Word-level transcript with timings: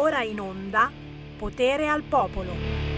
ora 0.00 0.22
in 0.22 0.40
onda 0.40 0.90
Potere 1.36 1.88
al 1.88 2.02
Popolo. 2.02 2.88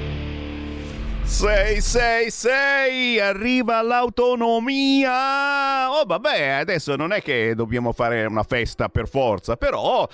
666 1.25 3.19
arriva 3.19 3.83
l'autonomia. 3.83 5.91
Oh, 5.91 6.05
vabbè, 6.05 6.49
adesso 6.49 6.95
non 6.95 7.13
è 7.13 7.23
che 7.23 7.55
dobbiamo 7.55 7.93
fare 7.93 8.25
una 8.25 8.45
festa 8.45 8.89
per 8.89 9.09
forza, 9.09 9.57
però 9.57 10.09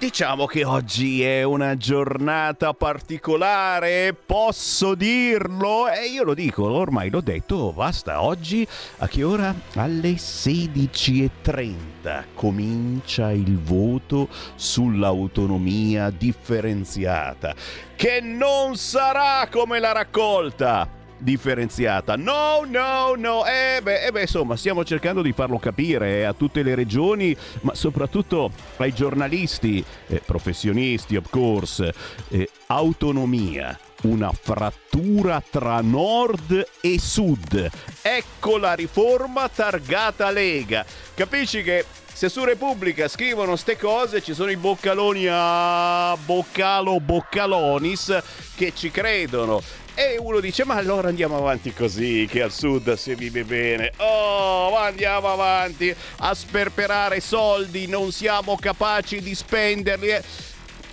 Diciamo 0.00 0.46
che 0.46 0.64
oggi 0.64 1.22
è 1.22 1.42
una 1.42 1.76
giornata 1.76 2.72
particolare, 2.72 4.14
posso 4.14 4.94
dirlo? 4.94 5.90
E 5.90 6.06
io 6.06 6.24
lo 6.24 6.32
dico, 6.32 6.64
ormai 6.64 7.10
l'ho 7.10 7.20
detto, 7.20 7.74
basta, 7.74 8.22
oggi 8.22 8.66
a 8.96 9.06
che 9.06 9.22
ora? 9.22 9.54
Alle 9.74 10.12
16.30 10.12 12.24
comincia 12.32 13.30
il 13.30 13.58
voto 13.58 14.30
sull'autonomia 14.54 16.08
differenziata, 16.08 17.54
che 17.94 18.22
non 18.22 18.76
sarà 18.76 19.48
come 19.50 19.80
la 19.80 19.92
raccolta 19.92 20.99
differenziata. 21.20 22.16
No, 22.16 22.64
no, 22.66 23.14
no. 23.16 23.44
Eh 23.46 23.80
beh, 23.82 24.04
eh 24.06 24.12
beh, 24.12 24.22
insomma, 24.22 24.56
stiamo 24.56 24.84
cercando 24.84 25.22
di 25.22 25.32
farlo 25.32 25.58
capire 25.58 26.18
eh, 26.18 26.22
a 26.24 26.32
tutte 26.32 26.62
le 26.62 26.74
regioni, 26.74 27.36
ma 27.60 27.74
soprattutto 27.74 28.50
ai 28.78 28.92
giornalisti, 28.92 29.84
eh, 30.08 30.20
professionisti, 30.24 31.16
of 31.16 31.30
course. 31.30 31.92
Eh, 32.28 32.48
autonomia 32.66 33.78
una 34.02 34.32
frattura 34.32 35.42
tra 35.48 35.80
nord 35.80 36.66
e 36.80 36.98
sud. 36.98 37.70
Ecco 38.00 38.56
la 38.56 38.72
riforma 38.72 39.48
targata 39.48 40.30
Lega. 40.30 40.84
Capisci 41.14 41.62
che 41.62 41.84
se 42.12 42.28
su 42.28 42.44
Repubblica 42.44 43.08
scrivono 43.08 43.56
ste 43.56 43.76
cose 43.76 44.22
ci 44.22 44.34
sono 44.34 44.50
i 44.50 44.56
boccaloni 44.56 45.26
a 45.30 46.16
boccalo 46.22 47.00
boccalonis 47.00 48.22
che 48.56 48.72
ci 48.74 48.90
credono 48.90 49.62
e 50.00 50.16
uno 50.18 50.40
dice 50.40 50.64
ma 50.64 50.76
allora 50.76 51.08
andiamo 51.08 51.36
avanti 51.36 51.74
così 51.74 52.26
che 52.30 52.40
al 52.40 52.52
sud 52.52 52.94
si 52.94 53.14
vive 53.14 53.44
bene. 53.44 53.92
Oh 53.98 54.74
andiamo 54.78 55.28
avanti 55.28 55.94
a 56.18 56.32
sperperare 56.32 57.20
soldi 57.20 57.86
non 57.86 58.10
siamo 58.10 58.56
capaci 58.56 59.20
di 59.20 59.34
spenderli 59.34 60.10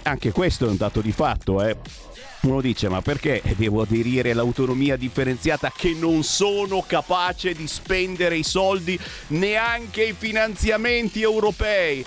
anche 0.04 0.32
questo 0.32 0.66
è 0.66 0.70
un 0.70 0.78
dato 0.78 1.00
di 1.00 1.12
fatto 1.12 1.64
eh. 1.64 1.76
Uno 2.42 2.62
dice 2.62 2.88
ma 2.88 3.02
perché 3.02 3.42
devo 3.56 3.82
aderire 3.82 4.32
all'autonomia 4.32 4.96
differenziata 4.96 5.72
che 5.76 5.96
non 5.98 6.24
sono 6.24 6.84
capace 6.86 7.54
di 7.54 7.68
spendere 7.68 8.38
i 8.38 8.44
soldi 8.44 9.00
neanche 9.28 10.04
i 10.04 10.16
finanziamenti 10.18 11.22
europei 11.22 12.06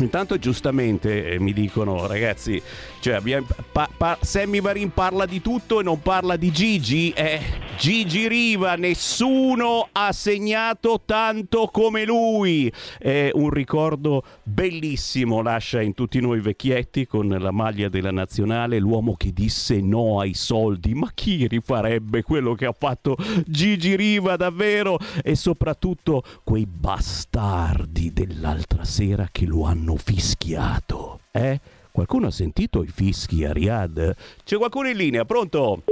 Intanto 0.00 0.38
giustamente 0.38 1.32
eh, 1.32 1.38
mi 1.38 1.52
dicono 1.52 2.06
ragazzi, 2.06 2.60
cioè 3.00 3.14
abbiamo, 3.14 3.46
pa, 3.72 3.88
pa, 3.96 4.18
Sammy 4.20 4.60
Varin 4.60 4.92
parla 4.92 5.24
di 5.24 5.40
tutto 5.40 5.80
e 5.80 5.82
non 5.82 6.02
parla 6.02 6.36
di 6.36 6.50
Gigi. 6.50 7.10
Eh, 7.10 7.40
Gigi 7.78 8.28
Riva, 8.28 8.74
nessuno 8.74 9.88
ha 9.90 10.12
segnato 10.12 11.00
tanto 11.06 11.70
come 11.72 12.04
lui. 12.04 12.70
È 12.98 13.30
un 13.32 13.48
ricordo 13.48 14.22
bellissimo, 14.42 15.40
lascia 15.40 15.80
in 15.80 15.94
tutti 15.94 16.20
noi 16.20 16.40
vecchietti 16.40 17.06
con 17.06 17.28
la 17.28 17.50
maglia 17.50 17.88
della 17.88 18.10
nazionale, 18.10 18.78
l'uomo 18.78 19.14
che 19.16 19.32
disse 19.32 19.80
no 19.80 20.20
ai 20.20 20.34
soldi. 20.34 20.92
Ma 20.92 21.10
chi 21.14 21.46
rifarebbe 21.48 22.22
quello 22.22 22.54
che 22.54 22.66
ha 22.66 22.74
fatto 22.78 23.16
Gigi 23.46 23.96
Riva 23.96 24.36
davvero? 24.36 24.98
E 25.22 25.34
soprattutto 25.34 26.22
quei 26.44 26.66
bastardi 26.66 28.12
dell'altra 28.12 28.84
sera 28.84 29.26
che 29.32 29.46
lo 29.46 29.64
hanno 29.64 29.96
fischiato. 29.96 31.20
Eh? 31.32 31.58
Qualcuno 31.92 32.28
ha 32.28 32.30
sentito 32.30 32.82
i 32.82 32.88
fischi 32.88 33.44
a 33.44 33.52
Riyadh? 33.52 34.14
C'è 34.44 34.56
qualcuno 34.56 34.88
in 34.88 34.96
linea, 34.96 35.24
pronto? 35.24 35.82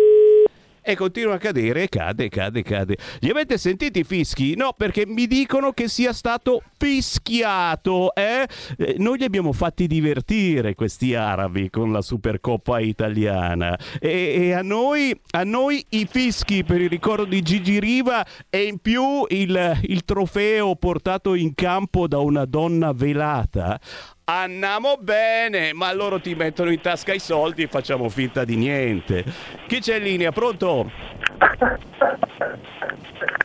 e 0.89 0.97
continua 0.97 1.35
a 1.35 1.39
cadere, 1.39 1.87
cade, 1.91 2.31
cade, 2.31 2.63
cade. 2.63 2.97
Li 3.21 3.29
avete 3.29 3.59
sentiti 3.59 3.99
i 3.99 4.05
fischi? 4.05 4.57
No, 4.57 4.73
perché 4.75 5.05
mi 5.07 5.27
dicono 5.27 5.73
che 5.73 5.87
sia 5.87 6.15
stato 6.15 6.63
fischiato, 6.79 8.15
eh? 8.15 8.49
eh? 8.79 8.95
Noi 8.97 9.19
li 9.19 9.25
abbiamo 9.25 9.53
fatti 9.53 9.87
divertire 9.87 10.75
questi 10.75 11.15
arabi 11.15 11.69
con 11.69 11.93
la 11.93 12.01
Supercoppa 12.01 12.81
italiana 12.81 13.79
e, 14.01 14.35
e 14.39 14.53
a, 14.53 14.63
noi, 14.63 15.15
a, 15.33 15.45
noi, 15.45 15.85
i 15.91 16.07
fischi 16.11 16.65
per 16.65 16.81
il 16.81 16.89
ricordo 16.89 17.27
di 17.27 17.43
Gigi 17.43 17.79
Riva 17.79 18.25
e 18.49 18.63
in 18.63 18.79
più 18.79 19.27
il, 19.29 19.81
il 19.83 20.05
trofeo 20.07 20.75
portato 20.77 21.35
in 21.35 21.55
campo 21.55 22.09
da 22.09 22.21
una 22.21 22.47
donna 22.47 22.93
velata 22.93 23.79
Andiamo 24.31 24.97
bene, 25.01 25.73
ma 25.73 25.91
loro 25.95 26.21
ti 26.21 26.35
mettono 26.35 26.71
in 26.71 26.83
tasca 26.83 27.15
i 27.15 27.19
soldi 27.19 27.63
e 27.63 27.67
facciamo 27.67 28.11
finta 28.11 28.45
di 28.45 28.57
niente. 28.57 29.25
Chi 29.67 29.81
c'è 29.81 29.97
in 29.97 30.03
linea? 30.03 30.33
Pronto? 30.33 30.91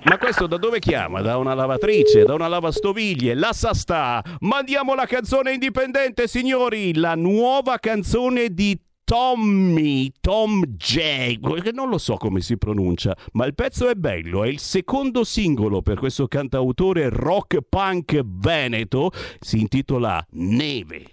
Ma 0.03 0.17
questo 0.17 0.45
da 0.45 0.57
dove 0.57 0.79
chiama? 0.79 1.21
Da 1.21 1.37
una 1.37 1.53
lavatrice, 1.53 2.25
da 2.25 2.33
una 2.33 2.49
lavastoviglie, 2.49 3.33
la 3.33 3.53
Sastà. 3.53 4.21
Mandiamo 4.39 4.93
la 4.93 5.05
canzone 5.05 5.53
indipendente, 5.53 6.27
signori, 6.27 6.93
la 6.95 7.15
nuova 7.15 7.79
canzone 7.79 8.49
di 8.49 8.77
Tommy, 9.13 10.11
Tom 10.21 10.63
J, 10.65 11.37
non 11.71 11.87
lo 11.87 11.99
so 11.99 12.15
come 12.15 12.41
si 12.41 12.57
pronuncia, 12.57 13.15
ma 13.33 13.45
il 13.45 13.53
pezzo 13.53 13.87
è 13.87 13.93
bello, 13.93 14.43
è 14.43 14.47
il 14.47 14.57
secondo 14.57 15.23
singolo 15.23 15.83
per 15.83 15.99
questo 15.99 16.27
cantautore 16.27 17.09
rock 17.09 17.59
punk 17.61 18.19
veneto, 18.23 19.11
si 19.39 19.59
intitola 19.59 20.25
Neve. 20.31 21.12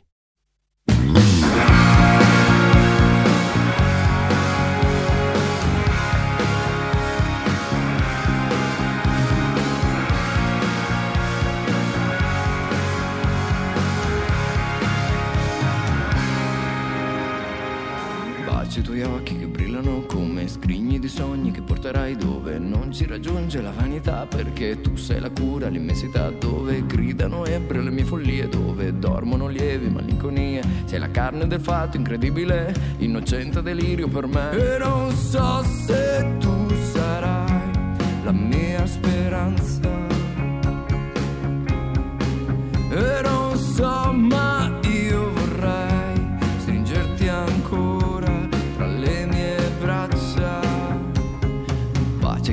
I 18.78 18.82
tuoi 18.82 19.02
occhi 19.02 19.36
che 19.36 19.46
brillano 19.46 20.02
come 20.02 20.46
scrigni 20.46 21.00
di 21.00 21.08
sogni 21.08 21.50
che 21.50 21.60
porterai 21.60 22.14
dove 22.14 22.56
non 22.58 22.92
ci 22.92 23.04
raggiunge 23.04 23.60
la 23.60 23.72
vanità 23.72 24.26
perché 24.26 24.80
tu 24.80 24.94
sei 24.94 25.18
la 25.18 25.28
cura, 25.30 25.66
l'immensità 25.66 26.30
dove 26.30 26.86
gridano 26.86 27.44
ebbre 27.44 27.82
le 27.82 27.90
mie 27.90 28.04
follie, 28.04 28.48
dove 28.48 28.96
dormono 28.96 29.48
lievi 29.48 29.88
malinconie, 29.88 30.62
sei 30.84 31.00
la 31.00 31.10
carne 31.10 31.48
del 31.48 31.60
fatto 31.60 31.96
incredibile, 31.96 32.72
innocente 32.98 33.60
delirio 33.60 34.06
per 34.06 34.26
me. 34.26 34.50
E 34.52 34.78
non 34.78 35.10
so 35.14 35.64
se 35.64 36.36
tu 36.38 36.68
sarai 36.92 37.72
la 38.22 38.32
mia 38.32 38.86
speranza. 38.86 39.90
E 42.90 43.20
non 43.22 43.56
so 43.56 44.12
mai 44.12 44.89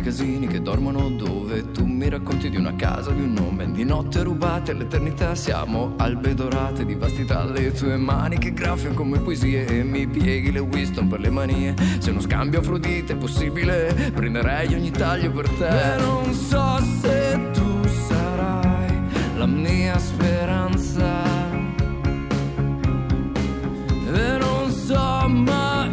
casini 0.07 0.47
che 0.47 0.61
dormono 0.61 1.09
dove 1.09 1.69
tu 1.71 1.83
mi 1.83 2.07
racconti 2.07 2.49
di 2.49 2.55
una 2.55 2.73
casa, 2.77 3.11
di 3.11 3.19
un 3.19 3.33
nome, 3.33 3.69
di 3.73 3.83
notte 3.83 4.23
rubate 4.23 4.71
all'eternità. 4.71 5.35
Siamo 5.35 5.95
albe 5.97 6.33
dorate 6.33 6.85
di 6.85 6.95
vastità, 6.95 7.43
le 7.43 7.73
tue 7.73 7.97
mani 7.97 8.37
che 8.37 8.53
graffiano 8.53 8.95
come 8.95 9.19
poesie 9.19 9.65
e 9.65 9.83
mi 9.83 10.07
pieghi 10.07 10.53
le 10.53 10.59
Winston 10.59 11.09
per 11.09 11.19
le 11.19 11.29
manie. 11.29 11.75
Se 11.99 12.11
uno 12.11 12.21
scambio 12.21 12.59
Afrodite 12.59 13.13
è 13.13 13.15
possibile, 13.17 14.11
prenderei 14.13 14.73
ogni 14.75 14.91
taglio 14.91 15.29
per 15.29 15.49
te. 15.49 15.67
E 15.67 15.97
non 15.99 16.33
so 16.33 16.79
se 17.01 17.39
tu 17.51 17.85
sarai 18.07 18.97
la 19.35 19.45
mia 19.45 19.99
speranza. 19.99 21.25
E 24.13 24.37
non 24.37 24.71
so 24.71 25.27
ma 25.27 25.89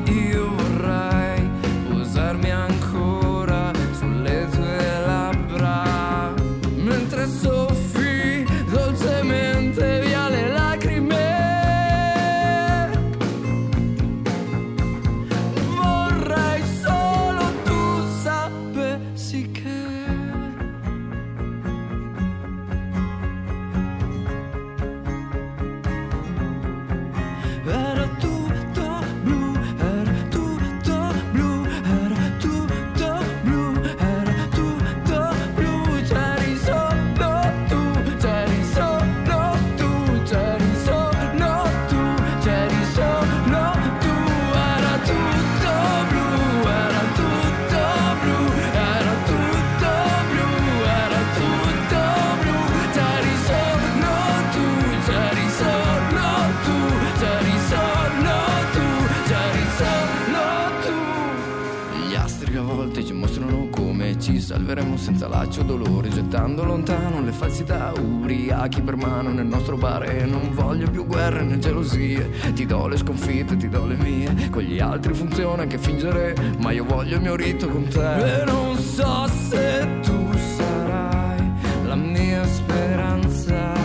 salveremo 64.54 64.96
senza 64.96 65.26
laccio 65.26 65.64
dolore, 65.64 66.08
gettando 66.10 66.62
lontano 66.62 67.20
le 67.20 67.32
falsità, 67.32 67.92
ubriachi 67.98 68.82
per 68.82 68.94
mano 68.94 69.32
nel 69.32 69.46
nostro 69.46 69.76
bar 69.76 70.08
e 70.08 70.24
non 70.26 70.50
voglio 70.52 70.88
più 70.88 71.04
guerre 71.06 71.42
né 71.42 71.58
gelosie. 71.58 72.30
Ti 72.54 72.64
do 72.64 72.86
le 72.86 72.96
sconfitte, 72.96 73.56
ti 73.56 73.68
do 73.68 73.84
le 73.84 73.96
mie, 73.96 74.50
con 74.50 74.62
gli 74.62 74.78
altri 74.78 75.12
funziona 75.12 75.62
anche 75.62 75.76
fingere, 75.76 76.36
ma 76.58 76.70
io 76.70 76.84
voglio 76.84 77.16
il 77.16 77.22
mio 77.22 77.34
rito 77.34 77.68
con 77.68 77.88
te. 77.88 78.42
E 78.42 78.44
non 78.44 78.78
so 78.78 79.26
se 79.26 79.88
tu 80.02 80.30
sarai 80.56 81.50
la 81.86 81.96
mia 81.96 82.46
speranza. 82.46 83.83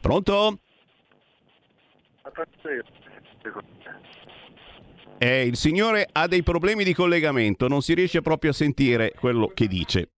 Pronto? 0.01 0.59
Eh, 5.19 5.45
il 5.45 5.55
signore 5.55 6.07
ha 6.11 6.27
dei 6.27 6.43
problemi 6.43 6.83
di 6.83 6.93
collegamento, 6.93 7.67
non 7.67 7.81
si 7.81 7.93
riesce 7.93 8.21
proprio 8.21 8.51
a 8.51 8.53
sentire 8.53 9.13
quello 9.17 9.47
che 9.47 9.67
dice. 9.67 10.12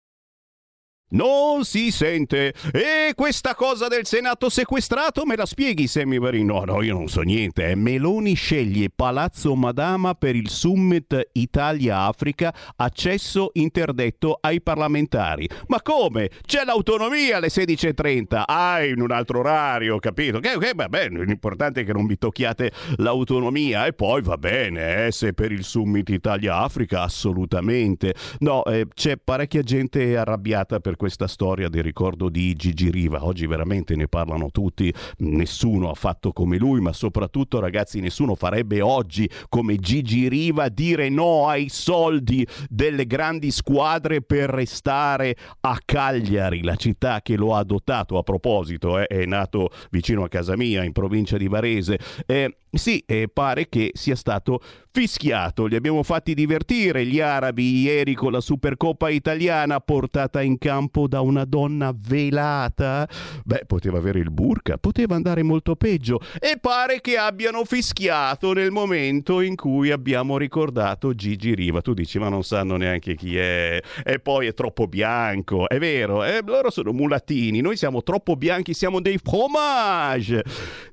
Non 1.07 1.65
si 1.65 1.91
sente. 1.91 2.51
E 2.71 3.13
questa 3.13 3.53
cosa 3.53 3.87
del 3.87 4.07
Senato 4.07 4.49
sequestrato 4.49 5.23
me 5.23 5.35
la 5.35 5.45
spieghi, 5.45 5.85
Sammy 5.85 6.17
Varin? 6.17 6.47
No, 6.47 6.63
no, 6.63 6.81
io 6.81 6.93
non 6.93 7.07
so 7.07 7.21
niente. 7.21 7.69
Eh. 7.69 7.75
Meloni 7.75 8.33
sceglie 8.33 8.89
Palazzo 8.89 9.53
Madama 9.53 10.15
per 10.15 10.35
il 10.35 10.49
Summit 10.49 11.29
Italia-Africa, 11.33 12.51
accesso 12.77 13.51
interdetto 13.53 14.39
ai 14.41 14.63
parlamentari. 14.63 15.47
Ma 15.67 15.79
come? 15.83 16.31
C'è 16.43 16.63
l'autonomia 16.65 17.37
alle 17.37 17.49
16.30. 17.49 18.41
Ah, 18.43 18.83
in 18.83 18.99
un 18.99 19.11
altro 19.11 19.39
orario, 19.39 19.99
capito? 19.99 20.39
Che, 20.39 20.57
che 20.57 20.71
va 20.73 20.89
bene, 20.89 21.23
l'importante 21.23 21.81
è 21.81 21.85
che 21.85 21.93
non 21.93 22.07
vi 22.07 22.17
tocchiate 22.17 22.71
l'autonomia. 22.95 23.85
E 23.85 23.93
poi 23.93 24.23
va 24.23 24.39
bene, 24.39 25.05
eh, 25.05 25.11
se 25.11 25.33
per 25.33 25.51
il 25.51 25.63
Summit 25.63 26.09
Italia-Africa, 26.09 27.03
assolutamente. 27.03 28.15
No, 28.39 28.65
eh, 28.65 28.87
c'è 28.91 29.17
parecchia 29.23 29.61
gente 29.61 30.17
arrabbiata 30.17 30.79
per 30.79 30.93
questa 30.95 31.27
storia 31.27 31.69
del 31.69 31.83
ricordo 31.83 32.29
di 32.29 32.53
Gigi 32.53 32.89
Riva. 32.89 33.25
Oggi 33.25 33.47
veramente 33.47 33.95
ne 33.95 34.07
parlano 34.07 34.49
tutti, 34.51 34.93
nessuno 35.17 35.89
ha 35.89 35.95
fatto 35.95 36.31
come 36.31 36.57
lui, 36.57 36.79
ma 36.79 36.93
soprattutto 36.93 37.59
ragazzi 37.59 37.99
nessuno 37.99 38.35
farebbe 38.35 38.81
oggi 38.81 39.29
come 39.49 39.77
Gigi 39.77 40.27
Riva 40.27 40.69
dire 40.69 41.09
no 41.09 41.47
ai 41.47 41.69
soldi 41.69 42.45
delle 42.69 43.05
grandi 43.05 43.51
squadre 43.51 44.21
per 44.21 44.49
restare 44.49 45.35
a 45.61 45.77
Cagliari, 45.83 46.63
la 46.63 46.75
città 46.75 47.21
che 47.21 47.35
lo 47.35 47.55
ha 47.55 47.59
adottato 47.59 48.17
a 48.17 48.23
proposito, 48.23 48.99
eh, 48.99 49.07
è 49.07 49.25
nato 49.25 49.69
vicino 49.89 50.23
a 50.23 50.29
casa 50.29 50.55
mia 50.55 50.83
in 50.83 50.91
provincia 50.91 51.37
di 51.37 51.47
Varese. 51.47 51.99
Eh, 52.25 52.57
sì, 52.75 53.01
eh, 53.05 53.29
pare 53.31 53.69
che 53.69 53.91
sia 53.93 54.15
stato 54.15 54.61
fischiato. 54.91 55.65
Li 55.65 55.75
abbiamo 55.75 56.03
fatti 56.03 56.33
divertire 56.33 57.05
gli 57.05 57.19
arabi 57.19 57.81
ieri 57.81 58.13
con 58.13 58.31
la 58.31 58.41
Supercoppa 58.41 59.09
italiana 59.09 59.79
portata 59.79 60.41
in 60.41 60.57
campo 60.57 60.84
da 61.07 61.21
una 61.21 61.45
donna 61.45 61.93
velata. 61.95 63.07
Beh, 63.43 63.63
poteva 63.67 63.97
avere 63.97 64.19
il 64.19 64.31
burka, 64.31 64.77
poteva 64.77 65.15
andare 65.15 65.43
molto 65.43 65.75
peggio. 65.75 66.19
E 66.39 66.57
pare 66.59 67.01
che 67.01 67.17
abbiano 67.17 67.63
fischiato 67.65 68.53
nel 68.53 68.71
momento 68.71 69.41
in 69.41 69.55
cui 69.55 69.91
abbiamo 69.91 70.37
ricordato 70.37 71.13
Gigi 71.13 71.53
Riva. 71.53 71.81
Tu 71.81 71.93
dici, 71.93 72.19
ma 72.19 72.29
non 72.29 72.43
sanno 72.43 72.77
neanche 72.77 73.15
chi 73.15 73.37
è. 73.37 73.81
E 74.03 74.19
poi 74.19 74.47
è 74.47 74.53
troppo 74.53 74.87
bianco. 74.87 75.67
È 75.67 75.77
vero, 75.79 76.23
eh, 76.23 76.41
loro 76.45 76.69
sono 76.69 76.91
mulattini. 76.91 77.61
Noi 77.61 77.77
siamo 77.77 78.03
troppo 78.03 78.35
bianchi, 78.35 78.73
siamo 78.73 78.99
dei 79.01 79.17
fromage. 79.17 80.43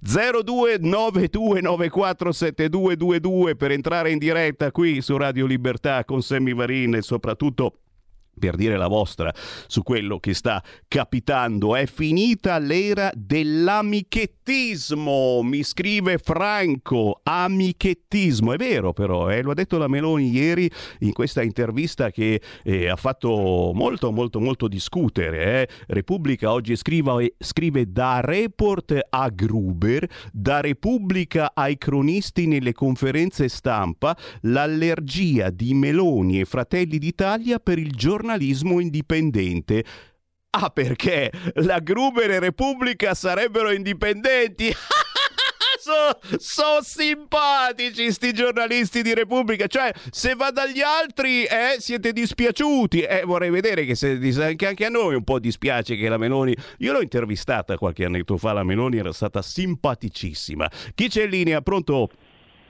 0292 0.00 1.60
947222 1.60 3.56
per 3.56 3.70
entrare 3.70 4.10
in 4.10 4.18
diretta 4.18 4.70
qui 4.70 5.00
su 5.00 5.16
Radio 5.16 5.46
Libertà 5.46 6.04
con 6.04 6.22
Sammy 6.22 6.54
Varin 6.54 6.94
e 6.96 7.02
soprattutto 7.02 7.76
per 8.38 8.56
dire 8.56 8.76
la 8.76 8.88
vostra 8.88 9.32
su 9.66 9.82
quello 9.82 10.18
che 10.18 10.34
sta 10.34 10.62
capitando. 10.88 11.74
È 11.76 11.86
finita 11.86 12.58
l'era 12.58 13.10
dell'amichettismo, 13.14 15.40
mi 15.42 15.62
scrive 15.62 16.18
Franco, 16.18 17.20
amichettismo. 17.22 18.52
È 18.52 18.56
vero 18.56 18.92
però, 18.92 19.30
eh? 19.30 19.40
lo 19.42 19.52
ha 19.52 19.54
detto 19.54 19.78
la 19.78 19.88
Meloni 19.88 20.30
ieri 20.30 20.70
in 21.00 21.12
questa 21.12 21.42
intervista 21.42 22.10
che 22.10 22.40
eh, 22.64 22.88
ha 22.88 22.96
fatto 22.96 23.72
molto 23.74 24.10
molto 24.10 24.40
molto 24.40 24.66
discutere. 24.68 25.62
Eh? 25.62 25.68
Repubblica 25.88 26.52
oggi 26.52 26.74
scrive, 26.76 27.34
scrive 27.38 27.92
da 27.92 28.20
report 28.22 28.98
a 29.10 29.28
Gruber, 29.28 30.08
da 30.32 30.60
Repubblica 30.60 31.52
ai 31.54 31.76
cronisti 31.78 32.46
nelle 32.46 32.72
conferenze 32.72 33.48
stampa, 33.48 34.16
l'allergia 34.42 35.50
di 35.50 35.74
Meloni 35.74 36.38
e 36.40 36.44
Fratelli 36.44 36.98
d'Italia 36.98 37.58
per 37.58 37.78
il 37.78 37.90
giorno 37.92 38.21
giornalismo 38.22 38.78
indipendente. 38.80 39.84
Ah, 40.50 40.70
perché 40.70 41.30
la 41.54 41.80
Gruber 41.80 42.30
e 42.30 42.38
Repubblica 42.38 43.14
sarebbero 43.14 43.72
indipendenti? 43.72 44.70
sono 45.82 46.16
so 46.38 46.80
simpatici 46.82 48.12
sti 48.12 48.32
giornalisti 48.32 49.02
di 49.02 49.14
Repubblica. 49.14 49.66
Cioè, 49.66 49.90
se 50.10 50.34
va 50.34 50.50
dagli 50.50 50.80
altri, 50.80 51.44
eh, 51.44 51.80
siete 51.80 52.12
dispiaciuti. 52.12 53.00
Eh, 53.00 53.22
vorrei 53.24 53.50
vedere 53.50 53.84
che, 53.84 53.96
se, 53.96 54.18
che 54.54 54.66
anche 54.66 54.84
a 54.84 54.90
noi 54.90 55.16
un 55.16 55.24
po' 55.24 55.40
dispiace 55.40 55.96
che 55.96 56.08
la 56.08 56.18
Meloni. 56.18 56.54
Io 56.78 56.92
l'ho 56.92 57.02
intervistata 57.02 57.76
qualche 57.76 58.04
annetto 58.04 58.36
fa. 58.36 58.52
La 58.52 58.62
Meloni 58.62 58.98
era 58.98 59.12
stata 59.12 59.42
simpaticissima. 59.42 60.68
Chi 60.94 61.08
c'è 61.08 61.24
in 61.24 61.30
linea? 61.30 61.60
Pronto? 61.62 62.10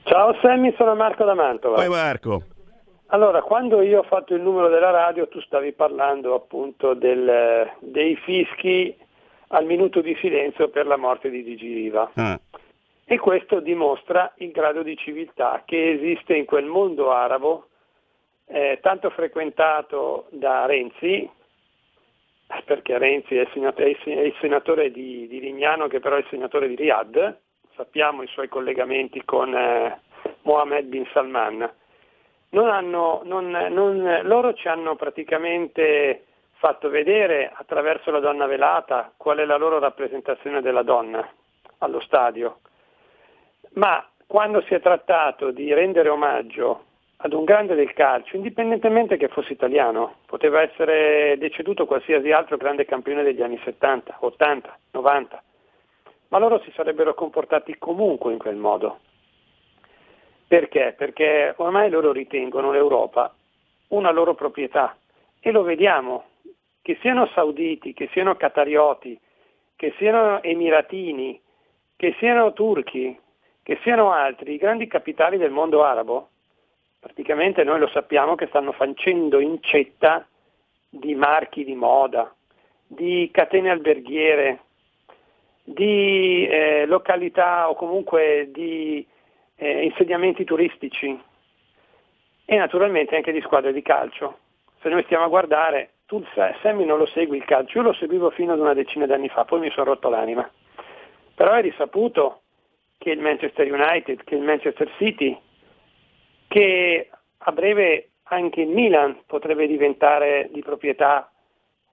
Ciao 0.05 0.37
Sammy, 0.41 0.75
sono 0.77 0.95
Marco 0.95 1.25
da 1.25 1.35
Mantova. 1.35 1.77
Poi 1.77 1.89
Marco. 1.89 2.45
Allora, 3.13 3.43
quando 3.43 3.83
io 3.83 3.99
ho 3.99 4.05
fatto 4.05 4.35
il 4.35 4.41
numero 4.41 4.71
della 4.71 4.89
radio, 4.89 5.29
tu 5.29 5.39
stavi 5.43 5.73
parlando 5.73 6.35
appunto 6.35 6.95
del, 6.95 7.71
dei 7.81 8.17
fischi 8.17 8.97
al 9.49 9.67
minuto 9.67 10.01
di 10.01 10.17
silenzio 10.19 10.71
per 10.71 10.87
la 10.87 10.97
morte 10.97 11.29
di 11.29 11.45
Gigi 11.45 11.75
Riva. 11.75 12.11
Ah. 12.15 12.41
E 13.05 13.19
questo 13.19 13.61
dimostra 13.61 14.33
il 14.37 14.51
grado 14.51 14.83
di 14.83 14.97
civiltà 14.97 15.63
che 15.67 15.91
esiste 15.91 16.35
in 16.35 16.47
quel 16.47 16.65
mondo 16.65 17.13
arabo, 17.13 17.67
eh, 18.47 18.79
tanto 18.81 19.11
frequentato 19.11 20.29
da 20.31 20.65
Renzi, 20.65 21.29
perché 22.65 22.97
Renzi 22.97 23.37
è 23.37 23.43
il 23.43 23.51
senatore, 23.53 23.95
è 24.05 24.21
il 24.21 24.37
senatore 24.41 24.91
di, 24.91 25.29
di, 25.29 25.39
Lignano 25.39 25.87
che 25.87 26.01
però 26.01 26.17
è 26.17 26.21
il 26.21 26.27
senatore 26.31 26.67
di 26.67 26.77
Riyadh, 26.77 27.37
sappiamo 27.77 28.23
i 28.23 28.29
suoi 28.29 28.49
collegamenti 28.49 29.23
con 29.27 29.55
eh, 29.55 30.01
Mohammed 30.45 30.87
bin 30.87 31.07
Salman 31.13 31.81
non 32.53 32.69
hanno, 32.69 33.23
non, 33.25 33.51
non, 33.51 34.21
loro 34.23 34.55
ci 34.55 34.69
hanno 34.69 34.97
praticamente 34.97 36.25
fatto 36.55 36.89
vedere 36.89 37.51
attraverso 37.53 38.11
la 38.11 38.21
donna 38.21 38.47
velata 38.47 39.13
qual 39.17 39.39
è 39.39 39.45
la 39.45 39.57
loro 39.57 39.79
rappresentazione 39.79 40.61
della 40.61 40.83
donna 40.83 41.27
allo 41.79 42.01
stadio, 42.01 42.61
ma 43.75 44.07
quando 44.27 44.63
si 44.63 44.75
è 44.75 44.81
trattato 44.81 45.51
di 45.51 45.73
rendere 45.75 46.09
omaggio 46.09 46.85
ad 47.25 47.33
un 47.33 47.45
grande 47.45 47.75
del 47.75 47.93
calcio, 47.93 48.37
indipendentemente 48.37 49.17
che 49.17 49.29
fosse 49.29 49.53
italiano, 49.53 50.17
poteva 50.27 50.61
essere 50.61 51.37
deceduto 51.39 51.87
qualsiasi 51.87 52.33
altro 52.33 52.57
grande 52.57 52.85
campione 52.85 53.23
degli 53.23 53.43
anni 53.43 53.61
70, 53.65 54.17
80, 54.21 54.79
90, 54.93 55.43
ma 56.29 56.39
loro 56.39 56.61
si 56.61 56.73
sarebbero 56.75 57.15
comportati 57.15 57.77
comunque 57.79 58.33
in 58.33 58.39
quel 58.39 58.57
modo. 58.57 58.99
Perché? 60.53 60.93
Perché 60.95 61.55
ormai 61.57 61.89
loro 61.89 62.13
ritengono 62.13 62.73
l'Europa 62.73 63.35
una 63.89 64.11
loro 64.11 64.35
proprietà 64.35 64.95
e 65.41 65.51
lo 65.51 65.63
vediamo, 65.63 66.25
che 66.83 66.99
siano 67.01 67.27
sauditi, 67.29 67.95
che 67.95 68.11
siano 68.13 68.37
catarioti, 68.37 69.19
che 69.75 69.95
siano 69.97 70.43
emiratini, 70.43 71.41
che 71.97 72.15
siano 72.19 72.53
turchi, 72.53 73.19
che 73.63 73.79
siano 73.81 74.13
altri, 74.13 74.53
i 74.53 74.59
grandi 74.59 74.87
capitali 74.89 75.39
del 75.39 75.51
mondo 75.51 75.85
arabo, 75.85 76.29
praticamente 77.01 77.65
noi 77.65 77.79
lo 77.79 77.89
sappiamo 77.89 78.35
che 78.35 78.49
stanno 78.49 78.73
facendo 78.73 79.41
incetta 79.41 80.29
di 80.87 81.15
marchi 81.15 81.65
di 81.65 81.75
moda, 81.75 82.31
di 82.87 83.31
catene 83.33 83.71
alberghiere, 83.71 84.61
di 85.65 86.47
eh, 86.47 86.85
località 86.85 87.71
o 87.71 87.75
comunque 87.75 88.51
di 88.53 89.09
eh, 89.63 89.85
insediamenti 89.85 90.43
turistici 90.43 91.17
e 92.45 92.57
naturalmente 92.57 93.15
anche 93.15 93.31
di 93.31 93.41
squadre 93.41 93.73
di 93.73 93.81
calcio. 93.81 94.39
Se 94.81 94.89
noi 94.89 95.05
stiamo 95.05 95.25
a 95.25 95.29
guardare, 95.29 95.91
tu 96.07 96.25
Sammy 96.61 96.85
non 96.85 96.99
lo 96.99 97.07
segui 97.07 97.37
il 97.37 97.45
calcio, 97.45 97.79
io 97.79 97.85
lo 97.85 97.93
seguivo 97.93 98.31
fino 98.31 98.53
ad 98.53 98.59
una 98.59 98.75
decina 98.75 99.07
di 99.07 99.13
anni 99.13 99.29
fa, 99.29 99.45
poi 99.45 99.61
mi 99.61 99.71
sono 99.71 99.87
rotto 99.87 100.09
l'anima. 100.09 100.51
Però 101.35 101.53
è 101.53 101.63
risaputo 101.63 102.41
che 102.99 103.11
il 103.11 103.21
Manchester 103.21 103.73
United, 103.73 104.25
che 104.25 104.35
il 104.35 104.43
Manchester 104.43 104.91
City, 104.99 105.39
che 106.49 107.09
a 107.39 107.53
breve 107.53 108.11
anche 108.25 108.63
il 108.63 108.69
Milan 108.69 109.23
potrebbe 109.27 109.69
diventare 109.69 110.49
di 110.53 110.61
proprietà 110.61 111.31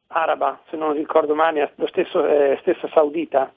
araba, 0.07 0.59
se 0.69 0.75
non 0.75 0.93
ricordo 0.93 1.35
male, 1.35 1.73
lo 1.75 1.87
stesso, 1.87 2.25
eh, 2.25 2.57
stesso 2.61 2.87
saudita, 2.87 3.53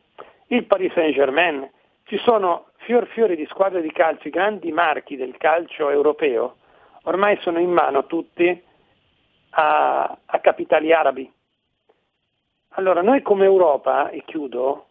il 0.49 0.65
Paris 0.65 0.93
Saint 0.93 1.15
Germain, 1.15 1.69
ci 2.05 2.19
sono 2.19 2.67
fior 2.79 3.07
fiori 3.09 3.37
di 3.37 3.47
squadre 3.47 3.81
di 3.81 3.93
calcio, 3.93 4.29
i 4.29 4.33
grandi 4.33 4.73
marchi 4.73 5.17
del 5.17 5.37
calcio 5.37 5.89
europeo, 5.91 6.57
ormai 7.05 7.39
sono 7.41 7.59
in 7.59 7.71
mano 7.71 8.07
tutti 8.07 8.63
a, 9.51 10.19
a 10.25 10.39
capitali 10.41 10.93
arabi. 10.93 11.31
Allora 12.71 13.03
noi 13.03 13.23
come 13.23 13.45
Europa, 13.45 14.11
e 14.11 14.23
chiudo, 14.25 14.87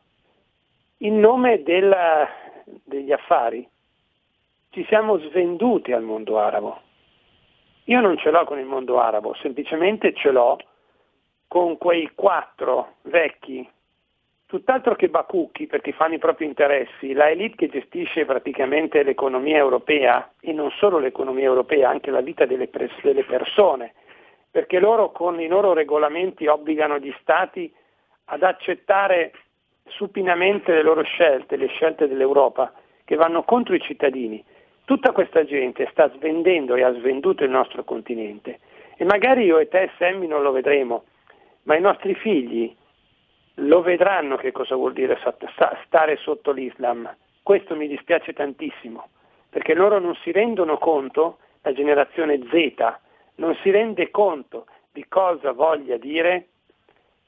in 0.97 1.19
nome 1.19 1.63
della, 1.63 2.27
degli 2.63 3.11
affari 3.11 3.67
ci 4.69 4.85
siamo 4.85 5.17
svenduti 5.17 5.91
al 5.91 6.03
mondo 6.03 6.39
arabo. 6.39 6.81
Io 7.85 7.99
non 7.99 8.17
ce 8.17 8.29
l'ho 8.29 8.45
con 8.45 8.59
il 8.59 8.65
mondo 8.65 8.99
arabo, 8.99 9.33
semplicemente 9.41 10.13
ce 10.13 10.31
l'ho 10.31 10.57
con 11.47 11.77
quei 11.77 12.11
quattro 12.15 12.95
vecchi, 13.01 13.67
tutt'altro 14.51 14.95
che 14.95 15.07
bacucchi 15.07 15.65
perché 15.65 15.93
fanno 15.93 16.15
i 16.15 16.17
propri 16.17 16.43
interessi, 16.43 17.13
la 17.13 17.29
elite 17.29 17.55
che 17.55 17.69
gestisce 17.69 18.25
praticamente 18.25 19.01
l'economia 19.01 19.55
europea 19.55 20.29
e 20.41 20.51
non 20.51 20.69
solo 20.71 20.99
l'economia 20.99 21.45
europea, 21.45 21.87
anche 21.87 22.11
la 22.11 22.19
vita 22.19 22.45
delle, 22.45 22.67
pers- 22.67 23.01
delle 23.01 23.23
persone, 23.23 23.93
perché 24.51 24.81
loro 24.81 25.13
con 25.13 25.39
i 25.39 25.47
loro 25.47 25.71
regolamenti 25.71 26.47
obbligano 26.47 26.99
gli 26.99 27.15
stati 27.21 27.73
ad 28.25 28.43
accettare 28.43 29.31
supinamente 29.85 30.73
le 30.73 30.83
loro 30.83 31.03
scelte, 31.03 31.55
le 31.55 31.67
scelte 31.67 32.09
dell'Europa, 32.09 32.73
che 33.05 33.15
vanno 33.15 33.43
contro 33.43 33.73
i 33.73 33.79
cittadini. 33.79 34.43
Tutta 34.83 35.13
questa 35.13 35.45
gente 35.45 35.87
sta 35.91 36.11
svendendo 36.11 36.75
e 36.75 36.83
ha 36.83 36.91
svenduto 36.91 37.45
il 37.45 37.51
nostro 37.51 37.85
continente 37.85 38.59
e 38.97 39.05
magari 39.05 39.45
io 39.45 39.59
e 39.59 39.69
te, 39.69 39.91
Sammy, 39.97 40.27
non 40.27 40.41
lo 40.41 40.51
vedremo, 40.51 41.05
ma 41.63 41.77
i 41.77 41.81
nostri 41.81 42.15
figli 42.15 42.75
lo 43.61 43.81
vedranno 43.81 44.37
che 44.37 44.51
cosa 44.51 44.75
vuol 44.75 44.93
dire 44.93 45.17
stare 45.85 46.17
sotto 46.17 46.51
l'Islam. 46.51 47.13
Questo 47.43 47.75
mi 47.75 47.87
dispiace 47.87 48.33
tantissimo, 48.33 49.09
perché 49.49 49.73
loro 49.73 49.99
non 49.99 50.15
si 50.23 50.31
rendono 50.31 50.77
conto, 50.77 51.39
la 51.61 51.73
generazione 51.73 52.39
Z 52.49 52.93
non 53.35 53.55
si 53.61 53.69
rende 53.69 54.09
conto 54.09 54.65
di 54.91 55.05
cosa 55.07 55.51
voglia 55.51 55.97
dire 55.97 56.47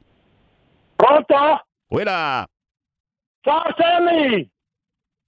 Pronto? 1.05 1.67
Quella! 1.87 2.47
Ciao 3.43 3.75
Sammy! 3.77 4.51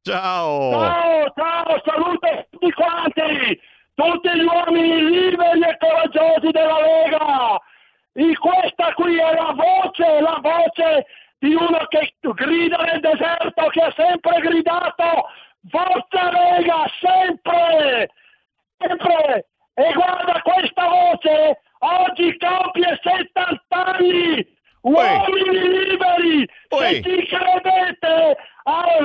Ciao! 0.00 0.70
Ciao, 0.70 1.32
ciao, 1.36 1.82
saluto 1.84 2.46
tutti 2.48 2.72
quanti! 2.72 3.60
Tutti 3.92 4.28
gli 4.30 4.44
uomini 4.44 5.04
liberi 5.04 5.60
e 5.60 5.76
coraggiosi 5.76 6.50
della 6.50 6.80
Lega! 6.80 7.60
E 8.14 8.34
questa 8.38 8.94
qui 8.94 9.18
è 9.18 9.34
la 9.34 9.52
voce, 9.52 10.20
la 10.22 10.38
voce 10.40 11.06
di 11.40 11.54
uno 11.54 11.84
che 11.88 12.14
grida 12.20 12.78
nel 12.78 13.00
deserto, 13.00 13.66
che 13.66 13.82
ha 13.82 13.92
sempre 13.94 14.40
gridato 14.40 15.28
Forza 15.68 16.30
Lega, 16.30 16.86
sempre! 17.00 18.08
Sempre! 18.78 19.48
E 19.74 19.92
guarda 19.92 20.40
questa 20.40 20.88
voce, 20.88 21.60
oggi 21.80 22.34
compie 22.38 22.98
70 23.02 23.60
anni! 23.68 24.55
Uomini 24.86 25.88
liberi! 25.88 26.48
Se 26.68 27.02
ci 27.02 27.26
credete, 27.26 28.36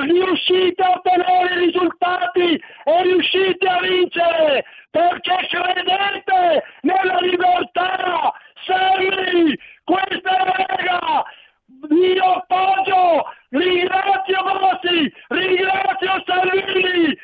riuscite 0.06 0.80
a 0.80 0.90
ottenere 0.92 1.58
risultati 1.58 2.62
e 2.84 3.02
riuscite 3.02 3.66
a 3.66 3.80
vincere! 3.80 4.64
Perché 4.90 5.48
credete 5.50 6.62
nella 6.82 7.18
libertà! 7.20 8.32
Serri! 8.64 9.58
Questa 9.82 10.36
è 10.36 10.66
Lega! 10.68 11.24
Io 11.90 12.24
appoggio! 12.32 13.24
Ringrazio 13.48 14.42
Bossi! 14.44 15.12
Ringrazio 15.30 16.22
Salvini! 16.26 17.18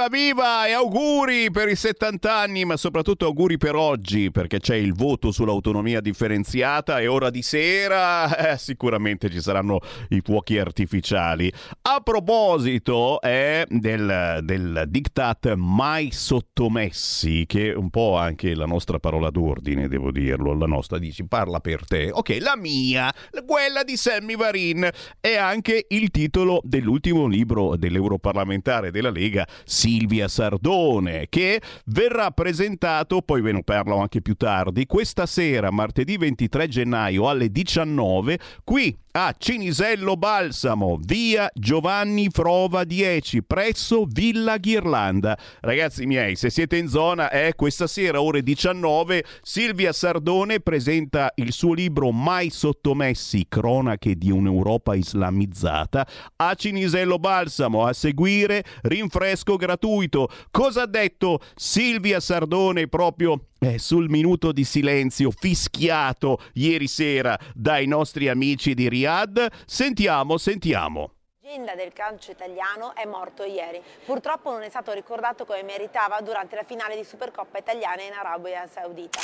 Viva, 0.00 0.08
viva! 0.08 0.66
E 0.66 0.72
auguri 0.72 1.50
per 1.50 1.68
i 1.68 1.76
70 1.76 2.34
anni, 2.34 2.64
ma 2.64 2.78
soprattutto 2.78 3.26
auguri 3.26 3.58
per 3.58 3.74
oggi, 3.74 4.30
perché 4.30 4.58
c'è 4.58 4.76
il 4.76 4.94
voto 4.94 5.30
sull'autonomia 5.30 6.00
differenziata 6.00 7.00
e 7.00 7.06
ora 7.06 7.28
di 7.28 7.42
sera 7.42 8.52
eh, 8.52 8.56
sicuramente 8.56 9.28
ci 9.28 9.42
saranno 9.42 9.80
i 10.10 10.22
fuochi 10.24 10.58
artificiali. 10.58 11.52
A 11.82 12.00
proposito 12.00 13.20
eh, 13.20 13.66
del, 13.68 14.38
del 14.42 14.84
diktat 14.88 15.52
mai 15.54 16.12
sottomessi, 16.12 17.44
che 17.46 17.72
è 17.72 17.74
un 17.74 17.90
po' 17.90 18.16
anche 18.16 18.54
la 18.54 18.66
nostra 18.66 18.98
parola 18.98 19.28
d'ordine, 19.28 19.88
devo 19.88 20.10
dirlo, 20.10 20.54
la 20.54 20.66
nostra 20.66 20.96
dici 20.96 21.26
parla 21.26 21.60
per 21.60 21.84
te. 21.84 22.10
Ok, 22.10 22.38
la 22.40 22.56
mia, 22.56 23.12
quella 23.44 23.82
di 23.82 23.98
Sammy 23.98 24.36
Varin, 24.36 24.88
è 25.20 25.34
anche 25.36 25.84
il 25.88 26.10
titolo 26.10 26.60
dell'ultimo 26.64 27.26
libro 27.26 27.76
dell'europarlamentare 27.76 28.90
della 28.90 29.10
Lega, 29.10 29.46
Silvia 29.90 30.28
Sardone, 30.28 31.26
che 31.28 31.60
verrà 31.86 32.30
presentato, 32.30 33.22
poi 33.22 33.40
ve 33.40 33.50
ne 33.50 33.64
parlo 33.64 33.98
anche 33.98 34.22
più 34.22 34.34
tardi, 34.34 34.86
questa 34.86 35.26
sera, 35.26 35.72
martedì 35.72 36.16
23 36.16 36.68
gennaio 36.68 37.28
alle 37.28 37.50
19, 37.50 38.38
qui 38.62 38.96
a 39.12 39.34
Cinisello 39.36 40.16
Balsamo, 40.16 40.96
via 41.00 41.50
Giovanni 41.52 42.28
Frova 42.30 42.84
10, 42.84 43.42
presso 43.42 44.04
Villa 44.06 44.56
Ghirlanda. 44.56 45.36
Ragazzi 45.60 46.06
miei, 46.06 46.36
se 46.36 46.48
siete 46.48 46.76
in 46.76 46.86
zona, 46.86 47.28
eh, 47.30 47.54
questa 47.56 47.88
sera 47.88 48.22
ore 48.22 48.42
19, 48.42 49.24
Silvia 49.42 49.92
Sardone 49.92 50.60
presenta 50.60 51.32
il 51.36 51.52
suo 51.52 51.74
libro 51.74 52.12
Mai 52.12 52.50
sottomessi, 52.50 53.46
cronache 53.48 54.14
di 54.14 54.30
un'Europa 54.30 54.94
islamizzata, 54.94 56.06
a 56.36 56.54
Cinisello 56.54 57.18
Balsamo, 57.18 57.84
a 57.84 57.92
seguire 57.92 58.64
rinfresco 58.82 59.56
gratuito. 59.56 60.28
Cosa 60.52 60.82
ha 60.82 60.86
detto 60.86 61.40
Silvia 61.56 62.20
Sardone 62.20 62.86
proprio 62.86 63.46
eh, 63.60 63.78
sul 63.78 64.08
minuto 64.08 64.52
di 64.52 64.64
silenzio 64.64 65.30
fischiato 65.30 66.38
ieri 66.54 66.88
sera 66.88 67.38
dai 67.54 67.86
nostri 67.86 68.28
amici 68.28 68.74
di 68.74 68.88
Riyadh. 68.88 69.46
Sentiamo, 69.66 70.38
sentiamo. 70.38 71.12
leggenda 71.42 71.74
del 71.74 71.92
calcio 71.92 72.30
italiano 72.30 72.94
è 72.94 73.04
morto 73.06 73.44
ieri. 73.44 73.82
Purtroppo 74.04 74.50
non 74.50 74.62
è 74.62 74.68
stato 74.68 74.92
ricordato 74.92 75.44
come 75.44 75.62
meritava 75.62 76.20
durante 76.20 76.54
la 76.54 76.62
finale 76.62 76.96
di 76.96 77.04
Supercoppa 77.04 77.58
italiana 77.58 78.02
in 78.02 78.12
Arabia 78.12 78.66
Saudita. 78.66 79.18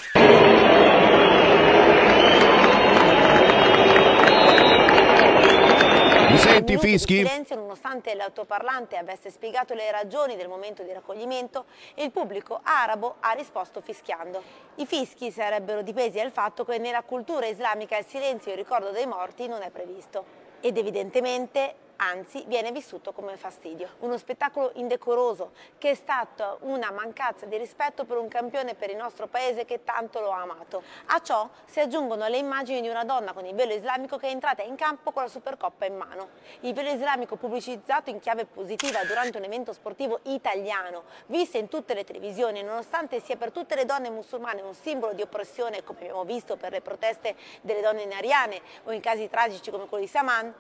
Senti 6.57 6.79
Fischi? 6.79 7.17
Silenzio, 7.17 7.57
nonostante 7.57 8.15
l'autoparlante 8.15 8.97
avesse 8.97 9.31
spiegato 9.31 9.75
le 9.75 9.91
ragioni 9.91 10.37
del 10.37 10.49
momento 10.49 10.83
di 10.83 10.93
raccoglimento, 10.93 11.67
il 11.95 12.11
pubblico 12.11 12.61
arabo 12.63 13.17
ha 13.21 13.33
risposto 13.33 13.81
fischiando. 13.81 14.43
I 14.77 14.87
fischi 14.87 15.31
sarebbero 15.31 15.83
dipesi 15.83 16.19
dal 16.19 16.31
fatto 16.31 16.65
che 16.65 16.79
nella 16.79 17.03
cultura 17.03 17.47
islamica 17.47 17.97
il 17.97 18.07
silenzio 18.07 18.51
e 18.51 18.55
il 18.55 18.61
ricordo 18.61 18.91
dei 18.91 19.07
morti 19.07 19.47
non 19.47 19.63
è 19.63 19.71
previsto. 19.71 20.45
Ed 20.61 20.77
evidentemente 20.79 21.75
anzi 21.97 22.45
viene 22.47 22.73
vissuto 22.73 23.13
come 23.13 23.37
fastidio. 23.37 23.89
Uno 24.01 24.19
spettacolo 24.19 24.71
indecoroso 24.75 25.53
che 25.79 25.91
è 25.91 25.95
stato 25.95 26.59
una 26.63 26.91
mancanza 26.91 27.47
di 27.47 27.57
rispetto 27.57 28.05
per 28.05 28.19
un 28.19 28.29
campione 28.29 28.75
per 28.75 28.91
il 28.91 28.97
nostro 28.97 29.27
paese 29.27 29.65
che 29.65 29.85
tanto 29.85 30.21
lo 30.21 30.33
ha 30.33 30.43
amato. 30.43 30.83
A 31.07 31.21
ciò 31.21 31.49
si 31.65 31.81
aggiungono 31.81 32.27
le 32.29 32.39
immagini 32.39 32.81
di 32.81 32.89
una 32.89 33.05
donna 33.05 33.33
con 33.33 33.45
il 33.47 33.55
velo 33.55 33.73
islamico 33.73 34.17
che 34.17 34.29
è 34.29 34.31
entrata 34.31 34.63
in 34.63 34.77
campo 34.77 35.13
con 35.13 35.23
la 35.23 35.29
Supercoppa 35.29 35.87
in 35.87 35.97
mano. 35.97 36.29
Il 36.61 36.75
velo 36.75 36.91
islamico 36.91 37.37
pubblicizzato 37.37 38.11
in 38.11 38.21
chiave 38.21 38.45
positiva 38.45 39.05
durante 39.05 39.39
un 39.39 39.45
evento 39.45 39.73
sportivo 39.73 40.21
italiano, 40.25 41.05
visto 41.27 41.57
in 41.57 41.69
tutte 41.69 41.95
le 41.95 42.05
televisioni, 42.05 42.63
nonostante 42.63 43.21
sia 43.21 43.37
per 43.37 43.51
tutte 43.51 43.75
le 43.75 43.85
donne 43.85 44.11
musulmane 44.11 44.61
un 44.61 44.75
simbolo 44.75 45.13
di 45.13 45.23
oppressione, 45.23 45.83
come 45.83 46.01
abbiamo 46.01 46.25
visto 46.25 46.57
per 46.57 46.73
le 46.73 46.81
proteste 46.81 47.35
delle 47.63 47.81
donne 47.81 48.05
nariane 48.05 48.61
o 48.85 48.93
in 48.93 49.01
casi 49.01 49.29
tragici 49.29 49.71
come 49.71 49.87
quello 49.87 50.05
di 50.05 50.11
Saman, 50.11 50.55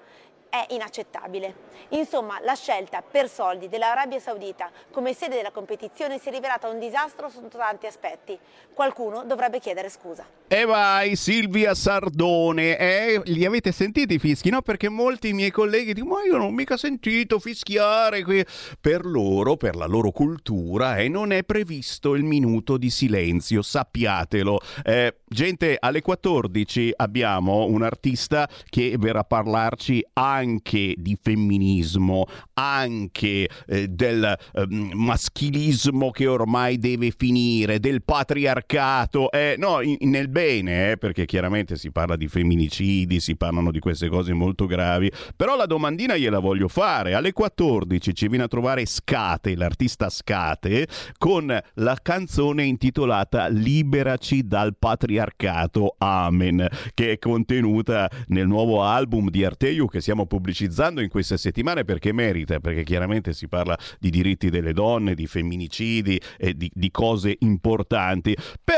è 0.49 0.67
inaccettabile. 0.71 1.75
Insomma, 1.91 2.41
la 2.43 2.55
scelta 2.55 3.03
per 3.03 3.29
soldi 3.29 3.69
dell'Arabia 3.69 4.19
Saudita 4.19 4.71
come 4.91 5.13
sede 5.13 5.37
della 5.37 5.51
competizione 5.51 6.19
si 6.19 6.29
è 6.29 6.33
rivelata 6.33 6.69
un 6.69 6.79
disastro 6.79 7.29
sotto 7.29 7.59
tanti 7.59 7.87
aspetti. 7.87 8.39
Qualcuno 8.73 9.25
dovrebbe 9.25 9.59
chiedere 9.61 9.89
scusa. 9.89 10.25
E 10.49 10.65
vai 10.65 11.17
Silvia 11.17 11.75
Sardone, 11.75 12.79
eh? 12.79 13.21
li 13.25 13.45
avete 13.45 13.73
sentiti 13.73 14.15
i 14.15 14.19
fischi? 14.19 14.51
No, 14.51 14.63
perché 14.63 14.89
molti 14.89 15.33
miei 15.33 15.51
colleghi 15.51 15.93
dicono 15.93 16.15
ma 16.17 16.25
io 16.25 16.37
non 16.37 16.47
ho 16.47 16.51
mica 16.51 16.77
sentito 16.77 17.39
fischiare 17.39 18.23
qui. 18.23 18.45
Per 18.81 19.05
loro, 19.05 19.57
per 19.57 19.75
la 19.75 19.87
loro 19.87 20.11
cultura, 20.11 20.97
eh, 20.97 21.09
non 21.09 21.33
è 21.33 21.43
previsto 21.43 22.15
il 22.15 22.23
minuto 22.23 22.77
di 22.77 22.91
silenzio, 22.91 23.63
sappiatelo. 23.63 24.61
Eh, 24.85 25.17
gente, 25.27 25.77
alle 25.79 26.01
14 26.01 26.93
abbiamo 26.97 27.65
un 27.65 27.83
artista 27.83 28.49
che 28.69 28.97
verrà 28.99 29.21
a 29.21 29.25
parlarci 29.25 30.05
anche 30.15 30.36
anche 30.37 30.95
di 30.97 31.17
femminismo, 31.21 32.27
anche 32.55 33.49
eh, 33.67 33.89
del 33.89 34.25
eh, 34.25 34.67
maschilismo 34.69 36.11
che 36.11 36.27
ormai 36.27 36.79
deve 36.79 37.13
finire, 37.17 37.81
del 37.81 38.03
patriarcato, 38.03 39.31
eh, 39.31 39.57
no, 39.59 39.81
in, 39.81 39.97
nel 40.01 40.29
bene, 40.29 40.93
eh, 40.93 40.97
perché 40.97 41.25
chiaramente 41.25 41.77
si 41.77 41.91
parla 41.91 42.17
di 42.17 42.29
femminicidi, 42.29 43.21
si 43.21 43.37
parlano 43.37 43.71
di 43.71 43.79
queste 43.79 44.09
cose 44.09 44.33
molto 44.33 44.67
gravi, 44.67 45.11
però 45.35 45.57
la 45.57 45.67
domandina 45.67 46.17
gliela 46.17 46.39
voglio 46.39 46.69
fare. 46.69 47.15
Alle 47.15 47.33
14 47.33 48.15
ci 48.15 48.29
viene 48.29 48.45
a 48.45 48.49
trovare 48.49 48.85
Scate, 48.87 49.57
l'artista 49.57 50.09
Scate, 50.09 50.87
con 51.19 51.47
la 51.75 51.99
canzone 52.03 52.65
intitolata 52.65 53.49
Liberaci 53.49 54.47
dal 54.47 54.77
patriarcato, 54.79 55.95
Amen, 55.99 56.67
che 56.95 57.13
è 57.13 57.19
contenuta 57.19 58.11
nel 58.29 58.47
nuovo 58.47 58.83
album 58.83 59.31
di 59.31 59.45
Arteiu 59.45 59.87
che 59.87 60.01
pubblicizzando 60.27 61.01
in 61.01 61.09
queste 61.09 61.37
settimane 61.37 61.85
perché 61.85 62.13
merita, 62.13 62.61
perché 62.61 62.83
chiaramente 62.83 63.33
si 63.33 63.49
parla 63.49 63.79
di 63.99 64.11
diritti 64.11 64.51
delle 64.51 64.73
donne, 64.73 65.15
di 65.15 65.27
femminicidi 65.27 66.21
e 66.37 66.55
di, 66.55 66.71
di 66.73 66.91
cose 66.91 67.37
importanti. 67.41 68.37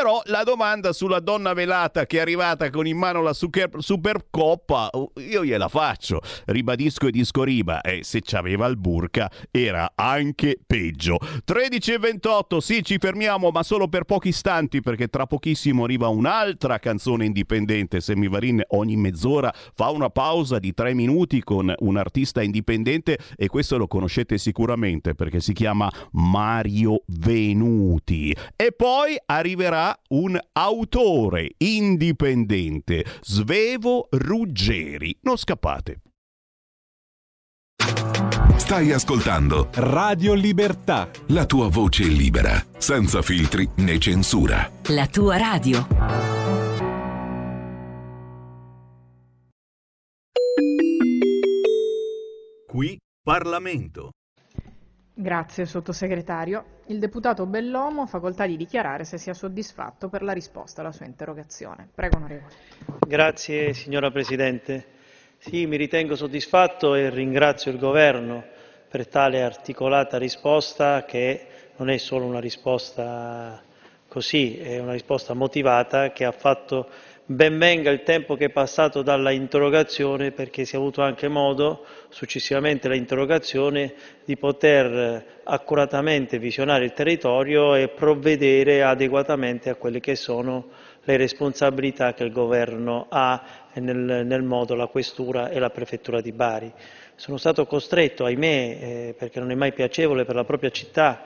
Però 0.08 0.22
la 0.24 0.42
domanda 0.42 0.94
sulla 0.94 1.20
donna 1.20 1.52
velata 1.52 2.06
che 2.06 2.16
è 2.16 2.20
arrivata 2.20 2.70
con 2.70 2.86
in 2.86 2.96
mano 2.96 3.20
la 3.20 3.34
super, 3.34 3.68
Supercoppa, 3.76 4.88
io 5.16 5.44
gliela 5.44 5.68
faccio. 5.68 6.22
Ribadisco 6.46 7.08
e 7.08 7.10
disco 7.10 7.42
riba, 7.42 7.82
e 7.82 8.02
se 8.04 8.22
c'aveva 8.22 8.66
il 8.68 8.78
burka 8.78 9.30
era 9.50 9.92
anche 9.94 10.56
peggio. 10.66 11.18
13 11.44 11.92
e 11.92 11.98
28, 11.98 12.60
sì, 12.60 12.82
ci 12.82 12.96
fermiamo, 12.98 13.50
ma 13.50 13.62
solo 13.62 13.86
per 13.88 14.04
pochi 14.04 14.28
istanti 14.28 14.80
perché 14.80 15.08
tra 15.08 15.26
pochissimo 15.26 15.84
arriva 15.84 16.08
un'altra 16.08 16.78
canzone 16.78 17.26
indipendente. 17.26 18.00
Semivarin 18.00 18.62
ogni 18.68 18.96
mezz'ora 18.96 19.52
fa 19.74 19.90
una 19.90 20.08
pausa 20.08 20.58
di 20.58 20.72
tre 20.72 20.94
minuti 20.94 21.42
con 21.42 21.70
un 21.80 21.96
artista 21.98 22.42
indipendente 22.42 23.18
e 23.36 23.48
questo 23.48 23.76
lo 23.76 23.86
conoscete 23.86 24.38
sicuramente 24.38 25.14
perché 25.14 25.40
si 25.40 25.52
chiama 25.52 25.92
Mario 26.12 27.02
Venuti. 27.08 28.34
E 28.56 28.72
poi 28.72 29.14
arriverà 29.26 29.97
un 30.08 30.38
autore 30.52 31.54
indipendente, 31.58 33.04
Svevo 33.22 34.08
Ruggeri. 34.10 35.16
Non 35.22 35.36
scappate. 35.36 36.00
Stai 38.56 38.92
ascoltando 38.92 39.68
Radio 39.74 40.34
Libertà. 40.34 41.08
La 41.28 41.46
tua 41.46 41.68
voce 41.68 42.04
libera, 42.04 42.62
senza 42.76 43.22
filtri 43.22 43.68
né 43.76 43.98
censura. 43.98 44.70
La 44.88 45.06
tua 45.06 45.36
radio. 45.38 45.86
Qui 52.66 52.98
Parlamento. 53.22 54.10
Grazie 55.20 55.66
sottosegretario. 55.66 56.64
Il 56.86 57.00
deputato 57.00 57.44
Bellomo 57.44 58.02
ha 58.02 58.06
facoltà 58.06 58.46
di 58.46 58.56
dichiarare 58.56 59.02
se 59.02 59.18
sia 59.18 59.34
soddisfatto 59.34 60.08
per 60.08 60.22
la 60.22 60.30
risposta 60.30 60.80
alla 60.80 60.92
sua 60.92 61.06
interrogazione. 61.06 61.88
Prego 61.92 62.18
onorevole. 62.18 62.52
Grazie 63.04 63.72
signora 63.72 64.12
Presidente. 64.12 64.86
Sì, 65.38 65.66
mi 65.66 65.76
ritengo 65.76 66.14
soddisfatto 66.14 66.94
e 66.94 67.10
ringrazio 67.10 67.72
il 67.72 67.78
Governo 67.78 68.44
per 68.88 69.08
tale 69.08 69.42
articolata 69.42 70.18
risposta 70.18 71.04
che 71.04 71.46
non 71.78 71.90
è 71.90 71.96
solo 71.96 72.24
una 72.24 72.38
risposta 72.38 73.60
così, 74.06 74.56
è 74.58 74.78
una 74.78 74.92
risposta 74.92 75.34
motivata 75.34 76.12
che 76.12 76.26
ha 76.26 76.32
fatto 76.32 76.88
ben 77.30 77.58
venga 77.58 77.90
il 77.90 78.04
tempo 78.04 78.36
che 78.36 78.46
è 78.46 78.50
passato 78.50 79.02
dalla 79.02 79.30
interrogazione 79.30 80.30
perché 80.30 80.64
si 80.64 80.74
è 80.74 80.78
avuto 80.78 81.02
anche 81.02 81.28
modo, 81.28 81.84
successivamente 82.08 82.88
all'interrogazione, 82.88 83.92
di 84.24 84.38
poter 84.38 85.40
accuratamente 85.44 86.38
visionare 86.38 86.86
il 86.86 86.94
territorio 86.94 87.74
e 87.74 87.88
provvedere 87.88 88.82
adeguatamente 88.82 89.68
a 89.68 89.74
quelle 89.74 90.00
che 90.00 90.14
sono 90.14 90.68
le 91.04 91.16
responsabilità 91.18 92.14
che 92.14 92.24
il 92.24 92.32
Governo 92.32 93.06
ha 93.10 93.42
nel, 93.74 94.24
nel 94.24 94.42
modo 94.42 94.74
la 94.74 94.86
Questura 94.86 95.50
e 95.50 95.58
la 95.58 95.70
Prefettura 95.70 96.22
di 96.22 96.32
Bari. 96.32 96.72
Sono 97.14 97.36
stato 97.36 97.66
costretto, 97.66 98.24
ahimè, 98.24 98.46
eh, 98.46 99.14
perché 99.18 99.38
non 99.38 99.50
è 99.50 99.54
mai 99.54 99.74
piacevole 99.74 100.24
per 100.24 100.34
la 100.34 100.44
propria 100.44 100.70
città, 100.70 101.24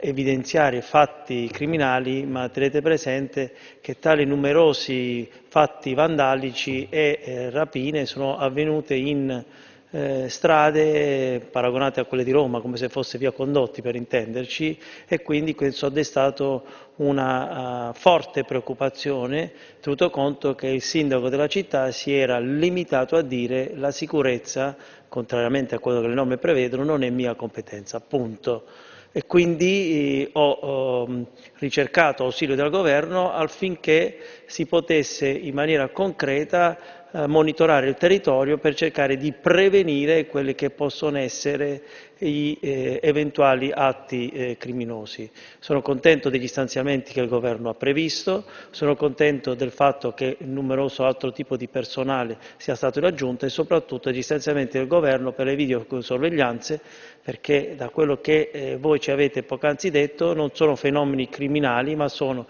evidenziare 0.00 0.80
fatti 0.80 1.48
criminali, 1.48 2.24
ma 2.24 2.48
tenete 2.48 2.80
presente 2.80 3.52
che 3.80 3.98
tali 3.98 4.24
numerosi 4.24 5.28
fatti 5.48 5.94
vandalici 5.94 6.86
e 6.88 7.20
eh, 7.22 7.50
rapine 7.50 8.06
sono 8.06 8.38
avvenute 8.38 8.94
in 8.94 9.44
eh, 9.90 10.28
strade 10.28 11.40
paragonate 11.50 12.00
a 12.00 12.04
quelle 12.04 12.24
di 12.24 12.30
Roma, 12.30 12.60
come 12.60 12.76
se 12.76 12.88
fosse 12.88 13.18
via 13.18 13.32
Condotti 13.32 13.82
per 13.82 13.96
intenderci, 13.96 14.78
e 15.06 15.22
quindi 15.22 15.54
questo 15.54 15.86
ha 15.86 15.90
destato 15.90 16.64
una 16.96 17.88
uh, 17.88 17.92
forte 17.94 18.44
preoccupazione, 18.44 19.52
tenuto 19.80 20.10
conto 20.10 20.54
che 20.54 20.66
il 20.66 20.82
sindaco 20.82 21.28
della 21.28 21.46
città 21.46 21.90
si 21.90 22.12
era 22.12 22.38
limitato 22.38 23.16
a 23.16 23.22
dire 23.22 23.72
la 23.76 23.90
sicurezza, 23.90 24.76
contrariamente 25.08 25.74
a 25.74 25.78
quello 25.78 26.00
che 26.00 26.08
le 26.08 26.14
norme 26.14 26.38
prevedono, 26.38 26.84
non 26.84 27.02
è 27.02 27.10
mia 27.10 27.34
competenza, 27.34 28.00
punto. 28.00 28.64
E 29.10 29.26
quindi 29.26 30.22
eh, 30.22 30.30
ho, 30.32 30.50
ho 30.50 31.26
ricercato 31.58 32.24
ausilio 32.24 32.54
del 32.54 32.70
governo 32.70 33.32
affinché 33.32 34.42
si 34.46 34.66
potesse 34.66 35.28
in 35.28 35.54
maniera 35.54 35.88
concreta 35.88 36.78
monitorare 37.26 37.88
il 37.88 37.94
territorio 37.94 38.58
per 38.58 38.74
cercare 38.74 39.16
di 39.16 39.32
prevenire 39.32 40.26
quelli 40.26 40.54
che 40.54 40.70
possono 40.70 41.18
essere 41.18 41.82
gli 42.18 42.58
eh, 42.60 42.98
eventuali 43.02 43.70
atti 43.72 44.28
eh, 44.30 44.56
criminosi. 44.58 45.30
Sono 45.60 45.82
contento 45.82 46.28
degli 46.28 46.48
stanziamenti 46.48 47.12
che 47.12 47.20
il 47.20 47.28
Governo 47.28 47.70
ha 47.70 47.74
previsto, 47.74 48.44
sono 48.70 48.96
contento 48.96 49.54
del 49.54 49.70
fatto 49.70 50.12
che 50.12 50.36
il 50.40 50.48
numeroso 50.48 51.04
altro 51.04 51.30
tipo 51.32 51.56
di 51.56 51.68
personale 51.68 52.38
sia 52.56 52.74
stato 52.74 53.00
raggiunto 53.00 53.46
e 53.46 53.50
soprattutto 53.50 54.10
degli 54.10 54.22
stanziamenti 54.22 54.78
del 54.78 54.88
Governo 54.88 55.32
per 55.32 55.46
le 55.46 55.54
videosorveglianze 55.54 56.80
perché 57.22 57.74
da 57.76 57.90
quello 57.90 58.20
che 58.20 58.50
eh, 58.52 58.76
voi 58.78 59.00
ci 59.00 59.10
avete 59.10 59.42
poc'anzi 59.42 59.90
detto 59.90 60.34
non 60.34 60.50
sono 60.54 60.76
fenomeni 60.76 61.28
criminali 61.28 61.94
ma 61.94 62.08
sono 62.08 62.46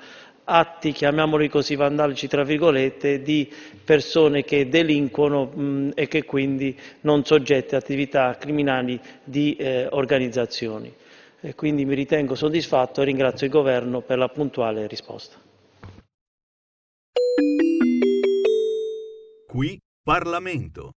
atti, 0.49 0.93
chiamiamoli 0.93 1.49
così, 1.49 1.77
vandalici, 1.77 2.27
tra 2.27 2.43
virgolette, 2.43 3.23
di 3.23 3.53
persone 3.85 4.45
che 4.45 4.69
delinquono 4.69 5.45
mh, 5.45 5.91
e 5.95 6.09
che 6.09 6.25
quindi 6.25 6.77
non 7.03 7.25
soggette 7.25 7.75
a 7.75 7.79
attività 7.79 8.37
criminali 8.37 8.99
di 9.23 9.55
eh, 9.57 9.87
organizzazioni. 9.91 10.93
E 11.41 11.55
quindi 11.55 11.85
mi 11.85 11.95
ritengo 11.95 12.35
soddisfatto 12.35 13.03
e 13.03 13.05
ringrazio 13.05 13.47
il 13.47 13.53
Governo 13.53 14.01
per 14.01 14.19
la 14.19 14.29
puntuale 14.29 14.87
risposta. 14.87 15.37
Qui 19.47 19.79
Parlamento. 20.03 20.93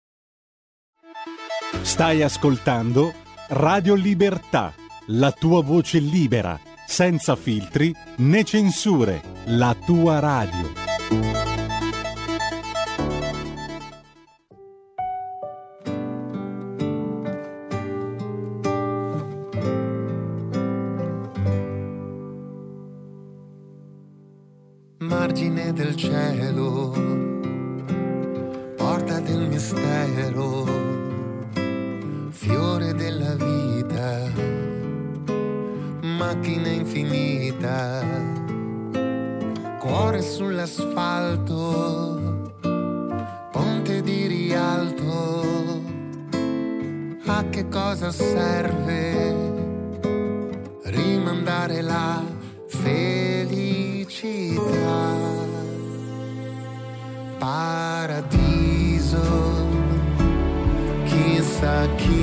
Stai 1.83 2.23
ascoltando 2.23 3.13
Radio 3.49 3.95
Libertà, 3.95 4.73
la 5.09 5.33
tua 5.33 5.63
voce 5.63 5.99
libera 5.99 6.59
senza 6.91 7.37
filtri 7.37 7.95
né 8.17 8.43
censure, 8.43 9.23
la 9.45 9.77
tua 9.87 10.19
radio. 10.19 10.73
Margine 24.99 25.73
del 25.73 25.95
cielo, 25.95 26.93
porta 28.77 29.21
del 29.21 29.47
mistero 29.47 30.80
macchina 36.33 36.69
infinita, 36.69 38.05
cuore 39.81 40.23
sull'asfalto, 40.23 42.53
ponte 43.51 44.01
di 44.01 44.29
rialto, 44.29 45.83
a 47.27 47.45
che 47.51 47.69
cosa 47.69 48.13
serve? 48.13 49.49
rimandare 50.85 51.83
la 51.83 52.23
felicità. 52.69 53.49
Paradiso, 57.39 59.19
chissà 61.07 61.89
chi 61.97 62.20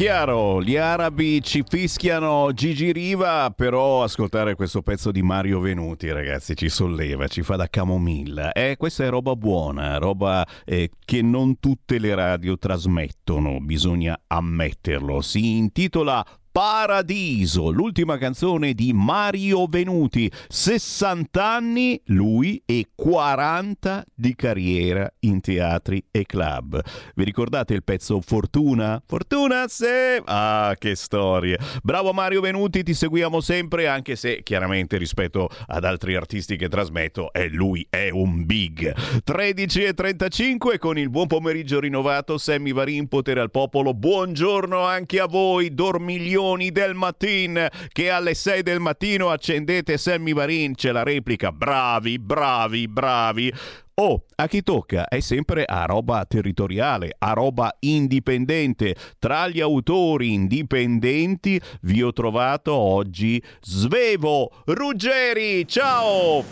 chiaro, 0.00 0.62
gli 0.62 0.76
arabi 0.76 1.42
ci 1.42 1.62
fischiano 1.62 2.54
Gigi 2.54 2.90
Riva, 2.90 3.52
però 3.54 4.02
ascoltare 4.02 4.54
questo 4.54 4.80
pezzo 4.80 5.10
di 5.10 5.20
Mario 5.20 5.60
Venuti, 5.60 6.10
ragazzi, 6.10 6.56
ci 6.56 6.70
solleva, 6.70 7.28
ci 7.28 7.42
fa 7.42 7.56
da 7.56 7.68
camomilla. 7.68 8.52
Eh, 8.52 8.76
questa 8.78 9.04
è 9.04 9.10
roba 9.10 9.36
buona, 9.36 9.98
roba 9.98 10.46
eh, 10.64 10.92
che 11.04 11.20
non 11.20 11.58
tutte 11.58 11.98
le 11.98 12.14
radio 12.14 12.56
trasmettono, 12.56 13.60
bisogna 13.60 14.18
ammetterlo. 14.26 15.20
Si 15.20 15.58
intitola 15.58 16.24
Paradiso, 16.52 17.70
l'ultima 17.70 18.18
canzone 18.18 18.74
di 18.74 18.92
Mario 18.92 19.66
Venuti, 19.68 20.28
60 20.48 21.44
anni 21.44 22.02
lui 22.06 22.60
e 22.66 22.88
40 22.92 24.04
di 24.12 24.34
carriera 24.34 25.08
in 25.20 25.40
teatri 25.40 26.04
e 26.10 26.26
club. 26.26 26.82
Vi 27.14 27.22
ricordate 27.22 27.74
il 27.74 27.84
pezzo 27.84 28.20
Fortuna? 28.20 29.00
Fortuna 29.06 29.68
se... 29.68 30.20
Ah, 30.24 30.74
che 30.76 30.96
storie. 30.96 31.56
Bravo 31.84 32.12
Mario 32.12 32.40
Venuti, 32.40 32.82
ti 32.82 32.94
seguiamo 32.94 33.40
sempre, 33.40 33.86
anche 33.86 34.16
se 34.16 34.42
chiaramente 34.42 34.96
rispetto 34.96 35.48
ad 35.68 35.84
altri 35.84 36.16
artisti 36.16 36.56
che 36.56 36.68
trasmetto, 36.68 37.32
eh, 37.32 37.48
lui 37.48 37.86
è 37.88 38.08
un 38.10 38.44
big. 38.44 38.92
13 39.22 39.84
e 39.84 39.94
35 39.94 40.78
con 40.78 40.98
il 40.98 41.10
buon 41.10 41.28
pomeriggio 41.28 41.78
rinnovato, 41.78 42.38
Sammy 42.38 42.72
Varin, 42.72 43.06
potere 43.06 43.38
al 43.38 43.52
popolo. 43.52 43.94
Buongiorno 43.94 44.80
anche 44.80 45.20
a 45.20 45.26
voi, 45.26 45.72
dormiglioni 45.72 46.38
del 46.70 46.94
mattino, 46.94 47.68
che 47.92 48.10
alle 48.10 48.34
6 48.34 48.62
del 48.62 48.80
mattino 48.80 49.28
accendete 49.28 49.98
Sammy 49.98 50.32
Varin, 50.32 50.74
c'è 50.74 50.90
la 50.92 51.02
replica. 51.02 51.52
Bravi, 51.52 52.18
bravi, 52.18 52.88
bravi. 52.88 53.52
Oh, 53.94 54.24
a 54.36 54.46
chi 54.46 54.62
tocca 54.62 55.08
è 55.08 55.20
sempre 55.20 55.64
a 55.66 55.84
roba 55.84 56.24
territoriale, 56.24 57.14
a 57.18 57.32
roba 57.32 57.76
indipendente. 57.80 58.94
Tra 59.18 59.48
gli 59.48 59.60
autori 59.60 60.32
indipendenti 60.32 61.60
vi 61.82 62.02
ho 62.02 62.12
trovato 62.12 62.72
oggi 62.72 63.42
Svevo 63.60 64.50
Ruggeri. 64.64 65.68
Ciao! 65.68 66.42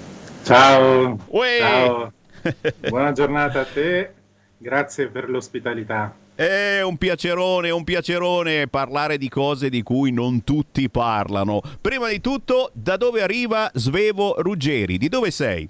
Ciao! 0.44 1.18
Uè! 1.28 1.58
Ciao! 1.60 2.12
Buona 2.88 3.12
giornata 3.12 3.60
a 3.60 3.64
te, 3.64 4.12
grazie 4.58 5.06
per 5.06 5.30
l'ospitalità. 5.30 6.14
È 6.34 6.80
un 6.82 6.96
piacerone, 6.96 7.70
un 7.70 7.84
piacerone 7.84 8.68
parlare 8.68 9.18
di 9.18 9.28
cose 9.28 9.70
di 9.70 9.82
cui 9.82 10.12
non 10.12 10.44
tutti 10.44 10.88
parlano. 10.88 11.60
Prima 11.80 12.08
di 12.08 12.20
tutto, 12.20 12.70
da 12.74 12.96
dove 12.96 13.22
arriva 13.22 13.70
Svevo 13.74 14.36
Ruggeri? 14.38 14.98
Di 14.98 15.08
dove 15.08 15.30
sei? 15.30 15.68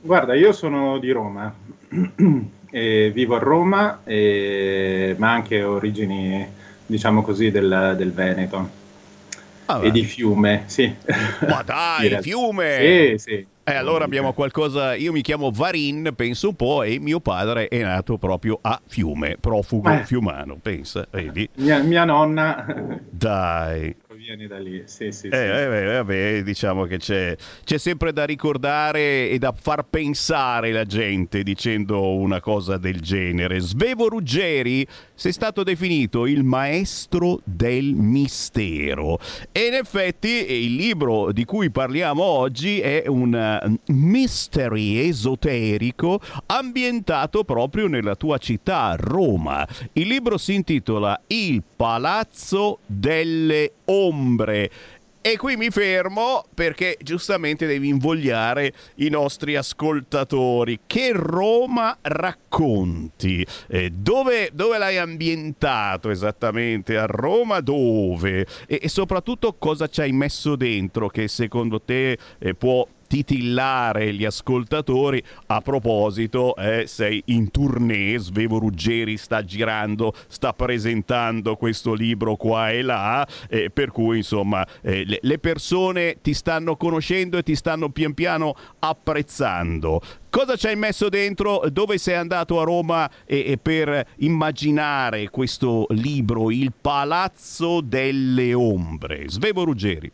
Guarda, 0.00 0.34
io 0.34 0.52
sono 0.52 0.98
di 0.98 1.10
Roma, 1.12 1.54
e 2.70 3.10
vivo 3.14 3.36
a 3.36 3.38
Roma, 3.38 4.00
e- 4.04 5.14
ma 5.16 5.32
anche 5.32 5.62
origini, 5.62 6.46
diciamo 6.84 7.22
così, 7.22 7.50
del, 7.50 7.94
del 7.96 8.12
Veneto 8.12 8.80
Ah, 9.66 9.84
e 9.84 9.90
di 9.90 10.04
Fiume, 10.04 10.64
sì. 10.66 10.92
Ma 11.48 11.62
dai, 11.62 12.18
fiume! 12.20 13.16
Sì, 13.16 13.30
sì. 13.30 13.46
Eh, 13.72 13.76
allora 13.76 14.04
abbiamo 14.04 14.34
qualcosa. 14.34 14.94
Io 14.94 15.12
mi 15.12 15.22
chiamo 15.22 15.50
Varin, 15.50 16.12
penso 16.14 16.48
un 16.48 16.56
po', 16.56 16.82
e 16.82 16.98
mio 16.98 17.20
padre 17.20 17.68
è 17.68 17.82
nato 17.82 18.18
proprio 18.18 18.58
a 18.60 18.78
Fiume, 18.86 19.38
profugo 19.40 19.90
Eh. 19.90 20.04
fiumano. 20.04 20.58
Pensa, 20.60 21.06
vedi? 21.10 21.48
Mia, 21.54 21.78
mia 21.82 22.04
nonna 22.04 22.66
Dai. 23.08 23.96
viene 24.14 24.46
da 24.46 24.58
lì, 24.58 24.82
sì, 24.84 25.10
sì. 25.10 25.26
Eh, 25.26 25.30
sì. 25.30 25.36
eh, 25.36 25.94
vabbè, 25.94 26.42
diciamo 26.44 26.84
che 26.84 26.98
c'è, 26.98 27.34
c'è 27.64 27.76
sempre 27.78 28.12
da 28.12 28.24
ricordare 28.24 29.28
e 29.28 29.38
da 29.38 29.52
far 29.58 29.84
pensare 29.88 30.70
la 30.70 30.84
gente 30.84 31.42
dicendo 31.42 32.14
una 32.14 32.40
cosa 32.40 32.76
del 32.76 33.00
genere. 33.00 33.58
Svevo 33.58 34.08
Ruggeri, 34.08 34.86
sei 35.14 35.32
stato 35.32 35.64
definito 35.64 36.26
il 36.26 36.44
maestro 36.44 37.40
del 37.42 37.94
mistero. 37.94 39.18
E 39.50 39.66
in 39.66 39.74
effetti 39.74 40.28
il 40.28 40.74
libro 40.76 41.32
di 41.32 41.44
cui 41.44 41.70
parliamo 41.70 42.22
oggi 42.22 42.78
è 42.80 43.04
un 43.08 43.60
mystery 43.86 45.08
esoterico 45.08 46.20
ambientato 46.46 47.44
proprio 47.44 47.86
nella 47.86 48.14
tua 48.14 48.38
città, 48.38 48.94
Roma. 48.98 49.66
Il 49.92 50.08
libro 50.08 50.38
si 50.38 50.54
intitola 50.54 51.20
Il 51.28 51.62
Palazzo 51.76 52.78
delle 52.86 53.72
Ombre. 53.86 54.70
E 55.24 55.36
qui 55.36 55.56
mi 55.56 55.70
fermo 55.70 56.44
perché 56.52 56.98
giustamente 57.00 57.64
devi 57.64 57.86
invogliare 57.86 58.72
i 58.96 59.08
nostri 59.08 59.54
ascoltatori. 59.54 60.80
Che 60.84 61.12
Roma 61.12 61.96
racconti? 62.02 63.46
Eh, 63.68 63.90
dove, 63.90 64.50
dove, 64.52 64.78
l'hai 64.78 64.98
ambientato 64.98 66.10
esattamente? 66.10 66.96
A 66.96 67.06
Roma 67.06 67.60
dove? 67.60 68.44
E, 68.66 68.80
e 68.82 68.88
soprattutto 68.88 69.52
cosa 69.52 69.86
ci 69.86 70.00
hai 70.00 70.10
messo 70.10 70.56
dentro 70.56 71.08
che 71.08 71.28
secondo 71.28 71.80
te 71.80 72.18
eh, 72.40 72.54
può 72.54 72.84
titillare 73.12 74.14
gli 74.14 74.24
ascoltatori. 74.24 75.22
A 75.48 75.60
proposito, 75.60 76.56
eh, 76.56 76.86
sei 76.86 77.22
in 77.26 77.50
tournée, 77.50 78.18
Svevo 78.18 78.58
Ruggeri 78.58 79.18
sta 79.18 79.44
girando, 79.44 80.14
sta 80.28 80.54
presentando 80.54 81.56
questo 81.56 81.92
libro 81.92 82.36
qua 82.36 82.70
e 82.70 82.80
là, 82.80 83.28
eh, 83.50 83.68
per 83.68 83.90
cui 83.90 84.16
insomma 84.18 84.66
eh, 84.80 85.18
le, 85.20 85.38
persone 85.38 86.22
ti 86.22 86.32
stanno 86.32 86.76
conoscendo 86.76 87.36
e 87.36 87.42
ti 87.42 87.54
stanno 87.54 87.90
pian 87.90 88.14
piano 88.14 88.54
apprezzando. 88.78 90.00
Cosa 90.30 90.56
ci 90.56 90.68
hai 90.68 90.76
messo 90.76 91.10
dentro? 91.10 91.64
Dove 91.70 91.98
sei 91.98 92.14
andato 92.14 92.62
a 92.62 92.64
Roma 92.64 93.10
e, 93.26 93.44
e 93.46 93.58
per 93.58 94.06
immaginare 94.20 95.28
questo 95.28 95.84
libro, 95.90 96.50
Il 96.50 96.72
Palazzo 96.72 97.82
delle 97.82 98.54
Ombre? 98.54 99.24
Svevo 99.26 99.64
Ruggeri. 99.64 100.10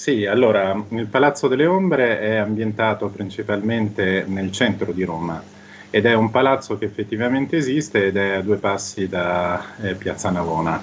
Sì, 0.00 0.24
allora 0.24 0.82
il 0.92 1.08
Palazzo 1.08 1.46
delle 1.46 1.66
Ombre 1.66 2.20
è 2.20 2.36
ambientato 2.36 3.08
principalmente 3.08 4.24
nel 4.26 4.50
centro 4.50 4.92
di 4.92 5.04
Roma 5.04 5.42
ed 5.90 6.06
è 6.06 6.14
un 6.14 6.30
palazzo 6.30 6.78
che 6.78 6.86
effettivamente 6.86 7.58
esiste 7.58 8.06
ed 8.06 8.16
è 8.16 8.30
a 8.30 8.40
due 8.40 8.56
passi 8.56 9.08
da 9.08 9.62
eh, 9.82 9.96
Piazza 9.96 10.30
Navona. 10.30 10.82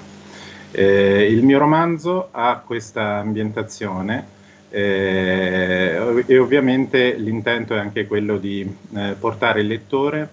Eh, 0.70 1.32
il 1.32 1.44
mio 1.44 1.58
romanzo 1.58 2.28
ha 2.30 2.62
questa 2.64 3.16
ambientazione 3.16 4.28
eh, 4.70 6.24
e 6.28 6.38
ovviamente 6.38 7.16
l'intento 7.16 7.74
è 7.74 7.80
anche 7.80 8.06
quello 8.06 8.38
di 8.38 8.72
eh, 8.96 9.16
portare 9.20 9.62
il 9.62 9.68
lettore 9.68 10.30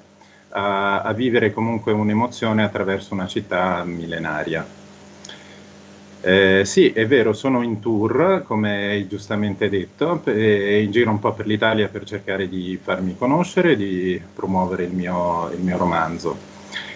a, 0.51 1.01
a 1.01 1.13
vivere 1.15 1.55
comunque 1.55 1.93
un'emozione 1.93 2.63
attraverso 2.63 3.15
una 3.15 3.29
città 3.29 3.83
millenaria. 3.85 4.84
Eh, 6.27 6.65
sì, 6.65 6.91
è 6.91 7.07
vero, 7.07 7.35
sono 7.35 7.61
in 7.61 7.81
tour, 7.81 8.45
come 8.47 8.87
hai 8.87 9.07
giustamente 9.07 9.69
detto, 9.69 10.23
e 10.25 10.83
in 10.83 10.91
giro 10.91 11.11
un 11.11 11.19
po' 11.19 11.35
per 11.35 11.47
l'Italia 11.47 11.89
per 11.89 12.05
cercare 12.05 12.49
di 12.49 12.79
farmi 12.83 13.15
conoscere, 13.15 13.77
di 13.77 14.19
promuovere 14.33 14.85
il 14.85 14.93
mio, 14.93 15.51
il 15.53 15.61
mio 15.61 15.77
romanzo. 15.77 16.35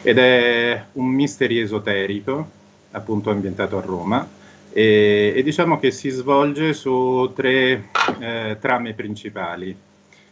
Ed 0.01 0.17
è 0.17 0.83
un 0.93 1.09
mystery 1.09 1.59
esoterico, 1.59 2.49
appunto 2.93 3.29
ambientato 3.29 3.77
a 3.77 3.83
Roma, 3.83 4.27
e, 4.73 5.35
e 5.37 5.43
diciamo 5.43 5.79
che 5.79 5.91
si 5.91 6.09
svolge 6.09 6.73
su 6.73 7.31
tre 7.37 7.89
eh, 8.21 8.57
trame 8.59 8.95
principali, 8.95 9.77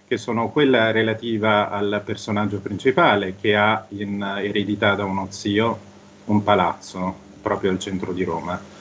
che 0.09 0.17
sono 0.17 0.49
quella 0.49 0.91
relativa 0.91 1.69
al 1.69 2.01
personaggio 2.03 2.61
principale, 2.61 3.35
che 3.39 3.57
ha 3.57 3.85
in 3.89 4.23
eredità 4.43 4.95
da 4.95 5.05
uno 5.05 5.27
zio 5.29 5.79
un 6.25 6.43
palazzo 6.43 7.15
proprio 7.43 7.71
al 7.71 7.79
centro 7.79 8.15
di 8.15 8.25
Roma 8.25 8.75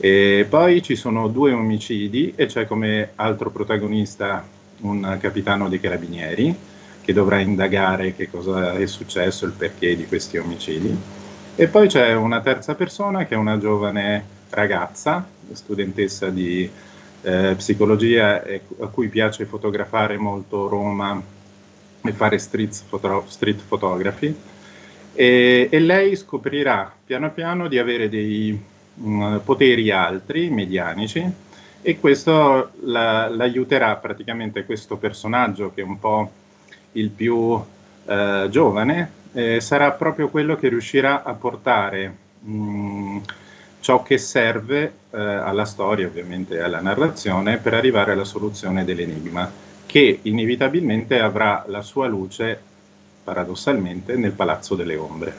e 0.00 0.46
poi 0.48 0.80
ci 0.80 0.94
sono 0.94 1.26
due 1.26 1.52
omicidi 1.52 2.32
e 2.36 2.46
c'è 2.46 2.66
come 2.66 3.10
altro 3.16 3.50
protagonista 3.50 4.46
un 4.82 5.18
capitano 5.20 5.68
dei 5.68 5.80
carabinieri 5.80 6.54
che 7.02 7.12
dovrà 7.12 7.40
indagare 7.40 8.14
che 8.14 8.30
cosa 8.30 8.74
è 8.74 8.86
successo, 8.86 9.44
il 9.44 9.52
perché 9.52 9.96
di 9.96 10.06
questi 10.06 10.36
omicidi. 10.36 10.96
E 11.56 11.66
poi 11.66 11.88
c'è 11.88 12.14
una 12.14 12.40
terza 12.40 12.76
persona 12.76 13.26
che 13.26 13.34
è 13.34 13.38
una 13.38 13.58
giovane 13.58 14.24
ragazza, 14.50 15.26
studentessa 15.52 16.28
di 16.28 16.70
eh, 17.22 17.54
psicologia 17.56 18.44
a 18.80 18.86
cui 18.86 19.08
piace 19.08 19.46
fotografare 19.46 20.16
molto 20.16 20.68
Roma 20.68 21.20
e 22.02 22.12
fare 22.12 22.38
street, 22.38 22.82
foto- 22.86 23.24
street 23.26 23.62
photography. 23.66 24.36
E, 25.14 25.68
e 25.70 25.80
lei 25.80 26.14
scoprirà 26.14 26.92
piano 27.04 27.32
piano 27.32 27.66
di 27.66 27.78
avere 27.78 28.08
dei 28.08 28.76
mh, 28.98 29.38
poteri 29.44 29.90
altri, 29.90 30.50
medianici, 30.50 31.30
e 31.80 31.98
questo 32.00 32.70
la, 32.80 33.28
l'aiuterà 33.28 33.96
praticamente 33.96 34.64
questo 34.64 34.96
personaggio 34.96 35.72
che 35.72 35.80
è 35.80 35.84
un 35.84 35.98
po' 35.98 36.30
il 36.92 37.10
più 37.10 37.60
eh, 38.06 38.46
giovane, 38.50 39.10
eh, 39.32 39.60
sarà 39.60 39.92
proprio 39.92 40.28
quello 40.28 40.56
che 40.56 40.68
riuscirà 40.68 41.22
a 41.22 41.32
portare 41.34 42.16
mh, 42.40 43.18
ciò 43.80 44.02
che 44.02 44.18
serve 44.18 44.92
eh, 45.10 45.20
alla 45.20 45.64
storia, 45.64 46.06
ovviamente 46.06 46.60
alla 46.60 46.80
narrazione, 46.80 47.58
per 47.58 47.74
arrivare 47.74 48.12
alla 48.12 48.24
soluzione 48.24 48.84
dell'enigma, 48.84 49.50
che 49.86 50.18
inevitabilmente 50.22 51.20
avrà 51.20 51.64
la 51.68 51.82
sua 51.82 52.06
luce, 52.06 52.60
paradossalmente, 53.24 54.16
nel 54.16 54.32
Palazzo 54.32 54.74
delle 54.74 54.96
Ombre. 54.96 55.34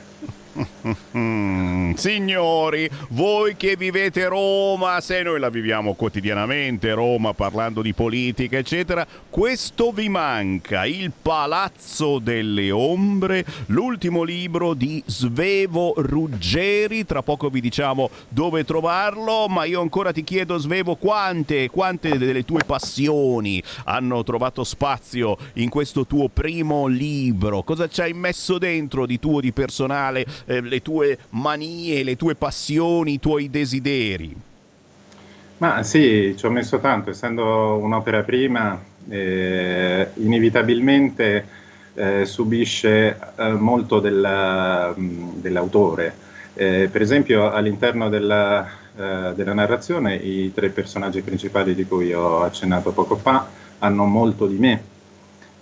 Signori, 1.96 2.90
voi 3.10 3.56
che 3.56 3.76
vivete 3.76 4.28
Roma, 4.28 5.00
se 5.00 5.22
noi 5.22 5.40
la 5.40 5.50
viviamo 5.50 5.94
quotidianamente, 5.94 6.94
Roma 6.94 7.34
parlando 7.34 7.82
di 7.82 7.94
politica, 7.94 8.58
eccetera, 8.58 9.06
questo 9.30 9.92
vi 9.92 10.10
manca, 10.10 10.86
Il 10.86 11.12
Palazzo 11.22 12.20
delle 12.20 12.72
Ombre, 12.72 13.46
l'ultimo 13.68 14.24
libro 14.24 14.74
di 14.74 15.02
Svevo 15.06 15.94
Ruggeri, 15.98 17.06
tra 17.06 17.22
poco 17.22 17.50
vi 17.50 17.62
diciamo 17.62 18.10
dove 18.28 18.66
trovarlo, 18.66 19.48
ma 19.48 19.64
io 19.66 19.82
ancora 19.82 20.12
ti 20.12 20.24
chiedo 20.24 20.58
Svevo 20.58 20.96
quante, 20.96 21.70
quante 21.70 22.18
delle 22.18 22.44
tue 22.44 22.64
passioni 22.66 23.62
hanno 23.86 24.24
trovato 24.24 24.64
spazio 24.64 25.38
in 25.54 25.70
questo 25.70 26.06
tuo 26.06 26.28
primo 26.28 26.88
libro, 26.88 27.64
cosa 27.64 27.88
ci 27.88 28.02
hai 28.02 28.14
messo 28.14 28.58
dentro 28.58 29.06
di 29.06 29.20
tuo, 29.20 29.40
di 29.40 29.52
personale, 29.52 30.09
eh, 30.18 30.62
le 30.62 30.82
tue 30.82 31.18
manie, 31.30 32.04
le 32.04 32.16
tue 32.16 32.36
passioni, 32.36 33.14
i 33.14 33.20
tuoi 33.20 33.50
desideri? 33.50 34.36
Ma 35.58 35.84
sì, 35.84 36.36
ci 36.38 36.46
ho 36.46 36.50
messo 36.50 36.80
tanto, 36.80 37.10
essendo 37.10 37.76
un'opera 37.76 38.24
prima, 38.24 38.82
eh, 39.10 40.08
inevitabilmente 40.16 41.46
eh, 41.96 42.26
subisce 42.26 43.18
eh, 43.36 43.52
molto 43.54 44.00
della, 44.00 44.94
dell'autore. 44.96 46.28
Eh, 46.54 46.88
per 46.92 47.02
esempio, 47.02 47.52
all'interno 47.52 48.08
della, 48.08 48.66
eh, 48.96 49.34
della 49.36 49.54
narrazione, 49.54 50.16
i 50.16 50.54
tre 50.54 50.70
personaggi 50.70 51.22
principali 51.22 51.76
di 51.76 51.86
cui 51.86 52.14
ho 52.14 52.42
accennato 52.42 52.92
poco 52.92 53.18
fa 53.18 53.48
hanno 53.80 54.06
molto 54.06 54.48
di 54.48 54.58
me 54.58 54.82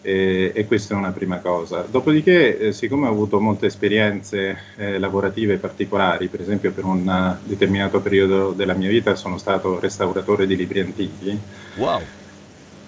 e, 0.08 0.54
e 0.56 0.66
questa 0.66 0.96
è 0.96 0.98
una 0.98 1.12
prima 1.12 1.40
cosa. 1.40 1.82
Dopodiché, 1.82 2.58
eh, 2.58 2.72
siccome 2.72 3.08
ho 3.08 3.12
avuto 3.12 3.42
molte 3.42 3.66
esperienze 3.66 4.58
eh, 4.78 5.00
lavorative 5.00 5.58
particolari, 5.58 6.30
per 6.30 6.40
esempio 6.40 6.72
per 6.72 6.86
un 6.86 7.38
determinato 7.44 8.00
periodo 8.00 8.54
della 8.54 8.74
mia 8.74 8.88
vita 8.88 9.16
sono 9.16 9.38
stato 9.38 9.82
restauratore 9.82 10.48
di 10.48 10.56
libri 10.56 10.80
antichi. 10.80 11.38
Wow! 11.76 12.02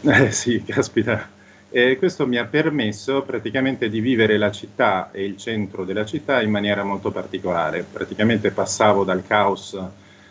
Eh, 0.01 0.31
sì, 0.31 0.63
caspita. 0.63 1.27
E 1.69 1.97
questo 1.97 2.25
mi 2.25 2.37
ha 2.37 2.45
permesso 2.45 3.21
praticamente 3.23 3.89
di 3.89 3.99
vivere 3.99 4.37
la 4.37 4.49
città 4.49 5.11
e 5.11 5.25
il 5.25 5.35
centro 5.35 5.83
della 5.83 6.05
città 6.05 6.41
in 6.41 6.49
maniera 6.49 6.85
molto 6.85 7.11
particolare. 7.11 7.83
Praticamente 7.91 8.51
passavo 8.51 9.03
dal 9.03 9.27
caos 9.27 9.77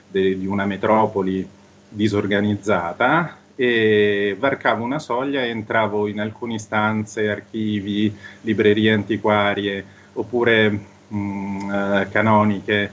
de, 0.09 0.39
di 0.39 0.47
una 0.47 0.65
metropoli 0.65 1.47
disorganizzata 1.91 3.37
e 3.61 4.37
varcavo 4.39 4.85
una 4.85 5.01
soglia 5.01 5.43
e 5.43 5.49
entravo 5.49 6.07
in 6.07 6.21
alcune 6.21 6.61
stanze, 6.61 7.29
archivi, 7.29 8.17
librerie 8.43 8.93
antiquarie 8.93 9.85
oppure 10.13 10.71
mh, 11.09 11.17
mm, 11.17 11.71
eh, 11.71 12.09
canoniche. 12.09 12.93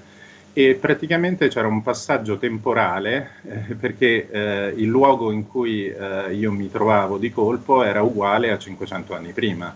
E 0.54 0.74
praticamente 0.74 1.50
c'era 1.50 1.68
un 1.68 1.84
passaggio 1.84 2.40
temporale 2.40 3.34
eh, 3.44 3.76
perché 3.76 4.28
eh, 4.32 4.74
il 4.78 4.88
luogo 4.88 5.32
in 5.32 5.48
cui 5.48 5.86
eh, 5.88 6.34
io 6.34 6.52
mi 6.52 6.72
trovavo 6.72 7.20
di 7.20 7.32
colpo 7.32 7.84
era 7.84 8.02
uguale 8.02 8.50
a 8.50 8.58
500 8.58 9.14
anni 9.14 9.34
prima 9.34 9.72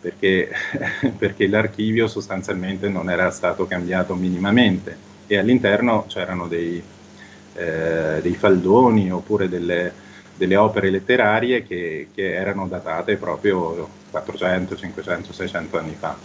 perché, 0.00 0.48
perché 1.18 1.48
l'archivio 1.48 2.06
sostanzialmente 2.06 2.88
non 2.88 3.10
era 3.10 3.30
stato 3.30 3.66
cambiato 3.66 4.14
minimamente. 4.14 5.08
E 5.26 5.38
all'interno 5.38 6.06
c'erano 6.06 6.46
dei, 6.46 6.80
eh, 7.54 8.20
dei 8.22 8.34
faldoni 8.34 9.10
oppure 9.10 9.48
delle, 9.48 9.92
delle 10.40 10.56
opere 10.56 10.88
letterarie 10.88 11.66
che, 11.66 12.08
che, 12.14 12.32
erano 12.32 12.66
datate 12.66 13.16
proprio 13.16 13.86
400, 14.10 14.74
500, 14.74 15.34
600 15.34 15.76
anni 15.76 15.94
fa. 15.98 16.16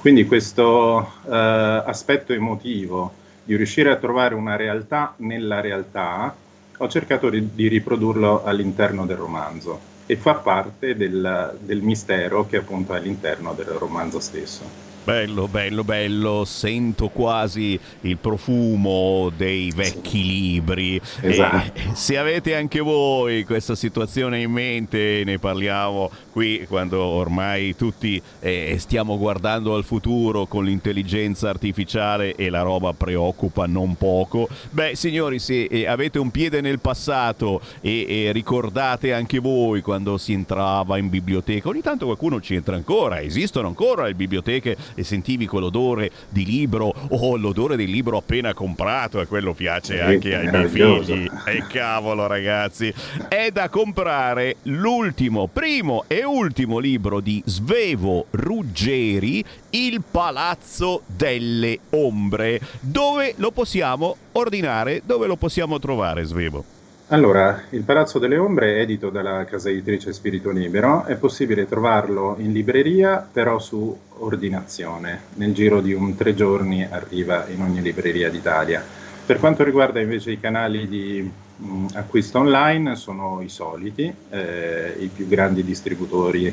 Quindi 0.00 0.26
questo 0.26 1.12
eh, 1.24 1.82
aspetto 1.86 2.32
emotivo 2.32 3.12
di 3.44 3.54
riuscire 3.54 3.92
a 3.92 3.96
trovare 3.96 4.34
una 4.34 4.56
realtà 4.56 5.14
nella 5.18 5.60
realtà, 5.60 6.34
ho 6.76 6.88
cercato 6.88 7.30
di, 7.30 7.54
di 7.54 7.68
riprodurlo 7.68 8.42
all'interno 8.42 9.06
del 9.06 9.18
romanzo 9.18 9.78
e 10.06 10.16
fa 10.16 10.34
parte 10.34 10.96
del, 10.96 11.56
del 11.60 11.80
mistero 11.80 12.48
che 12.48 12.56
appunto 12.56 12.92
è 12.92 12.96
all'interno 12.96 13.52
del 13.54 13.66
romanzo 13.66 14.18
stesso. 14.18 14.93
Bello, 15.04 15.48
bello, 15.48 15.84
bello, 15.84 16.46
sento 16.46 17.08
quasi 17.08 17.78
il 18.00 18.16
profumo 18.16 19.30
dei 19.36 19.70
vecchi 19.70 20.24
libri. 20.24 20.98
Esatto. 21.20 21.72
E 21.74 21.90
se 21.92 22.16
avete 22.16 22.54
anche 22.54 22.80
voi 22.80 23.44
questa 23.44 23.74
situazione 23.74 24.40
in 24.40 24.50
mente, 24.50 25.20
ne 25.26 25.38
parliamo 25.38 26.10
qui 26.30 26.64
quando 26.66 27.02
ormai 27.02 27.76
tutti 27.76 28.20
eh, 28.40 28.76
stiamo 28.78 29.18
guardando 29.18 29.74
al 29.74 29.84
futuro 29.84 30.46
con 30.46 30.64
l'intelligenza 30.64 31.50
artificiale 31.50 32.34
e 32.34 32.48
la 32.48 32.62
roba 32.62 32.94
preoccupa 32.94 33.66
non 33.66 33.96
poco. 33.96 34.48
Beh, 34.70 34.96
signori, 34.96 35.38
se 35.38 35.64
eh, 35.64 35.86
avete 35.86 36.18
un 36.18 36.30
piede 36.30 36.62
nel 36.62 36.80
passato 36.80 37.60
e, 37.82 38.06
e 38.08 38.32
ricordate 38.32 39.12
anche 39.12 39.38
voi 39.38 39.82
quando 39.82 40.16
si 40.16 40.32
entrava 40.32 40.96
in 40.96 41.10
biblioteca, 41.10 41.68
ogni 41.68 41.82
tanto 41.82 42.06
qualcuno 42.06 42.40
ci 42.40 42.54
entra 42.54 42.74
ancora, 42.74 43.20
esistono 43.20 43.68
ancora 43.68 44.04
le 44.04 44.14
biblioteche 44.14 44.76
e 44.94 45.04
sentivi 45.04 45.46
quell'odore 45.46 46.10
di 46.28 46.44
libro 46.44 46.86
o 46.86 47.16
oh, 47.16 47.36
l'odore 47.36 47.76
del 47.76 47.90
libro 47.90 48.16
appena 48.16 48.54
comprato 48.54 49.20
e 49.20 49.26
quello 49.26 49.54
piace 49.54 50.00
anche 50.00 50.34
ai 50.34 50.48
miei 50.50 50.68
figli. 50.68 51.28
E 51.46 51.64
cavolo 51.68 52.26
ragazzi, 52.26 52.92
è 53.28 53.50
da 53.50 53.68
comprare 53.68 54.56
l'ultimo, 54.64 55.48
primo 55.48 56.04
e 56.06 56.24
ultimo 56.24 56.78
libro 56.78 57.20
di 57.20 57.42
Svevo 57.44 58.26
Ruggeri, 58.30 59.44
Il 59.70 60.02
Palazzo 60.08 61.02
delle 61.06 61.78
Ombre. 61.90 62.60
Dove 62.80 63.34
lo 63.36 63.50
possiamo 63.50 64.16
ordinare? 64.32 65.02
Dove 65.04 65.26
lo 65.26 65.36
possiamo 65.36 65.78
trovare 65.78 66.24
Svevo? 66.24 66.64
Allora, 67.08 67.64
il 67.70 67.82
Palazzo 67.84 68.18
delle 68.18 68.38
Ombre, 68.38 68.80
edito 68.80 69.10
dalla 69.10 69.44
casa 69.44 69.68
editrice 69.68 70.12
Spirito 70.14 70.50
Libero, 70.50 71.04
è 71.04 71.16
possibile 71.16 71.66
trovarlo 71.66 72.36
in 72.38 72.50
libreria, 72.52 73.18
però 73.30 73.58
su 73.58 73.94
ordinazione. 74.20 75.28
Nel 75.34 75.52
giro 75.52 75.80
di 75.82 75.92
un 75.92 76.14
tre 76.14 76.34
giorni 76.34 76.82
arriva 76.82 77.46
in 77.48 77.60
ogni 77.60 77.82
libreria 77.82 78.30
d'Italia. 78.30 78.82
Per 79.24 79.38
quanto 79.38 79.62
riguarda 79.64 80.00
invece 80.00 80.30
i 80.32 80.40
canali 80.40 80.88
di 80.88 81.30
mh, 81.56 81.86
acquisto 81.94 82.38
online, 82.38 82.96
sono 82.96 83.42
i 83.42 83.50
soliti, 83.50 84.14
eh, 84.30 84.96
i 84.98 85.08
più 85.08 85.26
grandi 85.26 85.62
distributori, 85.62 86.46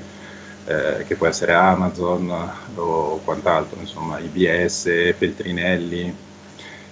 eh, 0.65 1.03
che 1.05 1.15
può 1.15 1.27
essere 1.27 1.53
Amazon 1.53 2.29
o 2.75 3.21
quant'altro, 3.23 3.79
insomma, 3.79 4.19
IBS, 4.19 5.13
Feltrinelli, 5.15 6.13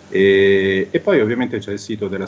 e, 0.10 0.88
e, 0.90 1.00
poi 1.00 1.22
ovviamente 1.22 1.60
c'è 1.60 1.72
il 1.72 1.80
sito 1.80 2.08
della, 2.08 2.28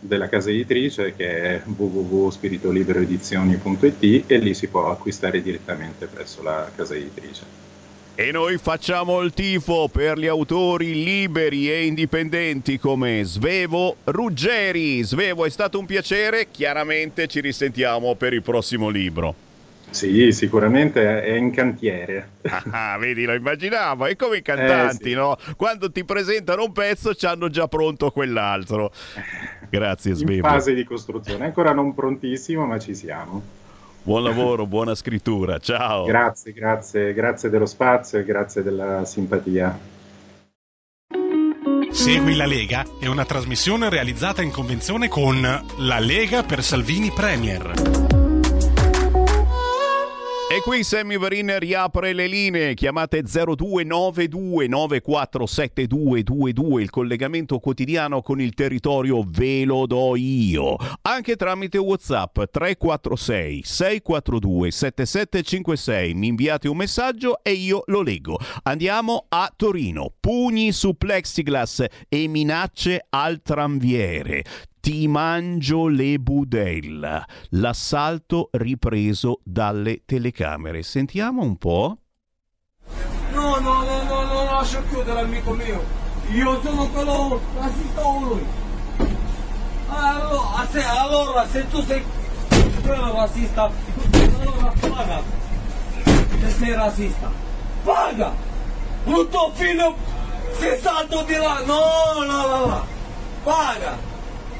della, 0.00 0.28
casa 0.28 0.50
editrice 0.50 1.14
che 1.16 1.28
è 1.28 1.62
www.spiritoliberoedizioni.it 1.64 4.30
e 4.30 4.38
lì 4.38 4.52
si 4.54 4.68
può 4.68 4.90
acquistare 4.90 5.40
direttamente 5.40 6.06
presso 6.06 6.42
la 6.42 6.70
casa 6.74 6.94
editrice. 6.94 7.70
E 8.14 8.30
noi 8.30 8.58
facciamo 8.58 9.22
il 9.22 9.32
tifo 9.32 9.88
per 9.90 10.18
gli 10.18 10.26
autori 10.26 11.02
liberi 11.02 11.72
e 11.72 11.86
indipendenti 11.86 12.78
come 12.78 13.22
Svevo 13.24 13.96
Ruggeri. 14.04 15.02
Svevo, 15.02 15.46
è 15.46 15.50
stato 15.50 15.78
un 15.78 15.86
piacere, 15.86 16.48
chiaramente 16.50 17.26
ci 17.26 17.40
risentiamo 17.40 18.14
per 18.14 18.34
il 18.34 18.42
prossimo 18.42 18.90
libro. 18.90 19.51
Sì, 19.92 20.32
sicuramente 20.32 21.22
è 21.22 21.34
in 21.36 21.50
cantiere. 21.50 22.30
Ah, 22.70 22.96
vedi, 22.98 23.24
lo 23.24 23.34
immaginavo. 23.34 24.06
È 24.06 24.16
come 24.16 24.38
i 24.38 24.42
cantanti, 24.42 25.04
eh, 25.04 25.08
sì. 25.10 25.14
no? 25.14 25.36
Quando 25.56 25.92
ti 25.92 26.04
presentano 26.04 26.64
un 26.64 26.72
pezzo, 26.72 27.14
ci 27.14 27.26
hanno 27.26 27.48
già 27.48 27.68
pronto 27.68 28.10
quell'altro. 28.10 28.90
Grazie, 29.68 30.14
Svevo. 30.14 30.46
In 30.46 30.52
fase 30.52 30.74
di 30.74 30.84
costruzione, 30.84 31.44
ancora 31.44 31.72
non 31.72 31.94
prontissimo, 31.94 32.64
ma 32.66 32.78
ci 32.78 32.94
siamo. 32.94 33.60
Buon 34.02 34.24
lavoro, 34.24 34.66
buona 34.66 34.94
scrittura. 34.94 35.58
Ciao. 35.58 36.04
Grazie, 36.04 36.52
grazie, 36.52 37.12
grazie 37.12 37.50
dello 37.50 37.66
spazio 37.66 38.18
e 38.18 38.24
grazie 38.24 38.62
della 38.62 39.04
simpatia. 39.04 39.78
Segui 41.90 42.34
la 42.34 42.46
Lega 42.46 42.84
è 42.98 43.06
una 43.06 43.24
trasmissione 43.24 43.90
realizzata 43.90 44.42
in 44.42 44.50
convenzione 44.50 45.08
con 45.08 45.40
La 45.76 45.98
Lega 46.00 46.42
per 46.42 46.62
Salvini 46.62 47.12
Premier. 47.14 48.11
E 50.52 50.60
qui 50.60 50.84
Sammy 50.84 51.16
Varin 51.16 51.58
riapre 51.58 52.12
le 52.12 52.26
linee, 52.26 52.74
chiamate 52.74 53.22
0292 53.22 54.66
947222, 54.66 56.82
il 56.82 56.90
collegamento 56.90 57.58
quotidiano 57.58 58.20
con 58.20 58.38
il 58.38 58.52
territorio 58.52 59.24
ve 59.26 59.64
lo 59.64 59.86
do 59.86 60.14
io, 60.14 60.76
anche 61.00 61.36
tramite 61.36 61.78
Whatsapp 61.78 62.38
346 62.50 63.62
642 63.64 64.70
7756, 64.70 66.12
mi 66.12 66.26
inviate 66.26 66.68
un 66.68 66.76
messaggio 66.76 67.42
e 67.42 67.52
io 67.52 67.84
lo 67.86 68.02
leggo. 68.02 68.38
Andiamo 68.64 69.24
a 69.30 69.50
Torino, 69.56 70.12
pugni 70.20 70.72
su 70.72 70.98
plexiglass 70.98 71.86
e 72.10 72.28
minacce 72.28 73.06
al 73.08 73.40
tranviere. 73.40 74.44
Ti 74.82 75.06
mangio 75.06 75.86
le 75.86 76.18
budella. 76.18 77.24
L'assalto 77.50 78.48
ripreso 78.50 79.38
dalle 79.44 80.02
telecamere. 80.04 80.82
Sentiamo 80.82 81.42
un 81.42 81.56
po'. 81.56 81.98
No, 83.32 83.60
no, 83.60 83.84
no, 83.84 84.02
no, 84.02 84.24
no, 84.24 84.44
lascia 84.50 84.82
chiudere 84.88 85.20
amico 85.20 85.52
mio. 85.52 85.84
Io 86.32 86.60
sono 86.62 86.88
quello 86.88 87.40
razzista 87.56 88.04
o 88.04 88.20
lui. 88.24 88.44
Allora 89.86 90.66
se, 90.68 90.82
allora, 90.82 91.46
se 91.46 91.68
tu 91.68 91.80
sei 91.82 92.02
quello 92.82 93.12
razzista, 93.12 93.70
allora 94.10 94.72
paga. 94.80 95.22
Se 96.40 96.50
sei 96.58 96.74
razzista, 96.74 97.30
paga. 97.84 98.34
Un 99.04 99.28
tuo 99.28 99.52
figlio 99.54 99.94
si 100.58 100.76
salto 100.80 101.22
di 101.22 101.34
là. 101.34 101.62
No, 101.64 102.24
no, 102.26 102.46
no, 102.48 102.66
no. 102.66 102.86
Paga. 103.44 104.10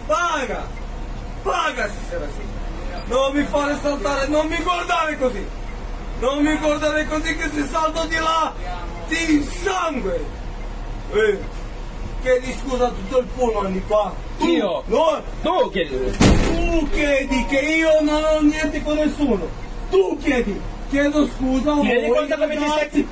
Paga! 0.07 0.67
Paga 1.43 1.89
se 1.89 1.99
sei 2.09 2.19
razzista! 2.19 2.61
Non 3.07 3.35
mi 3.35 3.45
fare 3.45 3.77
saltare, 3.83 4.27
non 4.29 4.47
mi 4.47 4.57
guardare 4.57 5.19
così! 5.19 5.47
Non 6.21 6.43
mi 6.43 6.57
guardare 6.57 7.07
così 7.07 7.37
che 7.37 7.51
se 7.53 7.67
salto 7.67 8.05
di 8.07 8.17
là 8.17 8.53
ti 9.09 9.43
sangue! 9.63 10.25
Eh, 11.13 11.39
chiedi 12.23 12.57
scusa 12.61 12.87
a 12.87 12.89
tutto 12.91 13.19
il 13.19 13.27
pullman 13.35 13.73
di 13.73 13.83
qua! 13.87 14.15
Tu, 14.39 14.47
io? 14.47 14.83
No, 14.87 15.23
tu 15.43 15.71
chiedi! 15.71 16.17
Tu 16.17 16.89
chiedi 16.91 17.45
che 17.47 17.59
io 17.59 18.01
non 18.03 18.23
ho 18.23 18.41
niente 18.41 18.83
con 18.83 18.97
nessuno! 18.97 19.49
Tu 19.91 20.19
chiedi! 20.23 20.61
Chiedo 20.91 21.27
scusa 21.27 21.73
a 21.73 21.75
voi! 21.75 21.87
Chiedi 21.87 22.09
quanto 22.09 22.37
come 22.37 22.57
ti 22.57 22.67
stai... 22.69 23.09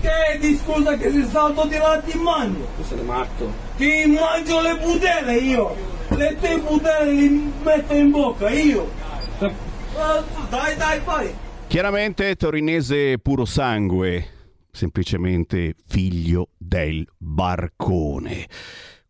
Chiedi 0.00 0.60
scusa 0.64 0.96
che 0.96 1.10
se 1.10 1.26
salto 1.30 1.64
di 1.66 1.76
là 1.76 2.00
ti 2.04 2.16
mangio! 2.18 2.66
Tu 2.76 2.84
sei 2.84 3.02
matto! 3.02 3.52
Ti 3.76 4.04
mangio 4.06 4.60
le 4.60 4.76
budelle 4.76 5.34
io! 5.34 5.96
Le 6.16 6.36
tue 6.40 6.58
budelle 6.60 7.12
li 7.12 7.52
metto 7.62 7.94
in 7.94 8.10
bocca 8.10 8.48
io. 8.50 8.90
Dai, 9.38 10.76
dai, 10.76 11.00
fai. 11.00 11.34
Chiaramente 11.66 12.34
torinese 12.36 13.18
puro 13.18 13.44
sangue, 13.44 14.26
semplicemente 14.70 15.74
figlio 15.86 16.48
del 16.56 17.06
barcone. 17.16 18.46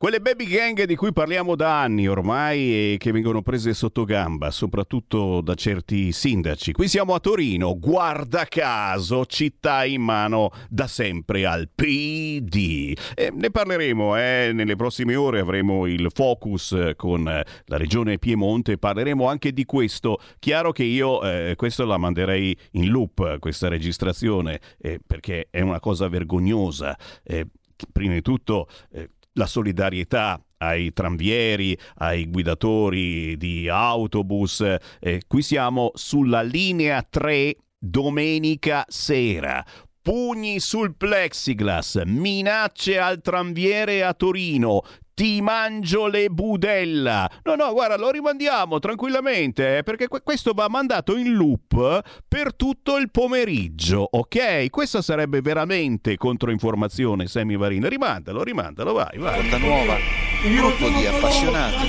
Quelle 0.00 0.20
baby 0.20 0.44
gang 0.44 0.84
di 0.84 0.94
cui 0.94 1.12
parliamo 1.12 1.56
da 1.56 1.80
anni 1.82 2.06
ormai 2.06 2.92
e 2.92 2.96
che 2.98 3.10
vengono 3.10 3.42
prese 3.42 3.74
sotto 3.74 4.04
gamba, 4.04 4.52
soprattutto 4.52 5.40
da 5.40 5.54
certi 5.54 6.12
sindaci. 6.12 6.70
Qui 6.70 6.86
siamo 6.86 7.14
a 7.14 7.18
Torino, 7.18 7.76
guarda 7.76 8.44
caso, 8.44 9.26
città 9.26 9.84
in 9.84 10.02
mano 10.02 10.52
da 10.68 10.86
sempre 10.86 11.46
al 11.46 11.68
PD. 11.74 12.96
E 13.12 13.32
ne 13.34 13.50
parleremo, 13.50 14.16
eh? 14.16 14.52
nelle 14.54 14.76
prossime 14.76 15.16
ore 15.16 15.40
avremo 15.40 15.86
il 15.86 16.12
focus 16.14 16.92
con 16.94 17.24
la 17.24 17.76
regione 17.76 18.18
Piemonte, 18.18 18.78
parleremo 18.78 19.26
anche 19.26 19.52
di 19.52 19.64
questo. 19.64 20.20
Chiaro 20.38 20.70
che 20.70 20.84
io 20.84 21.24
eh, 21.24 21.54
questo 21.56 21.84
la 21.84 21.96
manderei 21.96 22.56
in 22.74 22.88
loop, 22.90 23.40
questa 23.40 23.66
registrazione, 23.66 24.60
eh, 24.78 25.00
perché 25.04 25.48
è 25.50 25.60
una 25.60 25.80
cosa 25.80 26.06
vergognosa. 26.06 26.96
Eh, 27.24 27.48
prima 27.92 28.14
di 28.14 28.22
tutto 28.22 28.68
eh, 28.90 29.10
la 29.38 29.46
solidarietà 29.46 30.38
ai 30.58 30.92
tranvieri, 30.92 31.78
ai 31.96 32.26
guidatori 32.26 33.36
di 33.36 33.68
autobus. 33.68 34.60
Eh, 35.00 35.22
qui 35.26 35.40
siamo 35.40 35.92
sulla 35.94 36.42
linea 36.42 37.06
3 37.08 37.56
domenica 37.78 38.84
sera. 38.88 39.64
Pugni 40.00 40.58
sul 40.60 40.94
plexiglass, 40.96 42.02
minacce 42.04 42.98
al 42.98 43.20
tranviere 43.20 44.04
a 44.04 44.14
Torino, 44.14 44.82
ti 45.18 45.42
mangio 45.42 46.06
le 46.06 46.28
budella. 46.28 47.28
No, 47.42 47.56
no, 47.56 47.72
guarda, 47.72 47.96
lo 47.96 48.10
rimandiamo 48.10 48.78
tranquillamente 48.78 49.78
eh, 49.78 49.82
perché 49.82 50.06
questo 50.06 50.52
va 50.52 50.68
mandato 50.68 51.16
in 51.16 51.34
loop 51.34 52.00
per 52.28 52.54
tutto 52.54 52.96
il 52.96 53.10
pomeriggio, 53.10 54.06
ok? 54.08 54.70
Questa 54.70 55.02
sarebbe 55.02 55.40
veramente 55.40 56.16
controinformazione, 56.16 57.26
Sammy 57.26 57.56
Varina. 57.56 57.88
Rimandalo, 57.88 58.44
rimandalo, 58.44 58.92
vai, 58.92 59.18
vai. 59.18 59.40
Porta 59.40 59.58
Nuova, 59.58 59.96
un 60.44 60.54
gruppo 60.54 60.88
di 60.88 61.06
appassionati 61.06 61.86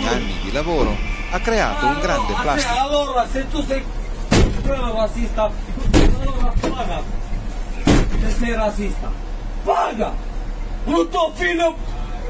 in 0.00 0.08
anni 0.08 0.34
di 0.42 0.50
lavoro, 0.50 0.96
ha 1.30 1.38
creato 1.38 1.86
un 1.86 2.00
grande 2.00 2.34
plastico. 2.42 2.74
Allora, 2.80 3.28
se 3.28 3.48
tu 3.48 3.62
sei 3.62 3.82
allora 4.64 6.52
paga. 6.60 7.30
Se 8.22 8.30
sei 8.38 8.54
razzista, 8.54 9.10
paga! 9.64 10.12
Brutto 10.84 11.32
figlio 11.34 11.74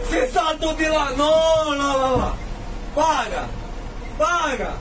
se 0.08 0.28
salto 0.32 0.72
di 0.72 0.84
là, 0.84 1.12
no, 1.16 1.74
no, 1.74 1.96
no, 1.96 2.16
no. 2.16 2.36
Paga, 2.94 3.46
paga, 4.16 4.76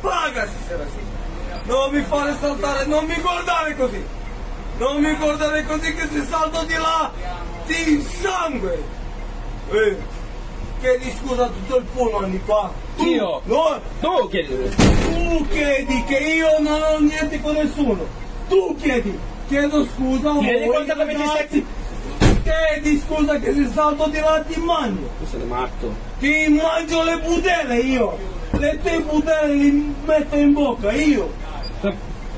paga 0.00 0.44
se 0.46 0.52
sei 0.66 0.76
razzista. 0.76 1.18
Non 1.64 1.90
mi 1.92 2.02
fare 2.02 2.34
saltare, 2.40 2.86
non 2.86 3.04
mi 3.04 3.14
guardare 3.20 3.76
così. 3.76 4.02
Non 4.78 4.96
mi 5.02 5.14
guardare 5.16 5.64
così 5.64 5.94
che 5.94 6.08
se 6.10 6.24
salto 6.28 6.64
di 6.64 6.74
là 6.74 7.10
ti 7.66 8.02
sangue. 8.22 8.82
Eh, 9.70 9.96
chiedi 10.80 11.14
scusa 11.20 11.44
a 11.44 11.48
tutto 11.48 11.76
il 11.76 11.84
pullman 11.84 12.30
di 12.30 12.40
qua. 12.44 12.72
Tu, 12.96 13.04
Io? 13.04 13.40
No, 13.44 13.78
Tu 14.00 14.28
chiedi. 14.30 14.74
tu 14.76 15.46
chiedi 15.48 16.04
che 16.04 16.16
io 16.16 16.58
non 16.60 16.80
ho 16.82 16.98
niente 16.98 17.40
con 17.42 17.52
nessuno. 17.54 18.04
Tu 18.48 18.76
chiedi. 18.80 19.18
Chiedo 19.50 19.84
scusa 19.84 20.30
a 20.30 20.38
Chiedi 20.38 20.64
voi, 20.64 20.68
quanta 20.68 20.94
come 20.94 21.12
ti 21.12 21.22
ragazzi. 21.26 21.66
Chiedi 22.44 23.02
scusa 23.04 23.36
che 23.40 23.52
se 23.52 23.68
salto 23.74 24.06
di 24.06 24.20
là 24.20 24.44
ti 24.46 24.60
mangio. 24.60 25.10
Tu 25.18 25.26
sei 25.26 25.44
matto. 25.44 25.92
Ti 26.20 26.46
mangio 26.50 27.02
le 27.02 27.18
budelle 27.18 27.78
io. 27.78 28.16
Le 28.52 28.78
tue 28.80 29.00
budelle 29.00 29.54
li 29.54 29.94
metto 30.04 30.36
in 30.36 30.52
bocca 30.52 30.92
io. 30.92 31.32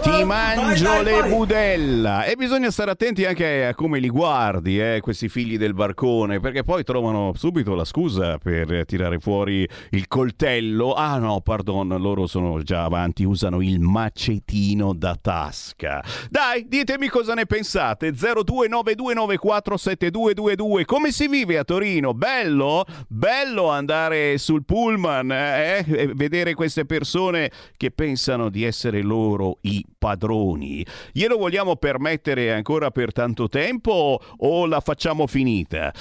Ti 0.02 0.24
mangio 0.24 0.82
dai, 0.82 1.04
le 1.04 1.20
vai. 1.20 1.30
budella 1.30 2.24
e 2.24 2.34
bisogna 2.34 2.72
stare 2.72 2.90
attenti 2.90 3.24
anche 3.24 3.66
a 3.66 3.74
come 3.74 4.00
li 4.00 4.08
guardi, 4.08 4.80
eh, 4.80 4.98
questi 5.00 5.28
figli 5.28 5.56
del 5.56 5.74
barcone, 5.74 6.40
perché 6.40 6.64
poi 6.64 6.82
trovano 6.82 7.30
subito 7.36 7.76
la 7.76 7.84
scusa 7.84 8.36
per 8.38 8.84
tirare 8.84 9.20
fuori 9.20 9.64
il 9.90 10.08
coltello. 10.08 10.94
Ah 10.94 11.18
no, 11.18 11.40
pardon, 11.40 11.86
loro 12.00 12.26
sono 12.26 12.60
già 12.62 12.82
avanti, 12.82 13.22
usano 13.22 13.60
il 13.60 13.78
macetino 13.78 14.92
da 14.92 15.16
tasca. 15.20 16.02
Dai, 16.28 16.66
ditemi 16.66 17.06
cosa 17.06 17.34
ne 17.34 17.46
pensate. 17.46 18.10
0292947222. 18.10 20.84
Come 20.84 21.12
si 21.12 21.28
vive 21.28 21.58
a 21.58 21.64
Torino? 21.64 22.12
Bello? 22.12 22.84
Bello 23.06 23.70
andare 23.70 24.36
sul 24.38 24.64
pullman 24.64 25.30
eh, 25.30 25.84
e 25.86 26.10
vedere 26.12 26.54
queste 26.54 26.86
persone 26.86 27.52
che 27.76 27.92
pensano 27.92 28.48
di 28.48 28.64
essere 28.64 29.00
loro 29.02 29.58
i 29.60 29.86
padroni. 30.02 30.84
Glielo 31.12 31.36
vogliamo 31.36 31.76
permettere 31.76 32.52
ancora 32.52 32.90
per 32.90 33.12
tanto 33.12 33.48
tempo 33.48 34.20
o 34.38 34.66
la 34.66 34.80
facciamo 34.80 35.28
finita? 35.28 35.92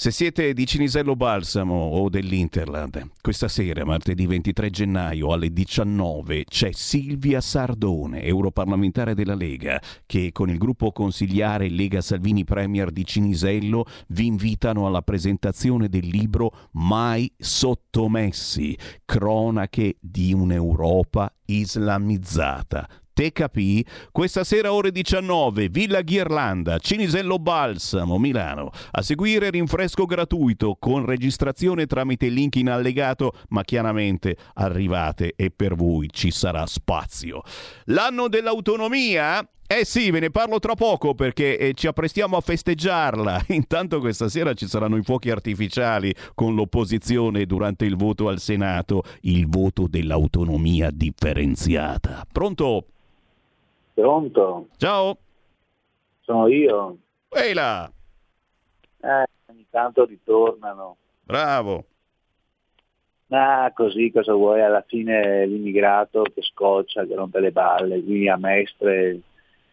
Se 0.00 0.12
siete 0.12 0.54
di 0.54 0.64
Cinisello 0.64 1.16
Balsamo 1.16 1.74
o 1.74 2.08
dell'Interland, 2.08 3.10
questa 3.20 3.48
sera, 3.48 3.84
martedì 3.84 4.26
23 4.26 4.70
gennaio 4.70 5.32
alle 5.32 5.52
19, 5.52 6.44
c'è 6.44 6.70
Silvia 6.70 7.40
Sardone, 7.40 8.22
europarlamentare 8.22 9.16
della 9.16 9.34
Lega, 9.34 9.82
che 10.06 10.30
con 10.30 10.50
il 10.50 10.58
gruppo 10.58 10.92
consigliare 10.92 11.68
Lega 11.68 12.00
Salvini 12.00 12.44
Premier 12.44 12.92
di 12.92 13.04
Cinisello 13.04 13.86
vi 14.10 14.26
invitano 14.26 14.86
alla 14.86 15.02
presentazione 15.02 15.88
del 15.88 16.06
libro 16.06 16.68
Mai 16.74 17.32
sottomessi, 17.36 18.78
cronache 19.04 19.96
di 19.98 20.32
un'Europa 20.32 21.34
islamizzata. 21.46 22.88
Te 23.18 23.32
capì? 23.32 23.84
Questa 24.12 24.44
sera 24.44 24.72
ore 24.72 24.92
19, 24.92 25.70
Villa 25.70 26.02
Ghirlanda, 26.02 26.78
Cinisello 26.78 27.40
Balsamo, 27.40 28.16
Milano. 28.16 28.70
A 28.92 29.02
seguire 29.02 29.50
rinfresco 29.50 30.04
gratuito 30.04 30.76
con 30.78 31.04
registrazione 31.04 31.86
tramite 31.86 32.28
link 32.28 32.54
in 32.54 32.70
allegato, 32.70 33.32
ma 33.48 33.64
chiaramente 33.64 34.36
arrivate 34.54 35.32
e 35.34 35.50
per 35.50 35.74
voi 35.74 36.08
ci 36.12 36.30
sarà 36.30 36.64
spazio. 36.66 37.42
L'anno 37.86 38.28
dell'autonomia? 38.28 39.44
Eh 39.66 39.84
sì, 39.84 40.12
ve 40.12 40.20
ne 40.20 40.30
parlo 40.30 40.60
tra 40.60 40.76
poco 40.76 41.16
perché 41.16 41.58
eh, 41.58 41.74
ci 41.74 41.88
apprestiamo 41.88 42.36
a 42.36 42.40
festeggiarla. 42.40 43.46
Intanto 43.50 43.98
questa 43.98 44.28
sera 44.28 44.54
ci 44.54 44.68
saranno 44.68 44.96
i 44.96 45.02
fuochi 45.02 45.30
artificiali 45.30 46.14
con 46.36 46.54
l'opposizione 46.54 47.46
durante 47.46 47.84
il 47.84 47.96
voto 47.96 48.28
al 48.28 48.38
Senato, 48.38 49.02
il 49.22 49.48
voto 49.48 49.88
dell'autonomia 49.88 50.92
differenziata. 50.92 52.24
Pronto? 52.30 52.86
Pronto? 53.98 54.68
Ciao. 54.76 55.18
Sono 56.20 56.46
io. 56.46 56.98
Ehi 57.30 57.52
là. 57.52 57.90
Eh, 59.00 59.26
ogni 59.46 59.66
tanto 59.70 60.04
ritornano. 60.04 60.98
Bravo. 61.22 61.84
Ma 63.26 63.72
così 63.74 64.12
cosa 64.12 64.34
vuoi? 64.34 64.62
Alla 64.62 64.84
fine 64.86 65.44
l'immigrato 65.46 66.22
che 66.22 66.42
scoccia, 66.42 67.06
che 67.06 67.16
rompe 67.16 67.40
le 67.40 67.50
balle, 67.50 68.00
qui 68.04 68.28
a 68.28 68.36
Mestre 68.36 69.18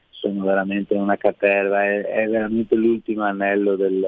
sono 0.10 0.44
veramente 0.44 0.96
una 0.96 1.18
caterva, 1.18 1.84
è, 1.84 2.02
è 2.02 2.28
veramente 2.28 2.74
l'ultimo 2.74 3.26
anello 3.26 3.76
del, 3.76 4.04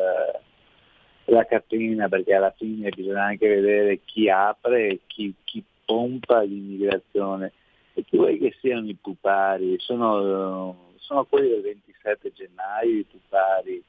della 1.25 1.45
catena 1.45 2.09
perché 2.09 2.33
alla 2.33 2.53
fine 2.57 2.89
bisogna 2.89 3.25
anche 3.25 3.47
vedere 3.47 3.99
chi 4.03 4.31
apre 4.31 4.87
e 4.87 4.99
chi, 5.05 5.31
chi 5.43 5.63
pompa 5.85 6.41
l'immigrazione. 6.41 7.51
E 7.97 8.03
chi 8.03 8.15
vuoi 8.15 8.37
che 8.37 8.55
siano 8.61 8.87
i 8.87 8.93
pupari? 8.93 9.75
Sono, 9.79 10.91
sono 10.97 11.25
quelli 11.25 11.49
del 11.49 11.61
27 11.61 12.31
gennaio 12.31 12.99
i 12.99 13.05
pupari, 13.09 13.83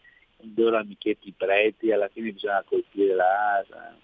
loro 0.57 0.79
amichetti 0.79 1.35
preti, 1.37 1.93
alla 1.93 2.09
fine 2.09 2.33
bisogna 2.33 2.65
colpire 2.67 3.15
l'asa, 3.15 3.95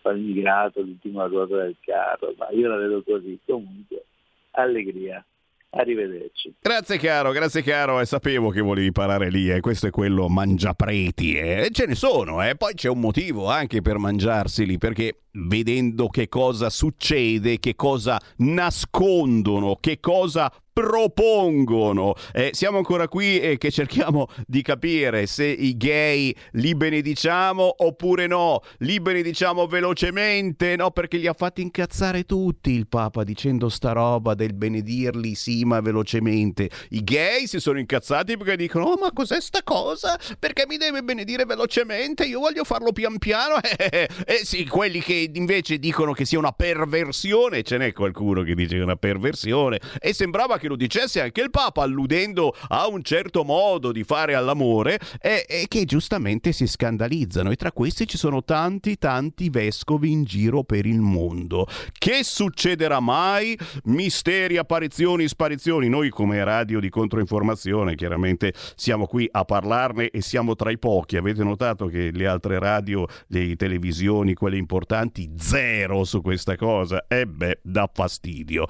fare 0.00 0.16
l'immigrato, 0.16 0.80
l'ultima 0.80 1.26
ruota 1.26 1.58
del 1.58 1.76
carro, 1.78 2.34
ma 2.36 2.50
io 2.50 2.66
la 2.66 2.76
vedo 2.76 3.04
così. 3.04 3.38
Comunque, 3.46 4.04
allegria. 4.50 5.24
Arrivederci. 5.70 6.54
Grazie 6.60 6.96
caro, 6.96 7.32
grazie 7.32 7.62
caro, 7.62 8.00
e 8.00 8.06
sapevo 8.06 8.48
che 8.48 8.62
volevi 8.62 8.92
parare 8.92 9.30
lì, 9.30 9.50
e 9.50 9.60
questo 9.60 9.88
è 9.88 9.90
quello 9.90 10.26
mangiapreti, 10.26 11.36
e 11.36 11.68
ce 11.70 11.86
ne 11.86 11.94
sono, 11.94 12.42
e 12.42 12.56
poi 12.56 12.72
c'è 12.72 12.88
un 12.88 13.00
motivo 13.00 13.46
anche 13.48 13.82
per 13.82 13.98
mangiarseli, 13.98 14.78
perché 14.78 15.25
vedendo 15.36 16.08
che 16.08 16.28
cosa 16.28 16.70
succede, 16.70 17.58
che 17.58 17.74
cosa 17.74 18.20
nascondono, 18.36 19.76
che 19.80 20.00
cosa 20.00 20.50
propongono. 20.76 22.12
Eh, 22.34 22.50
siamo 22.52 22.76
ancora 22.76 23.08
qui 23.08 23.40
e 23.40 23.56
che 23.56 23.70
cerchiamo 23.70 24.26
di 24.46 24.60
capire 24.60 25.26
se 25.26 25.46
i 25.46 25.74
gay 25.74 26.34
li 26.52 26.74
benediciamo 26.74 27.76
oppure 27.78 28.26
no. 28.26 28.60
Li 28.80 29.00
benediciamo 29.00 29.66
velocemente, 29.66 30.76
no? 30.76 30.90
Perché 30.90 31.16
li 31.16 31.26
ha 31.28 31.32
fatti 31.32 31.62
incazzare 31.62 32.24
tutti 32.24 32.72
il 32.72 32.88
Papa 32.88 33.24
dicendo 33.24 33.70
sta 33.70 33.92
roba 33.92 34.34
del 34.34 34.52
benedirli 34.52 35.34
sì 35.34 35.64
ma 35.64 35.80
velocemente. 35.80 36.68
I 36.90 37.02
gay 37.02 37.46
si 37.46 37.58
sono 37.58 37.78
incazzati 37.78 38.36
perché 38.36 38.56
dicono 38.56 38.84
oh 38.84 38.98
ma 38.98 39.12
cos'è 39.14 39.40
sta 39.40 39.62
cosa? 39.62 40.20
Perché 40.38 40.66
mi 40.68 40.76
deve 40.76 41.02
benedire 41.02 41.46
velocemente? 41.46 42.26
Io 42.26 42.40
voglio 42.40 42.64
farlo 42.64 42.92
pian 42.92 43.16
piano. 43.16 43.54
Eh 44.26 44.40
sì, 44.44 44.66
quelli 44.66 45.00
che 45.00 45.25
invece 45.34 45.78
dicono 45.78 46.12
che 46.12 46.24
sia 46.24 46.38
una 46.38 46.52
perversione, 46.52 47.62
ce 47.62 47.76
n'è 47.78 47.92
qualcuno 47.92 48.42
che 48.42 48.54
dice 48.54 48.74
che 48.74 48.80
è 48.80 48.84
una 48.84 48.96
perversione 48.96 49.80
e 49.98 50.12
sembrava 50.12 50.58
che 50.58 50.68
lo 50.68 50.76
dicesse 50.76 51.20
anche 51.20 51.40
il 51.40 51.50
Papa, 51.50 51.82
alludendo 51.82 52.54
a 52.68 52.86
un 52.88 53.02
certo 53.02 53.44
modo 53.44 53.92
di 53.92 54.04
fare 54.04 54.34
all'amore, 54.34 54.98
e, 55.20 55.44
e, 55.48 55.66
che 55.68 55.84
giustamente 55.84 56.52
si 56.52 56.66
scandalizzano. 56.66 57.50
E 57.50 57.56
tra 57.56 57.72
questi 57.72 58.06
ci 58.06 58.16
sono 58.16 58.44
tanti, 58.44 58.96
tanti 58.96 59.50
vescovi 59.50 60.10
in 60.10 60.24
giro 60.24 60.62
per 60.64 60.86
il 60.86 61.00
mondo. 61.00 61.66
Che 61.92 62.24
succederà 62.24 63.00
mai? 63.00 63.58
Misteri, 63.84 64.56
apparizioni, 64.56 65.28
sparizioni. 65.28 65.88
Noi, 65.88 66.10
come 66.10 66.42
radio 66.44 66.80
di 66.80 66.88
controinformazione, 66.88 67.94
chiaramente 67.94 68.52
siamo 68.74 69.06
qui 69.06 69.28
a 69.30 69.44
parlarne 69.44 70.10
e 70.10 70.20
siamo 70.20 70.54
tra 70.54 70.70
i 70.70 70.78
pochi. 70.78 71.16
Avete 71.16 71.42
notato 71.42 71.86
che 71.86 72.10
le 72.12 72.26
altre 72.26 72.58
radio, 72.58 73.06
le 73.28 73.56
televisioni, 73.56 74.34
quelle 74.34 74.56
importanti, 74.56 75.15
zero 75.36 76.04
su 76.04 76.20
questa 76.20 76.56
cosa? 76.56 77.06
E 77.08 77.26
beh, 77.26 77.60
dà 77.62 77.90
fastidio. 77.92 78.66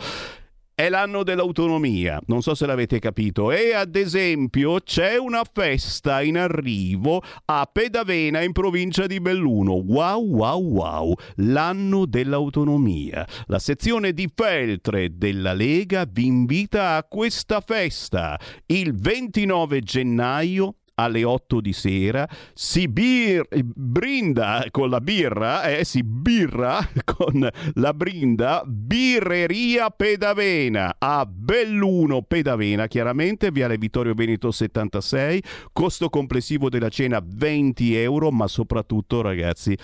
È 0.79 0.91
l'anno 0.91 1.23
dell'autonomia, 1.23 2.21
non 2.27 2.43
so 2.43 2.55
se 2.55 2.67
l'avete 2.67 2.99
capito, 2.99 3.51
e 3.51 3.73
ad 3.73 3.97
esempio 3.97 4.81
c'è 4.81 5.17
una 5.17 5.43
festa 5.51 6.21
in 6.21 6.37
arrivo 6.37 7.23
a 7.47 7.67
Pedavena 7.73 8.43
in 8.43 8.53
provincia 8.53 9.07
di 9.07 9.19
Belluno. 9.19 9.73
Wow, 9.73 10.23
wow, 10.23 10.63
wow, 10.63 11.15
l'anno 11.37 12.05
dell'autonomia. 12.05 13.27
La 13.47 13.59
sezione 13.59 14.13
di 14.13 14.31
Feltre 14.35 15.17
della 15.17 15.55
Lega 15.55 16.05
vi 16.07 16.27
invita 16.27 16.97
a 16.97 17.05
questa 17.05 17.63
festa 17.63 18.39
il 18.67 18.95
29 18.95 19.81
gennaio 19.81 20.75
alle 20.97 21.25
8 21.25 21.61
di 21.61 21.73
sera, 21.73 22.29
si 22.55 22.89
bir- 22.89 23.47
brinda 23.75 24.67
con 24.71 24.91
la 24.91 25.01
birra, 25.01 25.65
eh, 25.65 25.85
si 25.85 26.03
birra 26.03 26.79
con 27.05 27.49
la 27.75 27.95
brinda 27.95 28.63
Birreria 28.67 29.91
Pedavena 29.91 30.97
a 30.99 31.27
Belluno 31.27 32.23
Pedavena, 32.23 32.87
chiaramente 32.87 33.51
Viale 33.51 33.79
Vittorio 33.79 34.15
Veneto 34.15 34.51
76, 34.51 35.43
costo 35.73 36.09
complessivo 36.09 36.69
della 36.69 36.89
cena 36.89 37.23
20 37.25 37.97
euro, 37.97 38.31
ma 38.31 38.47
soprattutto 38.47 39.21
ragazzi 39.21 39.77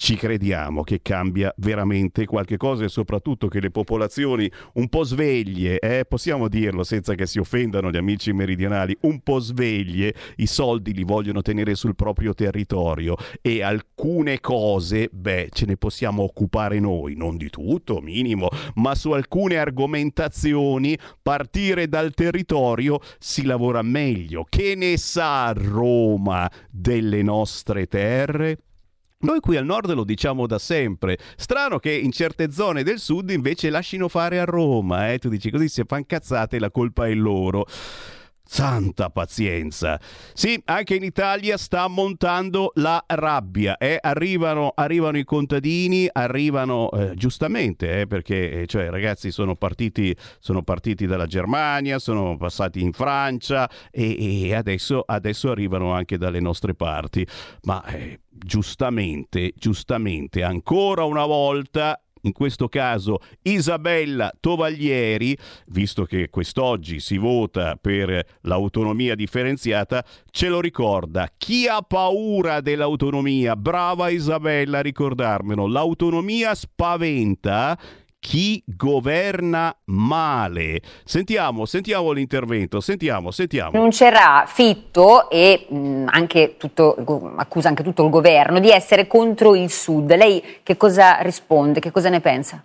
ci 0.00 0.16
crediamo 0.16 0.82
che 0.82 1.02
cambia 1.02 1.52
veramente 1.58 2.24
qualche 2.24 2.56
cosa 2.56 2.84
e 2.84 2.88
soprattutto 2.88 3.48
che 3.48 3.60
le 3.60 3.70
popolazioni 3.70 4.50
un 4.74 4.88
po' 4.88 5.04
sveglie, 5.04 5.78
eh, 5.78 6.06
possiamo 6.08 6.48
dirlo 6.48 6.84
senza 6.84 7.14
che 7.14 7.26
si 7.26 7.38
offendano 7.38 7.90
gli 7.90 7.98
amici 7.98 8.32
meridionali, 8.32 8.96
un 9.02 9.20
po' 9.20 9.40
sveglie, 9.40 10.14
i 10.36 10.46
soldi 10.46 10.94
li 10.94 11.04
vogliono 11.04 11.42
tenere 11.42 11.74
sul 11.74 11.96
proprio 11.96 12.32
territorio 12.32 13.14
e 13.42 13.62
alcune 13.62 14.40
cose, 14.40 15.10
beh, 15.12 15.48
ce 15.52 15.66
ne 15.66 15.76
possiamo 15.76 16.22
occupare 16.22 16.80
noi, 16.80 17.14
non 17.14 17.36
di 17.36 17.50
tutto, 17.50 18.00
minimo, 18.00 18.48
ma 18.76 18.94
su 18.94 19.10
alcune 19.10 19.58
argomentazioni 19.58 20.96
partire 21.20 21.88
dal 21.88 22.14
territorio 22.14 23.00
si 23.18 23.44
lavora 23.44 23.82
meglio. 23.82 24.46
Che 24.48 24.74
ne 24.76 24.96
sa 24.96 25.52
Roma 25.54 26.50
delle 26.70 27.22
nostre 27.22 27.86
terre? 27.86 28.56
Noi 29.22 29.40
qui 29.40 29.58
al 29.58 29.66
nord 29.66 29.92
lo 29.92 30.04
diciamo 30.04 30.46
da 30.46 30.58
sempre. 30.58 31.18
Strano 31.36 31.78
che 31.78 31.92
in 31.92 32.10
certe 32.10 32.50
zone 32.50 32.82
del 32.82 32.98
sud 32.98 33.28
invece 33.28 33.68
lasciano 33.68 34.08
fare 34.08 34.40
a 34.40 34.44
Roma. 34.44 35.12
Eh? 35.12 35.18
Tu 35.18 35.28
dici 35.28 35.50
così 35.50 35.68
se 35.68 35.84
fan 35.86 36.06
cazzate 36.06 36.58
la 36.58 36.70
colpa 36.70 37.06
è 37.06 37.12
loro. 37.12 37.66
Santa 38.52 39.10
pazienza. 39.10 40.00
Sì, 40.32 40.60
anche 40.64 40.96
in 40.96 41.04
Italia 41.04 41.56
sta 41.56 41.86
montando 41.86 42.72
la 42.74 43.00
rabbia. 43.06 43.76
Eh? 43.76 43.96
Arrivano, 44.00 44.72
arrivano, 44.74 45.18
i 45.18 45.24
contadini, 45.24 46.08
arrivano 46.10 46.90
eh, 46.90 47.14
giustamente, 47.14 48.00
eh, 48.00 48.06
perché 48.08 48.62
eh, 48.62 48.66
cioè, 48.66 48.90
ragazzi 48.90 49.30
sono 49.30 49.54
partiti, 49.54 50.12
sono 50.40 50.64
partiti, 50.64 51.06
dalla 51.06 51.26
Germania, 51.26 52.00
sono 52.00 52.36
passati 52.36 52.80
in 52.80 52.92
Francia 52.92 53.70
e, 53.88 54.48
e 54.48 54.54
adesso, 54.56 55.04
adesso, 55.06 55.52
arrivano 55.52 55.92
anche 55.92 56.18
dalle 56.18 56.40
nostre 56.40 56.74
parti. 56.74 57.24
Ma 57.62 57.84
eh, 57.84 58.18
giustamente, 58.28 59.52
giustamente, 59.54 60.42
ancora 60.42 61.04
una 61.04 61.24
volta 61.24 62.02
in 62.22 62.32
questo 62.32 62.68
caso 62.68 63.20
Isabella 63.42 64.32
Tovaglieri, 64.38 65.36
visto 65.66 66.04
che 66.04 66.28
quest'oggi 66.30 67.00
si 67.00 67.16
vota 67.16 67.76
per 67.80 68.38
l'autonomia 68.42 69.14
differenziata, 69.14 70.04
ce 70.30 70.48
lo 70.48 70.60
ricorda. 70.60 71.30
Chi 71.36 71.66
ha 71.66 71.82
paura 71.82 72.60
dell'autonomia? 72.60 73.56
Brava 73.56 74.08
Isabella 74.08 74.78
a 74.78 74.82
ricordarmelo. 74.82 75.66
L'autonomia 75.66 76.54
spaventa 76.54 77.78
chi 78.20 78.62
governa 78.66 79.74
male. 79.86 80.80
Sentiamo, 81.04 81.64
sentiamo 81.64 82.12
l'intervento, 82.12 82.80
sentiamo, 82.80 83.30
sentiamo. 83.30 83.76
Annuncerà 83.76 84.44
Fitto 84.46 85.28
e 85.30 85.66
mh, 85.68 86.04
anche 86.08 86.56
tutto, 86.58 86.94
accusa 87.36 87.68
anche 87.68 87.82
tutto 87.82 88.04
il 88.04 88.10
governo 88.10 88.60
di 88.60 88.70
essere 88.70 89.06
contro 89.06 89.56
il 89.56 89.70
Sud. 89.70 90.14
Lei 90.14 90.60
che 90.62 90.76
cosa 90.76 91.20
risponde, 91.22 91.80
che 91.80 91.90
cosa 91.90 92.10
ne 92.10 92.20
pensa? 92.20 92.62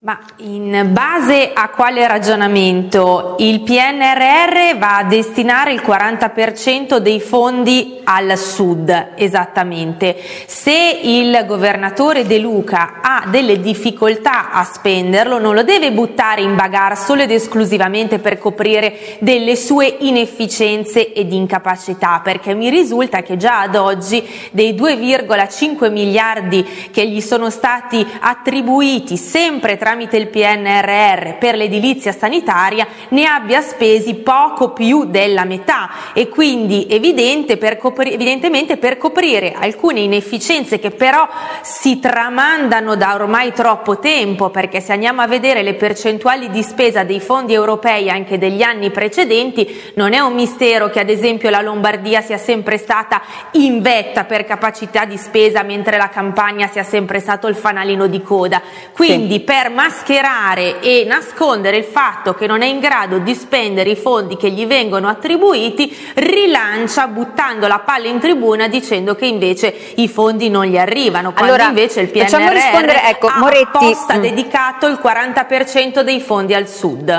Ma 0.00 0.20
in 0.40 0.90
base 0.92 1.52
a 1.54 1.70
quale 1.70 2.06
ragionamento 2.06 3.36
il 3.38 3.62
PNRR 3.62 4.76
va 4.76 4.98
a 4.98 5.04
destinare 5.04 5.72
il 5.72 5.80
40% 5.80 6.98
dei 6.98 7.18
fondi 7.18 8.02
al 8.04 8.36
sud, 8.36 9.12
esattamente. 9.16 10.14
Se 10.46 11.00
il 11.02 11.44
governatore 11.46 12.26
De 12.26 12.38
Luca 12.38 13.00
ha 13.00 13.24
delle 13.30 13.58
difficoltà 13.58 14.52
a 14.52 14.64
spenderlo, 14.64 15.38
non 15.38 15.54
lo 15.54 15.62
deve 15.62 15.90
buttare 15.92 16.42
in 16.42 16.54
bagar 16.56 16.98
solo 16.98 17.22
ed 17.22 17.30
esclusivamente 17.30 18.18
per 18.18 18.36
coprire 18.36 19.16
delle 19.20 19.56
sue 19.56 19.96
inefficienze 20.00 21.14
ed 21.14 21.32
incapacità, 21.32 22.20
perché 22.22 22.52
mi 22.52 22.68
risulta 22.68 23.22
che 23.22 23.38
già 23.38 23.60
ad 23.60 23.74
oggi 23.74 24.22
dei 24.52 24.74
2,5 24.74 25.90
miliardi 25.90 26.90
che 26.92 27.08
gli 27.08 27.22
sono 27.22 27.48
stati 27.48 28.06
attribuiti 28.20 29.16
sempre 29.16 29.78
tramite 29.86 30.16
il 30.16 30.26
PNRR 30.26 31.38
per 31.38 31.54
l'edilizia 31.54 32.10
sanitaria 32.10 32.88
ne 33.10 33.24
abbia 33.24 33.60
spesi 33.60 34.14
poco 34.16 34.72
più 34.72 35.04
della 35.04 35.44
metà 35.44 36.12
e 36.12 36.26
quindi 36.26 36.88
evidente 36.90 37.56
per 37.56 37.76
copri- 37.76 38.12
evidentemente 38.12 38.78
per 38.78 38.98
coprire 38.98 39.54
alcune 39.56 40.00
inefficienze 40.00 40.80
che 40.80 40.90
però 40.90 41.28
si 41.62 42.00
tramandano 42.00 42.96
da 42.96 43.14
ormai 43.14 43.52
troppo 43.52 44.00
tempo 44.00 44.50
perché 44.50 44.80
se 44.80 44.92
andiamo 44.92 45.20
a 45.20 45.28
vedere 45.28 45.62
le 45.62 45.74
percentuali 45.74 46.50
di 46.50 46.64
spesa 46.64 47.04
dei 47.04 47.20
fondi 47.20 47.52
europei 47.52 48.10
anche 48.10 48.38
degli 48.38 48.62
anni 48.62 48.90
precedenti 48.90 49.92
non 49.94 50.14
è 50.14 50.18
un 50.18 50.34
mistero 50.34 50.90
che 50.90 50.98
ad 50.98 51.10
esempio 51.10 51.48
la 51.48 51.60
Lombardia 51.60 52.22
sia 52.22 52.38
sempre 52.38 52.76
stata 52.76 53.22
in 53.52 53.82
vetta 53.82 54.24
per 54.24 54.44
capacità 54.44 55.04
di 55.04 55.16
spesa 55.16 55.62
mentre 55.62 55.96
la 55.96 56.08
Campania 56.08 56.66
sia 56.66 56.82
sempre 56.82 57.20
stato 57.20 57.46
il 57.46 57.54
fanalino 57.54 58.08
di 58.08 58.20
coda 58.20 58.60
quindi 58.92 59.34
sì. 59.34 59.40
per 59.42 59.74
mascherare 59.76 60.80
e 60.80 61.04
nascondere 61.06 61.76
il 61.76 61.84
fatto 61.84 62.34
che 62.34 62.46
non 62.46 62.62
è 62.62 62.66
in 62.66 62.80
grado 62.80 63.18
di 63.18 63.34
spendere 63.34 63.90
i 63.90 63.96
fondi 63.96 64.36
che 64.36 64.50
gli 64.50 64.66
vengono 64.66 65.06
attribuiti, 65.06 65.94
rilancia 66.14 67.06
buttando 67.06 67.66
la 67.66 67.80
palla 67.80 68.08
in 68.08 68.18
tribuna 68.18 68.68
dicendo 68.68 69.14
che 69.14 69.26
invece 69.26 69.72
i 69.96 70.08
fondi 70.08 70.48
non 70.48 70.64
gli 70.64 70.78
arrivano, 70.78 71.32
quando 71.32 71.52
Allora, 71.52 71.68
invece 71.68 72.00
il 72.00 72.08
PNRR 72.08 73.02
ecco, 73.04 73.26
ha 73.26 73.38
Moretti, 73.38 73.76
apposta 73.76 74.16
mm. 74.16 74.20
dedicato 74.22 74.86
il 74.86 74.98
40% 75.00 76.00
dei 76.00 76.20
fondi 76.20 76.54
al 76.54 76.66
sud. 76.66 77.14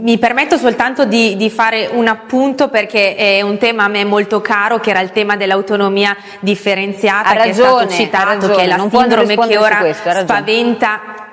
Mi 0.00 0.16
permetto 0.16 0.56
soltanto 0.56 1.04
di, 1.04 1.36
di 1.36 1.50
fare 1.50 1.88
un 1.92 2.06
appunto 2.08 2.68
perché 2.68 3.14
è 3.14 3.42
un 3.42 3.58
tema 3.58 3.84
a 3.84 3.88
me 3.88 4.04
molto 4.04 4.40
caro, 4.40 4.78
che 4.78 4.90
era 4.90 5.00
il 5.00 5.12
tema 5.12 5.36
dell'autonomia 5.36 6.16
differenziata, 6.40 7.28
Ha 7.28 7.32
che 7.32 7.38
è 7.38 7.46
ragione, 7.48 7.68
stato 7.68 7.90
citato, 7.90 8.24
ragione, 8.26 8.54
che 8.54 8.62
è 8.62 8.66
la 8.66 8.88
sindrome 8.88 9.36
che 9.36 9.58
ora 9.58 9.76
questo, 9.76 10.04
ragione. 10.04 10.24
spaventa 10.24 11.27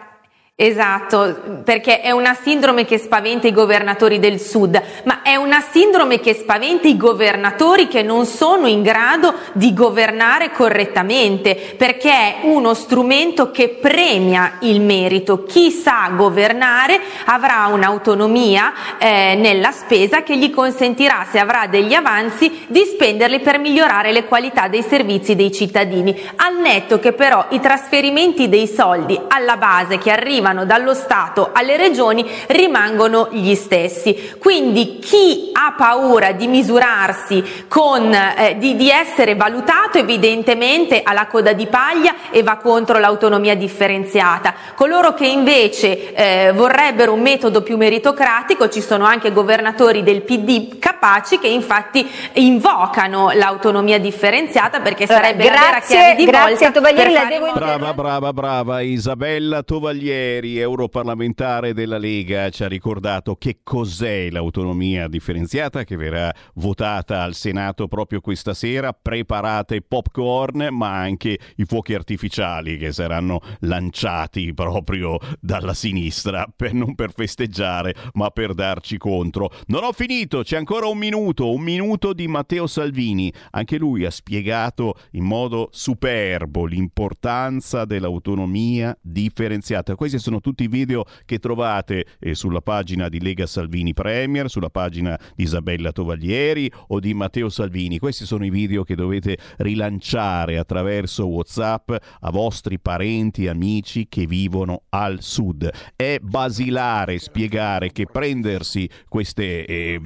Esatto, 0.58 1.62
perché 1.66 2.00
è 2.00 2.12
una 2.12 2.34
sindrome 2.34 2.86
che 2.86 2.98
spaventa 2.98 3.46
i 3.46 3.52
governatori 3.52 4.20
del 4.20 4.40
sud, 4.40 4.82
ma 5.04 5.22
è 5.22 5.36
una 5.36 5.60
sindrome 5.60 6.22
che 6.22 6.34
spaventa 6.34 6.88
i 6.88 6.96
governatori 6.96 7.90
che 7.90 8.02
non 8.02 8.26
sono 8.26 8.66
in 8.66 8.82
grado 8.82 9.34
di 9.52 9.74
governare 9.74 10.52
correttamente, 10.52 11.76
perché 11.76 12.10
è 12.10 12.36
uno 12.44 12.74
strumento 12.74 13.52
che 13.52 13.68
premia 13.68 14.60
il 14.62 14.80
merito. 14.80 15.44
Chi 15.44 15.72
sa 15.72 16.12
governare 16.16 17.02
avrà 17.26 17.66
un'autonomia 17.66 18.98
eh, 18.98 19.36
nella 19.36 19.72
spesa 19.72 20.24
che 20.24 20.38
gli 20.38 20.52
consentirà, 20.52 21.28
se 21.30 21.38
avrà 21.38 21.68
degli 21.68 21.94
avanzi, 21.94 22.64
di 22.68 22.86
spenderli 22.86 23.42
per 23.42 23.60
migliorare 23.60 24.14
le 24.14 24.24
qualità 24.24 24.70
dei 24.70 24.84
servizi 24.84 25.36
dei 25.36 25.52
cittadini. 25.52 26.18
Al 26.38 26.62
netto 26.62 26.98
che 26.98 27.12
però 27.12 27.48
i 27.50 27.60
trasferimenti 27.60 28.48
dei 28.48 28.68
soldi 28.68 29.20
alla 29.28 29.58
base 29.58 29.98
che 29.98 30.12
arrivano 30.12 30.44
dallo 30.54 30.94
Stato 30.94 31.50
alle 31.54 31.78
regioni 31.78 32.30
rimangono 32.48 33.30
gli 33.32 33.56
stessi. 33.56 34.36
Quindi 34.40 35.00
chi 35.00 35.50
ha 35.54 35.74
paura 35.76 36.32
di 36.34 36.48
misurarsi 36.48 37.66
con, 37.68 38.14
eh, 38.14 38.58
di, 38.58 38.76
di 38.76 38.90
essere 38.90 39.36
valutato 39.36 39.98
evidentemente 39.98 41.02
ha 41.04 41.14
la 41.14 41.28
coda 41.28 41.54
di 41.54 41.68
paglia 41.68 42.14
e 42.30 42.44
va 42.44 42.58
contro 42.58 43.00
l'autonomia 43.00 43.56
differenziata. 43.56 44.54
Coloro 44.76 45.14
che 45.14 45.26
invece 45.26 46.14
eh, 46.14 46.52
vorrebbero 46.54 47.14
un 47.14 47.22
metodo 47.22 47.62
più 47.62 47.78
meritocratico, 47.78 48.70
ci 48.70 48.82
sono 48.82 49.06
anche 49.06 49.32
governatori 49.32 50.04
del 50.04 50.22
PD 50.22 50.78
capaci 50.80 51.40
che 51.40 51.48
infatti 51.48 52.08
invocano 52.34 53.32
l'autonomia 53.34 54.00
differenziata 54.00 54.80
perché 54.80 55.08
sarebbe 55.08 55.46
la 55.46 55.50
vera 55.52 55.70
grazie- 55.70 55.96
chiave 55.96 56.16
di 56.16 56.26
grazie, 56.26 56.70
volta 56.70 56.72
Tovaglieri, 56.72 57.14
fare 57.14 57.40
Brava, 57.54 57.94
brava, 57.94 58.34
brava. 58.34 58.82
Isabella 58.82 59.64
Tovaglieri, 59.64 60.35
europarlamentare 60.44 61.74
della 61.74 62.00
Lega, 62.00 62.50
ci 62.50 62.64
ha 62.64 62.68
ricordato 62.68 63.36
che 63.36 63.60
cos'è 63.62 64.30
l'autonomia 64.32 65.08
differenziata 65.08 65.84
che 65.84 65.96
verrà 65.96 66.34
votata 66.56 67.22
al 67.22 67.36
Senato 67.36 67.88
proprio 67.88 68.20
questa 68.20 68.56
sera. 68.56 68.94
Preparate 68.94 69.82
popcorn, 69.82 70.70
ma 70.72 71.00
anche 71.00 71.38
i 71.58 71.66
fuochi 71.66 71.94
artificiali 71.94 72.78
che 72.78 72.92
saranno 72.92 73.42
lanciati 73.60 74.54
proprio 74.56 75.20
dalla 75.40 75.76
sinistra, 75.76 76.52
per, 76.56 76.74
non 76.74 76.96
per 76.96 77.12
festeggiare, 77.14 77.94
ma 78.14 78.32
per 78.32 78.56
darci 78.56 78.98
contro. 78.98 79.52
Non 79.68 79.84
ho 79.84 79.92
finito, 79.92 80.42
c'è 80.42 80.58
ancora 80.58 80.88
un 80.88 80.94
un 80.96 81.02
minuto, 81.02 81.52
un 81.52 81.62
minuto 81.62 82.14
di 82.14 82.26
Matteo 82.28 82.68
Salvini. 82.68 83.32
Anche 83.52 83.78
lui 83.78 84.06
ha 84.06 84.10
spiegato 84.10 84.96
in 85.12 85.26
modo 85.26 85.68
superbo 85.72 86.66
l'importanza 86.66 87.84
dell'autonomia 87.84 88.98
differenziata. 89.02 89.96
Questi 89.96 90.18
sono 90.26 90.42
tutti 90.42 90.64
i 90.64 90.68
video 90.68 91.06
che 91.24 91.38
trovate 91.38 92.06
eh, 92.20 92.34
sulla 92.34 92.62
pagina 92.62 93.10
di 93.10 93.22
Lega 93.22 93.46
Salvini 93.46 93.94
Premier, 93.94 94.50
sulla 94.50 94.72
pagina 94.72 95.20
di 95.36 95.44
Isabella 95.44 95.92
Tovaglieri 95.92 96.72
o 96.88 97.00
di 97.00 97.14
Matteo 97.14 97.50
Salvini. 97.50 98.00
Questi 98.00 98.26
sono 98.26 98.44
i 98.44 98.50
video 98.50 98.84
che 98.84 98.96
dovete 98.96 99.38
rilanciare 99.58 100.58
attraverso 100.58 101.28
WhatsApp 101.28 101.92
a 102.22 102.32
vostri 102.32 102.80
parenti, 102.80 103.48
amici 103.48 104.08
che 104.10 104.26
vivono 104.26 104.86
al 104.90 105.22
sud. 105.22 105.70
È 105.96 106.18
basilare 106.20 107.20
spiegare 107.20 107.92
che 107.92 108.08
prendersi 108.08 108.90
queste 109.08 109.64
eh, 109.66 110.02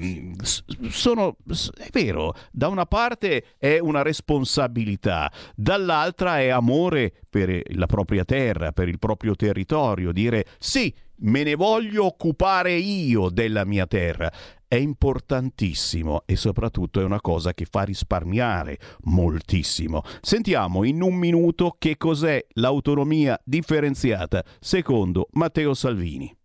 sono 0.90 1.38
è 1.78 1.88
vero, 1.92 2.34
da 2.52 2.68
una 2.68 2.86
parte 2.86 3.56
è 3.58 3.80
una 3.80 4.02
responsabilità, 4.02 5.32
dall'altra 5.56 6.40
è 6.40 6.50
amore 6.50 7.14
per 7.30 7.62
la 7.76 7.86
propria 7.86 8.26
terra, 8.26 8.72
per 8.74 8.90
il 8.90 9.00
proprio 9.00 9.36
territorio, 9.36 10.09
dire 10.12 10.46
sì, 10.58 10.94
me 11.22 11.44
ne 11.44 11.56
voglio 11.56 12.06
occupare 12.06 12.74
io 12.74 13.30
della 13.30 13.66
mia 13.66 13.88
terra. 13.88 14.32
È 14.68 14.76
importantissimo 14.76 16.22
e 16.26 16.36
soprattutto 16.36 17.02
è 17.02 17.04
una 17.04 17.22
cosa 17.22 17.54
che 17.54 17.66
fa 17.70 17.82
risparmiare 17.82 18.78
moltissimo. 19.06 20.04
Sentiamo 20.22 20.84
in 20.84 21.02
un 21.02 21.16
minuto 21.16 21.76
che 21.80 21.98
cos'è 21.98 22.46
l'autonomia 22.54 23.40
differenziata 23.44 24.44
secondo 24.60 25.28
Matteo 25.32 25.74
Salvini 25.74 26.39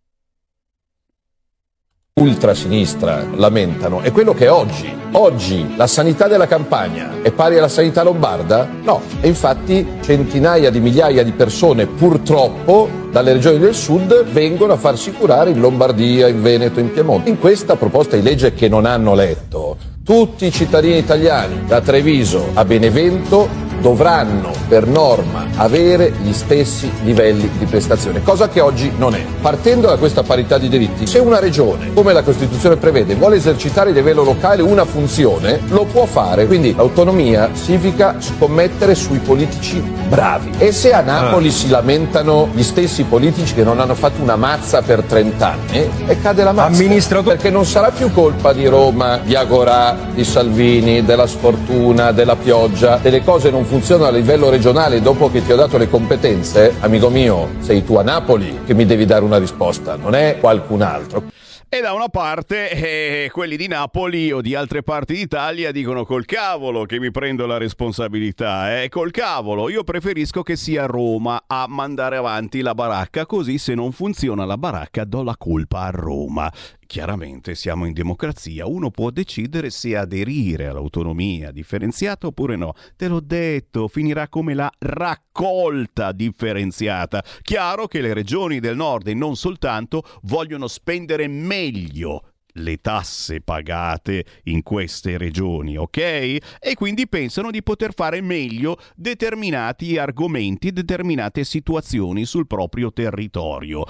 ultrasinistra 2.17 3.27
lamentano 3.35 3.99
è 3.99 4.09
quello 4.13 4.33
che 4.33 4.47
oggi, 4.47 4.89
oggi 5.11 5.75
la 5.75 5.85
sanità 5.85 6.29
della 6.29 6.47
campagna 6.47 7.21
è 7.21 7.29
pari 7.33 7.57
alla 7.57 7.67
sanità 7.67 8.03
lombarda? 8.03 8.65
No, 8.83 9.01
e 9.19 9.27
infatti 9.27 9.85
centinaia 10.01 10.69
di 10.69 10.79
migliaia 10.79 11.25
di 11.25 11.33
persone 11.33 11.87
purtroppo 11.87 12.87
dalle 13.11 13.33
regioni 13.33 13.59
del 13.59 13.75
sud 13.75 14.23
vengono 14.27 14.71
a 14.71 14.77
farsi 14.77 15.11
curare 15.11 15.49
in 15.49 15.59
Lombardia, 15.59 16.29
in 16.29 16.41
Veneto, 16.41 16.79
in 16.79 16.93
Piemonte. 16.93 17.29
In 17.29 17.37
questa 17.37 17.75
proposta 17.75 18.15
di 18.15 18.21
legge 18.21 18.53
che 18.53 18.69
non 18.69 18.85
hanno 18.85 19.13
letto, 19.13 19.75
tutti 20.05 20.45
i 20.45 20.51
cittadini 20.51 20.97
italiani 20.97 21.65
da 21.65 21.81
Treviso 21.81 22.51
a 22.53 22.63
Benevento 22.63 23.49
dovranno 23.85 24.51
per 24.67 24.87
norma 24.87 25.45
avere 25.57 26.11
gli 26.23 26.33
stessi 26.33 26.91
livelli 27.03 27.47
di 27.59 27.65
prestazione, 27.65 28.23
cosa 28.23 28.49
che 28.49 28.59
oggi 28.59 28.91
non 28.97 29.13
è. 29.13 29.23
Partendo 29.39 29.85
da 29.85 29.97
questa 29.97 30.23
parità 30.23 30.57
di 30.57 30.69
diritti, 30.69 31.05
se 31.05 31.19
una 31.19 31.37
regione, 31.37 31.93
come 31.93 32.11
la 32.11 32.23
Costituzione 32.23 32.77
prevede, 32.77 33.13
vuole 33.13 33.35
esercitare 33.35 33.91
a 33.91 33.93
livello 33.93 34.23
locale 34.23 34.63
una 34.63 34.85
funzione, 34.85 35.59
lo 35.67 35.83
può 35.83 36.05
fare. 36.05 36.47
Quindi 36.47 36.73
l'autonomia 36.75 37.51
significa 37.53 38.15
scommettere 38.17 38.95
sui 38.95 39.19
politici 39.19 39.79
bravi. 40.09 40.49
E 40.57 40.71
se 40.71 40.91
a 40.91 41.01
Napoli 41.01 41.49
Ah. 41.49 41.51
si 41.51 41.69
lamentano 41.69 42.49
gli 42.55 42.63
stessi 42.63 43.03
politici 43.03 43.53
che 43.53 43.63
non 43.63 43.79
hanno 43.79 43.93
fatto 43.93 44.19
una 44.19 44.35
mazza 44.35 44.81
per 44.81 45.03
30 45.03 45.47
anni, 45.47 45.87
e 46.07 46.19
cade 46.21 46.43
la 46.43 46.53
mazza. 46.53 46.81
Perché 47.29 47.51
non 47.51 47.65
sarà 47.65 47.91
più 47.91 48.11
colpa 48.11 48.51
di 48.51 48.65
Roma, 48.65 49.19
di 49.23 49.35
Agorà, 49.35 49.95
di 50.11 50.23
Salvini, 50.23 51.05
della 51.05 51.27
sfortuna, 51.27 52.11
della 52.11 52.35
pioggia, 52.35 52.97
delle 52.99 53.23
cose 53.23 53.51
non 53.51 53.59
funzionano 53.59 53.73
a 53.75 54.09
livello 54.09 54.49
regionale 54.49 55.01
dopo 55.01 55.29
che 55.29 55.43
ti 55.43 55.51
ho 55.51 55.57
dato 55.57 55.77
le 55.77 55.89
competenze, 55.89 56.75
amico 56.79 57.09
mio, 57.09 57.55
sei 57.59 57.83
tu 57.83 57.95
a 57.95 58.03
Napoli 58.03 58.61
che 58.65 58.73
mi 58.73 58.85
devi 58.85 59.05
dare 59.05 59.25
una 59.25 59.37
risposta, 59.37 59.97
non 59.97 60.15
è 60.15 60.37
qualcun 60.39 60.81
altro. 60.81 61.23
E 61.67 61.81
da 61.81 61.91
una 61.91 62.07
parte 62.07 62.69
eh, 62.71 63.29
quelli 63.33 63.57
di 63.57 63.67
Napoli 63.67 64.31
o 64.31 64.39
di 64.39 64.55
altre 64.55 64.81
parti 64.81 65.15
d'Italia 65.15 65.73
dicono 65.73 66.05
col 66.05 66.23
cavolo 66.23 66.85
che 66.85 66.99
mi 66.99 67.11
prendo 67.11 67.45
la 67.45 67.57
responsabilità, 67.57 68.81
eh? 68.81 68.87
col 68.87 69.11
cavolo, 69.11 69.67
io 69.67 69.83
preferisco 69.83 70.41
che 70.41 70.55
sia 70.55 70.85
Roma 70.85 71.43
a 71.45 71.65
mandare 71.67 72.15
avanti 72.15 72.61
la 72.61 72.73
baracca, 72.73 73.25
così 73.25 73.57
se 73.57 73.73
non 73.73 73.91
funziona 73.91 74.45
la 74.45 74.57
baracca 74.57 75.03
do 75.03 75.21
la 75.21 75.35
colpa 75.37 75.81
a 75.81 75.89
Roma. 75.89 76.49
Chiaramente 76.87 77.55
siamo 77.55 77.85
in 77.85 77.93
democrazia, 77.93 78.67
uno 78.67 78.91
può 78.91 79.09
decidere 79.09 79.69
se 79.69 79.97
aderire 79.97 80.67
all'autonomia 80.67 81.51
differenziata 81.51 82.27
oppure 82.27 82.55
no. 82.55 82.73
Te 82.95 83.07
l'ho 83.07 83.19
detto, 83.19 83.87
finirà 83.87 84.29
come 84.29 84.53
la 84.53 84.71
raccolta 84.77 86.11
differenziata. 86.11 87.23
Chiaro 87.41 87.87
che 87.87 88.01
le 88.01 88.13
regioni 88.13 88.59
del 88.59 88.75
nord 88.75 89.07
e 89.07 89.13
non 89.13 89.35
soltanto 89.35 90.03
vogliono 90.23 90.67
spendere 90.67 91.27
meglio 91.27 92.29
le 92.57 92.77
tasse 92.77 93.41
pagate 93.41 94.25
in 94.43 94.63
queste 94.63 95.17
regioni, 95.17 95.77
ok? 95.77 95.97
E 95.97 96.73
quindi 96.75 97.07
pensano 97.07 97.51
di 97.51 97.63
poter 97.63 97.93
fare 97.93 98.21
meglio 98.21 98.77
determinati 98.95 99.97
argomenti, 99.97 100.71
determinate 100.71 101.43
situazioni 101.43 102.25
sul 102.25 102.47
proprio 102.47 102.93
territorio 102.93 103.85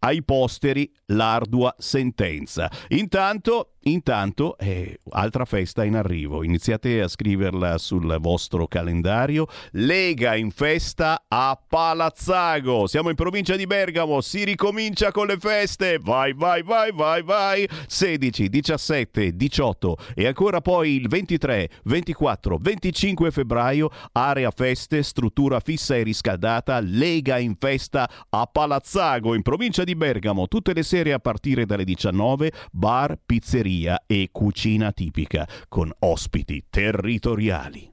ai 0.00 0.22
posteri 0.22 0.90
l'ardua 1.06 1.74
sentenza. 1.78 2.70
Intanto, 2.88 3.74
intanto, 3.82 4.56
eh, 4.58 4.98
altra 5.10 5.44
festa 5.44 5.84
in 5.84 5.94
arrivo. 5.94 6.42
Iniziate 6.42 7.00
a 7.00 7.08
scriverla 7.08 7.78
sul 7.78 8.16
vostro 8.20 8.66
calendario. 8.66 9.46
Lega 9.72 10.34
in 10.34 10.50
festa 10.50 11.24
a 11.28 11.58
Palazzago. 11.68 12.86
Siamo 12.86 13.10
in 13.10 13.14
provincia 13.14 13.56
di 13.56 13.66
Bergamo. 13.66 14.20
Si 14.20 14.44
ricomincia 14.44 15.12
con 15.12 15.26
le 15.26 15.36
feste. 15.38 15.98
Vai, 16.00 16.32
vai, 16.32 16.62
vai, 16.62 16.90
vai, 16.92 17.22
vai. 17.22 17.68
16, 17.86 18.48
17, 18.48 19.36
18 19.36 19.96
e 20.14 20.26
ancora 20.26 20.60
poi 20.60 20.96
il 20.96 21.08
23, 21.08 21.70
24, 21.84 22.58
25 22.58 23.30
febbraio. 23.30 23.90
Area 24.12 24.50
feste, 24.50 25.02
struttura 25.02 25.60
fissa 25.60 25.96
e 25.96 26.02
riscaldata. 26.02 26.80
Lega 26.80 27.38
in 27.38 27.54
festa 27.58 28.10
a 28.30 28.46
Palazzago 28.46 29.34
in 29.34 29.42
provincia 29.42 29.84
di 29.84 29.94
Bergamo. 29.94 30.48
Tutte 30.48 30.72
le 30.72 30.82
sere 30.82 31.12
a 31.12 31.18
partire 31.18 31.64
dalle 31.64 31.84
19. 31.84 32.52
Bar, 32.72 33.18
pizzeria 33.24 33.66
e 34.06 34.28
cucina 34.32 34.92
tipica 34.92 35.46
con 35.68 35.92
ospiti 36.00 36.64
territoriali. 36.70 37.92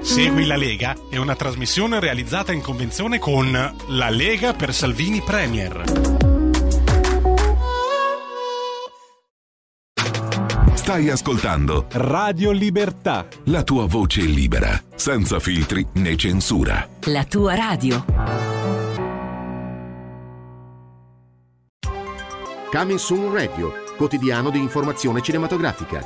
Segui 0.00 0.46
la 0.46 0.56
Lega 0.56 0.96
è 1.10 1.16
una 1.16 1.36
trasmissione 1.36 2.00
realizzata 2.00 2.52
in 2.52 2.60
convenzione 2.60 3.18
con 3.18 3.52
La 3.88 4.10
Lega 4.10 4.52
per 4.52 4.74
Salvini 4.74 5.20
Premier. 5.20 5.84
Stai 10.74 11.08
ascoltando 11.08 11.86
Radio 11.92 12.50
Libertà. 12.50 13.26
la 13.44 13.62
tua 13.62 13.86
voce 13.86 14.22
libera, 14.22 14.82
senza 14.96 15.38
filtri 15.38 15.86
né 15.94 16.16
censura. 16.16 16.88
La 17.04 17.24
tua 17.24 17.54
radio. 17.54 18.81
Coming 22.74 22.98
Soon 22.98 23.30
Radio, 23.30 23.70
quotidiano 23.98 24.48
di 24.48 24.58
informazione 24.58 25.20
cinematografica. 25.20 26.02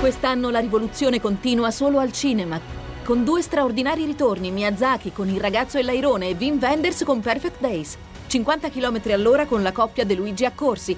Quest'anno 0.00 0.50
la 0.50 0.58
rivoluzione 0.58 1.18
continua 1.18 1.70
solo 1.70 1.98
al 1.98 2.12
cinema. 2.12 2.60
Con 3.02 3.24
due 3.24 3.40
straordinari 3.40 4.04
ritorni, 4.04 4.50
Miyazaki 4.50 5.12
con 5.12 5.30
Il 5.30 5.40
ragazzo 5.40 5.78
e 5.78 5.82
l'airone 5.82 6.28
e 6.28 6.36
Wim 6.38 6.58
Wenders 6.60 7.04
con 7.04 7.20
Perfect 7.20 7.58
Days. 7.58 7.96
50 8.26 8.68
km 8.68 9.00
all'ora 9.12 9.46
con 9.46 9.62
la 9.62 9.72
coppia 9.72 10.04
De 10.04 10.14
Luigi 10.14 10.44
Accorsi. 10.44 10.94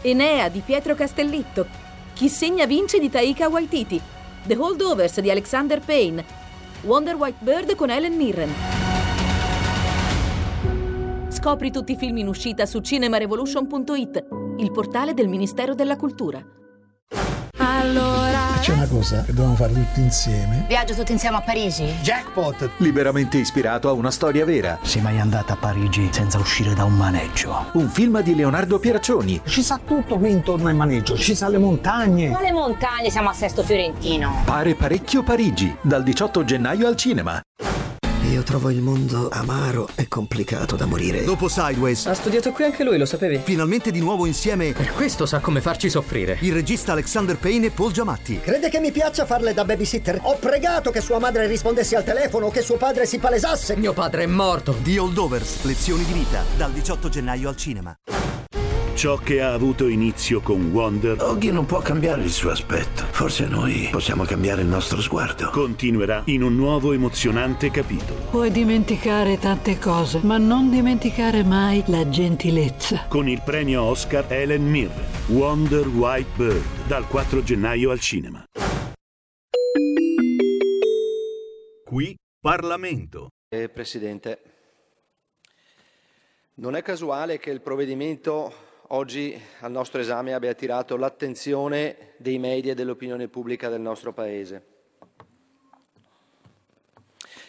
Enea 0.00 0.48
di 0.48 0.62
Pietro 0.64 0.94
Castellitto. 0.94 1.66
Chi 2.14 2.30
segna 2.30 2.64
vince 2.64 2.98
di 2.98 3.10
Taika 3.10 3.50
Waititi. 3.50 4.00
The 4.46 4.56
Holdovers 4.56 5.20
di 5.20 5.30
Alexander 5.30 5.80
Payne. 5.80 6.24
Wonder 6.80 7.16
White 7.16 7.40
Bird 7.40 7.74
con 7.74 7.90
Helen 7.90 8.16
Mirren. 8.16 8.89
Scopri 11.40 11.70
tutti 11.70 11.92
i 11.92 11.96
film 11.96 12.18
in 12.18 12.28
uscita 12.28 12.66
su 12.66 12.80
cinemarevolution.it, 12.80 14.26
il 14.58 14.70
portale 14.70 15.14
del 15.14 15.26
Ministero 15.26 15.74
della 15.74 15.96
Cultura. 15.96 16.38
Allora. 17.56 18.58
C'è 18.60 18.74
una 18.74 18.86
cosa 18.86 19.22
che 19.22 19.32
dobbiamo 19.32 19.54
fare 19.54 19.72
tutti 19.72 20.00
insieme. 20.00 20.66
Viaggio 20.68 20.92
tutti 20.92 21.12
insieme 21.12 21.38
a 21.38 21.40
Parigi? 21.40 21.86
Jackpot! 22.02 22.72
Liberamente 22.76 23.38
ispirato 23.38 23.88
a 23.88 23.92
una 23.92 24.10
storia 24.10 24.44
vera. 24.44 24.78
Sei 24.82 25.00
mai 25.00 25.18
andata 25.18 25.54
a 25.54 25.56
Parigi 25.56 26.10
senza 26.12 26.36
uscire 26.36 26.74
da 26.74 26.84
un 26.84 26.94
maneggio? 26.94 27.70
Un 27.72 27.88
film 27.88 28.20
di 28.20 28.34
Leonardo 28.34 28.78
Pieraccioni. 28.78 29.40
Ci 29.46 29.62
sa 29.62 29.80
tutto 29.82 30.18
qui 30.18 30.30
intorno 30.30 30.68
al 30.68 30.74
maneggio, 30.74 31.16
ci 31.16 31.34
sa 31.34 31.48
le 31.48 31.56
montagne. 31.56 32.28
Quale 32.28 32.52
montagne 32.52 33.08
siamo 33.08 33.30
a 33.30 33.32
Sesto 33.32 33.62
Fiorentino? 33.62 34.42
Pare 34.44 34.74
parecchio 34.74 35.22
Parigi, 35.22 35.74
dal 35.80 36.02
18 36.02 36.44
gennaio 36.44 36.86
al 36.86 36.96
cinema. 36.96 37.40
Io 38.30 38.44
trovo 38.44 38.70
il 38.70 38.80
mondo 38.80 39.28
amaro 39.28 39.88
e 39.96 40.06
complicato 40.06 40.76
da 40.76 40.86
morire. 40.86 41.24
Dopo 41.24 41.48
Sideways. 41.48 42.06
Ha 42.06 42.14
studiato 42.14 42.52
qui 42.52 42.62
anche 42.62 42.84
lui, 42.84 42.96
lo 42.96 43.04
sapevi? 43.04 43.40
Finalmente 43.42 43.90
di 43.90 43.98
nuovo 43.98 44.24
insieme. 44.24 44.70
Per 44.70 44.92
questo 44.92 45.26
sa 45.26 45.40
come 45.40 45.60
farci 45.60 45.90
soffrire. 45.90 46.38
Il 46.42 46.52
regista 46.52 46.92
Alexander 46.92 47.36
Payne 47.36 47.66
e 47.66 47.70
Paul 47.70 47.90
Giamatti. 47.90 48.38
Crede 48.38 48.68
che 48.68 48.78
mi 48.78 48.92
piaccia 48.92 49.26
farle 49.26 49.52
da 49.52 49.64
babysitter? 49.64 50.20
Ho 50.22 50.36
pregato 50.36 50.92
che 50.92 51.00
sua 51.00 51.18
madre 51.18 51.48
rispondesse 51.48 51.96
al 51.96 52.04
telefono 52.04 52.46
o 52.46 52.50
che 52.50 52.62
suo 52.62 52.76
padre 52.76 53.04
si 53.04 53.18
palesasse. 53.18 53.76
Mio 53.76 53.92
padre 53.92 54.22
è 54.22 54.26
morto. 54.26 54.76
The 54.80 55.00
Holdovers, 55.00 55.64
lezioni 55.64 56.04
di 56.04 56.12
vita, 56.12 56.44
dal 56.56 56.70
18 56.70 57.08
gennaio 57.08 57.48
al 57.48 57.56
cinema. 57.56 57.96
Ciò 59.00 59.16
che 59.16 59.40
ha 59.40 59.54
avuto 59.54 59.88
inizio 59.88 60.42
con 60.42 60.72
Wonder 60.72 61.22
Oggi 61.22 61.50
non 61.50 61.64
può 61.64 61.80
cambiare 61.80 62.22
il 62.22 62.28
suo 62.28 62.50
aspetto. 62.50 63.04
Forse 63.04 63.46
noi 63.46 63.88
possiamo 63.90 64.24
cambiare 64.24 64.60
il 64.60 64.66
nostro 64.66 65.00
sguardo. 65.00 65.48
continuerà 65.48 66.24
in 66.26 66.42
un 66.42 66.54
nuovo 66.54 66.92
emozionante 66.92 67.70
capitolo. 67.70 68.20
Puoi 68.28 68.50
dimenticare 68.50 69.38
tante 69.38 69.78
cose, 69.78 70.20
ma 70.22 70.36
non 70.36 70.68
dimenticare 70.68 71.42
mai 71.42 71.82
la 71.86 72.10
gentilezza. 72.10 73.06
Con 73.08 73.26
il 73.26 73.40
premio 73.42 73.84
Oscar 73.84 74.30
Helen 74.30 74.68
Mirren, 74.68 75.06
Wonder 75.28 75.88
White 75.88 76.30
Bird, 76.36 76.86
dal 76.86 77.06
4 77.08 77.42
gennaio 77.42 77.92
al 77.92 78.00
cinema. 78.00 78.44
Qui 81.86 82.14
Parlamento. 82.38 83.28
Eh, 83.48 83.70
Presidente, 83.70 84.42
non 86.56 86.76
è 86.76 86.82
casuale 86.82 87.38
che 87.38 87.48
il 87.48 87.62
provvedimento 87.62 88.59
oggi 88.92 89.40
al 89.60 89.70
nostro 89.70 90.00
esame 90.00 90.32
abbia 90.32 90.50
attirato 90.50 90.96
l'attenzione 90.96 92.14
dei 92.16 92.38
media 92.38 92.72
e 92.72 92.74
dell'opinione 92.74 93.28
pubblica 93.28 93.68
del 93.68 93.80
nostro 93.80 94.12
Paese. 94.12 94.66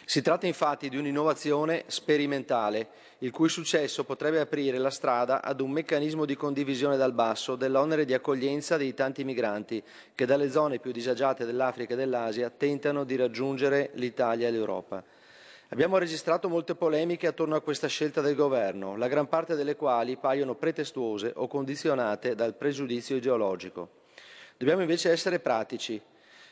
Si 0.04 0.20
tratta 0.20 0.46
infatti 0.46 0.88
di 0.88 0.96
un'innovazione 0.96 1.84
sperimentale, 1.86 2.88
il 3.18 3.30
cui 3.30 3.48
successo 3.48 4.04
potrebbe 4.04 4.40
aprire 4.40 4.76
la 4.78 4.90
strada 4.90 5.42
ad 5.42 5.60
un 5.60 5.70
meccanismo 5.70 6.24
di 6.24 6.36
condivisione 6.36 6.96
dal 6.96 7.14
basso 7.14 7.56
dell'onere 7.56 8.04
di 8.04 8.12
accoglienza 8.12 8.76
dei 8.76 8.94
tanti 8.94 9.24
migranti 9.24 9.82
che 10.14 10.26
dalle 10.26 10.50
zone 10.50 10.80
più 10.80 10.90
disagiate 10.90 11.46
dell'Africa 11.46 11.94
e 11.94 11.96
dell'Asia 11.96 12.50
tentano 12.50 13.04
di 13.04 13.16
raggiungere 13.16 13.90
l'Italia 13.94 14.48
e 14.48 14.50
l'Europa. 14.50 15.02
Abbiamo 15.72 15.96
registrato 15.96 16.50
molte 16.50 16.74
polemiche 16.74 17.26
attorno 17.26 17.56
a 17.56 17.62
questa 17.62 17.86
scelta 17.86 18.20
del 18.20 18.34
Governo, 18.34 18.94
la 18.98 19.08
gran 19.08 19.26
parte 19.26 19.54
delle 19.54 19.74
quali 19.74 20.18
paiono 20.18 20.54
pretestuose 20.54 21.32
o 21.34 21.48
condizionate 21.48 22.34
dal 22.34 22.54
pregiudizio 22.54 23.16
ideologico. 23.16 24.02
Dobbiamo 24.58 24.82
invece 24.82 25.10
essere 25.10 25.40
pratici. 25.40 25.98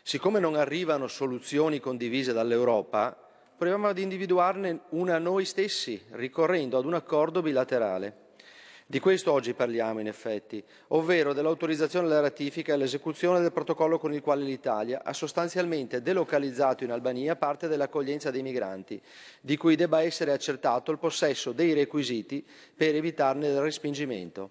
Siccome 0.02 0.40
non 0.40 0.54
arrivano 0.54 1.06
soluzioni 1.06 1.80
condivise 1.80 2.32
dall'Europa, 2.32 3.14
proviamo 3.58 3.88
ad 3.88 3.98
individuarne 3.98 4.84
una 4.92 5.18
noi 5.18 5.44
stessi, 5.44 6.02
ricorrendo 6.12 6.78
ad 6.78 6.86
un 6.86 6.94
accordo 6.94 7.42
bilaterale. 7.42 8.29
Di 8.90 8.98
questo 8.98 9.30
oggi 9.30 9.54
parliamo, 9.54 10.00
in 10.00 10.08
effetti, 10.08 10.60
ovvero 10.88 11.32
dell'autorizzazione 11.32 12.06
alla 12.06 12.18
ratifica 12.18 12.72
e 12.72 12.74
all'esecuzione 12.74 13.38
del 13.40 13.52
protocollo 13.52 14.00
con 14.00 14.12
il 14.12 14.20
quale 14.20 14.42
l'Italia 14.42 15.02
ha 15.04 15.12
sostanzialmente 15.12 16.02
delocalizzato 16.02 16.82
in 16.82 16.90
Albania 16.90 17.36
parte 17.36 17.68
dell'accoglienza 17.68 18.32
dei 18.32 18.42
migranti, 18.42 19.00
di 19.42 19.56
cui 19.56 19.76
debba 19.76 20.02
essere 20.02 20.32
accertato 20.32 20.90
il 20.90 20.98
possesso 20.98 21.52
dei 21.52 21.72
requisiti 21.72 22.44
per 22.74 22.96
evitarne 22.96 23.46
il 23.46 23.60
respingimento. 23.60 24.50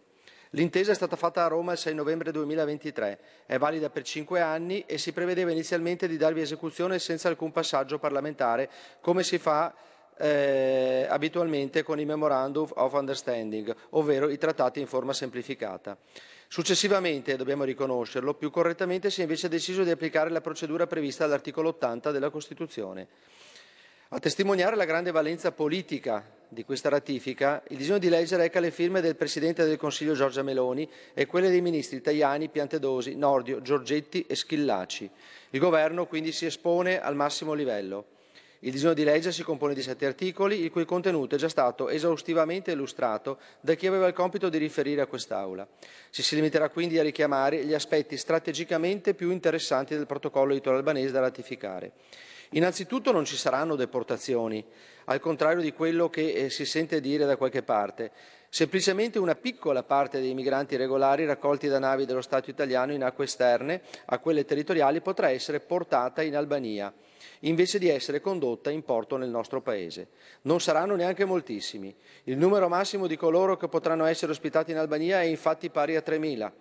L'intesa 0.52 0.94
è 0.94 0.96
stata 0.96 1.18
fatta 1.18 1.44
a 1.44 1.50
Roma 1.50 1.74
il 1.74 1.78
6 1.78 1.94
novembre 1.94 2.32
2023, 2.32 3.20
è 3.46 3.58
valida 3.58 3.90
per 3.90 4.04
cinque 4.04 4.40
anni 4.40 4.86
e 4.88 4.98
si 4.98 5.12
prevedeva 5.12 5.52
inizialmente 5.52 6.08
di 6.08 6.16
darvi 6.16 6.40
esecuzione 6.40 6.98
senza 6.98 7.28
alcun 7.28 7.52
passaggio 7.52 8.00
parlamentare, 8.00 8.70
come 9.02 9.22
si 9.24 9.38
fa 9.38 9.76
eh, 10.20 11.08
abitualmente 11.10 11.82
con 11.84 12.00
i 12.00 12.06
Memorandum 12.06 12.68
of 12.76 12.94
Understanding, 12.94 13.74
ovvero 13.92 14.30
i 14.30 14.38
trattati 14.38 14.80
in 14.80 14.88
forma 14.88 15.14
semplificata. 15.14 15.98
Successivamente, 16.48 17.36
dobbiamo 17.38 17.64
riconoscerlo, 17.64 18.34
più 18.34 18.50
correttamente 18.50 19.10
si 19.10 19.20
è 19.22 19.24
invece 19.24 19.48
deciso 19.48 19.84
di 19.84 19.92
applicare 19.92 20.30
la 20.30 20.42
procedura 20.42 20.88
prevista 20.88 21.26
dall'articolo 21.26 21.70
80 21.70 22.12
della 22.12 22.30
Costituzione. 22.30 23.08
A 24.10 24.20
testimoniare 24.20 24.76
la 24.76 24.86
grande 24.86 25.12
valenza 25.12 25.52
politica 25.52 26.38
di 26.48 26.66
questa 26.66 26.90
ratifica, 26.90 27.62
il 27.68 27.78
disegno 27.78 28.00
di 28.00 28.10
legge 28.10 28.36
reca 28.36 28.60
le 28.60 28.72
firme 28.72 29.02
del 29.02 29.16
Presidente 29.16 29.64
del 29.64 29.78
Consiglio 29.78 30.16
Giorgia 30.16 30.42
Meloni 30.42 30.90
e 31.14 31.28
quelle 31.28 31.50
dei 31.50 31.62
ministri 31.62 32.02
Tajani, 32.02 32.50
Piantedosi, 32.50 33.16
Nordio, 33.16 33.62
Giorgetti 33.62 34.26
e 34.28 34.36
Schillaci. 34.36 35.08
Il 35.52 35.60
Governo 35.60 36.08
quindi 36.08 36.32
si 36.32 36.48
espone 36.48 37.00
al 37.00 37.16
massimo 37.16 37.54
livello. 37.54 38.18
Il 38.64 38.74
disegno 38.74 38.94
di 38.94 39.06
legge 39.06 39.32
si 39.32 39.42
compone 39.42 39.74
di 39.74 39.82
sette 39.82 40.06
articoli, 40.06 40.62
il 40.62 40.70
cui 40.70 40.84
contenuto 40.84 41.36
è 41.36 41.38
già 41.38 41.48
stato 41.48 41.88
esaustivamente 41.88 42.72
illustrato 42.72 43.38
da 43.62 43.74
chi 43.76 43.88
aveva 43.88 44.06
il 44.06 44.14
compito 44.14 44.50
di 44.50 44.58
riferire 44.58 45.00
a 45.00 45.06
quest'Aula. 45.06 45.66
Ci 46.10 46.22
si 46.22 46.36
limiterà 46.36 46.68
quindi 46.68 47.00
a 47.00 47.04
richiamare 47.04 47.64
gli 47.64 47.74
aspetti 47.74 48.18
strategicamente 48.18 49.14
più 49.14 49.32
interessanti 49.32 49.96
del 49.96 50.08
protocollo 50.08 50.54
italo-albanese 50.56 51.14
da 51.14 51.22
ratificare. 51.22 51.94
Innanzitutto 52.50 53.14
non 53.14 53.24
ci 53.24 53.38
saranno 53.38 53.78
deportazioni, 53.78 54.66
al 55.06 55.22
contrario 55.22 55.62
di 55.62 55.72
quello 55.72 56.10
che 56.10 56.34
eh, 56.34 56.50
si 56.50 56.66
sente 56.66 57.00
dire 57.00 57.26
da 57.26 57.38
qualche 57.38 57.64
parte. 57.64 58.12
Semplicemente 58.52 59.20
una 59.20 59.36
piccola 59.36 59.84
parte 59.84 60.20
dei 60.20 60.34
migranti 60.34 60.76
regolari 60.76 61.24
raccolti 61.26 61.68
da 61.68 61.78
navi 61.78 62.06
dello 62.06 62.22
Stato 62.22 62.50
italiano 62.50 62.94
in 62.94 63.04
acque 63.04 63.26
esterne 63.26 63.82
a 64.06 64.18
quelle 64.18 64.44
territoriali 64.44 65.02
potrà 65.02 65.30
essere 65.30 65.60
portata 65.60 66.24
in 66.24 66.36
Albania 66.36 66.92
invece 67.42 67.80
di 67.80 67.90
essere 67.90 68.22
condotta 68.22 68.70
in 68.70 68.84
porto 68.84 69.18
nel 69.18 69.30
nostro 69.30 69.62
Paese. 69.62 70.10
Non 70.42 70.60
saranno 70.60 70.96
neanche 70.96 71.26
moltissimi. 71.26 71.94
Il 72.24 72.38
numero 72.38 72.68
massimo 72.68 73.08
di 73.08 73.16
coloro 73.16 73.56
che 73.56 73.68
potranno 73.68 74.06
essere 74.06 74.32
ospitati 74.32 74.72
in 74.72 74.78
Albania 74.78 75.22
è 75.22 75.26
infatti 75.26 75.70
pari 75.70 75.96
a 75.96 76.04
3.000. 76.06 76.52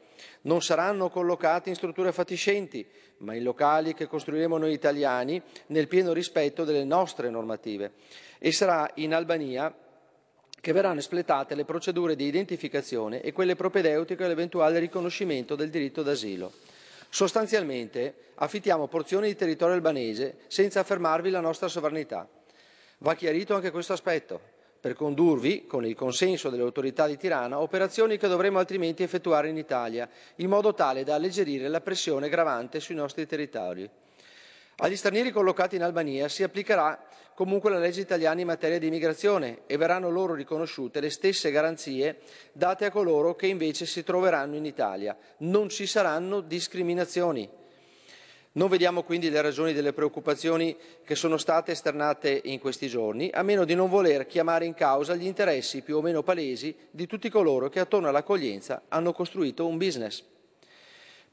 Non 0.43 0.62
saranno 0.62 1.09
collocati 1.09 1.70
in 1.70 1.74
strutture 1.74 2.12
fatiscenti, 2.12 2.86
ma 3.18 3.34
in 3.34 3.43
locali 3.43 3.95
che 3.95 4.07
costruiremo 4.07 4.59
noi 4.59 4.72
italiani 4.72 5.41
nel 5.68 5.89
pieno 5.89 6.12
rispetto 6.12 6.64
delle 6.64 6.84
nostre 6.84 7.30
normative. 7.30 7.93
E 8.39 8.53
sarà 8.53 8.89
in 8.97 9.14
Albania 9.14 9.74
che 10.61 10.73
verranno 10.73 10.99
espletate 10.99 11.55
le 11.55 11.65
procedure 11.65 12.17
di 12.17 12.27
identificazione 12.27 13.21
e 13.21 13.33
quelle 13.33 13.55
propedeutiche 13.55 14.25
all'eventuale 14.25 14.79
riconoscimento 14.79 15.55
del 15.55 15.71
diritto 15.71 16.03
d'asilo. 16.03 16.53
Sostanzialmente 17.09 18.15
affittiamo 18.37 18.87
porzioni 18.87 19.29
di 19.29 19.37
territorio 19.37 19.75
albanese 19.75 20.39
senza 20.49 20.81
affermarvi 20.81 21.31
la 21.31 21.41
nostra 21.41 21.69
sovranità. 21.69 22.29
Va 22.99 23.15
chiarito 23.15 23.55
anche 23.55 23.71
questo 23.71 23.93
aspetto, 23.93 24.41
per 24.81 24.95
condurvi, 24.95 25.67
con 25.67 25.85
il 25.87 25.95
consenso 25.95 26.51
delle 26.51 26.63
autorità 26.63 27.07
di 27.07 27.17
Tirana, 27.17 27.61
operazioni 27.61 28.17
che 28.17 28.29
dovremo 28.29 28.59
altrimenti 28.59 29.03
effettuare 29.03 29.49
in 29.49 29.57
Italia, 29.57 30.09
in 30.37 30.49
modo 30.49 30.75
tale 30.75 31.05
da 31.05 31.15
alleggerire 31.15 31.69
la 31.69 31.81
pressione 31.81 32.29
gravante 32.29 32.79
sui 32.79 32.95
nostri 32.95 33.27
territori. 33.27 33.89
Agli 34.81 34.97
stranieri 34.97 35.33
collocati 35.33 35.75
in 35.75 35.83
Albania 35.83 36.29
si 36.29 36.45
applicherà 36.45 37.08
comunque 37.39 37.70
la 37.70 37.78
legge 37.78 38.01
italiana 38.01 38.41
in 38.41 38.49
materia 38.49 38.80
di 38.80 38.89
immigrazione 38.89 39.61
e 39.66 39.76
verranno 39.76 40.11
loro 40.11 40.34
riconosciute 40.34 40.99
le 40.99 41.09
stesse 41.09 41.53
garanzie 41.53 42.18
date 42.53 42.84
a 42.84 42.91
coloro 42.91 43.36
che 43.36 43.47
invece 43.47 43.86
si 43.86 44.03
troveranno 44.03 44.57
in 44.57 44.64
Italia. 44.64 45.16
Non 45.36 45.68
ci 45.68 45.86
saranno 45.86 46.41
discriminazioni. 46.41 47.49
Non 48.55 48.68
vediamo 48.68 49.05
quindi 49.05 49.30
le 49.30 49.41
ragioni 49.41 49.72
delle 49.72 49.93
preoccupazioni 49.93 50.76
che 51.05 51.14
sono 51.14 51.36
state 51.36 51.70
esternate 51.70 52.41
in 52.47 52.59
questi 52.59 52.89
giorni, 52.89 53.30
a 53.32 53.45
meno 53.45 53.64
di 53.64 53.76
non 53.76 53.89
voler 53.89 54.26
chiamare 54.26 54.64
in 54.64 54.74
causa 54.74 55.14
gli 55.14 55.24
interessi 55.26 55.82
più 55.82 55.99
o 55.99 56.03
meno 56.03 56.24
palesi 56.24 56.74
di 56.91 57.07
tutti 57.07 57.30
coloro 57.30 57.68
che 57.68 57.78
attorno 57.78 58.09
all'accoglienza 58.09 58.82
hanno 58.89 59.12
costruito 59.12 59.64
un 59.64 59.78
business. 59.78 60.24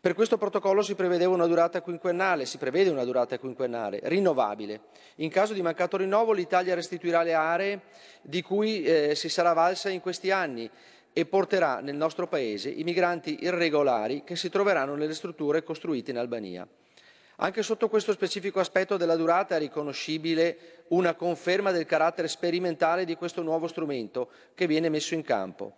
Per 0.05 0.13
questo 0.13 0.37
protocollo 0.37 0.83
si 0.83 0.93
prevedeva 0.93 1.33
una 1.33 1.47
durata 1.47 1.81
quinquennale, 1.81 2.45
si 2.45 2.59
prevede 2.59 2.91
una 2.91 3.03
durata 3.03 3.39
quinquennale, 3.39 4.01
rinnovabile. 4.03 4.81
In 5.15 5.31
caso 5.31 5.53
di 5.53 5.63
mancato 5.63 5.97
rinnovo 5.97 6.31
l'Italia 6.31 6.75
restituirà 6.75 7.23
le 7.23 7.33
aree 7.33 7.81
di 8.21 8.43
cui 8.43 8.83
eh, 8.83 9.15
si 9.15 9.29
sarà 9.29 9.53
valsa 9.53 9.89
in 9.89 10.01
questi 10.01 10.29
anni 10.29 10.69
e 11.11 11.25
porterà 11.25 11.79
nel 11.79 11.95
nostro 11.95 12.27
Paese 12.27 12.69
i 12.69 12.83
migranti 12.83 13.45
irregolari 13.45 14.23
che 14.23 14.35
si 14.35 14.49
troveranno 14.49 14.93
nelle 14.93 15.15
strutture 15.15 15.63
costruite 15.63 16.11
in 16.11 16.19
Albania. 16.19 16.67
Anche 17.37 17.63
sotto 17.63 17.89
questo 17.89 18.11
specifico 18.11 18.59
aspetto 18.59 18.97
della 18.97 19.15
durata 19.15 19.55
è 19.55 19.59
riconoscibile 19.59 20.83
una 20.89 21.15
conferma 21.15 21.71
del 21.71 21.87
carattere 21.87 22.27
sperimentale 22.27 23.05
di 23.05 23.15
questo 23.15 23.41
nuovo 23.41 23.65
strumento 23.65 24.29
che 24.53 24.67
viene 24.67 24.89
messo 24.89 25.15
in 25.15 25.23
campo. 25.23 25.77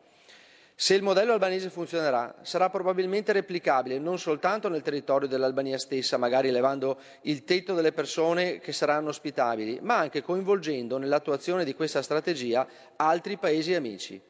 Se 0.80 0.94
il 0.94 1.02
modello 1.02 1.34
albanese 1.34 1.72
funzionerà, 1.72 2.36
sarà 2.44 2.70
probabilmente 2.70 3.32
replicabile 3.32 3.98
non 3.98 4.20
soltanto 4.20 4.70
nel 4.70 4.84
territorio 4.84 5.28
dell'Albania 5.28 5.80
stessa, 5.80 6.18
magari 6.18 6.50
elevando 6.50 7.00
il 7.22 7.44
tetto 7.46 7.74
delle 7.74 7.92
persone 7.92 8.60
che 8.60 8.74
saranno 8.74 9.10
ospitabili, 9.10 9.80
ma 9.82 9.98
anche 9.98 10.22
coinvolgendo 10.22 11.00
nell'attuazione 11.00 11.66
di 11.66 11.74
questa 11.74 12.04
strategia 12.04 12.68
altri 12.96 13.38
Paesi 13.38 13.74
amici. 13.74 14.22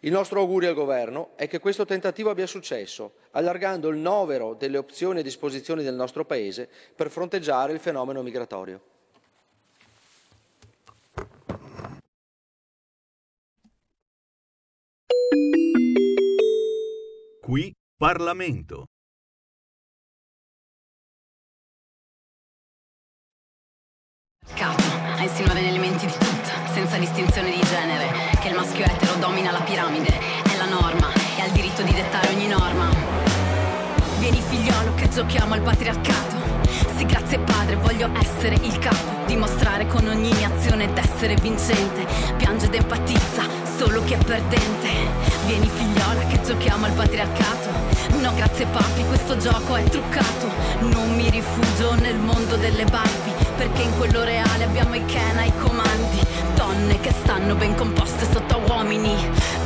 Il 0.00 0.10
nostro 0.10 0.40
augurio 0.40 0.70
al 0.70 0.74
Governo 0.74 1.30
è 1.36 1.46
che 1.46 1.60
questo 1.60 1.84
tentativo 1.84 2.28
abbia 2.28 2.48
successo, 2.48 3.12
allargando 3.30 3.88
il 3.88 3.98
novero 3.98 4.54
delle 4.54 4.78
opzioni 4.78 5.20
a 5.20 5.22
disposizione 5.22 5.84
del 5.84 5.94
nostro 5.94 6.24
Paese 6.24 6.68
per 6.92 7.08
fronteggiare 7.08 7.72
il 7.72 7.78
fenomeno 7.78 8.20
migratorio. 8.20 8.93
Qui 17.44 17.70
Parlamento. 17.98 18.86
Capo, 24.54 24.82
ha 24.82 25.22
insinuato 25.22 25.58
elementi 25.58 26.06
di 26.06 26.12
tutto, 26.12 26.48
senza 26.72 26.96
distinzione 26.96 27.50
di 27.50 27.60
genere, 27.64 28.08
che 28.40 28.48
il 28.48 28.54
maschio 28.54 28.86
etero 28.86 29.16
domina 29.16 29.50
la 29.50 29.60
piramide, 29.60 30.08
è 30.08 30.56
la 30.56 30.70
norma 30.70 31.12
e 31.36 31.42
ha 31.42 31.44
il 31.44 31.52
diritto 31.52 31.82
di 31.82 31.92
dettare 31.92 32.28
ogni 32.32 32.46
norma. 32.46 32.88
Vieni 34.20 34.40
figliolo 34.40 34.94
che 34.94 35.10
giochiamo 35.10 35.52
al 35.52 35.60
patriarcato. 35.60 36.62
Sì, 36.96 37.04
grazie 37.04 37.40
padre, 37.40 37.76
voglio 37.76 38.10
essere 38.16 38.54
il 38.54 38.78
capo, 38.78 39.26
dimostrare 39.26 39.86
con 39.86 40.06
ogni 40.06 40.32
mia 40.32 40.48
azione 40.48 40.90
d'essere 40.90 41.34
vincente. 41.34 42.06
Piange 42.38 42.64
ed 42.64 42.74
empatizza, 42.74 43.63
solo 43.76 44.02
chi 44.04 44.14
è 44.14 44.18
perdente. 44.18 44.88
Vieni 45.46 45.68
figliola 45.68 46.24
che 46.26 46.40
giochiamo 46.42 46.86
al 46.86 46.92
patriarcato. 46.92 47.70
No, 48.20 48.32
grazie 48.34 48.66
papi, 48.66 49.04
questo 49.06 49.36
gioco 49.36 49.76
è 49.76 49.82
truccato. 49.84 50.48
Non 50.80 51.14
mi 51.14 51.28
rifugio 51.30 51.94
nel 51.94 52.16
mondo 52.16 52.56
delle 52.56 52.84
Barbie, 52.84 53.34
perché 53.56 53.82
in 53.82 53.96
quello 53.96 54.22
reale 54.22 54.64
abbiamo 54.64 54.94
i 54.94 55.04
Ken 55.04 55.38
ai 55.38 55.52
comandi. 55.62 56.20
Donne 56.54 57.00
che 57.00 57.12
stanno 57.22 57.54
ben 57.54 57.74
composte 57.74 58.26
sotto 58.30 58.62
uomini. 58.66 59.14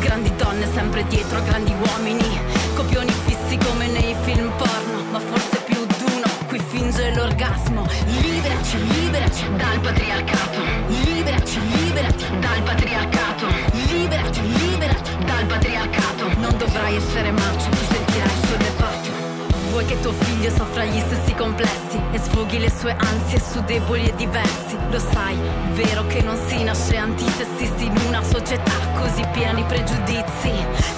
Grandi 0.00 0.34
donne 0.36 0.66
sempre 0.72 1.04
dietro 1.06 1.38
a 1.38 1.42
grandi 1.42 1.72
uomini. 1.72 2.40
Copioni 2.74 3.12
fissi 3.26 3.58
come 3.58 3.86
nei 3.88 4.14
film 4.22 4.50
porno, 4.56 5.04
ma 5.10 5.20
forse 5.20 5.58
più 5.64 5.84
d'uno 5.98 6.28
qui 6.46 6.60
finge 6.68 7.14
l'orgasmo. 7.14 7.86
Liberaci, 8.06 8.86
liberaci 8.86 9.44
dal 9.56 9.80
patriarcato. 9.80 10.60
Liberaci, 10.88 11.60
liberati 11.68 12.24
dal 12.40 12.62
patriarcato. 12.62 13.67
Dovrai 16.88 17.06
essere 17.06 17.30
macio, 17.32 17.68
ti 17.68 17.84
sentirai 17.84 18.30
sollevato. 18.46 19.10
Vuoi 19.70 19.84
che 19.84 20.00
tuo 20.00 20.12
figlio 20.12 20.48
soffra 20.48 20.84
gli 20.84 20.98
stessi 21.00 21.34
complessi 21.34 22.00
e 22.12 22.18
sfoghi 22.18 22.58
le 22.58 22.70
sue 22.70 22.96
ansie 22.98 23.38
su 23.38 23.62
deboli 23.62 24.08
e 24.08 24.14
diversi? 24.14 24.74
Lo 24.88 24.98
sai, 24.98 25.36
vero 25.72 26.06
che 26.06 26.22
non 26.22 26.38
si 26.46 26.62
nasce 26.62 26.96
antisessisti 26.96 27.84
in 27.84 27.94
una 28.06 28.22
società 28.22 28.72
così 28.98 29.22
piena 29.32 29.52
di 29.52 29.64
pregiudizi? 29.64 30.50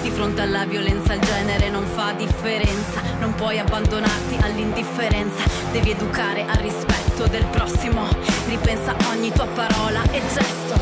Di 0.03 0.11
fronte 0.11 0.43
alla 0.43 0.65
violenza 0.65 1.15
il 1.15 1.21
genere 1.21 1.71
non 1.71 1.85
fa 1.87 2.13
differenza, 2.13 3.01
non 3.19 3.35
puoi 3.35 3.59
abbandonarti 3.59 4.37
all'indifferenza, 4.43 5.43
devi 5.73 5.91
educare 5.91 6.45
al 6.47 6.59
rispetto 6.59 7.27
del 7.27 7.47
prossimo, 7.47 8.07
ripensa 8.47 8.95
ogni 9.11 9.33
tua 9.33 9.47
parola 9.47 10.03
e 10.13 10.21
gesto. 10.21 10.79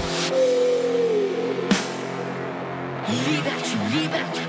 Liberaci, 3.07 3.79
liberati. 3.89 4.47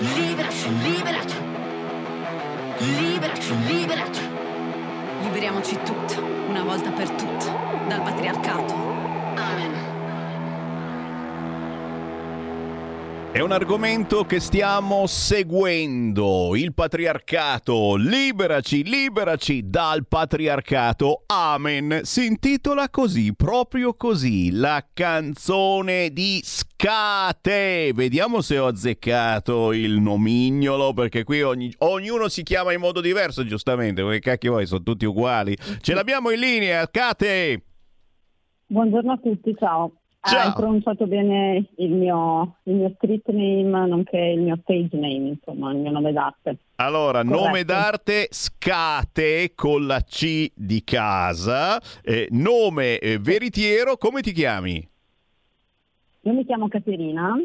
Liberaci, 0.00 0.68
liberati. 0.78 1.34
Liberaci, 2.78 3.54
liberati. 3.66 4.20
Liberiamoci 5.20 5.78
tutti, 5.84 6.18
una 6.48 6.62
volta 6.62 6.90
per 6.90 7.10
tutte, 7.10 7.44
dal 7.86 8.00
patriarcato. 8.00 8.72
Amen. 9.34 9.69
È 13.32 13.38
un 13.38 13.52
argomento 13.52 14.24
che 14.24 14.40
stiamo 14.40 15.06
seguendo, 15.06 16.56
il 16.56 16.74
patriarcato. 16.74 17.94
Liberaci, 17.94 18.82
liberaci 18.82 19.70
dal 19.70 20.04
patriarcato. 20.08 21.22
Amen. 21.26 22.00
Si 22.02 22.26
intitola 22.26 22.90
così, 22.90 23.32
proprio 23.36 23.94
così, 23.94 24.50
la 24.50 24.84
canzone 24.92 26.10
di 26.10 26.40
Scate. 26.42 27.92
Vediamo 27.94 28.40
se 28.40 28.58
ho 28.58 28.66
azzeccato 28.66 29.72
il 29.74 30.00
nomignolo, 30.00 30.92
perché 30.92 31.22
qui 31.22 31.40
ogni- 31.40 31.72
ognuno 31.78 32.26
si 32.26 32.42
chiama 32.42 32.72
in 32.72 32.80
modo 32.80 33.00
diverso, 33.00 33.44
giustamente. 33.44 34.02
Che 34.02 34.18
cacchio 34.18 34.50
vuoi, 34.50 34.66
sono 34.66 34.82
tutti 34.82 35.04
uguali. 35.04 35.56
Ce 35.80 35.94
l'abbiamo 35.94 36.30
in 36.30 36.40
linea, 36.40 36.84
Scate. 36.84 37.62
Buongiorno 38.66 39.12
a 39.12 39.18
tutti, 39.18 39.54
ciao. 39.56 39.99
Ciao. 40.22 40.38
Hai 40.48 40.52
pronunciato 40.52 41.06
bene 41.06 41.70
il 41.78 41.92
mio, 41.92 42.58
il 42.64 42.74
mio 42.74 42.92
street 42.96 43.26
name, 43.28 43.86
nonché 43.88 44.18
il 44.18 44.40
mio 44.40 44.58
stage 44.62 44.90
name, 44.92 45.28
insomma, 45.28 45.72
il 45.72 45.78
mio 45.78 45.90
nome 45.90 46.12
d'arte. 46.12 46.58
Allora, 46.76 47.22
Corretto. 47.22 47.42
nome 47.42 47.64
d'arte 47.64 48.28
Scate 48.30 49.52
con 49.54 49.86
la 49.86 50.02
C 50.02 50.50
di 50.54 50.84
casa, 50.84 51.80
eh, 52.02 52.28
nome 52.32 52.98
eh, 52.98 53.18
veritiero, 53.18 53.96
come 53.96 54.20
ti 54.20 54.32
chiami? 54.32 54.86
Io 56.22 56.32
mi 56.34 56.44
chiamo 56.44 56.68
Caterina, 56.68 57.36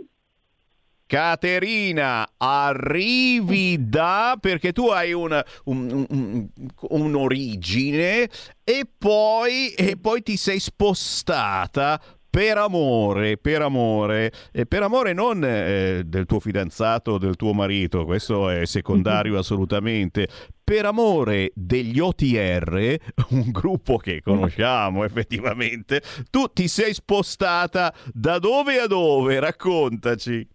Caterina, 1.07 2.27
arrivi 2.35 3.87
da 3.87 4.37
perché 4.41 4.73
tu 4.73 4.87
hai 4.87 5.13
un- 5.13 5.39
un- 5.65 6.05
un- 6.09 6.49
un'origine 6.89 8.27
e 8.63 8.87
poi, 8.97 9.69
e 9.69 9.97
poi 10.01 10.23
ti 10.23 10.35
sei 10.35 10.59
spostata 10.59 12.01
per 12.35 12.57
amore, 12.57 13.37
per 13.37 13.61
amore, 13.61 14.29
e 14.51 14.65
per 14.65 14.83
amore 14.83 15.13
non 15.13 15.41
eh, 15.41 16.01
del 16.05 16.25
tuo 16.25 16.41
fidanzato 16.41 17.11
o 17.11 17.17
del 17.17 17.37
tuo 17.37 17.53
marito, 17.53 18.03
questo 18.03 18.49
è 18.49 18.65
secondario 18.65 19.37
assolutamente, 19.39 20.27
per 20.61 20.83
amore 20.83 21.53
degli 21.55 21.97
OTR, 21.97 22.97
un 23.29 23.51
gruppo 23.51 23.95
che 23.95 24.21
conosciamo 24.21 25.05
effettivamente, 25.05 26.01
tu 26.29 26.47
ti 26.51 26.67
sei 26.67 26.93
spostata 26.93 27.93
da 28.13 28.37
dove 28.37 28.79
a 28.79 28.87
dove? 28.87 29.39
Raccontaci. 29.39 30.45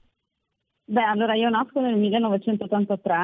Beh, 0.85 1.03
allora 1.03 1.35
io 1.35 1.49
nasco 1.49 1.81
nel 1.81 1.97
1983 1.97 3.15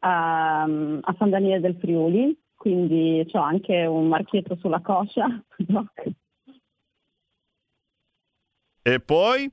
a, 0.00 0.62
a 0.62 1.14
San 1.18 1.28
Daniele 1.28 1.60
del 1.60 1.76
Friuli, 1.78 2.34
quindi 2.54 3.28
ho 3.30 3.40
anche 3.40 3.84
un 3.84 4.08
marchietto 4.08 4.56
sulla 4.56 4.80
coscia. 4.80 5.26
E 8.86 9.00
poi? 9.00 9.50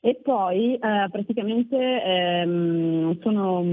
E 0.00 0.20
poi 0.22 0.74
eh, 0.74 1.08
praticamente 1.10 1.76
ehm, 1.76 3.20
sono, 3.20 3.64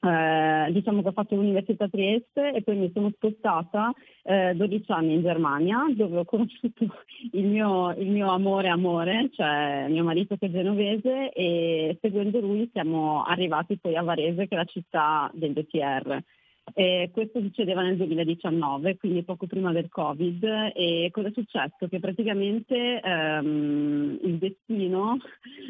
eh, 0.00 0.72
diciamo 0.72 1.02
che 1.02 1.08
ho 1.08 1.12
fatto 1.12 1.34
l'università 1.34 1.84
a 1.84 1.88
Trieste 1.90 2.52
e 2.54 2.62
poi 2.62 2.78
mi 2.78 2.90
sono 2.94 3.10
spostata 3.14 3.92
eh, 4.22 4.54
12 4.54 4.90
anni 4.92 5.12
in 5.16 5.20
Germania 5.20 5.84
dove 5.94 6.20
ho 6.20 6.24
conosciuto 6.24 6.86
il 7.32 7.44
mio, 7.44 7.92
il 7.92 8.08
mio 8.08 8.30
amore 8.30 8.68
amore, 8.68 9.28
cioè 9.34 9.84
mio 9.90 10.02
marito 10.02 10.38
che 10.38 10.46
è 10.46 10.50
genovese 10.50 11.30
e 11.32 11.98
seguendo 12.00 12.40
lui 12.40 12.70
siamo 12.72 13.22
arrivati 13.22 13.76
poi 13.78 13.96
a 13.96 14.02
Varese 14.02 14.48
che 14.48 14.54
è 14.54 14.56
la 14.56 14.64
città 14.64 15.30
del 15.34 15.52
DTR. 15.52 16.22
E 16.74 17.10
questo 17.12 17.40
succedeva 17.40 17.82
nel 17.82 17.96
2019, 17.96 18.96
quindi 18.96 19.22
poco 19.22 19.46
prima 19.46 19.72
del 19.72 19.88
Covid. 19.88 20.72
E 20.74 21.08
cosa 21.12 21.28
è 21.28 21.32
successo? 21.32 21.88
Che 21.88 21.98
praticamente 21.98 23.00
ehm, 23.00 24.18
il 24.22 24.38
destino 24.38 25.16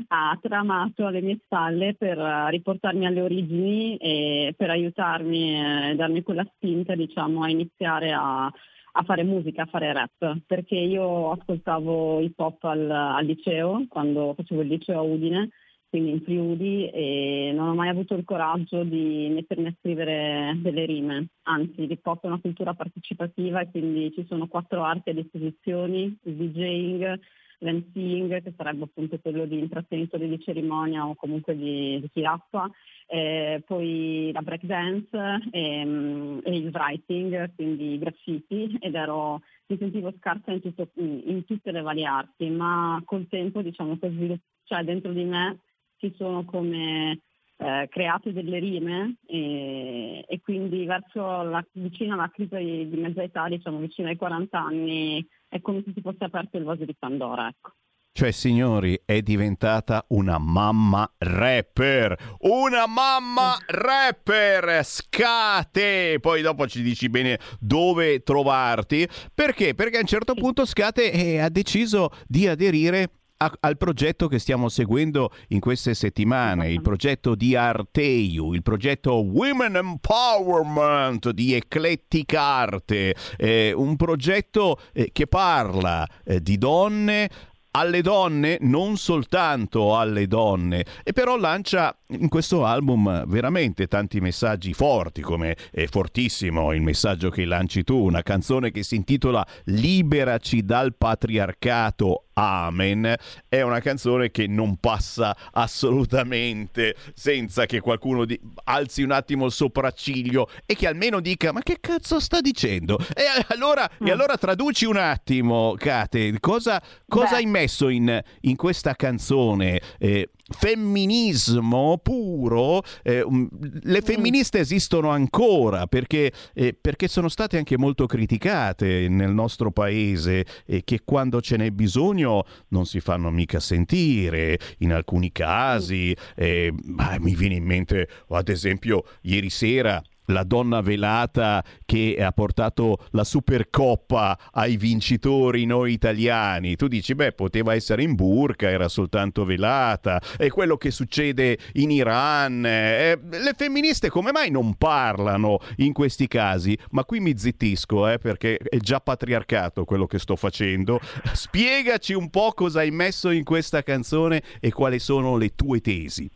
ha 0.08 0.38
tramato 0.40 1.06
alle 1.06 1.20
mie 1.20 1.40
spalle 1.44 1.94
per 1.94 2.18
eh, 2.18 2.50
riportarmi 2.50 3.06
alle 3.06 3.22
origini 3.22 3.96
e 3.96 4.54
per 4.56 4.70
aiutarmi 4.70 5.90
e 5.90 5.94
darmi 5.94 6.22
quella 6.22 6.46
spinta, 6.54 6.94
diciamo, 6.94 7.42
a 7.42 7.50
iniziare 7.50 8.12
a, 8.12 8.44
a 8.44 9.02
fare 9.04 9.22
musica, 9.22 9.62
a 9.62 9.66
fare 9.66 9.92
rap, 9.92 10.40
perché 10.46 10.76
io 10.76 11.30
ascoltavo 11.32 12.20
hip 12.20 12.38
hop 12.38 12.64
al, 12.64 12.90
al 12.90 13.24
liceo, 13.24 13.84
quando 13.88 14.34
facevo 14.34 14.62
il 14.62 14.68
liceo 14.68 14.98
a 14.98 15.02
Udine, 15.02 15.50
quindi 15.90 16.12
in 16.12 16.22
Friuli, 16.22 16.88
e 16.88 17.50
non 17.52 17.68
ho 17.68 17.74
mai 17.74 17.88
avuto 17.88 18.14
il 18.14 18.24
coraggio 18.24 18.84
di 18.84 19.28
mettermi 19.30 19.66
a 19.66 19.74
scrivere 19.78 20.56
delle 20.62 20.86
rime. 20.86 21.30
Anzi, 21.42 21.86
è 21.86 21.98
una 22.26 22.40
cultura 22.40 22.74
partecipativa 22.74 23.60
e 23.60 23.70
quindi 23.70 24.12
ci 24.14 24.24
sono 24.28 24.46
quattro 24.46 24.84
arti 24.84 25.10
a 25.10 25.14
disposizione, 25.14 26.16
il 26.22 26.34
DJing, 26.34 27.20
l'MCing, 27.58 28.40
che 28.40 28.54
sarebbe 28.56 28.84
appunto 28.84 29.18
quello 29.18 29.44
di 29.46 29.58
intrattenimento 29.58 30.16
di 30.16 30.40
cerimonia 30.40 31.06
o 31.06 31.16
comunque 31.16 31.56
di, 31.56 31.98
di 32.00 32.08
chi 32.08 32.22
rappa, 32.22 32.70
eh, 33.06 33.60
poi 33.66 34.30
la 34.32 34.42
breakdance 34.42 35.08
ehm, 35.50 36.40
e 36.44 36.56
il 36.56 36.70
writing, 36.72 37.52
quindi 37.56 37.94
i 37.94 37.98
graffiti, 37.98 38.78
ed 38.80 38.94
ero, 38.94 39.42
mi 39.66 39.76
sentivo 39.76 40.12
scarsa 40.18 40.52
in, 40.52 40.60
tutto- 40.60 40.90
in 40.94 41.44
tutte 41.46 41.72
le 41.72 41.80
varie 41.80 42.06
arti, 42.06 42.48
ma 42.48 43.02
col 43.04 43.26
tempo 43.28 43.60
diciamo 43.60 43.98
che 43.98 44.38
cioè 44.64 44.84
dentro 44.84 45.12
di 45.12 45.24
me 45.24 45.58
si 46.00 46.12
sono 46.16 46.44
come 46.44 47.20
eh, 47.56 47.88
create 47.90 48.32
delle 48.32 48.58
rime 48.58 49.16
e, 49.26 50.24
e 50.26 50.40
quindi 50.40 50.84
verso 50.86 51.42
la, 51.42 51.64
vicino 51.72 52.14
alla 52.14 52.30
crisi 52.32 52.88
di 52.88 52.96
mezza 52.96 53.22
età, 53.22 53.48
diciamo 53.48 53.78
vicino 53.78 54.08
ai 54.08 54.16
40 54.16 54.58
anni, 54.58 55.26
è 55.48 55.60
come 55.60 55.82
se 55.84 55.92
si 55.94 56.00
fosse 56.00 56.24
aperto 56.24 56.56
il 56.56 56.64
vaso 56.64 56.84
di 56.84 56.96
Pandora. 56.98 57.48
Ecco. 57.48 57.72
Cioè, 58.12 58.32
signori, 58.32 59.00
è 59.04 59.22
diventata 59.22 60.04
una 60.08 60.36
mamma 60.38 61.10
rapper. 61.18 62.36
Una 62.40 62.86
mamma 62.86 63.56
rapper. 63.66 64.84
Scate. 64.84 66.18
Poi 66.20 66.42
dopo 66.42 66.66
ci 66.66 66.82
dici 66.82 67.08
bene 67.08 67.38
dove 67.60 68.22
trovarti. 68.22 69.08
Perché? 69.32 69.74
Perché 69.74 69.98
a 69.98 70.00
un 70.00 70.06
certo 70.06 70.34
punto 70.34 70.66
Scate 70.66 71.12
eh, 71.12 71.38
ha 71.38 71.48
deciso 71.48 72.10
di 72.26 72.48
aderire 72.48 73.19
a- 73.42 73.56
al 73.60 73.78
progetto 73.78 74.28
che 74.28 74.38
stiamo 74.38 74.68
seguendo 74.68 75.32
in 75.48 75.60
queste 75.60 75.94
settimane, 75.94 76.70
il 76.70 76.82
progetto 76.82 77.34
di 77.34 77.56
Arteiu, 77.56 78.52
il 78.52 78.62
progetto 78.62 79.22
Women 79.24 79.76
Empowerment 79.76 81.30
di 81.30 81.54
Eclettic 81.54 82.34
Arte, 82.34 83.14
eh, 83.38 83.72
un 83.74 83.96
progetto 83.96 84.78
eh, 84.92 85.08
che 85.12 85.26
parla 85.26 86.06
eh, 86.24 86.42
di 86.42 86.58
donne 86.58 87.30
alle 87.72 88.02
donne, 88.02 88.58
non 88.62 88.96
soltanto 88.96 89.96
alle 89.96 90.26
donne, 90.26 90.84
e 91.04 91.12
però 91.12 91.36
lancia 91.36 91.96
in 92.08 92.28
questo 92.28 92.64
album 92.64 93.24
veramente 93.28 93.86
tanti 93.86 94.20
messaggi 94.20 94.72
forti, 94.72 95.22
come 95.22 95.56
è 95.70 95.86
fortissimo 95.86 96.72
il 96.72 96.82
messaggio 96.82 97.30
che 97.30 97.44
lanci 97.44 97.84
tu, 97.84 97.96
una 97.96 98.22
canzone 98.22 98.72
che 98.72 98.82
si 98.82 98.96
intitola 98.96 99.46
Liberaci 99.66 100.64
dal 100.64 100.96
patriarcato. 100.96 102.24
Amen. 102.34 103.14
È 103.48 103.60
una 103.60 103.80
canzone 103.80 104.30
che 104.30 104.46
non 104.46 104.76
passa 104.76 105.36
assolutamente 105.52 106.94
senza 107.14 107.66
che 107.66 107.80
qualcuno 107.80 108.24
di- 108.24 108.40
alzi 108.64 109.02
un 109.02 109.10
attimo 109.10 109.46
il 109.46 109.52
sopracciglio 109.52 110.48
e 110.64 110.74
che 110.74 110.86
almeno 110.86 111.20
dica 111.20 111.52
ma 111.52 111.60
che 111.62 111.78
cazzo 111.80 112.20
sta 112.20 112.40
dicendo? 112.40 112.98
E 113.14 113.24
allora, 113.48 113.88
e 113.98 114.10
allora 114.10 114.36
traduci 114.36 114.84
un 114.84 114.96
attimo 114.96 115.74
Kate 115.76 116.38
cosa, 116.40 116.82
cosa 117.06 117.36
hai 117.36 117.46
messo 117.46 117.88
in, 117.88 118.22
in 118.42 118.56
questa 118.56 118.94
canzone 118.94 119.80
eh, 119.98 120.30
femminismo 120.50 121.98
puro, 122.02 122.82
eh, 123.02 123.22
um, 123.22 123.48
le 123.82 124.00
femministe 124.00 124.58
esistono 124.58 125.10
ancora 125.10 125.86
perché, 125.86 126.32
eh, 126.54 126.76
perché 126.78 127.08
sono 127.08 127.28
state 127.28 127.56
anche 127.56 127.78
molto 127.78 128.06
criticate 128.06 129.08
nel 129.08 129.32
nostro 129.32 129.70
paese 129.70 130.44
e 130.66 130.82
che 130.84 131.00
quando 131.04 131.40
ce 131.40 131.56
n'è 131.56 131.70
bisogno 131.70 132.44
non 132.68 132.86
si 132.86 133.00
fanno 133.00 133.30
mica 133.30 133.60
sentire 133.60 134.58
in 134.78 134.92
alcuni 134.92 135.32
casi. 135.32 136.14
eh, 136.36 136.72
ma 136.84 137.16
mi 137.18 137.34
viene 137.34 137.54
in 137.54 137.64
mente, 137.64 138.08
ad 138.28 138.48
esempio, 138.48 139.04
ieri 139.22 139.50
sera 139.50 140.02
la 140.30 140.44
donna 140.44 140.80
velata 140.80 141.62
che 141.84 142.16
ha 142.20 142.32
portato 142.32 143.06
la 143.10 143.24
Supercoppa 143.24 144.38
ai 144.52 144.76
vincitori 144.76 145.64
noi 145.66 145.92
italiani. 145.92 146.76
Tu 146.76 146.88
dici, 146.88 147.14
beh, 147.14 147.32
poteva 147.32 147.74
essere 147.74 148.02
in 148.02 148.14
burca, 148.14 148.68
era 148.68 148.88
soltanto 148.88 149.44
velata. 149.44 150.20
E 150.38 150.50
quello 150.50 150.76
che 150.76 150.90
succede 150.90 151.58
in 151.74 151.90
Iran. 151.90 152.64
eh, 152.64 153.18
le 153.30 153.52
femministe 153.56 154.08
come 154.08 154.32
mai 154.32 154.50
non 154.50 154.74
parlano 154.74 155.58
in 155.76 155.92
questi 155.92 156.26
casi? 156.28 156.76
Ma 156.90 157.04
qui 157.04 157.20
mi 157.20 157.36
zittisco, 157.36 158.08
eh, 158.08 158.18
perché 158.18 158.56
è 158.56 158.78
già 158.78 159.00
patriarcato 159.00 159.84
quello 159.84 160.06
che 160.06 160.18
sto 160.18 160.36
facendo. 160.36 161.00
Spiegaci 161.32 162.14
un 162.14 162.30
po' 162.30 162.52
cosa 162.52 162.80
hai 162.80 162.90
messo 162.90 163.30
in 163.30 163.44
questa 163.44 163.82
canzone 163.82 164.42
e 164.60 164.72
quali 164.72 164.98
sono 164.98 165.36
le 165.36 165.54
tue 165.54 165.80
tesi. 165.80 166.30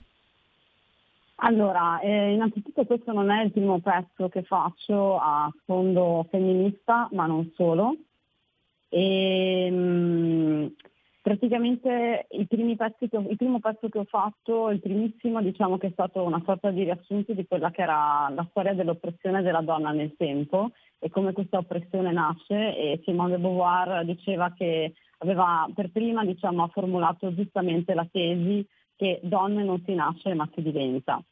Allora, 1.47 2.01
eh, 2.01 2.33
innanzitutto 2.33 2.87
questo 2.87 3.13
non 3.13 3.31
è 3.31 3.43
il 3.45 3.53
primo 3.53 3.79
pezzo 3.81 4.31
che 4.31 4.43
faccio 4.45 5.19
a 5.19 5.53
sfondo 5.61 6.27
femminista, 6.31 7.09
ma 7.13 7.27
non 7.27 7.53
solo. 7.55 7.97
E, 8.89 9.69
mm, 9.71 10.67
praticamente 11.21 12.27
i 12.31 12.47
primi 12.47 12.77
pezzi 12.77 13.09
che 13.09 13.17
ho- 13.19 13.29
il 13.29 13.37
primo 13.37 13.59
pezzo 13.61 13.91
che 13.91 13.99
ho 13.99 14.05
fatto, 14.05 14.71
il 14.71 14.81
primissimo, 14.81 15.43
diciamo 15.43 15.77
che 15.77 15.89
è 15.89 15.91
stato 15.91 16.23
una 16.23 16.41
sorta 16.47 16.71
di 16.71 16.85
riassunto 16.85 17.35
di 17.35 17.47
quella 17.47 17.71
che 17.71 17.83
era 17.83 18.31
la 18.35 18.47
storia 18.51 18.73
dell'oppressione 18.73 19.43
della 19.43 19.61
donna 19.61 19.91
nel 19.91 20.15
tempo 20.17 20.71
e 20.99 21.11
come 21.11 21.33
questa 21.35 21.59
oppressione 21.59 22.11
nasce 22.13 22.75
e 22.77 23.01
Simone 23.05 23.33
de 23.33 23.39
Beauvoir 23.39 24.05
diceva 24.07 24.53
che 24.55 24.95
aveva 25.19 25.69
per 25.75 25.91
prima 25.91 26.25
diciamo, 26.25 26.69
formulato 26.69 27.35
giustamente 27.35 27.93
la 27.95 28.07
tesi 28.11 28.67
che 28.97 29.21
donne 29.23 29.63
non 29.65 29.83
si 29.85 29.95
nasce 29.95 30.33
ma 30.35 30.49
si 30.55 30.63
diventa. 30.63 31.23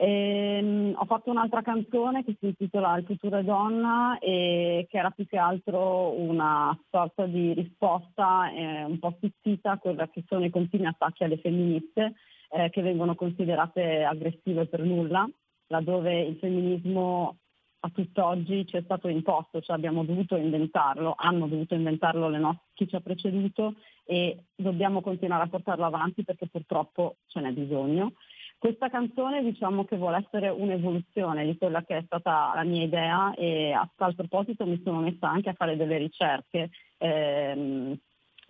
Ehm, 0.00 0.94
ho 0.96 1.04
fatto 1.06 1.28
un'altra 1.30 1.60
canzone 1.60 2.22
che 2.22 2.36
si 2.38 2.46
intitola 2.46 2.96
Il 2.98 3.04
futuro 3.04 3.38
è 3.38 3.42
donna 3.42 4.16
e 4.20 4.86
che 4.88 4.96
era 4.96 5.10
più 5.10 5.26
che 5.26 5.36
altro 5.36 6.12
una 6.12 6.76
sorta 6.88 7.26
di 7.26 7.52
risposta 7.52 8.48
eh, 8.52 8.84
un 8.84 9.00
po' 9.00 9.14
stizzita 9.16 9.72
a 9.72 9.78
quelli 9.78 10.08
che 10.12 10.22
sono 10.28 10.44
i 10.44 10.50
continui 10.50 10.86
attacchi 10.86 11.24
alle 11.24 11.38
femministe 11.38 12.14
eh, 12.50 12.70
che 12.70 12.80
vengono 12.80 13.16
considerate 13.16 14.04
aggressive 14.04 14.66
per 14.66 14.82
nulla, 14.82 15.28
laddove 15.66 16.20
il 16.20 16.36
femminismo 16.36 17.36
a 17.80 17.90
tutt'oggi 17.90 18.66
ci 18.66 18.76
è 18.76 18.82
stato 18.82 19.08
imposto, 19.08 19.60
cioè 19.60 19.74
abbiamo 19.74 20.04
dovuto 20.04 20.36
inventarlo, 20.36 21.14
hanno 21.16 21.48
dovuto 21.48 21.74
inventarlo 21.74 22.28
no- 22.38 22.66
chi 22.74 22.86
ci 22.86 22.94
ha 22.94 23.00
preceduto 23.00 23.74
e 24.04 24.44
dobbiamo 24.54 25.00
continuare 25.00 25.42
a 25.42 25.48
portarlo 25.48 25.84
avanti 25.84 26.22
perché 26.22 26.46
purtroppo 26.46 27.16
ce 27.26 27.40
n'è 27.40 27.50
bisogno. 27.50 28.12
Questa 28.58 28.88
canzone 28.88 29.44
diciamo 29.44 29.84
che 29.84 29.96
vuole 29.96 30.24
essere 30.26 30.48
un'evoluzione 30.48 31.44
di 31.44 31.56
quella 31.56 31.84
che 31.84 31.98
è 31.98 32.02
stata 32.04 32.50
la 32.56 32.64
mia 32.64 32.82
idea 32.82 33.32
e 33.34 33.70
a 33.70 33.88
tal 33.94 34.16
proposito 34.16 34.66
mi 34.66 34.80
sono 34.82 34.98
messa 34.98 35.30
anche 35.30 35.50
a 35.50 35.54
fare 35.54 35.76
delle 35.76 35.96
ricerche 35.96 36.70
ehm, 36.96 37.96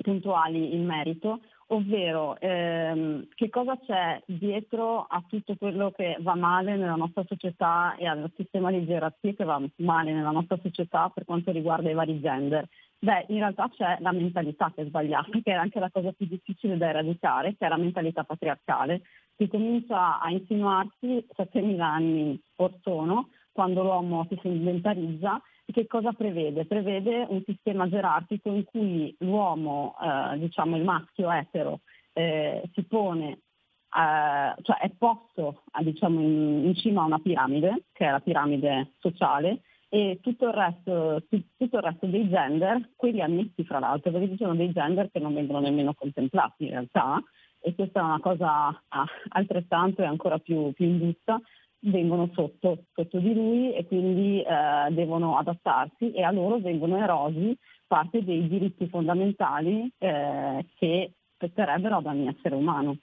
puntuali 0.02 0.74
in 0.74 0.86
merito, 0.86 1.40
ovvero 1.66 2.38
ehm, 2.40 3.28
che 3.34 3.50
cosa 3.50 3.78
c'è 3.84 4.22
dietro 4.24 5.02
a 5.02 5.22
tutto 5.28 5.56
quello 5.56 5.90
che 5.90 6.16
va 6.20 6.34
male 6.34 6.76
nella 6.76 6.94
nostra 6.94 7.24
società 7.28 7.94
e 7.96 8.06
al 8.06 8.32
sistema 8.34 8.70
di 8.70 8.86
gerarchie 8.86 9.34
che 9.34 9.44
va 9.44 9.61
male 9.76 10.14
nella 10.14 10.30
nostra 10.30 10.59
società 10.62 11.11
per 11.12 11.26
quanto 11.26 11.50
riguarda 11.50 11.90
i 11.90 11.94
vari 11.94 12.18
gender. 12.20 12.66
Beh, 12.98 13.26
in 13.28 13.38
realtà 13.38 13.70
c'è 13.76 13.98
la 14.00 14.12
mentalità 14.12 14.72
che 14.74 14.82
è 14.82 14.86
sbagliata, 14.86 15.30
che 15.44 15.52
è 15.52 15.54
anche 15.54 15.78
la 15.78 15.90
cosa 15.90 16.12
più 16.12 16.26
difficile 16.26 16.78
da 16.78 16.88
eradicare, 16.88 17.56
che 17.59 17.66
è 17.66 17.68
la 17.68 17.76
mentalità 17.76 18.24
patriarcale, 18.24 19.02
che 19.39 19.47
comincia 19.47 20.18
a 20.20 20.30
insinuarsi 20.30 21.24
7.000 21.36 21.80
anni 21.80 22.43
or 22.57 22.74
sono, 22.82 23.28
quando 23.53 23.84
l'uomo 23.84 24.26
si 24.28 24.36
sedentarizza, 24.43 25.41
che 25.64 25.86
cosa 25.86 26.12
prevede? 26.12 26.66
Prevede 26.66 27.24
un 27.28 27.43
sistema 27.47 27.89
gerarchico 27.89 28.49
in 28.49 28.64
cui 28.64 29.14
l'uomo, 29.20 29.95
eh, 30.03 30.39
diciamo 30.39 30.76
il 30.76 30.82
maschio 30.82 31.30
etero, 31.30 31.80
eh, 32.14 32.68
si 32.72 32.82
pone, 32.82 33.28
eh, 33.30 34.62
cioè 34.62 34.76
è 34.80 34.91
posto 34.99 35.62
a, 35.70 35.82
diciamo, 35.84 36.20
in, 36.20 36.64
in 36.64 36.74
cima 36.74 37.03
a 37.03 37.07
una 37.07 37.20
piramide, 37.20 37.84
che 37.93 38.07
è 38.07 38.11
la 38.11 38.20
piramide 38.20 38.95
sociale, 38.99 39.61
e 39.89 40.18
tutto 40.20 40.49
il 40.49 40.53
resto, 40.53 41.22
tu- 41.28 41.45
tutto 41.57 41.76
il 41.76 41.82
resto 41.82 42.07
dei 42.07 42.28
gender, 42.28 42.91
quelli 42.97 43.20
ammessi 43.20 43.62
fra 43.64 43.78
l'altro, 43.78 44.11
perché 44.11 44.30
ci 44.30 44.36
sono 44.36 44.57
dei 44.57 44.72
gender 44.72 45.11
che 45.12 45.20
non 45.20 45.32
vengono 45.32 45.61
nemmeno 45.61 45.95
contemplati 45.95 46.64
in 46.64 46.70
realtà, 46.70 47.22
e 47.61 47.74
questa 47.74 48.00
è 48.00 48.04
una 48.04 48.20
cosa 48.20 48.68
ah, 48.68 49.06
altrettanto 49.30 50.02
e 50.02 50.06
ancora 50.06 50.38
più, 50.38 50.72
più 50.72 50.86
ingiusta, 50.86 51.40
vengono 51.80 52.30
sotto, 52.34 52.84
sotto 52.94 53.18
di 53.18 53.34
lui 53.34 53.72
e 53.74 53.86
quindi 53.86 54.42
eh, 54.42 54.90
devono 54.90 55.38
adattarsi 55.38 56.12
e 56.12 56.22
a 56.22 56.30
loro 56.30 56.59
vengono 56.59 56.96
erosi 56.96 57.56
parte 57.86 58.22
dei 58.22 58.46
diritti 58.48 58.86
fondamentali 58.88 59.90
eh, 59.98 60.66
che 60.76 61.12
spetterebbero 61.34 61.96
ad 61.96 62.06
ogni 62.06 62.28
essere 62.28 62.54
umano. 62.54 62.98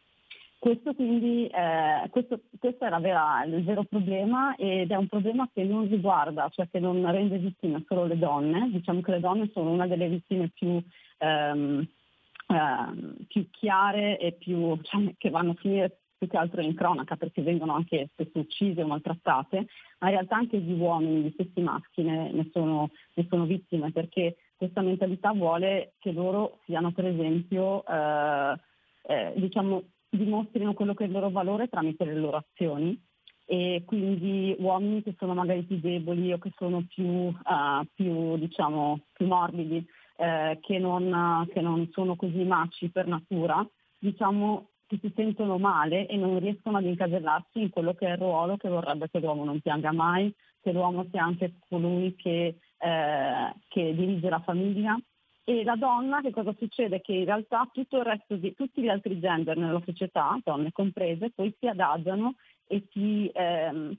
Questo 0.57 0.95
quindi, 0.95 1.45
eh, 1.47 2.09
questo, 2.09 2.39
questo 2.59 2.85
è 2.85 2.99
vera- 2.99 3.43
il 3.45 3.63
vero 3.63 3.83
problema 3.83 4.55
ed 4.55 4.89
è 4.89 4.95
un 4.95 5.07
problema 5.07 5.47
che 5.53 5.63
non 5.63 5.87
riguarda, 5.87 6.49
cioè 6.49 6.67
che 6.71 6.79
non 6.79 7.09
rende 7.11 7.37
vittime 7.37 7.83
solo 7.87 8.05
le 8.05 8.17
donne, 8.17 8.69
diciamo 8.71 9.01
che 9.01 9.11
le 9.11 9.19
donne 9.19 9.49
sono 9.53 9.69
una 9.69 9.85
delle 9.85 10.07
vittime 10.07 10.49
più, 10.53 10.81
ehm, 11.19 11.87
ehm, 12.47 13.15
più 13.27 13.49
chiare 13.51 14.17
e 14.17 14.33
più, 14.33 14.79
cioè, 14.81 15.13
che 15.17 15.29
vanno 15.29 15.51
a 15.51 15.55
finire 15.55 15.99
più 16.17 16.27
che 16.27 16.37
altro 16.37 16.61
in 16.61 16.75
cronaca 16.75 17.15
perché 17.15 17.41
vengono 17.41 17.73
anche 17.73 18.09
spesso 18.11 18.39
uccise 18.39 18.81
o 18.81 18.87
maltrattate, 18.87 19.67
ma 19.99 20.07
in 20.07 20.13
realtà 20.13 20.37
anche 20.37 20.57
gli 20.59 20.71
uomini, 20.71 21.21
gli 21.21 21.31
stessi 21.33 21.61
maschi 21.61 22.03
ne, 22.03 22.31
ne 22.31 22.49
sono, 22.51 22.89
ne 23.13 23.25
sono 23.29 23.45
vittime 23.45 23.91
perché 23.91 24.37
questa 24.55 24.81
mentalità 24.81 25.33
vuole 25.33 25.93
che 25.99 26.11
loro 26.11 26.59
siano 26.65 26.91
per 26.91 27.05
esempio, 27.05 27.85
eh, 27.85 28.59
eh, 29.07 29.33
diciamo, 29.35 29.83
dimostrino 30.09 30.73
quello 30.73 30.93
che 30.93 31.03
è 31.03 31.07
il 31.07 31.13
loro 31.13 31.29
valore 31.29 31.67
tramite 31.67 32.05
le 32.05 32.15
loro 32.15 32.37
azioni. 32.37 32.99
E 33.47 33.83
quindi 33.85 34.55
uomini 34.57 35.03
che 35.03 35.13
sono 35.19 35.35
magari 35.35 35.61
più 35.61 35.79
deboli 35.79 36.33
o 36.33 36.39
che 36.39 36.51
sono 36.57 36.83
più, 36.89 37.27
eh, 37.27 37.87
più, 37.93 38.37
diciamo, 38.37 39.01
più 39.13 39.27
morbidi, 39.27 39.85
eh, 40.18 40.59
che, 40.61 40.80
non, 40.80 41.47
che 41.51 41.61
non 41.61 41.89
sono 41.91 42.16
così 42.16 42.43
maci 42.43 42.89
per 42.89 43.07
natura, 43.07 43.68
diciamo 43.97 44.70
che 44.88 44.99
si 45.01 45.11
sentono 45.16 45.57
male 45.57 46.05
e 46.07 46.16
non 46.16 46.39
riescono 46.39 46.78
ad 46.78 46.86
incasellarsi 46.86 47.61
in 47.61 47.70
quello 47.70 47.93
che 47.93 48.07
è 48.07 48.11
il 48.11 48.18
ruolo 48.18 48.57
che 48.57 48.70
vorrebbe 48.70 49.09
che 49.09 49.20
l'uomo 49.20 49.43
non 49.43 49.59
pianga 49.59 49.91
mai, 49.91 50.34
che 50.61 50.72
l'uomo 50.72 51.05
sia 51.11 51.24
anche 51.24 51.53
colui 51.68 52.16
che, 52.16 52.57
eh, 52.78 53.53
che 53.68 53.95
dirige 53.95 54.30
la 54.30 54.41
famiglia. 54.41 54.97
E 55.47 55.63
la 55.63 55.76
donna, 55.76 56.22
che 56.22 56.32
cosa 56.32 56.55
succede? 56.57 57.01
Che 57.01 57.13
in 57.13 57.26
realtà 57.26 57.70
tutto 57.72 57.97
il 57.97 58.03
resto 58.03 58.36
di 58.36 58.55
tutti 58.55 58.82
gli 58.82 58.88
altri 58.88 59.20
gender 59.20 59.55
nella 59.55 59.82
società, 59.86 60.39
donne 60.43 60.72
comprese, 60.72 61.30
poi 61.30 61.55
si 61.59 61.68
adagiano 61.68 62.34
e 62.66 62.88
si, 62.91 63.30
ehm, 63.32 63.95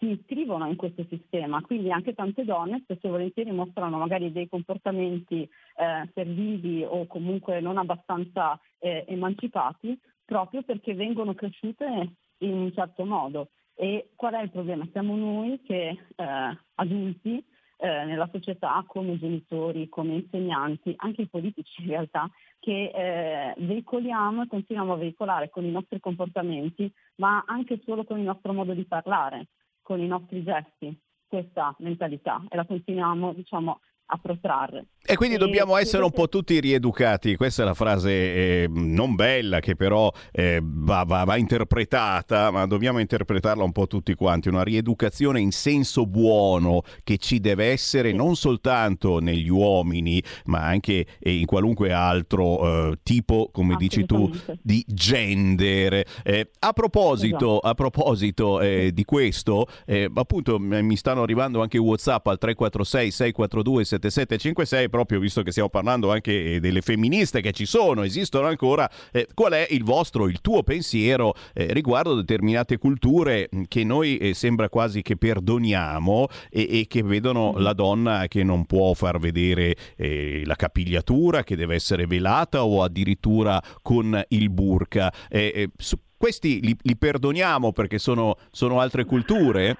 si 0.00 0.12
iscrivono 0.12 0.66
in 0.66 0.76
questo 0.76 1.04
sistema. 1.08 1.60
Quindi 1.60 1.92
anche 1.92 2.14
tante 2.14 2.44
donne 2.44 2.80
spesso 2.82 3.06
e 3.06 3.10
volentieri 3.10 3.52
mostrano 3.52 3.98
magari 3.98 4.32
dei 4.32 4.48
comportamenti 4.48 5.42
eh, 5.42 6.10
servili 6.14 6.82
o 6.82 7.06
comunque 7.06 7.60
non 7.60 7.76
abbastanza 7.76 8.58
eh, 8.78 9.04
emancipati 9.06 9.96
proprio 10.24 10.62
perché 10.62 10.94
vengono 10.94 11.34
cresciute 11.34 12.14
in 12.38 12.52
un 12.54 12.72
certo 12.72 13.04
modo. 13.04 13.50
E 13.74 14.10
qual 14.14 14.34
è 14.34 14.42
il 14.42 14.50
problema? 14.50 14.88
Siamo 14.90 15.14
noi 15.16 15.60
che 15.62 15.88
eh, 15.88 16.58
adulti 16.74 17.44
eh, 17.76 18.04
nella 18.04 18.28
società 18.30 18.82
come 18.86 19.18
genitori, 19.18 19.88
come 19.88 20.14
insegnanti, 20.14 20.92
anche 20.96 21.22
i 21.22 21.28
politici 21.28 21.82
in 21.82 21.88
realtà, 21.88 22.30
che 22.58 22.90
eh, 22.94 23.54
veicoliamo 23.56 24.42
e 24.42 24.46
continuiamo 24.46 24.92
a 24.92 24.98
veicolare 24.98 25.48
con 25.48 25.64
i 25.64 25.70
nostri 25.70 25.98
comportamenti, 25.98 26.92
ma 27.16 27.42
anche 27.46 27.80
solo 27.84 28.04
con 28.04 28.18
il 28.18 28.24
nostro 28.24 28.52
modo 28.52 28.74
di 28.74 28.84
parlare, 28.84 29.46
con 29.90 29.98
i 29.98 30.06
nostri 30.06 30.44
gesti, 30.44 30.96
questa 31.26 31.74
mentalità. 31.80 32.40
E 32.48 32.54
la 32.54 32.64
continuiamo 32.64 33.32
diciamo, 33.32 33.80
a 34.12 34.18
protrarre. 34.18 34.86
E 35.02 35.16
quindi 35.16 35.38
dobbiamo 35.38 35.76
essere 35.76 36.04
un 36.04 36.10
po' 36.10 36.28
tutti 36.28 36.60
rieducati, 36.60 37.34
questa 37.34 37.62
è 37.62 37.64
la 37.64 37.74
frase 37.74 38.10
eh, 38.10 38.68
non 38.68 39.14
bella 39.14 39.60
che 39.60 39.74
però 39.74 40.12
eh, 40.30 40.60
va, 40.62 41.04
va, 41.04 41.24
va, 41.24 41.36
interpretata, 41.36 42.50
ma 42.50 42.66
dobbiamo 42.66 42.98
interpretarla 42.98 43.64
un 43.64 43.72
po' 43.72 43.86
tutti 43.86 44.14
quanti, 44.14 44.48
una 44.48 44.62
rieducazione 44.62 45.40
in 45.40 45.52
senso 45.52 46.06
buono 46.06 46.82
che 47.02 47.16
ci 47.16 47.40
deve 47.40 47.66
essere 47.66 48.12
non 48.12 48.36
soltanto 48.36 49.20
negli 49.20 49.48
uomini, 49.48 50.22
ma 50.44 50.66
anche 50.66 51.06
eh, 51.18 51.32
in 51.32 51.46
qualunque 51.46 51.92
altro 51.92 52.90
eh, 52.90 52.98
tipo, 53.02 53.48
come 53.52 53.76
dici 53.76 54.04
tu, 54.04 54.30
di 54.60 54.84
gender. 54.86 56.04
Eh, 56.22 56.50
a 56.58 56.72
proposito, 56.72 57.36
Esatto. 57.36 57.58
a 57.58 57.74
proposito 57.74 58.58
di 58.60 59.04
questo, 59.04 59.66
appunto 60.14 60.58
mi 60.58 60.96
stanno 60.96 61.22
arrivando 61.22 61.62
anche 61.62 61.78
WhatsApp 61.78 62.26
al 62.26 62.38
346 62.38 63.10
642 63.10 63.84
7756 64.08 64.88
proprio 64.88 65.18
visto 65.18 65.42
che 65.42 65.50
stiamo 65.50 65.68
parlando 65.68 66.10
anche 66.10 66.54
eh, 66.54 66.60
delle 66.60 66.80
femministe 66.80 67.40
che 67.40 67.52
ci 67.52 67.66
sono, 67.66 68.02
esistono 68.02 68.46
ancora, 68.46 68.88
eh, 69.12 69.28
qual 69.34 69.52
è 69.52 69.66
il 69.70 69.84
vostro, 69.84 70.28
il 70.28 70.40
tuo 70.40 70.62
pensiero 70.62 71.34
eh, 71.52 71.72
riguardo 71.72 72.14
determinate 72.14 72.78
culture 72.78 73.48
mh, 73.50 73.62
che 73.68 73.84
noi 73.84 74.16
eh, 74.16 74.34
sembra 74.34 74.68
quasi 74.68 75.02
che 75.02 75.16
perdoniamo 75.16 76.28
e, 76.48 76.80
e 76.80 76.86
che 76.88 77.02
vedono 77.02 77.54
la 77.58 77.72
donna 77.72 78.26
che 78.28 78.42
non 78.42 78.64
può 78.66 78.94
far 78.94 79.18
vedere 79.18 79.76
eh, 79.96 80.42
la 80.44 80.54
capigliatura, 80.54 81.42
che 81.42 81.56
deve 81.56 81.74
essere 81.74 82.06
velata 82.06 82.64
o 82.64 82.82
addirittura 82.82 83.62
con 83.82 84.22
il 84.28 84.50
burka. 84.50 85.12
Eh, 85.28 85.70
su- 85.76 85.98
questi 86.20 86.60
li, 86.60 86.76
li 86.82 86.96
perdoniamo 86.98 87.72
perché 87.72 87.98
sono, 87.98 88.36
sono 88.50 88.80
altre 88.80 89.06
culture? 89.06 89.74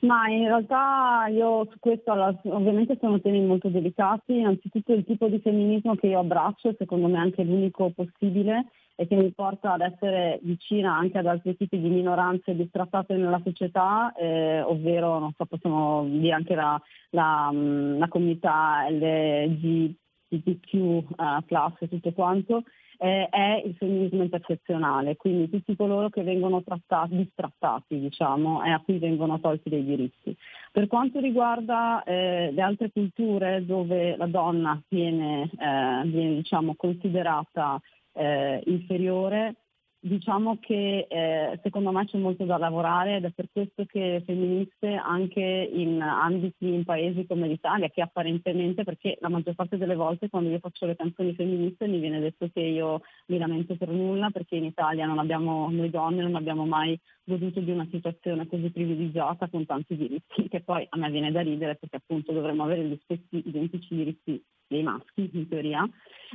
Ma 0.00 0.28
in 0.28 0.44
realtà 0.44 1.26
io 1.28 1.66
su 1.70 1.78
questo 1.80 2.12
ovviamente 2.12 2.96
sono 3.00 3.20
temi 3.20 3.40
molto 3.44 3.68
delicati, 3.68 4.38
innanzitutto 4.38 4.92
il 4.92 5.04
tipo 5.04 5.26
di 5.28 5.40
femminismo 5.40 5.96
che 5.96 6.06
io 6.06 6.20
abbraccio, 6.20 6.72
secondo 6.78 7.08
me 7.08 7.18
anche 7.18 7.42
l'unico 7.42 7.90
possibile 7.90 8.66
e 8.94 9.08
che 9.08 9.16
mi 9.16 9.32
porta 9.32 9.72
ad 9.72 9.80
essere 9.80 10.38
vicina 10.42 10.96
anche 10.96 11.18
ad 11.18 11.26
altri 11.26 11.56
tipi 11.56 11.80
di 11.80 11.88
minoranze 11.88 12.54
distrattate 12.54 13.14
nella 13.16 13.40
società, 13.44 14.12
eh, 14.12 14.60
ovvero 14.60 15.18
non 15.18 15.32
so, 15.36 15.46
possiamo 15.46 16.04
dire 16.04 16.34
anche 16.34 16.54
la, 16.54 16.80
la, 17.10 17.50
mh, 17.50 17.98
la 17.98 18.08
comunità 18.08 18.88
LGBTQ 18.90 20.74
eh, 20.74 21.42
plus 21.44 21.74
e 21.78 21.88
tutto 21.88 22.12
quanto, 22.12 22.62
eh, 22.98 23.28
è 23.28 23.62
il 23.64 23.74
femminismo 23.76 24.24
intersezionale, 24.24 25.16
quindi 25.16 25.48
tutti 25.48 25.76
coloro 25.76 26.10
che 26.10 26.22
vengono 26.22 26.62
trattati, 26.62 27.16
distrattati 27.16 27.98
diciamo, 27.98 28.64
e 28.64 28.70
a 28.70 28.80
cui 28.80 28.98
vengono 28.98 29.40
tolti 29.40 29.68
dei 29.68 29.84
diritti. 29.84 30.36
Per 30.72 30.86
quanto 30.88 31.20
riguarda 31.20 32.02
eh, 32.02 32.50
le 32.52 32.62
altre 32.62 32.90
culture 32.90 33.64
dove 33.64 34.16
la 34.16 34.26
donna 34.26 34.80
viene, 34.88 35.44
eh, 35.44 36.02
viene 36.06 36.34
diciamo, 36.34 36.74
considerata 36.76 37.80
eh, 38.12 38.62
inferiore, 38.66 39.54
diciamo 40.00 40.58
che 40.60 41.06
eh, 41.08 41.58
secondo 41.62 41.90
me 41.90 42.04
c'è 42.04 42.18
molto 42.18 42.44
da 42.44 42.56
lavorare 42.56 43.16
ed 43.16 43.24
è 43.24 43.30
per 43.30 43.48
questo 43.52 43.84
che 43.84 44.22
femministe 44.24 44.94
anche 44.94 45.40
in 45.40 46.00
ambiti, 46.00 46.72
in 46.72 46.84
paesi 46.84 47.26
come 47.26 47.48
l'Italia, 47.48 47.88
che 47.88 48.02
apparentemente, 48.02 48.84
perché 48.84 49.18
la 49.20 49.28
maggior 49.28 49.54
parte 49.54 49.76
delle 49.76 49.96
volte 49.96 50.28
quando 50.28 50.50
io 50.50 50.60
faccio 50.60 50.86
le 50.86 50.96
canzoni 50.96 51.34
femministe 51.34 51.86
mi 51.88 51.98
viene 51.98 52.20
detto 52.20 52.48
che 52.52 52.60
io 52.60 53.02
mi 53.26 53.38
lamento 53.38 53.76
per 53.76 53.88
nulla 53.88 54.30
perché 54.30 54.56
in 54.56 54.64
Italia 54.64 55.06
non 55.06 55.18
abbiamo, 55.18 55.68
noi 55.70 55.90
donne 55.90 56.22
non 56.22 56.36
abbiamo 56.36 56.64
mai 56.64 56.98
goduto 57.24 57.60
di 57.60 57.70
una 57.70 57.86
situazione 57.90 58.46
così 58.46 58.70
privilegiata 58.70 59.48
con 59.48 59.66
tanti 59.66 59.96
diritti, 59.96 60.48
che 60.48 60.60
poi 60.60 60.86
a 60.88 60.96
me 60.96 61.10
viene 61.10 61.32
da 61.32 61.40
ridere 61.40 61.74
perché 61.74 61.96
appunto 61.96 62.32
dovremmo 62.32 62.64
avere 62.64 62.84
gli 62.84 62.98
stessi 63.02 63.42
identici 63.48 63.94
diritti 63.94 64.42
dei 64.66 64.82
maschi 64.82 65.28
in 65.32 65.48
teoria. 65.48 65.88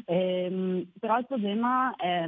Ehm, 0.06 0.92
però 1.00 1.18
il 1.18 1.28
problema 1.28 1.96
è 1.96 2.26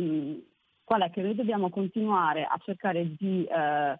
qual 0.85 1.01
è 1.01 1.09
che 1.09 1.21
noi 1.21 1.35
dobbiamo 1.35 1.69
continuare 1.69 2.45
a 2.45 2.57
cercare 2.63 3.15
di, 3.17 3.43
eh, 3.43 3.99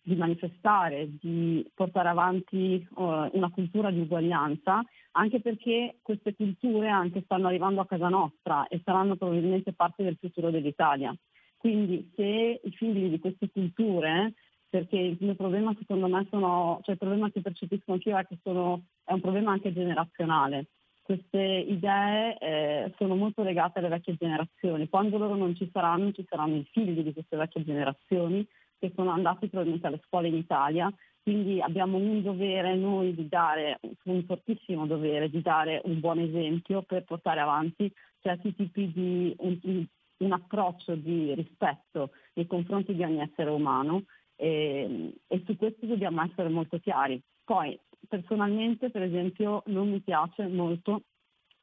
di 0.00 0.14
manifestare, 0.14 1.08
di 1.20 1.68
portare 1.74 2.08
avanti 2.08 2.76
eh, 2.76 3.30
una 3.32 3.50
cultura 3.50 3.90
di 3.90 4.00
uguaglianza, 4.00 4.80
anche 5.12 5.40
perché 5.40 5.96
queste 6.00 6.34
culture 6.34 6.88
anche 6.88 7.22
stanno 7.24 7.48
arrivando 7.48 7.80
a 7.80 7.86
casa 7.86 8.08
nostra 8.08 8.66
e 8.68 8.80
saranno 8.84 9.16
probabilmente 9.16 9.72
parte 9.72 10.04
del 10.04 10.16
futuro 10.18 10.50
dell'Italia. 10.50 11.14
Quindi 11.56 12.10
se 12.14 12.60
i 12.62 12.70
figli 12.70 13.10
di 13.10 13.18
queste 13.18 13.50
culture, 13.50 14.32
perché 14.70 14.96
il 14.96 15.18
mio 15.20 15.34
problema 15.34 15.74
secondo 15.76 16.06
me 16.06 16.26
sono, 16.30 16.78
cioè 16.84 16.92
il 16.92 17.00
problema 17.00 17.28
che 17.30 17.42
percepisco 17.42 17.92
anch'io 17.92 18.16
è 18.16 18.24
che 18.24 18.38
sono, 18.42 18.84
è 19.04 19.12
un 19.12 19.20
problema 19.20 19.50
anche 19.50 19.72
generazionale 19.72 20.68
queste 21.10 21.38
idee 21.38 22.38
eh, 22.38 22.94
sono 22.96 23.16
molto 23.16 23.42
legate 23.42 23.80
alle 23.80 23.88
vecchie 23.88 24.14
generazioni. 24.16 24.88
Quando 24.88 25.18
loro 25.18 25.34
non 25.34 25.56
ci 25.56 25.68
saranno, 25.72 26.12
ci 26.12 26.24
saranno 26.28 26.54
i 26.54 26.68
figli 26.70 27.02
di 27.02 27.12
queste 27.12 27.36
vecchie 27.36 27.64
generazioni 27.64 28.46
che 28.78 28.92
sono 28.94 29.10
andati 29.10 29.48
probabilmente 29.48 29.88
alle 29.88 30.00
scuole 30.06 30.28
in 30.28 30.36
Italia. 30.36 30.88
Quindi 31.20 31.60
abbiamo 31.60 31.98
un 31.98 32.22
dovere 32.22 32.76
noi 32.76 33.12
di 33.12 33.26
dare, 33.26 33.80
un 34.04 34.22
fortissimo 34.22 34.86
dovere 34.86 35.28
di 35.28 35.42
dare 35.42 35.80
un 35.84 35.98
buon 35.98 36.20
esempio 36.20 36.82
per 36.82 37.02
portare 37.02 37.40
avanti 37.40 37.92
certi 38.20 38.54
tipi 38.54 38.92
di 38.92 39.34
un, 39.38 39.84
un 40.18 40.32
approccio 40.32 40.94
di 40.94 41.34
rispetto 41.34 42.10
nei 42.34 42.46
confronti 42.46 42.94
di 42.94 43.02
ogni 43.02 43.20
essere 43.20 43.50
umano 43.50 44.04
e, 44.36 45.12
e 45.26 45.42
su 45.44 45.56
questo 45.56 45.86
dobbiamo 45.86 46.22
essere 46.22 46.48
molto 46.50 46.78
chiari. 46.78 47.20
Poi 47.44 47.76
personalmente, 48.10 48.90
per 48.90 49.02
esempio, 49.02 49.62
non 49.66 49.88
mi 49.88 50.00
piace 50.00 50.46
molto 50.48 51.02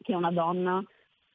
che 0.02 0.16
una 0.16 0.32
donna 0.32 0.82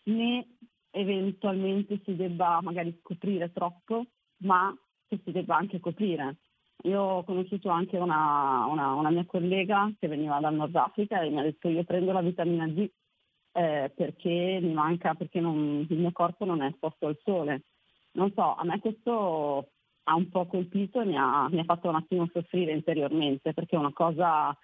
né 0.05 0.47
eventualmente 0.91 2.01
si 2.05 2.17
debba 2.17 2.61
magari 2.63 2.99
scoprire 3.01 3.53
troppo, 3.53 4.07
ma 4.39 4.75
che 5.07 5.21
si 5.23 5.31
debba 5.31 5.57
anche 5.57 5.81
coprire. 5.81 6.39
Io 6.85 7.01
ho 7.01 7.25
conosciuto 7.25 7.69
anche 7.69 7.99
una, 7.99 8.67
una, 8.67 8.95
una 8.95 9.11
mia 9.11 9.27
collega 9.27 9.93
che 10.01 10.09
veniva 10.09 10.41
dal 10.41 10.55
Nord 10.55 10.75
Africa 10.75 11.21
e 11.21 11.29
mi 11.29 11.39
ha 11.39 11.43
detto 11.43 11.69
io 11.69 11.85
prendo 11.85 12.11
la 12.13 12.23
vitamina 12.23 12.67
D 12.67 12.91
eh, 13.53 13.93
perché 13.95 14.59
mi 14.63 14.73
manca, 14.73 15.15
perché 15.15 15.41
non, 15.41 15.87
il 15.89 15.99
mio 15.99 16.13
corpo 16.13 16.47
non 16.47 16.63
è 16.63 16.69
esposto 16.69 17.07
al 17.07 17.19
sole. 17.23 17.63
Non 18.13 18.33
so, 18.33 18.55
a 18.55 18.65
me 18.65 18.81
questo 18.81 19.69
ha 20.05 20.15
un 20.15 20.29
po' 20.31 20.47
colpito 20.47 21.01
e 21.01 21.05
mi 21.05 21.17
ha, 21.17 21.49
mi 21.51 21.61
ha 21.61 21.65
fatto 21.65 21.89
un 21.89 21.97
attimo 21.97 22.29
soffrire 22.33 22.73
interiormente 22.73 23.53
perché 23.53 23.77
è 23.77 23.79
una 23.79 23.93
cosa 23.93 24.57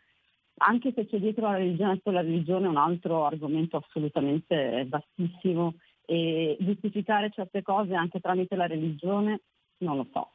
anche 0.58 0.92
se 0.94 1.06
c'è 1.06 1.18
dietro 1.18 1.50
la 1.50 1.56
religione, 1.56 1.92
adesso 1.92 2.10
la 2.10 2.20
religione 2.20 2.66
è 2.66 2.68
un 2.68 2.76
altro 2.76 3.26
argomento 3.26 3.76
assolutamente 3.76 4.86
vastissimo 4.88 5.74
e 6.04 6.56
giustificare 6.60 7.30
certe 7.30 7.62
cose 7.62 7.94
anche 7.94 8.20
tramite 8.20 8.56
la 8.56 8.66
religione 8.66 9.40
non 9.78 9.96
lo 9.96 10.06
so. 10.12 10.30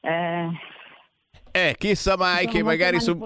Eh, 0.00 0.48
Eh, 1.58 1.74
chissà 1.76 2.16
mai 2.16 2.46
che 2.46 2.62
magari 2.62 3.00
su, 3.00 3.18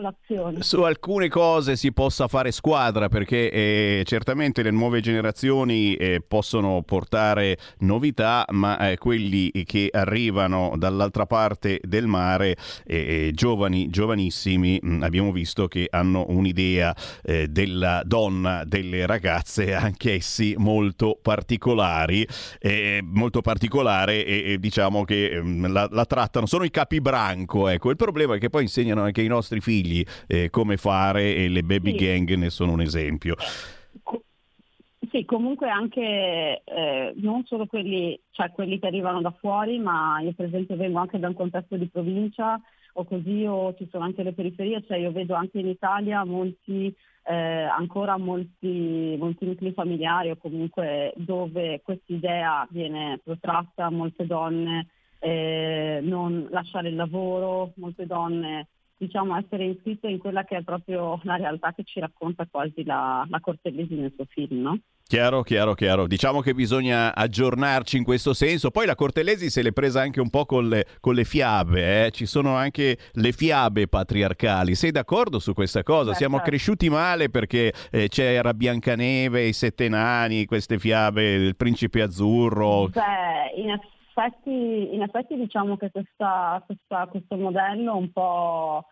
su 0.60 0.80
alcune 0.80 1.28
cose 1.28 1.76
si 1.76 1.92
possa 1.92 2.28
fare 2.28 2.50
squadra 2.50 3.10
perché 3.10 3.50
eh, 3.50 4.02
certamente 4.06 4.62
le 4.62 4.70
nuove 4.70 5.02
generazioni 5.02 5.94
eh, 5.96 6.24
possono 6.26 6.82
portare 6.82 7.58
novità, 7.80 8.46
ma 8.52 8.88
eh, 8.88 8.96
quelli 8.96 9.50
che 9.66 9.90
arrivano 9.92 10.72
dall'altra 10.78 11.26
parte 11.26 11.78
del 11.82 12.06
mare, 12.06 12.56
eh, 12.86 13.26
eh, 13.26 13.30
giovani, 13.34 13.90
giovanissimi, 13.90 14.78
mh, 14.80 15.02
abbiamo 15.02 15.30
visto 15.30 15.68
che 15.68 15.88
hanno 15.90 16.24
un'idea 16.28 16.96
eh, 17.22 17.48
della 17.48 18.00
donna, 18.02 18.64
delle 18.64 19.04
ragazze, 19.04 19.74
anch'essi 19.76 20.54
molto 20.56 21.18
particolari, 21.20 22.26
molto 23.02 23.42
particolare 23.42 24.24
e, 24.24 24.52
e 24.52 24.58
diciamo 24.58 25.04
che 25.04 25.32
ehm, 25.32 25.70
la, 25.70 25.86
la 25.90 26.06
trattano, 26.06 26.46
sono 26.46 26.64
i 26.64 26.70
capibranco, 26.70 27.68
ecco, 27.68 27.90
il 27.90 27.96
problema 27.96 28.20
è 28.30 28.38
che 28.38 28.50
poi 28.50 28.62
insegnano 28.62 29.02
anche 29.02 29.20
ai 29.20 29.28
nostri 29.28 29.60
figli 29.60 30.04
eh, 30.26 30.50
come 30.50 30.76
fare 30.76 31.34
e 31.34 31.48
le 31.48 31.62
baby 31.62 31.90
Sì. 31.90 32.04
gang 32.04 32.34
ne 32.34 32.50
sono 32.50 32.72
un 32.72 32.80
esempio. 32.80 33.34
Sì, 35.10 35.24
comunque 35.26 35.68
anche 35.68 36.62
eh, 36.64 37.12
non 37.16 37.44
solo 37.44 37.66
quelli, 37.66 38.18
cioè 38.30 38.50
quelli 38.50 38.78
che 38.78 38.86
arrivano 38.86 39.20
da 39.20 39.30
fuori, 39.38 39.78
ma 39.78 40.20
io 40.20 40.32
per 40.32 40.46
esempio 40.46 40.74
vengo 40.76 41.00
anche 41.00 41.18
da 41.18 41.28
un 41.28 41.34
contesto 41.34 41.76
di 41.76 41.86
provincia 41.88 42.58
o 42.94 43.04
così 43.04 43.44
o 43.44 43.74
ci 43.74 43.86
sono 43.90 44.04
anche 44.04 44.22
le 44.22 44.32
periferie, 44.32 44.82
cioè 44.86 44.96
io 44.98 45.12
vedo 45.12 45.34
anche 45.34 45.58
in 45.58 45.66
Italia 45.68 46.24
molti, 46.24 46.94
eh, 47.24 47.34
ancora 47.34 48.16
molti, 48.16 49.14
molti 49.18 49.44
nuclei 49.44 49.72
familiari 49.72 50.30
o 50.30 50.36
comunque 50.36 51.12
dove 51.16 51.82
questa 51.82 52.12
idea 52.12 52.66
viene 52.70 53.20
protratta, 53.22 53.90
molte 53.90 54.24
donne 54.26 54.86
eh, 55.22 56.00
non 56.02 56.48
lasciare 56.50 56.88
il 56.88 56.96
lavoro, 56.96 57.72
molte 57.76 58.06
donne 58.06 58.66
diciamo, 59.02 59.36
essere 59.36 59.64
iscritto 59.64 60.06
in 60.06 60.18
quella 60.18 60.44
che 60.44 60.58
è 60.58 60.62
proprio 60.62 61.20
la 61.24 61.36
realtà 61.36 61.72
che 61.72 61.82
ci 61.84 61.98
racconta 61.98 62.46
quasi 62.48 62.84
la, 62.84 63.26
la 63.28 63.40
Cortellesi 63.40 63.94
nel 63.94 64.12
suo 64.14 64.26
film, 64.28 64.60
no? 64.62 64.78
Chiaro, 65.04 65.42
chiaro, 65.42 65.74
chiaro. 65.74 66.06
Diciamo 66.06 66.40
che 66.40 66.54
bisogna 66.54 67.14
aggiornarci 67.14 67.96
in 67.96 68.04
questo 68.04 68.32
senso. 68.32 68.70
Poi 68.70 68.86
la 68.86 68.94
Cortelesi 68.94 69.50
se 69.50 69.60
l'è 69.60 69.72
presa 69.72 70.00
anche 70.00 70.20
un 70.20 70.30
po' 70.30 70.46
con 70.46 70.68
le, 70.68 70.86
con 71.00 71.14
le 71.14 71.24
fiabe, 71.24 72.06
eh? 72.06 72.10
ci 72.12 72.24
sono 72.24 72.54
anche 72.54 72.96
le 73.12 73.32
fiabe 73.32 73.88
patriarcali. 73.88 74.74
Sei 74.74 74.92
d'accordo 74.92 75.38
su 75.38 75.52
questa 75.52 75.82
cosa? 75.82 76.12
Beh, 76.12 76.16
Siamo 76.16 76.36
certo. 76.36 76.50
cresciuti 76.50 76.88
male 76.88 77.28
perché 77.28 77.74
eh, 77.90 78.08
c'era 78.08 78.54
Biancaneve, 78.54 79.42
i 79.42 79.52
sette 79.52 79.88
nani, 79.88 80.46
queste 80.46 80.78
fiabe 80.78 81.38
del 81.38 81.56
principe 81.56 82.00
azzurro. 82.00 82.88
Beh, 82.88 83.60
in 83.60 83.70
effetti, 83.70 84.01
in 84.20 85.02
effetti 85.02 85.36
diciamo 85.36 85.76
che 85.76 85.90
questa- 85.90 86.62
questa- 86.66 87.06
questo 87.06 87.36
modello 87.36 87.96
un 87.96 88.10
po', 88.12 88.84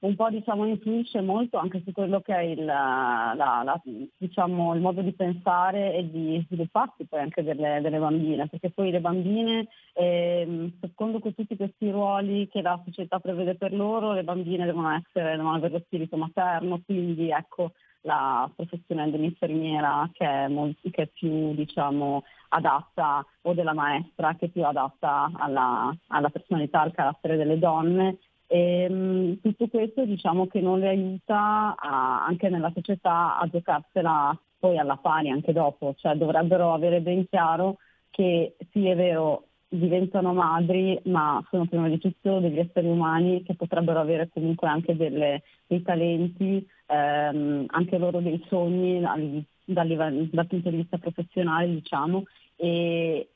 un 0.00 0.14
po' 0.14 0.30
diciamo, 0.30 0.64
influisce 0.66 1.20
molto 1.20 1.58
anche 1.58 1.82
su 1.84 1.92
quello 1.92 2.20
che 2.20 2.34
è 2.34 2.40
il, 2.40 2.64
la- 2.64 3.34
la- 3.36 3.80
diciamo, 4.16 4.74
il 4.74 4.80
modo 4.80 5.00
di 5.02 5.12
pensare 5.12 5.94
e 5.94 6.08
di 6.10 6.40
svilupparsi 6.46 7.06
poi 7.06 7.20
anche 7.20 7.42
delle, 7.42 7.80
delle 7.80 7.98
bambine, 7.98 8.46
perché 8.48 8.70
poi 8.70 8.90
le 8.90 9.00
bambine, 9.00 9.66
ehm, 9.94 10.72
secondo 10.80 11.20
tutti 11.20 11.56
questi 11.56 11.90
ruoli 11.90 12.48
che 12.48 12.62
la 12.62 12.80
società 12.84 13.18
prevede 13.18 13.56
per 13.56 13.72
loro, 13.72 14.12
le 14.12 14.22
bambine 14.24 14.64
devono, 14.66 14.90
essere, 14.92 15.36
devono 15.36 15.54
avere 15.56 15.72
lo 15.74 15.80
spirito 15.84 16.16
materno, 16.16 16.80
quindi 16.84 17.30
ecco 17.30 17.72
la 18.02 18.50
professione 18.54 19.10
dell'infermiera 19.10 20.08
che 20.12 20.24
è, 20.24 20.48
molto, 20.48 20.88
che 20.90 21.02
è 21.02 21.06
più 21.08 21.54
diciamo, 21.54 22.24
adatta 22.50 23.24
o 23.42 23.54
della 23.54 23.74
maestra 23.74 24.34
che 24.36 24.46
è 24.46 24.48
più 24.48 24.64
adatta 24.64 25.30
alla, 25.36 25.94
alla 26.08 26.30
personalità, 26.30 26.80
al 26.80 26.92
carattere 26.92 27.36
delle 27.36 27.58
donne. 27.58 28.18
E, 28.46 28.88
mh, 28.88 29.40
tutto 29.42 29.68
questo 29.68 30.04
diciamo 30.06 30.46
che 30.46 30.60
non 30.60 30.78
le 30.78 30.88
aiuta 30.88 31.74
a- 31.76 32.24
anche 32.24 32.48
nella 32.48 32.72
società 32.74 33.36
a 33.38 33.46
giocarsela 33.48 34.38
poi 34.58 34.78
alla 34.78 34.96
pari 34.96 35.28
anche 35.30 35.52
dopo, 35.52 35.94
cioè 35.96 36.14
dovrebbero 36.16 36.72
avere 36.72 37.00
ben 37.00 37.28
chiaro 37.28 37.76
che 38.10 38.56
sì 38.72 38.86
è 38.88 38.96
vero 38.96 39.47
diventano 39.68 40.32
madri 40.32 40.98
ma 41.04 41.42
sono 41.50 41.66
prima 41.66 41.88
di 41.88 41.98
tutto 41.98 42.40
degli 42.40 42.58
esseri 42.58 42.86
umani 42.88 43.42
che 43.42 43.54
potrebbero 43.54 44.00
avere 44.00 44.28
comunque 44.32 44.68
anche 44.68 44.96
delle- 44.96 45.42
dei 45.66 45.82
talenti, 45.82 46.66
ehm, 46.86 47.64
anche 47.68 47.98
loro 47.98 48.20
dei 48.20 48.42
sogni 48.48 49.00
dal, 49.00 49.44
dal 49.64 50.28
dal 50.30 50.46
punto 50.46 50.70
di 50.70 50.76
vista 50.76 50.96
professionale 50.98 51.68
diciamo 51.68 52.24
e, 52.56 53.28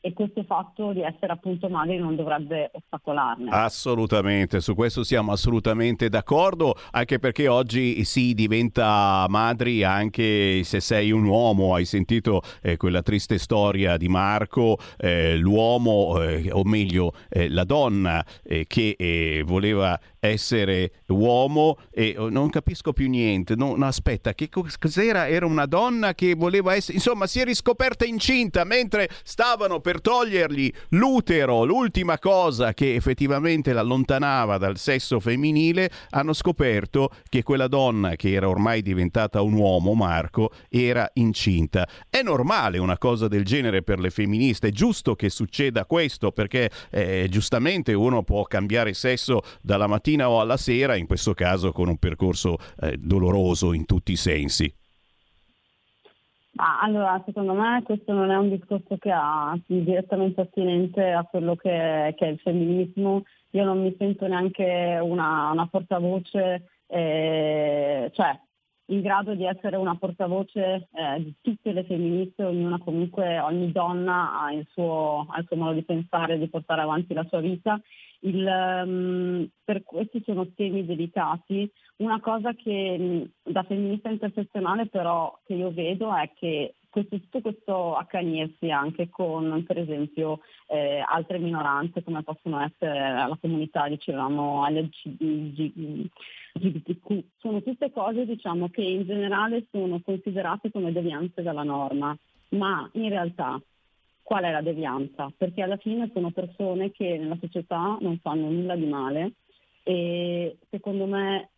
e 0.00 0.12
questo 0.12 0.42
fatto 0.44 0.92
di 0.92 1.02
essere 1.02 1.32
appunto 1.32 1.68
madri 1.68 1.98
non 1.98 2.16
dovrebbe 2.16 2.70
ostacolarne. 2.72 3.50
Assolutamente, 3.50 4.60
su 4.60 4.74
questo 4.74 5.04
siamo 5.04 5.32
assolutamente 5.32 6.08
d'accordo, 6.08 6.74
anche 6.92 7.18
perché 7.18 7.48
oggi 7.48 8.04
si 8.04 8.32
diventa 8.34 9.26
madri 9.28 9.84
anche 9.84 10.62
se 10.64 10.80
sei 10.80 11.10
un 11.10 11.24
uomo, 11.24 11.74
hai 11.74 11.84
sentito 11.84 12.40
eh, 12.62 12.76
quella 12.76 13.02
triste 13.02 13.38
storia 13.38 13.96
di 13.96 14.08
Marco, 14.08 14.78
eh, 14.96 15.36
l'uomo, 15.36 16.22
eh, 16.22 16.50
o 16.50 16.62
meglio 16.64 17.12
eh, 17.28 17.50
la 17.50 17.64
donna 17.64 18.24
eh, 18.42 18.64
che 18.66 18.96
eh, 18.98 19.42
voleva 19.44 19.98
essere 20.20 20.92
uomo 21.08 21.78
e 21.90 22.14
oh, 22.16 22.28
non 22.28 22.50
capisco 22.50 22.92
più 22.92 23.08
niente, 23.08 23.56
no, 23.56 23.74
no, 23.74 23.86
aspetta, 23.86 24.34
che 24.34 24.48
cos- 24.48 24.76
cos'era? 24.76 25.26
Era 25.26 25.46
una 25.46 25.66
donna 25.66 26.14
che 26.14 26.34
voleva 26.34 26.74
essere, 26.74 26.98
insomma 26.98 27.26
si 27.26 27.40
è 27.40 27.44
riscoperta 27.44 28.04
incinta 28.04 28.64
mentre 28.64 29.08
stavano 29.24 29.80
per 29.80 30.00
togliergli 30.00 30.72
l'utero, 30.90 31.64
l'ultima 31.64 32.18
cosa 32.18 32.74
che 32.74 32.94
effettivamente 32.94 33.72
l'allontanava 33.72 34.58
dal 34.58 34.76
sesso 34.76 35.18
femminile, 35.18 35.90
hanno 36.10 36.34
scoperto 36.34 37.10
che 37.28 37.42
quella 37.42 37.66
donna 37.66 38.14
che 38.16 38.32
era 38.32 38.48
ormai 38.48 38.82
diventata 38.82 39.40
un 39.40 39.54
uomo, 39.54 39.94
Marco, 39.94 40.52
era 40.68 41.08
incinta. 41.14 41.88
È 42.08 42.22
normale 42.22 42.78
una 42.78 42.98
cosa 42.98 43.26
del 43.26 43.44
genere 43.44 43.82
per 43.82 43.98
le 43.98 44.10
femministe, 44.10 44.68
è 44.68 44.72
giusto 44.72 45.14
che 45.14 45.30
succeda 45.30 45.86
questo 45.86 46.30
perché 46.30 46.70
eh, 46.90 47.26
giustamente 47.30 47.94
uno 47.94 48.22
può 48.22 48.42
cambiare 48.44 48.92
sesso 48.92 49.42
dalla 49.62 49.86
mattina 49.86 50.09
o 50.18 50.40
alla 50.40 50.56
sera, 50.56 50.96
in 50.96 51.06
questo 51.06 51.34
caso 51.34 51.72
con 51.72 51.88
un 51.88 51.98
percorso 51.98 52.56
eh, 52.80 52.96
doloroso 52.98 53.72
in 53.72 53.86
tutti 53.86 54.12
i 54.12 54.16
sensi. 54.16 54.72
Ma 56.52 56.80
allora, 56.80 57.22
secondo 57.24 57.54
me 57.54 57.82
questo 57.84 58.12
non 58.12 58.30
è 58.30 58.36
un 58.36 58.50
discorso 58.50 58.96
che 58.98 59.10
ha 59.10 59.58
direttamente 59.66 60.42
attinente 60.42 61.10
a 61.10 61.24
quello 61.24 61.56
che, 61.56 62.14
che 62.18 62.26
è 62.26 62.28
il 62.28 62.38
femminismo. 62.38 63.22
Io 63.50 63.64
non 63.64 63.82
mi 63.82 63.94
sento 63.96 64.26
neanche 64.26 64.98
una, 65.00 65.50
una 65.52 65.66
portavoce, 65.68 66.68
eh, 66.86 68.10
cioè 68.12 68.38
in 68.90 69.00
grado 69.00 69.34
di 69.34 69.44
essere 69.46 69.76
una 69.76 69.94
portavoce 69.94 70.88
eh, 70.92 71.22
di 71.22 71.34
tutte 71.40 71.72
le 71.72 71.84
femministe, 71.84 72.44
ognuna 72.44 72.78
comunque, 72.78 73.38
ogni 73.38 73.70
donna 73.72 74.42
ha 74.42 74.52
il 74.52 74.66
suo, 74.72 75.26
ha 75.30 75.38
il 75.38 75.46
suo 75.46 75.56
modo 75.56 75.72
di 75.72 75.82
pensare, 75.82 76.38
di 76.38 76.48
portare 76.48 76.82
avanti 76.82 77.14
la 77.14 77.24
sua 77.28 77.40
vita. 77.40 77.80
Il, 78.20 78.46
ehm, 78.46 79.48
per 79.64 79.82
questi 79.82 80.22
sono 80.24 80.46
temi 80.54 80.84
delicati. 80.84 81.70
Una 81.96 82.20
cosa 82.20 82.52
che 82.54 83.28
da 83.42 83.62
femminista 83.62 84.10
intersezionale 84.10 84.86
però 84.86 85.38
che 85.44 85.54
io 85.54 85.72
vedo 85.72 86.14
è 86.14 86.30
che 86.34 86.74
questo, 86.90 87.18
tutto 87.20 87.40
questo 87.40 87.94
accanirsi 87.94 88.70
anche 88.70 89.08
con 89.08 89.64
per 89.66 89.78
esempio 89.78 90.40
eh, 90.66 91.02
altre 91.06 91.38
minoranze 91.38 92.02
come 92.02 92.22
possono 92.22 92.60
essere 92.60 92.98
la 92.98 93.38
comunità 93.40 93.88
dicevamo 93.88 94.68
LGBTQ 94.68 96.04
sono 97.38 97.62
tutte 97.62 97.90
cose 97.92 98.26
diciamo 98.26 98.68
che 98.68 98.82
in 98.82 99.06
generale 99.06 99.66
sono 99.70 100.00
considerate 100.04 100.70
come 100.72 100.92
devianze 100.92 101.42
dalla 101.42 101.62
norma 101.62 102.14
ma 102.50 102.90
in 102.94 103.08
realtà 103.08 103.60
qual 104.30 104.44
è 104.44 104.52
la 104.52 104.62
devianza? 104.62 105.32
Perché 105.36 105.60
alla 105.60 105.76
fine 105.76 106.08
sono 106.14 106.30
persone 106.30 106.92
che 106.92 107.18
nella 107.18 107.36
società 107.40 107.98
non 108.00 108.20
fanno 108.20 108.48
nulla 108.48 108.76
di 108.76 108.86
male 108.86 109.32
e 109.82 110.56
secondo 110.70 111.06
me 111.06 111.48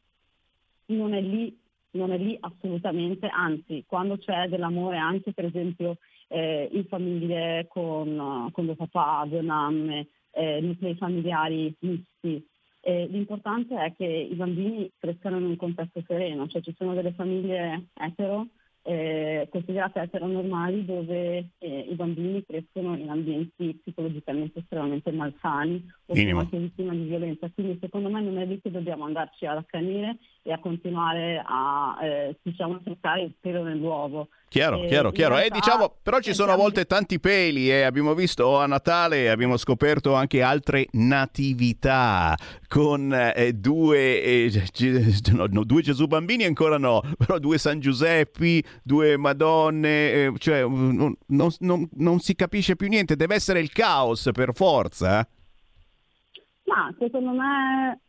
non 0.86 1.12
è 1.12 1.20
lì, 1.20 1.54
non 1.90 2.12
è 2.12 2.16
lì 2.16 2.34
assolutamente, 2.40 3.26
anzi 3.26 3.84
quando 3.86 4.16
c'è 4.16 4.48
dell'amore 4.48 4.96
anche 4.96 5.34
per 5.34 5.44
esempio 5.44 5.98
eh, 6.28 6.70
in 6.72 6.86
famiglie 6.86 7.66
con, 7.68 8.48
con 8.52 8.64
due 8.64 8.76
papà, 8.76 9.26
due 9.28 9.42
mamme, 9.42 10.06
eh, 10.30 10.62
nuclei 10.62 10.94
familiari 10.94 11.74
misti, 11.80 12.42
eh, 12.80 13.06
l'importante 13.06 13.76
è 13.84 13.92
che 13.92 14.06
i 14.06 14.34
bambini 14.34 14.90
crescano 14.98 15.36
in 15.36 15.44
un 15.44 15.56
contesto 15.56 16.02
sereno, 16.06 16.48
cioè 16.48 16.62
ci 16.62 16.74
sono 16.78 16.94
delle 16.94 17.12
famiglie 17.12 17.88
etero 17.92 18.46
eh, 18.84 19.48
considerate 19.50 20.00
eteronormali 20.00 20.84
dove 20.84 21.50
eh, 21.58 21.86
i 21.88 21.94
bambini 21.94 22.44
crescono 22.44 22.96
in 22.96 23.08
ambienti 23.10 23.78
psicologicamente 23.80 24.58
estremamente 24.58 25.12
malsani 25.12 25.76
o 26.06 26.14
sono 26.14 26.18
Minimo. 26.18 26.40
anche 26.40 26.58
vittime 26.58 26.96
di 26.96 27.04
violenza. 27.04 27.50
Quindi 27.54 27.78
secondo 27.80 28.10
me 28.10 28.20
non 28.20 28.38
è 28.38 28.44
lì 28.44 28.60
che 28.60 28.70
dobbiamo 28.70 29.04
andarci 29.04 29.46
ad 29.46 29.58
accanire 29.58 30.18
e 30.44 30.52
a 30.52 30.58
continuare 30.58 31.40
a 31.46 31.96
eh, 32.02 32.36
diciamo, 32.42 32.80
cercare 32.82 33.22
il 33.22 33.34
pelo 33.40 33.62
nell'uovo. 33.62 34.28
Chiaro, 34.48 34.82
Eh, 34.82 34.88
chiaro, 34.88 35.10
chiaro. 35.12 35.34
Eh, 35.36 35.48
realtà 35.48 35.54
diciamo, 35.54 35.94
però 36.02 36.18
ci 36.20 36.34
sono 36.34 36.50
a 36.52 36.56
volte 36.56 36.84
tanti 36.84 37.20
peli 37.20 37.70
e 37.70 37.82
abbiamo 37.82 38.12
visto 38.14 38.58
a 38.58 38.66
Natale, 38.66 39.30
abbiamo 39.30 39.56
scoperto 39.56 40.14
anche 40.14 40.42
altre 40.42 40.88
natività 40.92 42.36
con 42.68 43.12
eh, 43.14 43.52
due, 43.52 44.20
eh, 44.22 44.50
Ge- 44.72 45.32
no, 45.32 45.46
no, 45.48 45.64
due 45.64 45.80
Gesù 45.80 46.06
bambini 46.06 46.44
ancora 46.44 46.76
no, 46.76 47.00
però 47.16 47.38
due 47.38 47.56
San 47.58 47.78
Giuseppi, 47.78 48.62
due 48.82 49.16
Madonne, 49.16 50.12
eh, 50.12 50.32
cioè 50.38 50.62
non, 50.62 51.14
non- 51.28 51.54
non- 51.60 51.88
non 51.94 52.18
si 52.18 52.34
capisce 52.34 52.74
più 52.76 52.88
niente, 52.88 53.14
deve 53.16 53.36
essere 53.36 53.60
il 53.60 53.70
caos 53.72 54.28
per 54.32 54.50
forza. 54.54 55.26
Ma 56.64 56.92
secondo 56.98 57.30
me, 57.30 58.00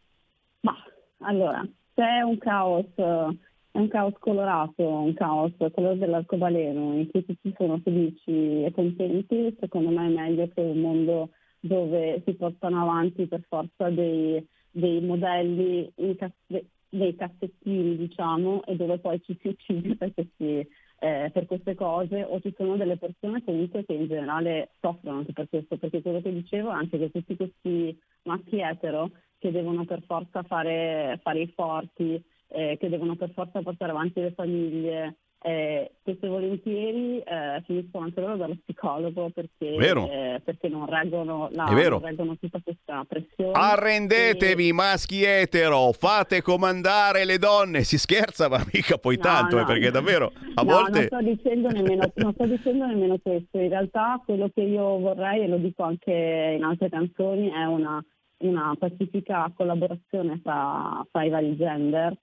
ma 0.62 0.76
allora, 1.22 1.66
se 1.96 2.04
è 2.04 2.22
un 2.22 2.38
caos, 2.38 2.86
un 2.96 3.88
caos 3.88 4.14
colorato, 4.20 4.88
un 4.88 5.14
caos 5.14 5.52
colore 5.74 5.98
dell'arcobaleno 5.98 6.94
in 6.96 7.10
cui 7.10 7.26
tutti 7.26 7.54
sono 7.58 7.80
felici 7.84 8.64
e 8.64 8.72
contenti, 8.74 9.56
secondo 9.60 9.90
me 9.90 10.08
è 10.08 10.10
meglio 10.10 10.48
che 10.50 10.62
un 10.62 10.80
mondo 10.80 11.30
dove 11.60 12.22
si 12.26 12.34
portano 12.34 12.82
avanti 12.82 13.26
per 13.28 13.42
forza 13.48 13.90
dei, 13.90 14.46
dei 14.70 15.02
modelli 15.02 15.92
in 15.96 16.16
casse- 16.16 16.68
dei 16.90 17.16
cassettini, 17.16 17.98
diciamo, 17.98 18.64
e 18.66 18.76
dove 18.76 19.00
poi 19.00 19.20
ci 19.24 19.38
si 19.42 19.48
uccide 19.48 19.96
per, 19.96 20.14
questi, 20.14 20.68
eh, 21.04 21.32
per 21.34 21.46
queste 21.48 21.76
cose, 21.76 22.24
o 22.24 22.40
ci 22.40 22.54
sono 22.56 22.78
delle 22.78 22.96
persone 22.96 23.44
comunque 23.44 23.84
che 23.84 23.92
in 23.92 24.08
generale 24.08 24.70
soffrono 24.80 25.18
anche 25.18 25.34
per 25.34 25.50
questo, 25.50 25.76
perché 25.76 26.02
quello 26.02 26.22
che 26.22 26.32
dicevo 26.32 26.70
è 26.70 26.76
anche 26.76 26.98
che 26.98 27.12
tutti 27.12 27.36
questi 27.36 28.00
maschi 28.24 28.62
etero 28.62 29.12
che 29.38 29.52
devono 29.52 29.84
per 29.84 30.02
forza 30.04 30.44
fare, 30.44 31.20
fare 31.22 31.42
i 31.42 31.52
forti, 31.54 32.24
eh, 32.48 32.78
che 32.80 32.88
devono 32.88 33.18
per 33.18 33.32
forza 33.32 33.62
portare 33.62 33.92
avanti 33.92 34.22
le 34.22 34.32
famiglie, 34.32 35.18
eh, 35.46 35.92
spesso 36.00 36.26
e 36.26 36.30
volentieri 36.30 37.20
eh, 37.20 37.62
finiscono 37.66 38.06
anche 38.06 38.22
loro 38.22 38.38
dallo 38.38 38.56
psicologo 38.64 39.30
perché, 39.30 39.76
eh, 39.76 40.42
perché 40.42 40.70
non 40.70 40.86
reggono, 40.86 41.50
la, 41.52 41.66
non 41.66 42.00
reggono 42.00 42.38
tutta 42.38 42.62
questa 42.64 43.06
pressione. 43.06 43.52
Arrendetevi, 43.52 44.72
maschi 44.72 45.24
etero, 45.24 45.92
fate 45.92 46.42
comandare 46.42 47.26
le 47.26 47.38
donne. 47.40 47.84
Si 47.84 47.98
scherza, 47.98 48.48
ma 48.48 48.64
mica 48.72 48.98
poi 48.98 49.18
No, 49.18 49.22
tanto, 49.22 49.58
eh, 49.58 49.60
no, 49.60 49.66
perché 49.66 49.86
no. 49.86 49.92
davvero 49.92 50.32
a 50.56 50.64
volte. 50.64 51.00
non 51.00 51.08
sto, 51.08 51.22
dicendo 51.22 51.70
nemmeno, 51.70 52.12
non 52.16 52.34
sto 52.34 52.46
dicendo 52.46 52.86
nemmeno 52.86 53.18
questo, 53.22 53.58
in 53.60 53.70
realtà 53.70 54.22
quello 54.26 54.50
che 54.54 54.62
io 54.62 54.98
vorrei, 55.00 55.44
e 55.44 55.48
lo 55.48 55.58
dico 55.58 55.84
anche 55.84 56.56
in 56.58 56.64
altre 56.64 56.88
canzoni, 56.88 57.50
è 57.50 57.66
una, 57.66 58.02
una 58.38 58.74
pacifica 58.80 59.52
collaborazione 59.54 60.40
tra, 60.42 61.06
tra 61.12 61.24
i 61.24 61.30
vari 61.30 61.58
gender. 61.58 62.16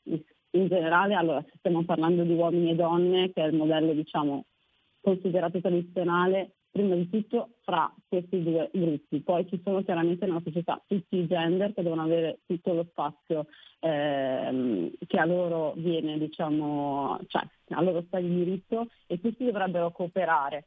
In 0.53 0.67
generale, 0.67 1.15
allora, 1.15 1.43
se 1.43 1.53
stiamo 1.59 1.85
parlando 1.85 2.23
di 2.23 2.33
uomini 2.33 2.71
e 2.71 2.75
donne, 2.75 3.33
che 3.33 3.43
è 3.43 3.47
il 3.47 3.57
modello, 3.57 3.93
diciamo, 3.93 4.45
considerato 5.01 5.61
tradizionale, 5.61 6.55
prima 6.71 6.95
di 6.95 7.09
tutto 7.09 7.57
fra 7.63 7.93
questi 8.09 8.43
due 8.43 8.71
gruppi. 8.73 9.21
Poi 9.21 9.47
ci 9.49 9.61
sono 9.65 9.83
chiaramente 9.83 10.27
nella 10.27 10.41
società 10.45 10.81
tutti 10.87 11.17
i 11.17 11.27
gender 11.27 11.75
che 11.75 11.83
devono 11.83 12.03
avere 12.03 12.39
tutto 12.47 12.73
lo 12.73 12.87
spazio 12.91 13.47
ehm, 13.81 14.93
che 15.07 15.19
a 15.19 15.25
loro 15.25 15.73
viene, 15.77 16.19
diciamo, 16.19 17.19
cioè 17.27 17.43
a 17.71 17.83
loro 17.83 18.03
sta 18.07 18.21
di 18.21 18.29
diritto 18.29 18.89
e 19.07 19.21
tutti 19.21 19.45
dovrebbero 19.45 19.91
cooperare 19.91 20.65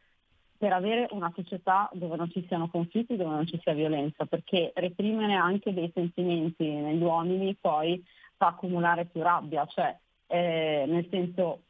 per 0.58 0.72
avere 0.72 1.08
una 1.12 1.32
società 1.36 1.90
dove 1.94 2.16
non 2.16 2.32
ci 2.32 2.46
siano 2.48 2.70
conflitti, 2.70 3.18
dove 3.18 3.36
non 3.36 3.46
ci 3.46 3.60
sia 3.62 3.74
violenza, 3.74 4.26
perché 4.26 4.72
reprimere 4.76 5.34
anche 5.34 5.74
dei 5.74 5.92
sentimenti 5.94 6.66
negli 6.66 7.02
uomini 7.02 7.56
poi 7.60 8.02
fa 8.44 8.48
accumulare 8.48 9.06
più 9.06 9.22
rabbia, 9.22 9.66
cioè 9.66 9.96
eh, 10.28 10.84
nel 10.88 11.08
senso 11.10 11.62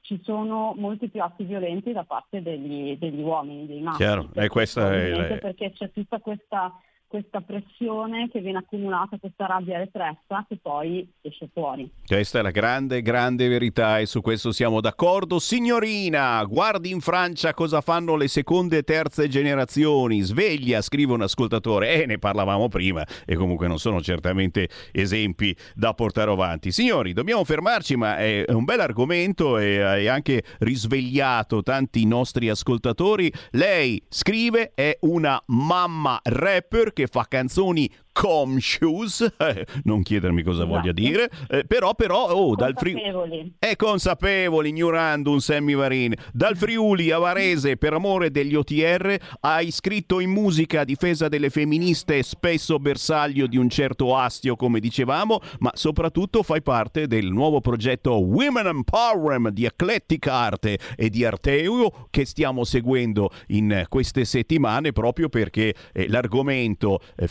ci 0.00 0.20
sono 0.22 0.74
molti 0.76 1.08
più 1.08 1.22
atti 1.22 1.44
violenti 1.44 1.92
da 1.92 2.04
parte 2.04 2.42
degli, 2.42 2.98
degli 2.98 3.22
uomini, 3.22 3.66
dei 3.66 3.80
maschi. 3.80 4.02
Chiaro, 4.02 4.28
e 4.34 4.48
questa 4.48 4.92
è 4.92 5.38
perché 5.38 5.72
c'è 5.72 5.90
tutta 5.92 6.18
questa, 6.18 6.78
questa 7.14 7.42
pressione 7.42 8.28
che 8.28 8.40
viene 8.40 8.58
accumulata, 8.58 9.18
questa 9.20 9.46
rabbia 9.46 9.78
repressa 9.78 10.44
che 10.48 10.58
poi 10.60 11.08
esce 11.20 11.48
fuori. 11.52 11.88
Questa 12.04 12.40
è 12.40 12.42
la 12.42 12.50
grande, 12.50 13.02
grande 13.02 13.46
verità 13.46 14.00
e 14.00 14.06
su 14.06 14.20
questo 14.20 14.50
siamo 14.50 14.80
d'accordo. 14.80 15.38
Signorina, 15.38 16.42
guardi 16.42 16.90
in 16.90 16.98
Francia 16.98 17.54
cosa 17.54 17.82
fanno 17.82 18.16
le 18.16 18.26
seconde 18.26 18.78
e 18.78 18.82
terze 18.82 19.28
generazioni. 19.28 20.22
Sveglia, 20.22 20.82
scrive 20.82 21.12
un 21.12 21.22
ascoltatore. 21.22 22.02
E 22.02 22.06
ne 22.06 22.18
parlavamo 22.18 22.68
prima 22.68 23.06
e 23.24 23.36
comunque 23.36 23.68
non 23.68 23.78
sono 23.78 24.00
certamente 24.00 24.68
esempi 24.90 25.56
da 25.72 25.94
portare 25.94 26.32
avanti. 26.32 26.72
Signori, 26.72 27.12
dobbiamo 27.12 27.44
fermarci, 27.44 27.94
ma 27.94 28.16
è 28.16 28.44
un 28.48 28.64
bel 28.64 28.80
argomento 28.80 29.56
e 29.58 29.80
hai 29.80 30.08
anche 30.08 30.42
risvegliato 30.58 31.62
tanti 31.62 32.06
nostri 32.06 32.48
ascoltatori. 32.48 33.32
Lei 33.52 34.02
scrive, 34.08 34.72
è 34.74 34.98
una 35.02 35.40
mamma 35.46 36.18
rapper 36.24 36.92
che 36.92 37.02
fa 37.06 37.24
canzoni 37.28 37.90
conscious, 38.14 39.20
eh, 39.38 39.66
non 39.82 40.02
chiedermi 40.02 40.42
cosa 40.42 40.64
voglia 40.64 40.92
dire, 40.92 41.28
eh, 41.48 41.64
però 41.64 41.94
però 41.94 42.28
oh, 42.28 42.54
dal 42.54 42.74
Friuli 42.76 43.02
Consapevoli. 43.02 43.54
è 43.58 43.76
consapevole, 43.76 44.68
ignorando 44.68 45.32
un 45.32 45.40
Sammy 45.40 45.74
Varin. 45.74 46.14
Dal 46.32 46.56
Friuli 46.56 47.10
a 47.10 47.18
Varese, 47.18 47.76
per 47.76 47.92
amore 47.92 48.30
degli 48.30 48.54
OTR, 48.54 49.16
ha 49.40 49.60
iscritto 49.60 50.20
in 50.20 50.30
musica 50.30 50.80
a 50.80 50.84
difesa 50.84 51.28
delle 51.28 51.50
femministe, 51.50 52.22
spesso 52.22 52.78
bersaglio 52.78 53.46
di 53.46 53.56
un 53.56 53.68
certo 53.68 54.16
astio, 54.16 54.54
come 54.54 54.78
dicevamo, 54.78 55.40
ma 55.58 55.72
soprattutto 55.74 56.42
fai 56.42 56.62
parte 56.62 57.06
del 57.08 57.26
nuovo 57.26 57.60
progetto 57.60 58.12
Women 58.20 58.66
Empowerment 58.66 59.54
di 59.54 59.64
Eclectic 59.64 60.26
Arte 60.28 60.78
e 60.96 61.10
di 61.10 61.24
Arteo 61.24 62.06
che 62.10 62.24
stiamo 62.24 62.62
seguendo 62.64 63.30
in 63.48 63.84
queste 63.88 64.24
settimane 64.24 64.92
proprio 64.92 65.28
perché 65.28 65.74
eh, 65.92 66.08
l'argomento 66.08 67.00
eh, 67.16 67.26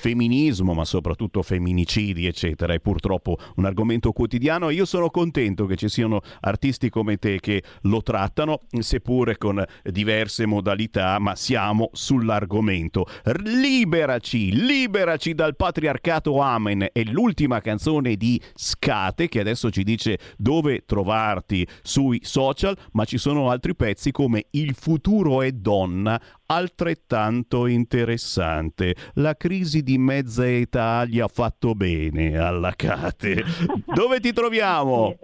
femminismo, 0.73 0.73
ma 0.73 0.85
soprattutto 0.85 1.41
femminicidi, 1.41 2.25
eccetera, 2.25 2.73
è 2.73 2.79
purtroppo 2.79 3.37
un 3.55 3.65
argomento 3.65 4.11
quotidiano. 4.11 4.69
Io 4.71 4.85
sono 4.85 5.09
contento 5.09 5.65
che 5.65 5.75
ci 5.75 5.87
siano 5.87 6.21
artisti 6.41 6.89
come 6.89 7.17
te 7.17 7.39
che 7.39 7.63
lo 7.83 8.01
trattano, 8.01 8.61
seppure 8.79 9.37
con 9.37 9.63
diverse 9.83 10.45
modalità, 10.45 11.19
ma 11.19 11.35
siamo 11.35 11.89
sull'argomento. 11.93 13.05
Liberaci, 13.43 14.51
liberaci 14.65 15.33
dal 15.33 15.55
patriarcato 15.55 16.39
Amen 16.39 16.87
è 16.91 17.03
l'ultima 17.03 17.61
canzone 17.61 18.15
di 18.15 18.41
Scate 18.55 19.29
che 19.29 19.39
adesso 19.39 19.69
ci 19.69 19.83
dice 19.83 20.17
dove 20.37 20.83
trovarti 20.85 21.65
sui 21.81 22.19
social, 22.23 22.75
ma 22.93 23.05
ci 23.05 23.17
sono 23.17 23.49
altri 23.49 23.75
pezzi 23.75 24.11
come 24.11 24.45
Il 24.51 24.73
futuro 24.73 25.41
è 25.41 25.51
donna, 25.51 26.19
altrettanto 26.53 27.67
interessante. 27.67 28.95
La 29.15 29.35
crisi 29.35 29.81
di 29.81 29.97
mezza 29.97 30.47
età 30.47 31.05
gli 31.05 31.19
ha 31.19 31.27
fatto 31.27 31.73
bene 31.73 32.37
alla 32.37 32.71
Cate. 32.71 33.43
Dove 33.93 34.19
ti 34.19 34.33
troviamo? 34.33 35.15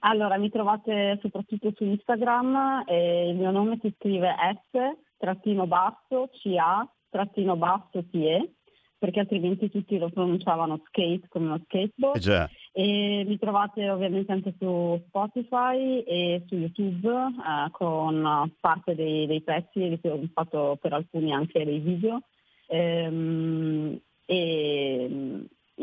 Allora, 0.00 0.36
mi 0.36 0.50
trovate 0.50 1.18
soprattutto 1.20 1.72
su 1.74 1.84
Instagram 1.84 2.84
e 2.86 3.30
il 3.30 3.36
mio 3.36 3.50
nome 3.50 3.78
si 3.80 3.92
scrive 3.96 4.34
S, 4.70 4.78
trattino 5.16 5.66
basso, 5.66 6.30
CA, 6.40 6.88
trattino 7.10 7.56
basso, 7.56 8.04
TE, 8.10 8.52
perché 8.98 9.20
altrimenti 9.20 9.70
tutti 9.70 9.98
lo 9.98 10.10
pronunciavano 10.10 10.82
skate 10.86 11.26
come 11.28 11.46
uno 11.46 11.60
skateboard. 11.64 12.16
Eh 12.16 12.20
già. 12.20 12.48
E 12.72 13.24
mi 13.26 13.38
trovate 13.38 13.88
ovviamente 13.90 14.30
anche 14.32 14.54
su 14.58 15.02
Spotify 15.08 16.00
e 16.02 16.44
su 16.46 16.54
YouTube 16.54 17.08
eh, 17.08 17.70
con 17.72 18.52
parte 18.60 18.94
dei, 18.94 19.26
dei 19.26 19.40
pezzi, 19.40 19.98
ho 20.02 20.20
fatto 20.32 20.78
per 20.80 20.92
alcuni 20.92 21.32
anche 21.32 21.64
dei 21.64 21.78
video. 21.78 22.22
Ehm, 22.68 23.98
e 24.26 25.08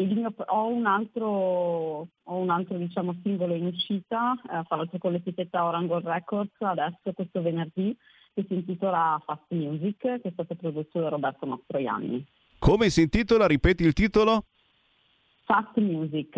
mio- 0.03 0.33
ho 0.47 0.67
un 0.67 0.85
altro, 0.85 2.07
ho 2.23 2.35
un 2.35 2.49
altro 2.49 2.77
diciamo, 2.77 3.15
singolo 3.23 3.53
in 3.53 3.65
uscita, 3.67 4.33
eh, 4.43 4.63
fra 4.65 4.75
l'altro 4.75 4.97
con 4.97 5.11
l'etichetta 5.11 5.65
Orango 5.65 5.99
Records 5.99 6.53
adesso 6.59 7.13
questo 7.13 7.41
venerdì, 7.41 7.95
che 8.33 8.45
si 8.47 8.55
intitola 8.55 9.21
Fast 9.25 9.45
Music, 9.49 9.97
che 9.97 10.21
è 10.21 10.31
stato 10.31 10.55
prodotto 10.55 10.99
da 10.99 11.09
Roberto 11.09 11.45
Mastroianni. 11.45 12.25
Come 12.59 12.89
si 12.89 13.03
intitola? 13.03 13.47
Ripeti 13.47 13.83
il 13.83 13.93
titolo? 13.93 14.45
Fast 15.45 15.77
Music. 15.77 16.37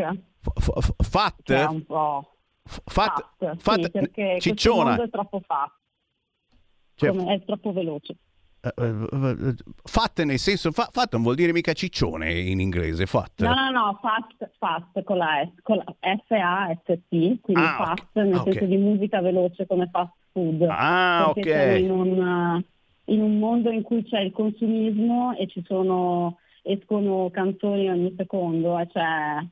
F- 0.59 0.79
f- 0.79 0.93
fat? 1.09 1.35
Che 1.43 1.55
è 1.55 1.65
un 1.65 1.85
po' 1.85 2.33
fat, 2.63 3.29
fast, 3.39 3.61
fat- 3.61 3.81
sì, 3.83 3.89
perché 3.91 4.37
cicciona. 4.39 5.01
è 5.01 5.09
troppo 5.09 5.41
fast, 5.45 5.73
Cioè, 6.95 7.11
è 7.15 7.43
troppo 7.45 7.71
veloce. 7.73 8.15
Eh, 8.59 8.73
eh, 8.75 9.07
eh, 9.13 9.55
Fat 9.83 10.23
nel 10.23 10.39
senso, 10.39 10.71
fa- 10.71 10.89
fat 10.91 11.13
non 11.13 11.21
vuol 11.21 11.35
dire 11.35 11.51
mica 11.53 11.71
ciccione 11.73 12.33
in 12.39 12.59
inglese, 12.59 13.05
fat. 13.05 13.41
No, 13.43 13.53
no, 13.53 13.69
no, 13.69 13.99
fast, 14.01 14.51
fast 14.57 15.03
con 15.03 15.17
la, 15.17 15.45
S, 15.45 15.61
con 15.61 15.77
la 15.77 15.85
F-A-S-T, 15.99 17.39
quindi 17.41 17.53
Ah, 17.63 17.77
ok. 17.79 17.85
fast 17.85 18.07
nel 18.13 18.33
Ah, 18.33 18.37
ok. 18.41 18.43
senso 18.51 18.65
di 18.65 18.77
musica 18.77 19.21
veloce 19.21 19.65
come 19.67 19.87
fast 19.91 20.11
food. 20.31 20.61
Ah, 20.69 21.29
ok. 21.29 21.45
in 21.79 21.91
un, 21.91 22.63
in 23.05 23.21
un 23.21 23.39
mondo 23.39 23.69
in 23.69 23.83
cui 23.83 24.03
c'è 24.03 24.19
il 24.21 24.31
consumismo 24.31 25.35
e 25.37 25.47
ci 25.47 25.63
sono 25.65 26.39
escono 26.67 27.29
canzoni 27.31 27.89
ogni 27.89 28.13
secondo 28.17 28.77
e 28.77 28.87
c'è 28.87 29.01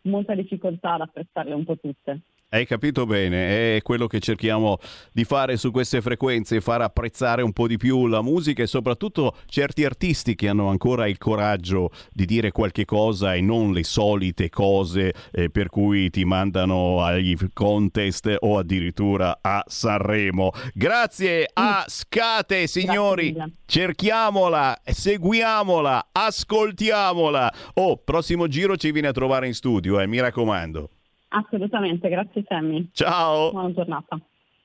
molta 0.04 0.36
difficoltà 0.36 0.94
ad 0.94 1.02
apprezzarle 1.02 1.54
un 1.54 1.64
po' 1.64 1.78
tutte. 1.78 2.22
Hai 2.56 2.66
capito 2.66 3.06
bene, 3.06 3.76
è 3.76 3.82
quello 3.82 4.08
che 4.08 4.22
cerchiamo 4.22 4.78
di 5.12 5.26
fare 5.26 5.58
su 5.58 5.72
queste 5.72 6.00
frequenze, 6.00 6.62
far 6.62 6.80
apprezzare 6.80 7.42
un 7.42 7.52
po' 7.52 7.68
di 7.68 7.76
più 7.76 8.08
la 8.08 8.22
musica 8.22 8.64
e 8.64 8.66
soprattutto 8.66 9.36
certi 9.46 9.84
artisti 9.84 10.36
che 10.36 10.48
hanno 10.48 10.70
ancora 10.70 11.06
il 11.06 11.18
coraggio 11.18 11.92
di 12.14 12.24
dire 12.24 12.52
qualche 12.52 12.86
cosa 12.86 13.36
e 13.36 13.42
non 13.42 13.74
le 13.74 13.84
solite 13.84 14.48
cose 14.48 15.14
eh, 15.34 15.50
per 15.50 15.68
cui 15.68 16.10
ti 16.10 16.24
mandano 16.24 17.04
agli 17.04 17.36
contest 17.52 18.34
o 18.40 18.58
addirittura 18.58 19.40
a 19.42 19.62
Sanremo. 19.68 20.54
Grazie 20.74 21.50
a 21.52 21.84
Scate, 21.86 22.68
signori. 22.68 23.36
Cerchiamola, 23.66 24.80
seguiamola, 24.82 26.08
ascoltiamola. 26.10 27.54
Oh, 27.74 27.98
prossimo 27.98 28.48
giro 28.48 28.78
ci 28.78 28.94
viene 28.94 29.10
a 29.10 29.12
trovare 29.12 29.46
in 29.46 29.54
studio, 29.54 30.00
eh, 30.00 30.08
mi 30.08 30.22
raccomando. 30.22 30.90
Assolutamente, 31.36 32.08
grazie 32.08 32.46
Sammy. 32.48 32.90
Ciao. 32.94 33.52
Buona 33.52 33.74
giornata. 33.74 34.18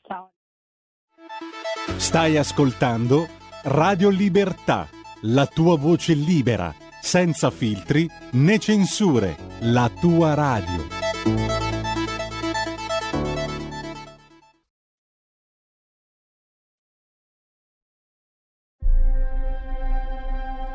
Ciao. 0.07 0.31
Stai 1.97 2.37
ascoltando 2.37 3.27
Radio 3.65 4.09
Libertà, 4.09 4.89
la 5.23 5.47
tua 5.47 5.77
voce 5.77 6.15
libera, 6.15 6.73
senza 7.01 7.51
filtri 7.51 8.09
né 8.33 8.59
censure, 8.59 9.37
la 9.63 9.91
tua 10.01 10.35
radio. 10.35 10.99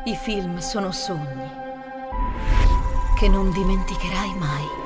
I 0.04 0.14
film 0.14 0.58
sono 0.58 0.92
sogni 0.92 1.64
che 3.18 3.28
non 3.28 3.50
dimenticherai 3.50 4.34
mai. 4.38 4.85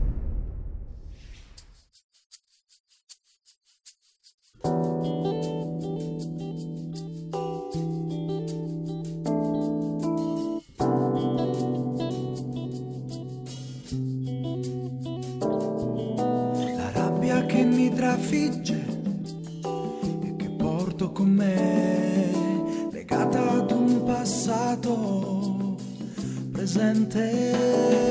Trafigge 18.31 18.85
e 20.23 20.35
che 20.37 20.49
porto 20.51 21.11
con 21.11 21.27
me, 21.27 22.87
legata 22.89 23.51
ad 23.51 23.71
un 23.71 24.03
passato 24.05 25.75
presente. 26.53 28.10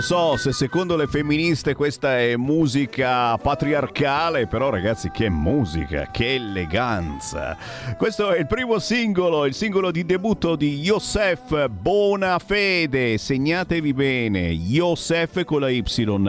So 0.00 0.36
se 0.36 0.52
secondo 0.52 0.96
le 0.96 1.06
femministe 1.06 1.74
questa 1.74 2.18
è 2.18 2.36
musica 2.36 3.36
patriarcale, 3.36 4.46
però 4.46 4.70
ragazzi 4.70 5.10
che 5.10 5.28
musica, 5.28 6.10
che 6.10 6.34
eleganza. 6.34 7.56
Questo 7.98 8.32
è 8.32 8.38
il 8.38 8.46
primo 8.46 8.78
singolo, 8.78 9.44
il 9.44 9.54
singolo 9.54 9.90
di 9.90 10.06
debutto 10.06 10.56
di 10.56 10.78
Yosef 10.78 11.68
Bonafede, 11.68 13.18
segnatevi 13.18 13.92
bene, 13.92 14.48
Yosef 14.48 15.44
con 15.44 15.60
la 15.60 15.68
Y, 15.68 15.82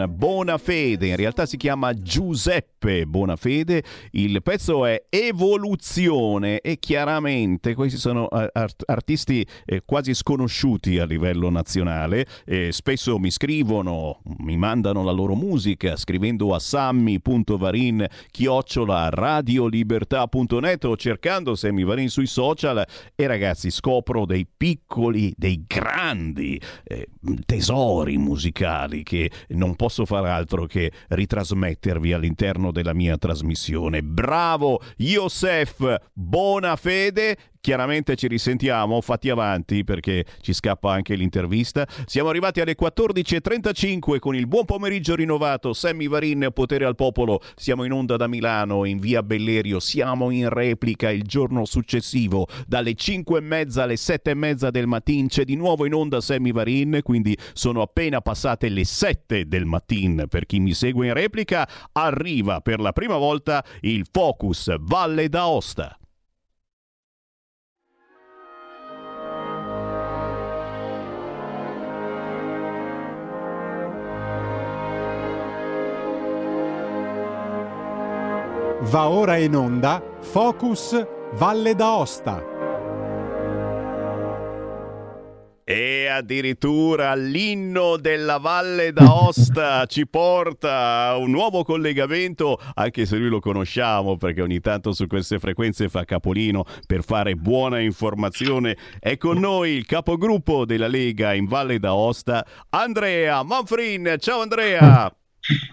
Bonafede, 0.08 1.06
in 1.06 1.16
realtà 1.16 1.46
si 1.46 1.56
chiama 1.56 1.94
Giuseppe 1.94 3.06
Bonafede, 3.06 3.82
il 4.12 4.42
pezzo 4.42 4.84
è 4.84 5.04
Evoluzione 5.08 6.60
e 6.60 6.78
chiaramente 6.78 7.74
questi 7.74 7.98
sono 7.98 8.28
eh, 8.28 8.50
art- 8.52 8.82
artisti 8.86 9.46
eh, 9.64 9.82
quasi 9.84 10.14
sconosciuti 10.14 10.98
a 10.98 11.04
livello 11.04 11.48
nazionale, 11.48 12.26
eh, 12.44 12.70
spesso 12.72 13.18
mi 13.18 13.30
scrivono, 13.30 13.60
mi 13.64 14.56
mandano 14.56 15.02
la 15.04 15.12
loro 15.12 15.34
musica 15.34 15.96
scrivendo 15.96 16.54
a 16.54 16.58
sammy.varin 16.58 18.06
chiocciola 18.30 19.08
radiolibertà.net 19.10 20.84
o 20.84 20.96
cercando 20.96 21.54
Sammy 21.54 21.84
Varin 21.84 22.08
sui 22.08 22.26
social 22.26 22.84
e 23.14 23.26
ragazzi 23.26 23.70
scopro 23.70 24.26
dei 24.26 24.46
piccoli, 24.56 25.32
dei 25.36 25.64
grandi 25.66 26.60
eh, 26.84 27.08
tesori 27.46 28.18
musicali 28.18 29.02
che 29.02 29.30
non 29.48 29.76
posso 29.76 30.04
far 30.04 30.24
altro 30.24 30.66
che 30.66 30.90
ritrasmettervi 31.08 32.12
all'interno 32.12 32.72
della 32.72 32.94
mia 32.94 33.16
trasmissione. 33.16 34.02
Bravo 34.02 34.80
Yosef, 34.96 35.96
buona 36.12 36.76
fede, 36.76 37.36
Chiaramente 37.62 38.16
ci 38.16 38.26
risentiamo, 38.26 39.00
fatti 39.00 39.30
avanti 39.30 39.84
perché 39.84 40.24
ci 40.40 40.52
scappa 40.52 40.92
anche 40.92 41.14
l'intervista. 41.14 41.86
Siamo 42.06 42.28
arrivati 42.28 42.60
alle 42.60 42.74
14.35 42.74 44.18
con 44.18 44.34
il 44.34 44.48
buon 44.48 44.64
pomeriggio 44.64 45.14
rinnovato. 45.14 45.72
Sammy 45.72 46.08
Varin, 46.08 46.48
Potere 46.52 46.86
al 46.86 46.96
Popolo. 46.96 47.40
Siamo 47.54 47.84
in 47.84 47.92
onda 47.92 48.16
da 48.16 48.26
Milano, 48.26 48.84
in 48.84 48.98
via 48.98 49.22
Bellerio. 49.22 49.78
Siamo 49.78 50.30
in 50.30 50.48
replica 50.48 51.08
il 51.12 51.22
giorno 51.22 51.64
successivo. 51.64 52.48
Dalle 52.66 52.94
5 52.94 53.38
e 53.38 53.42
mezza 53.42 53.84
alle 53.84 53.96
7 53.96 54.30
e 54.30 54.34
mezza 54.34 54.70
del 54.70 54.88
mattino 54.88 55.28
c'è 55.28 55.44
di 55.44 55.54
nuovo 55.54 55.86
in 55.86 55.94
onda 55.94 56.20
Sammy 56.20 56.50
Varin. 56.50 56.98
Quindi 57.04 57.38
sono 57.52 57.80
appena 57.80 58.20
passate 58.20 58.70
le 58.70 58.84
7 58.84 59.46
del 59.46 59.66
mattino. 59.66 60.26
Per 60.26 60.46
chi 60.46 60.58
mi 60.58 60.74
segue 60.74 61.06
in 61.06 61.14
replica, 61.14 61.68
arriva 61.92 62.60
per 62.60 62.80
la 62.80 62.90
prima 62.90 63.18
volta 63.18 63.64
il 63.82 64.04
Focus 64.10 64.74
Valle 64.80 65.28
d'Aosta. 65.28 65.96
Va 78.86 79.08
ora 79.08 79.36
in 79.36 79.54
onda 79.54 80.02
Focus 80.20 81.06
Valle 81.34 81.76
d'Aosta. 81.76 82.44
E 85.62 86.06
addirittura 86.08 87.14
l'inno 87.14 87.96
della 87.96 88.38
Valle 88.38 88.92
d'Aosta 88.92 89.86
ci 89.86 90.08
porta 90.08 91.10
a 91.10 91.16
un 91.16 91.30
nuovo 91.30 91.62
collegamento, 91.62 92.58
anche 92.74 93.06
se 93.06 93.18
lui 93.18 93.28
lo 93.28 93.38
conosciamo 93.38 94.16
perché 94.16 94.42
ogni 94.42 94.58
tanto 94.58 94.92
su 94.92 95.06
queste 95.06 95.38
frequenze 95.38 95.88
fa 95.88 96.04
capolino 96.04 96.64
per 96.84 97.04
fare 97.04 97.36
buona 97.36 97.78
informazione. 97.78 98.76
È 98.98 99.16
con 99.16 99.38
noi 99.38 99.70
il 99.70 99.86
capogruppo 99.86 100.64
della 100.64 100.88
Lega 100.88 101.34
in 101.34 101.46
Valle 101.46 101.78
d'Aosta, 101.78 102.44
Andrea 102.70 103.44
Manfrin. 103.44 104.16
Ciao 104.18 104.40
Andrea! 104.40 105.14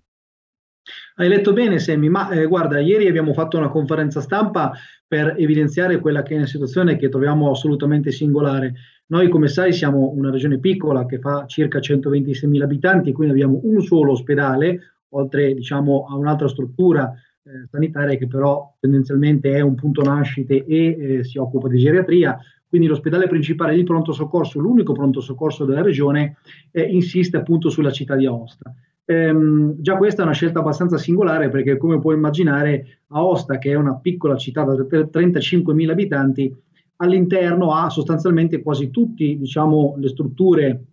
Hai 1.16 1.28
letto 1.28 1.54
bene, 1.54 1.78
Semmi, 1.78 2.10
ma 2.10 2.30
eh, 2.30 2.48
guarda, 2.48 2.80
ieri 2.80 3.08
abbiamo 3.08 3.34
fatto 3.34 3.58
una 3.58 3.70
conferenza 3.70 4.20
stampa 4.22 4.72
per 5.08 5.36
evidenziare 5.38 6.00
quella 6.00 6.24
che 6.24 6.34
è 6.34 6.38
una 6.38 6.48
situazione 6.48 6.96
che 6.96 7.10
troviamo 7.10 7.52
assolutamente 7.52 8.12
singolare. 8.12 8.74
Noi, 9.08 9.30
come 9.30 9.48
sai, 9.48 9.74
siamo 9.74 10.10
una 10.16 10.32
regione 10.32 10.58
piccola 10.58 11.06
che 11.06 11.20
fa 11.20 11.46
circa 11.46 11.80
126.000 11.80 12.62
abitanti, 12.62 13.12
quindi 13.12 13.34
abbiamo 13.34 13.60
un 13.64 13.82
solo 13.82 14.14
ospedale, 14.14 14.96
oltre 15.10 15.54
diciamo, 15.54 16.08
a 16.10 16.16
un'altra 16.16 16.48
struttura 16.48 17.14
eh, 17.44 17.68
sanitaria 17.70 18.18
che 18.18 18.28
però 18.28 18.76
tendenzialmente 18.80 19.52
è 19.54 19.62
un 19.62 19.76
punto 19.76 20.02
nascite 20.04 20.64
e 20.66 21.18
eh, 21.18 21.24
si 21.24 21.38
occupa 21.38 21.68
di 21.68 21.80
geriatria. 21.80 22.38
Quindi 22.68 22.88
l'ospedale 22.88 23.28
principale 23.28 23.76
di 23.76 23.84
pronto 23.84 24.14
soccorso, 24.14 24.60
l'unico 24.60 24.94
pronto 24.94 25.20
soccorso 25.20 25.66
della 25.66 25.82
regione, 25.82 26.38
eh, 26.72 26.84
insiste 26.84 27.38
appunto 27.38 27.70
sulla 27.70 27.92
città 27.92 28.16
di 28.16 28.26
Aosta. 28.26 28.74
Ehm, 29.04 29.76
già 29.82 29.98
questa 29.98 30.22
è 30.22 30.26
una 30.26 30.34
scelta 30.34 30.60
abbastanza 30.60 30.98
singolare 30.98 31.50
perché 31.50 31.76
come 31.76 32.00
puoi 32.00 32.16
immaginare 32.16 33.02
Aosta, 33.08 33.58
che 33.58 33.72
è 33.72 33.76
una 33.76 33.98
piccola 33.98 34.38
città 34.38 34.64
da 34.64 34.74
35.000 34.74 35.90
abitanti, 35.90 36.56
all'interno 36.98 37.74
ha 37.74 37.90
sostanzialmente 37.90 38.62
quasi 38.62 38.90
tutte 38.90 39.36
diciamo, 39.36 39.96
le 39.98 40.08
strutture 40.08 40.84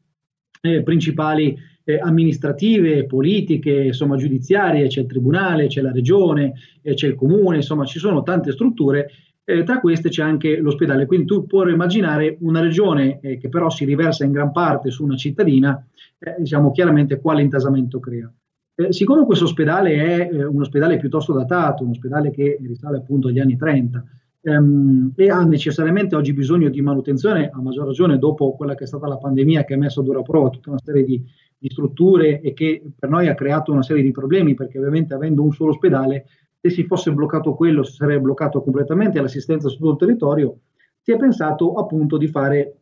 eh, 0.61 0.83
principali 0.83 1.57
eh, 1.89 1.99
amministrative, 1.99 3.07
politiche, 3.07 3.71
insomma 3.71 4.17
giudiziarie, 4.17 4.89
c'è 4.89 5.01
il 5.01 5.07
tribunale, 5.07 5.69
c'è 5.69 5.81
la 5.81 5.91
regione, 5.91 6.53
eh, 6.83 6.93
c'è 6.93 7.07
il 7.07 7.15
comune, 7.15 7.57
insomma 7.57 7.87
ci 7.87 7.99
sono 7.99 8.23
tante 8.23 8.53
strutture, 8.53 9.11
eh, 9.43 9.63
tra 9.63 9.81
queste 9.81 10.11
c'è 10.11 10.23
anche 10.23 10.59
l'ospedale, 10.59 11.07
quindi 11.07 11.25
tu 11.25 11.47
puoi 11.47 11.73
immaginare 11.73 12.37
una 12.41 12.61
regione 12.61 13.21
eh, 13.21 13.39
che 13.39 13.49
però 13.49 13.71
si 13.71 13.87
riversa 13.87 14.27
in 14.27 14.33
gran 14.33 14.53
parte 14.53 14.91
su 14.91 15.03
una 15.03 15.17
cittadina, 15.17 15.83
eh, 16.19 16.35
diciamo 16.41 16.73
chiaramente 16.73 17.21
quale 17.21 17.41
intasamento 17.41 17.99
crea. 18.01 18.31
Eh, 18.75 18.93
siccome 18.93 19.25
questo 19.25 19.47
ospedale 19.47 20.29
è 20.29 20.45
un 20.45 20.61
ospedale 20.61 20.99
piuttosto 20.99 21.33
datato, 21.33 21.85
un 21.85 21.91
ospedale 21.91 22.31
che 22.31 22.59
risale 22.61 22.99
appunto 22.99 23.29
agli 23.29 23.39
anni 23.39 23.57
30, 23.57 24.05
ehm, 24.43 25.13
e 25.17 25.31
ha 25.31 25.43
necessariamente 25.43 26.15
oggi 26.17 26.35
bisogno 26.35 26.69
di 26.69 26.83
manutenzione, 26.83 27.49
a 27.51 27.63
maggior 27.63 27.87
ragione 27.87 28.19
dopo 28.19 28.55
quella 28.57 28.75
che 28.75 28.85
è 28.85 28.87
stata 28.87 29.09
la 29.09 29.17
pandemia 29.17 29.65
che 29.65 29.73
ha 29.73 29.79
messo 29.79 30.01
a 30.01 30.05
dura 30.05 30.21
prova 30.21 30.51
tutta 30.51 30.69
una 30.69 30.81
serie 30.85 31.05
di, 31.05 31.25
di 31.59 31.69
strutture 31.71 32.41
e 32.41 32.53
che 32.53 32.83
per 32.97 33.09
noi 33.09 33.29
ha 33.29 33.35
creato 33.35 33.73
una 33.73 33.83
serie 33.83 34.03
di 34.03 34.13
problemi 34.13 34.55
perché 34.55 34.79
ovviamente 34.79 35.15
avendo 35.15 35.43
un 35.43 35.53
solo 35.53 35.71
ospedale, 35.71 36.27
se 36.61 36.71
si 36.71 36.85
fosse 36.85 37.13
bloccato 37.13 37.55
quello 37.55 37.83
si 37.83 37.95
sarebbe 37.95 38.21
bloccato 38.21 38.63
completamente 38.63 39.21
l'assistenza 39.21 39.69
su 39.69 39.77
tutto 39.77 39.91
il 39.91 39.99
territorio, 39.99 40.59
si 41.01 41.13
è 41.13 41.17
pensato 41.17 41.75
appunto 41.75 42.17
di 42.17 42.29
fare 42.29 42.75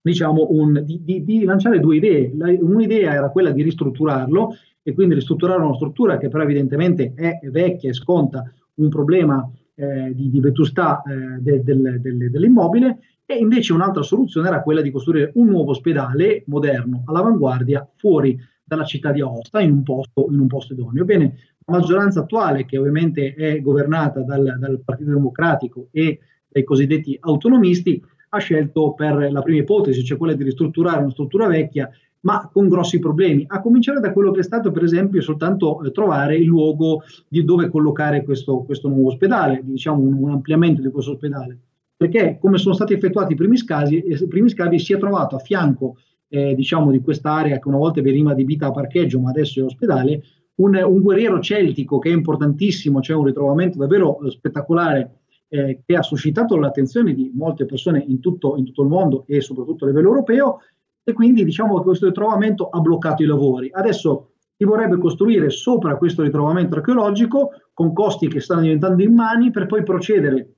diciamo 0.00 0.48
un, 0.50 0.82
di, 0.84 1.02
di, 1.02 1.24
di 1.24 1.44
lanciare 1.44 1.80
due 1.80 1.96
idee. 1.96 2.32
La, 2.36 2.54
un'idea 2.58 3.14
era 3.14 3.30
quella 3.30 3.50
di 3.50 3.62
ristrutturarlo 3.62 4.54
e 4.82 4.92
quindi 4.92 5.14
ristrutturare 5.14 5.62
una 5.62 5.74
struttura 5.74 6.18
che 6.18 6.28
però 6.28 6.42
evidentemente 6.42 7.14
è 7.14 7.38
vecchia 7.44 7.88
e 7.88 7.94
sconta 7.94 8.44
un 8.74 8.88
problema 8.90 9.48
eh, 9.74 10.14
di, 10.14 10.28
di, 10.30 10.40
vetustà 10.40 11.02
eh, 11.02 11.40
de, 11.40 11.62
de, 11.62 12.00
de, 12.00 12.30
dell'immobile 12.30 12.98
e 13.26 13.36
invece 13.36 13.72
un'altra 13.72 14.02
soluzione 14.02 14.48
era 14.48 14.62
quella 14.62 14.80
di 14.80 14.90
costruire 14.90 15.32
un 15.34 15.48
nuovo 15.48 15.70
ospedale 15.70 16.44
moderno, 16.46 17.02
all'avanguardia, 17.06 17.88
fuori 17.96 18.38
dalla 18.62 18.84
città 18.84 19.12
di 19.12 19.20
Aosta, 19.20 19.60
in 19.60 19.72
un 19.72 19.82
posto, 19.82 20.26
in 20.30 20.38
un 20.38 20.46
posto 20.46 20.72
idoneo. 20.72 21.04
Bene, 21.04 21.36
la 21.66 21.78
maggioranza 21.78 22.20
attuale, 22.20 22.64
che 22.64 22.78
ovviamente 22.78 23.34
è 23.34 23.60
governata 23.60 24.20
dal, 24.20 24.56
dal 24.58 24.80
Partito 24.84 25.10
Democratico 25.10 25.88
e 25.90 26.18
dai 26.48 26.64
cosiddetti 26.64 27.16
autonomisti, 27.20 28.02
ha 28.30 28.38
scelto 28.38 28.94
per 28.94 29.30
la 29.30 29.42
prima 29.42 29.60
ipotesi, 29.60 30.04
cioè 30.04 30.18
quella 30.18 30.34
di 30.34 30.44
ristrutturare 30.44 31.00
una 31.00 31.10
struttura 31.10 31.46
vecchia, 31.46 31.88
ma 32.20 32.48
con 32.52 32.68
grossi 32.68 32.98
problemi, 32.98 33.44
a 33.46 33.60
cominciare 33.60 34.00
da 34.00 34.12
quello 34.12 34.30
che 34.32 34.40
è 34.40 34.44
stato 34.44 34.72
per 34.72 34.82
esempio 34.82 35.20
soltanto 35.20 35.82
eh, 35.82 35.90
trovare 35.90 36.36
il 36.36 36.46
luogo 36.46 37.02
di 37.28 37.44
dove 37.44 37.68
collocare 37.68 38.24
questo, 38.24 38.62
questo 38.62 38.88
nuovo 38.88 39.08
ospedale, 39.08 39.60
diciamo 39.62 40.00
un, 40.00 40.14
un, 40.14 40.30
ampliamento 40.30 40.80
di 40.80 40.90
questo 40.90 41.12
ospedale, 41.12 41.58
perché 42.04 42.38
come 42.38 42.58
sono 42.58 42.74
stati 42.74 42.92
effettuati 42.92 43.32
i 43.32 43.36
primi 43.36 43.56
scavi, 43.56 44.00
eh, 44.00 44.14
i 44.22 44.28
primi 44.28 44.50
scavi 44.50 44.78
si 44.78 44.92
è 44.92 44.98
trovato 44.98 45.36
a 45.36 45.38
fianco 45.38 45.96
eh, 46.28 46.54
diciamo 46.54 46.90
di 46.90 47.00
quest'area 47.00 47.58
che 47.58 47.68
una 47.68 47.78
volta 47.78 48.02
veniva 48.02 48.32
adibita 48.32 48.66
a 48.66 48.72
parcheggio 48.72 49.20
ma 49.20 49.30
adesso 49.30 49.60
è 49.60 49.64
ospedale, 49.64 50.22
un, 50.56 50.74
un 50.74 51.00
guerriero 51.00 51.40
celtico 51.40 51.98
che 51.98 52.10
è 52.10 52.12
importantissimo, 52.12 52.98
c'è 52.98 53.06
cioè 53.06 53.16
un 53.16 53.24
ritrovamento 53.24 53.78
davvero 53.78 54.20
eh, 54.20 54.30
spettacolare 54.30 55.20
eh, 55.48 55.82
che 55.84 55.96
ha 55.96 56.02
suscitato 56.02 56.56
l'attenzione 56.56 57.14
di 57.14 57.30
molte 57.34 57.64
persone 57.64 58.04
in 58.06 58.20
tutto, 58.20 58.56
in 58.56 58.64
tutto, 58.66 58.82
il 58.82 58.88
mondo 58.88 59.24
e 59.26 59.40
soprattutto 59.40 59.84
a 59.84 59.88
livello 59.88 60.08
europeo 60.08 60.58
e 61.02 61.12
quindi 61.12 61.42
diciamo 61.44 61.78
che 61.78 61.84
questo 61.84 62.06
ritrovamento 62.06 62.68
ha 62.68 62.80
bloccato 62.80 63.22
i 63.22 63.26
lavori. 63.26 63.70
Adesso 63.72 64.32
si 64.56 64.64
vorrebbe 64.64 64.98
costruire 64.98 65.48
sopra 65.50 65.96
questo 65.96 66.22
ritrovamento 66.22 66.76
archeologico 66.76 67.50
con 67.72 67.92
costi 67.92 68.28
che 68.28 68.40
stanno 68.40 68.62
diventando 68.62 69.02
immani 69.02 69.50
per 69.50 69.66
poi 69.66 69.82
procedere 69.82 70.54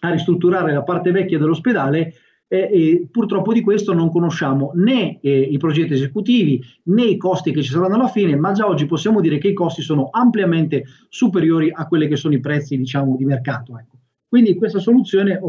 a 0.00 0.10
ristrutturare 0.10 0.72
la 0.72 0.82
parte 0.82 1.10
vecchia 1.10 1.38
dell'ospedale 1.38 2.14
eh, 2.52 2.68
e 2.72 3.08
purtroppo 3.10 3.52
di 3.52 3.60
questo 3.60 3.92
non 3.92 4.10
conosciamo 4.10 4.72
né 4.74 5.20
eh, 5.20 5.38
i 5.40 5.56
progetti 5.56 5.92
esecutivi 5.92 6.60
né 6.84 7.04
i 7.04 7.16
costi 7.16 7.52
che 7.52 7.62
ci 7.62 7.70
saranno 7.70 7.94
alla 7.94 8.08
fine, 8.08 8.34
ma 8.34 8.52
già 8.52 8.66
oggi 8.66 8.86
possiamo 8.86 9.20
dire 9.20 9.38
che 9.38 9.48
i 9.48 9.52
costi 9.54 9.82
sono 9.82 10.08
ampiamente 10.10 10.84
superiori 11.08 11.70
a 11.72 11.86
quelli 11.86 12.08
che 12.08 12.16
sono 12.16 12.34
i 12.34 12.40
prezzi 12.40 12.76
diciamo, 12.76 13.16
di 13.16 13.24
mercato. 13.24 13.78
Ecco. 13.78 13.98
Quindi 14.28 14.56
questa 14.56 14.78
soluzione 14.78 15.40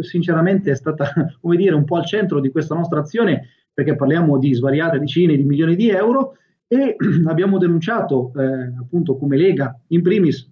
sinceramente 0.00 0.72
è 0.72 0.76
stata 0.76 1.12
come 1.40 1.56
dire, 1.56 1.74
un 1.74 1.84
po' 1.84 1.96
al 1.96 2.06
centro 2.06 2.40
di 2.40 2.50
questa 2.50 2.74
nostra 2.74 3.00
azione 3.00 3.48
perché 3.72 3.94
parliamo 3.94 4.38
di 4.38 4.52
svariate 4.52 4.98
decine 4.98 5.36
di 5.36 5.44
milioni 5.44 5.76
di 5.76 5.88
euro 5.88 6.36
e 6.66 6.96
abbiamo 7.26 7.58
denunciato 7.58 8.32
eh, 8.36 8.72
appunto 8.78 9.16
come 9.16 9.36
Lega 9.36 9.78
in 9.88 10.02
primis, 10.02 10.48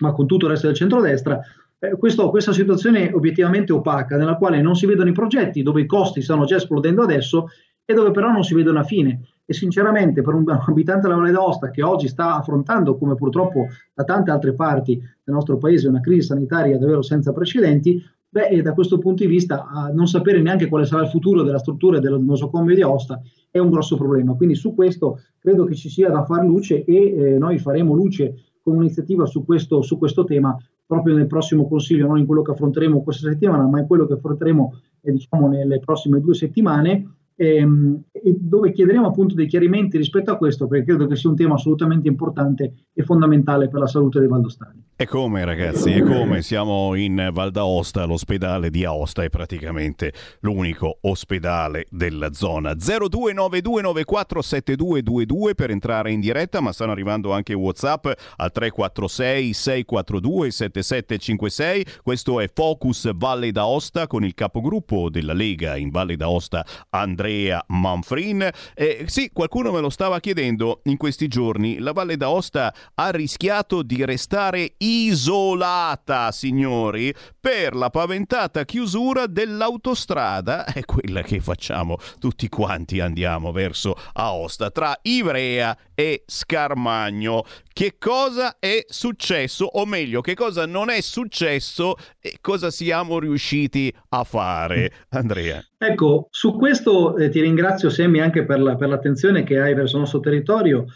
ma 0.00 0.12
con 0.12 0.26
tutto 0.26 0.46
il 0.46 0.52
resto 0.52 0.66
del 0.66 0.76
centrodestra, 0.76 1.40
eh, 1.78 1.96
questo, 1.96 2.30
questa 2.30 2.52
situazione 2.52 3.12
obiettivamente 3.12 3.72
opaca 3.72 4.16
nella 4.16 4.36
quale 4.36 4.62
non 4.62 4.74
si 4.74 4.86
vedono 4.86 5.10
i 5.10 5.12
progetti, 5.12 5.62
dove 5.62 5.82
i 5.82 5.86
costi 5.86 6.22
stanno 6.22 6.44
già 6.44 6.56
esplodendo 6.56 7.02
adesso 7.02 7.48
e 7.84 7.94
dove 7.94 8.10
però 8.10 8.30
non 8.30 8.42
si 8.42 8.54
vede 8.54 8.70
una 8.70 8.82
fine. 8.82 9.20
E 9.44 9.52
sinceramente 9.52 10.22
per 10.22 10.34
un 10.34 10.44
abitante 10.66 11.02
della 11.02 11.16
Valle 11.20 11.32
d'Aosta 11.32 11.70
che 11.70 11.82
oggi 11.82 12.08
sta 12.08 12.36
affrontando, 12.36 12.96
come 12.96 13.14
purtroppo 13.14 13.68
da 13.94 14.04
tante 14.04 14.30
altre 14.30 14.54
parti 14.54 14.96
del 14.96 15.34
nostro 15.34 15.56
paese, 15.58 15.88
una 15.88 16.00
crisi 16.00 16.26
sanitaria 16.28 16.78
davvero 16.78 17.02
senza 17.02 17.32
precedenti, 17.32 18.02
beh, 18.28 18.62
da 18.62 18.72
questo 18.72 18.98
punto 18.98 19.22
di 19.22 19.28
vista 19.28 19.90
non 19.92 20.08
sapere 20.08 20.40
neanche 20.42 20.68
quale 20.68 20.84
sarà 20.84 21.02
il 21.02 21.08
futuro 21.08 21.42
della 21.42 21.58
struttura 21.58 22.00
del 22.00 22.20
nosocomio 22.20 22.74
di 22.74 22.82
Aosta 22.82 23.20
è 23.50 23.58
un 23.58 23.70
grosso 23.70 23.96
problema. 23.96 24.34
Quindi 24.34 24.54
su 24.54 24.74
questo 24.74 25.20
credo 25.38 25.64
che 25.64 25.74
ci 25.74 25.88
sia 25.88 26.10
da 26.10 26.24
far 26.24 26.44
luce 26.44 26.84
e 26.84 26.94
eh, 26.94 27.38
noi 27.38 27.58
faremo 27.58 27.94
luce 27.94 28.34
con 28.60 28.74
un'iniziativa 28.76 29.26
su 29.26 29.44
questo, 29.44 29.80
su 29.82 29.96
questo 29.96 30.24
tema 30.24 30.56
proprio 30.86 31.14
nel 31.14 31.26
prossimo 31.26 31.66
consiglio, 31.66 32.06
non 32.06 32.18
in 32.18 32.26
quello 32.26 32.42
che 32.42 32.52
affronteremo 32.52 33.02
questa 33.02 33.28
settimana, 33.28 33.66
ma 33.66 33.80
in 33.80 33.86
quello 33.86 34.06
che 34.06 34.14
affronteremo 34.14 34.74
eh, 35.02 35.12
diciamo, 35.12 35.48
nelle 35.48 35.80
prossime 35.80 36.20
due 36.20 36.34
settimane 36.34 37.14
ehm, 37.36 38.02
dove 38.38 38.72
chiederemo 38.72 39.06
appunto 39.06 39.34
dei 39.34 39.46
chiarimenti 39.46 39.98
rispetto 39.98 40.32
a 40.32 40.36
questo, 40.36 40.66
perché 40.66 40.86
credo 40.86 41.06
che 41.06 41.14
sia 41.16 41.28
un 41.28 41.36
tema 41.36 41.52
assolutamente 41.54 42.08
importante 42.08 42.86
e 42.92 43.04
fondamentale 43.04 43.68
per 43.68 43.80
la 43.80 43.86
salute 43.86 44.18
dei 44.18 44.28
valdostani. 44.28 44.82
E 44.96 45.06
come 45.06 45.44
ragazzi, 45.44 45.92
e 45.92 46.00
come 46.02 46.40
siamo 46.40 46.94
in 46.94 47.28
Val 47.32 47.50
d'Aosta, 47.50 48.06
l'ospedale 48.06 48.70
di 48.70 48.86
Aosta 48.86 49.22
è 49.22 49.28
praticamente 49.28 50.14
l'unico 50.40 50.96
ospedale 51.02 51.84
della 51.90 52.32
zona. 52.32 52.72
0292947222 52.72 55.54
per 55.54 55.70
entrare 55.70 56.12
in 56.12 56.20
diretta, 56.20 56.60
ma 56.60 56.72
stanno 56.72 56.92
arrivando 56.92 57.32
anche 57.32 57.52
WhatsApp 57.52 58.06
al 58.36 58.50
346 58.50 59.52
642 59.52 60.50
7756. 60.50 61.84
Questo 62.02 62.40
è 62.40 62.50
Focus 62.52 63.10
Valle 63.14 63.52
d'Aosta 63.52 64.06
con 64.06 64.24
il 64.24 64.32
capogruppo 64.32 65.10
della 65.10 65.34
Lega 65.34 65.76
in 65.76 65.90
Valle 65.90 66.16
d'Aosta 66.16 66.64
Andrea 66.90 67.25
Manfrin. 67.68 68.48
Eh, 68.74 69.04
sì, 69.06 69.30
qualcuno 69.32 69.72
me 69.72 69.80
lo 69.80 69.90
stava 69.90 70.20
chiedendo 70.20 70.80
in 70.84 70.96
questi 70.96 71.28
giorni. 71.28 71.78
La 71.78 71.92
Valle 71.92 72.16
d'Aosta 72.16 72.74
ha 72.94 73.10
rischiato 73.10 73.82
di 73.82 74.04
restare 74.04 74.74
isolata, 74.78 76.32
signori, 76.32 77.14
per 77.40 77.74
la 77.74 77.90
paventata 77.90 78.64
chiusura 78.64 79.26
dell'autostrada, 79.26 80.64
è 80.64 80.84
quella 80.84 81.22
che 81.22 81.40
facciamo 81.40 81.96
tutti 82.18 82.48
quanti 82.48 83.00
andiamo 83.00 83.52
verso 83.52 83.94
Aosta, 84.14 84.70
tra 84.70 84.98
Ivrea 85.02 85.76
e 85.94 86.24
Scarmagno. 86.26 87.44
Che 87.72 87.96
cosa 87.98 88.56
è 88.58 88.84
successo, 88.88 89.64
o 89.66 89.84
meglio, 89.84 90.22
che 90.22 90.34
cosa 90.34 90.66
non 90.66 90.88
è 90.88 91.00
successo 91.02 91.96
e 92.20 92.38
cosa 92.40 92.70
siamo 92.70 93.18
riusciti 93.18 93.94
a 94.10 94.24
fare, 94.24 94.92
Andrea? 95.10 95.62
Ecco, 95.88 96.26
su 96.30 96.56
questo 96.56 97.16
eh, 97.16 97.28
ti 97.28 97.40
ringrazio 97.40 97.90
Semmi 97.90 98.20
anche 98.20 98.44
per, 98.44 98.60
la, 98.60 98.74
per 98.74 98.88
l'attenzione 98.88 99.44
che 99.44 99.60
hai 99.60 99.72
verso 99.72 99.94
il 99.94 100.00
nostro 100.02 100.20
territorio. 100.20 100.86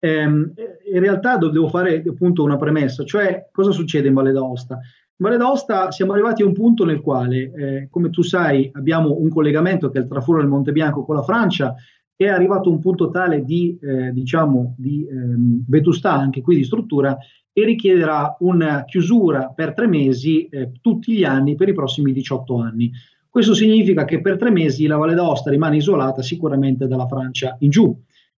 Ehm, 0.00 0.52
in 0.92 1.00
realtà 1.00 1.38
devo 1.38 1.68
fare 1.68 2.02
appunto 2.06 2.42
una 2.42 2.58
premessa, 2.58 3.04
cioè 3.04 3.48
cosa 3.50 3.70
succede 3.70 4.08
in 4.08 4.14
Valle 4.14 4.32
d'Aosta? 4.32 4.74
In 4.74 5.26
Valle 5.26 5.38
d'Aosta 5.38 5.90
siamo 5.92 6.12
arrivati 6.12 6.42
a 6.42 6.46
un 6.46 6.52
punto 6.52 6.84
nel 6.84 7.00
quale, 7.00 7.52
eh, 7.56 7.88
come 7.90 8.10
tu 8.10 8.20
sai, 8.20 8.68
abbiamo 8.74 9.16
un 9.18 9.30
collegamento 9.30 9.88
che 9.88 9.98
è 9.98 10.02
il 10.02 10.08
traforo 10.08 10.40
del 10.40 10.48
Monte 10.48 10.72
Bianco 10.72 11.04
con 11.04 11.14
la 11.14 11.22
Francia, 11.22 11.74
che 12.14 12.26
è 12.26 12.28
arrivato 12.28 12.68
a 12.68 12.72
un 12.72 12.80
punto 12.80 13.08
tale 13.08 13.44
di, 13.44 13.78
eh, 13.80 14.12
diciamo, 14.12 14.74
di 14.76 15.06
ehm, 15.08 15.64
vetustà, 15.66 16.12
anche 16.12 16.42
qui 16.42 16.56
di 16.56 16.64
struttura, 16.64 17.16
e 17.50 17.64
richiederà 17.64 18.36
una 18.40 18.84
chiusura 18.84 19.52
per 19.54 19.72
tre 19.72 19.86
mesi 19.86 20.46
eh, 20.48 20.72
tutti 20.82 21.14
gli 21.14 21.24
anni 21.24 21.54
per 21.54 21.68
i 21.68 21.72
prossimi 21.72 22.12
18 22.12 22.56
anni. 22.58 22.90
Questo 23.34 23.54
significa 23.54 24.04
che 24.04 24.20
per 24.20 24.36
tre 24.36 24.52
mesi 24.52 24.86
la 24.86 24.96
Valle 24.96 25.16
d'Aosta 25.16 25.50
rimane 25.50 25.78
isolata 25.78 26.22
sicuramente 26.22 26.86
dalla 26.86 27.08
Francia 27.08 27.56
in 27.58 27.70
giù 27.70 27.92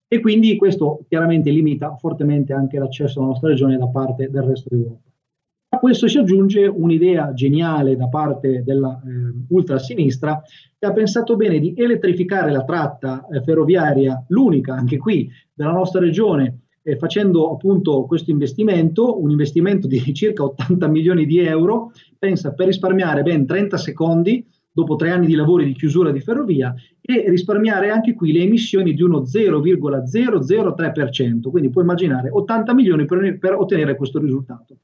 e 0.08 0.20
quindi 0.20 0.56
questo 0.56 1.04
chiaramente 1.06 1.50
limita 1.50 1.96
fortemente 1.96 2.54
anche 2.54 2.78
l'accesso 2.78 3.18
alla 3.18 3.28
nostra 3.28 3.50
regione 3.50 3.76
da 3.76 3.88
parte 3.88 4.30
del 4.30 4.42
resto 4.42 4.74
d'Europa. 4.74 5.02
A 5.68 5.78
questo 5.80 6.08
si 6.08 6.16
aggiunge 6.16 6.66
un'idea 6.66 7.34
geniale 7.34 7.94
da 7.94 8.08
parte 8.08 8.62
della 8.64 8.98
eh, 9.04 10.14
che 10.78 10.86
ha 10.86 10.92
pensato 10.92 11.36
bene 11.36 11.58
di 11.58 11.74
elettrificare 11.76 12.50
la 12.50 12.64
tratta 12.64 13.26
eh, 13.30 13.42
ferroviaria, 13.42 14.24
l'unica 14.28 14.72
anche 14.72 14.96
qui 14.96 15.28
della 15.52 15.72
nostra 15.72 16.00
regione, 16.00 16.60
eh, 16.82 16.96
facendo 16.96 17.52
appunto 17.52 18.06
questo 18.06 18.30
investimento, 18.30 19.20
un 19.20 19.30
investimento 19.30 19.86
di 19.86 20.00
circa 20.14 20.42
80 20.42 20.88
milioni 20.88 21.26
di 21.26 21.40
euro, 21.40 21.92
pensa 22.18 22.54
per 22.54 22.68
risparmiare 22.68 23.22
ben 23.22 23.44
30 23.44 23.76
secondi 23.76 24.42
dopo 24.76 24.96
tre 24.96 25.10
anni 25.10 25.24
di 25.24 25.34
lavori 25.34 25.64
di 25.64 25.72
chiusura 25.72 26.10
di 26.10 26.20
ferrovia 26.20 26.74
e 27.00 27.24
risparmiare 27.30 27.88
anche 27.88 28.12
qui 28.12 28.30
le 28.30 28.42
emissioni 28.42 28.92
di 28.92 29.00
uno 29.00 29.22
0,003%, 29.22 31.48
quindi 31.48 31.70
puoi 31.70 31.84
immaginare 31.84 32.28
80 32.28 32.74
milioni 32.74 33.06
per, 33.06 33.38
per 33.38 33.54
ottenere 33.54 33.96
questo 33.96 34.18
risultato. 34.18 34.76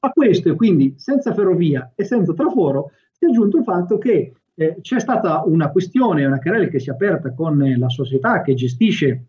A 0.00 0.10
questo 0.10 0.50
e 0.50 0.54
quindi 0.54 0.92
senza 0.98 1.32
ferrovia 1.32 1.92
e 1.94 2.04
senza 2.04 2.34
traforo 2.34 2.90
si 3.10 3.24
è 3.24 3.28
aggiunto 3.28 3.56
il 3.56 3.62
fatto 3.62 3.96
che 3.96 4.34
eh, 4.54 4.76
c'è 4.82 5.00
stata 5.00 5.42
una 5.46 5.70
questione, 5.70 6.26
una 6.26 6.40
querela 6.40 6.66
che 6.66 6.78
si 6.78 6.90
è 6.90 6.92
aperta 6.92 7.32
con 7.32 7.62
eh, 7.62 7.78
la 7.78 7.88
società 7.88 8.42
che 8.42 8.52
gestisce 8.52 9.28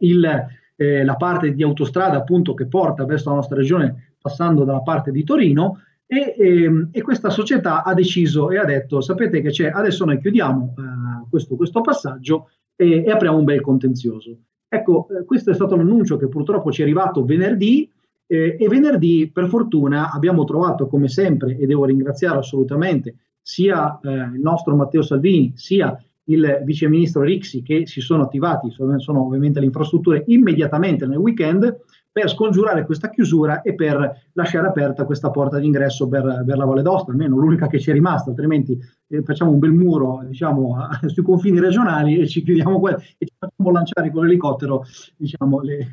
il, 0.00 0.46
eh, 0.74 1.04
la 1.04 1.14
parte 1.14 1.54
di 1.54 1.62
autostrada 1.62 2.16
appunto 2.16 2.54
che 2.54 2.66
porta 2.66 3.04
verso 3.04 3.28
la 3.28 3.36
nostra 3.36 3.54
regione 3.54 4.14
passando 4.20 4.64
dalla 4.64 4.82
parte 4.82 5.12
di 5.12 5.22
Torino 5.22 5.78
e, 6.10 6.34
e, 6.38 6.62
ehm, 6.62 6.88
e, 6.90 7.02
questa 7.02 7.28
società 7.28 7.84
ha 7.84 7.92
deciso 7.92 8.50
e 8.50 8.56
ha 8.56 8.64
detto, 8.64 9.02
sapete 9.02 9.42
che 9.42 9.50
c'è, 9.50 9.68
adesso 9.68 10.06
noi 10.06 10.18
chiudiamo 10.18 10.74
uh, 10.74 11.28
questo, 11.28 11.54
questo, 11.54 11.82
passaggio 11.82 12.48
e, 12.74 13.04
e, 13.04 13.10
apriamo 13.10 13.36
un 13.36 13.44
bel 13.44 13.60
contenzioso. 13.60 14.38
Ecco, 14.66 15.06
eh, 15.10 15.24
questo 15.26 15.50
è 15.50 15.54
stato 15.54 15.76
l'annuncio 15.76 16.16
che 16.16 16.28
purtroppo 16.28 16.72
ci 16.72 16.80
è 16.80 16.84
arrivato 16.84 17.24
venerdì 17.26 17.90
eh, 18.26 18.56
e 18.58 18.68
venerdì 18.68 19.30
per 19.30 19.48
fortuna 19.48 20.10
abbiamo 20.10 20.44
trovato 20.44 20.86
come 20.86 21.08
sempre, 21.08 21.58
e 21.58 21.66
devo 21.66 21.84
ringraziare 21.84 22.38
assolutamente 22.38 23.16
sia 23.42 24.00
eh, 24.02 24.10
il 24.10 24.40
nostro 24.40 24.74
Matteo 24.76 25.02
Salvini 25.02 25.52
sia 25.56 25.94
il 26.24 26.62
viceministro 26.64 27.22
Rixi 27.22 27.62
che 27.62 27.86
si 27.86 28.00
sono 28.00 28.22
attivati, 28.22 28.70
sono, 28.70 28.98
sono 28.98 29.26
ovviamente 29.26 29.60
le 29.60 29.66
infrastrutture 29.66 30.24
immediatamente 30.26 31.06
nel 31.06 31.18
weekend 31.18 31.80
per 32.18 32.28
scongiurare 32.30 32.84
questa 32.84 33.10
chiusura 33.10 33.62
e 33.62 33.76
per 33.76 34.26
lasciare 34.32 34.66
aperta 34.66 35.04
questa 35.04 35.30
porta 35.30 35.60
d'ingresso 35.60 36.08
per, 36.08 36.42
per 36.44 36.56
la 36.56 36.64
Valle 36.64 36.82
d'Osta, 36.82 37.12
almeno 37.12 37.36
l'unica 37.36 37.68
che 37.68 37.78
ci 37.78 37.90
è 37.90 37.92
rimasta, 37.92 38.30
altrimenti 38.30 38.76
eh, 39.06 39.22
facciamo 39.22 39.52
un 39.52 39.60
bel 39.60 39.70
muro 39.70 40.24
diciamo, 40.26 40.76
sui 41.06 41.22
confini 41.22 41.60
regionali 41.60 42.18
e 42.18 42.26
ci 42.26 42.42
chiudiamo 42.42 42.80
que- 42.80 42.96
e 43.18 43.26
ci 43.26 43.34
facciamo 43.38 43.70
lanciare 43.70 44.10
con 44.10 44.24
l'elicottero 44.24 44.82
diciamo, 45.16 45.60
le, 45.60 45.88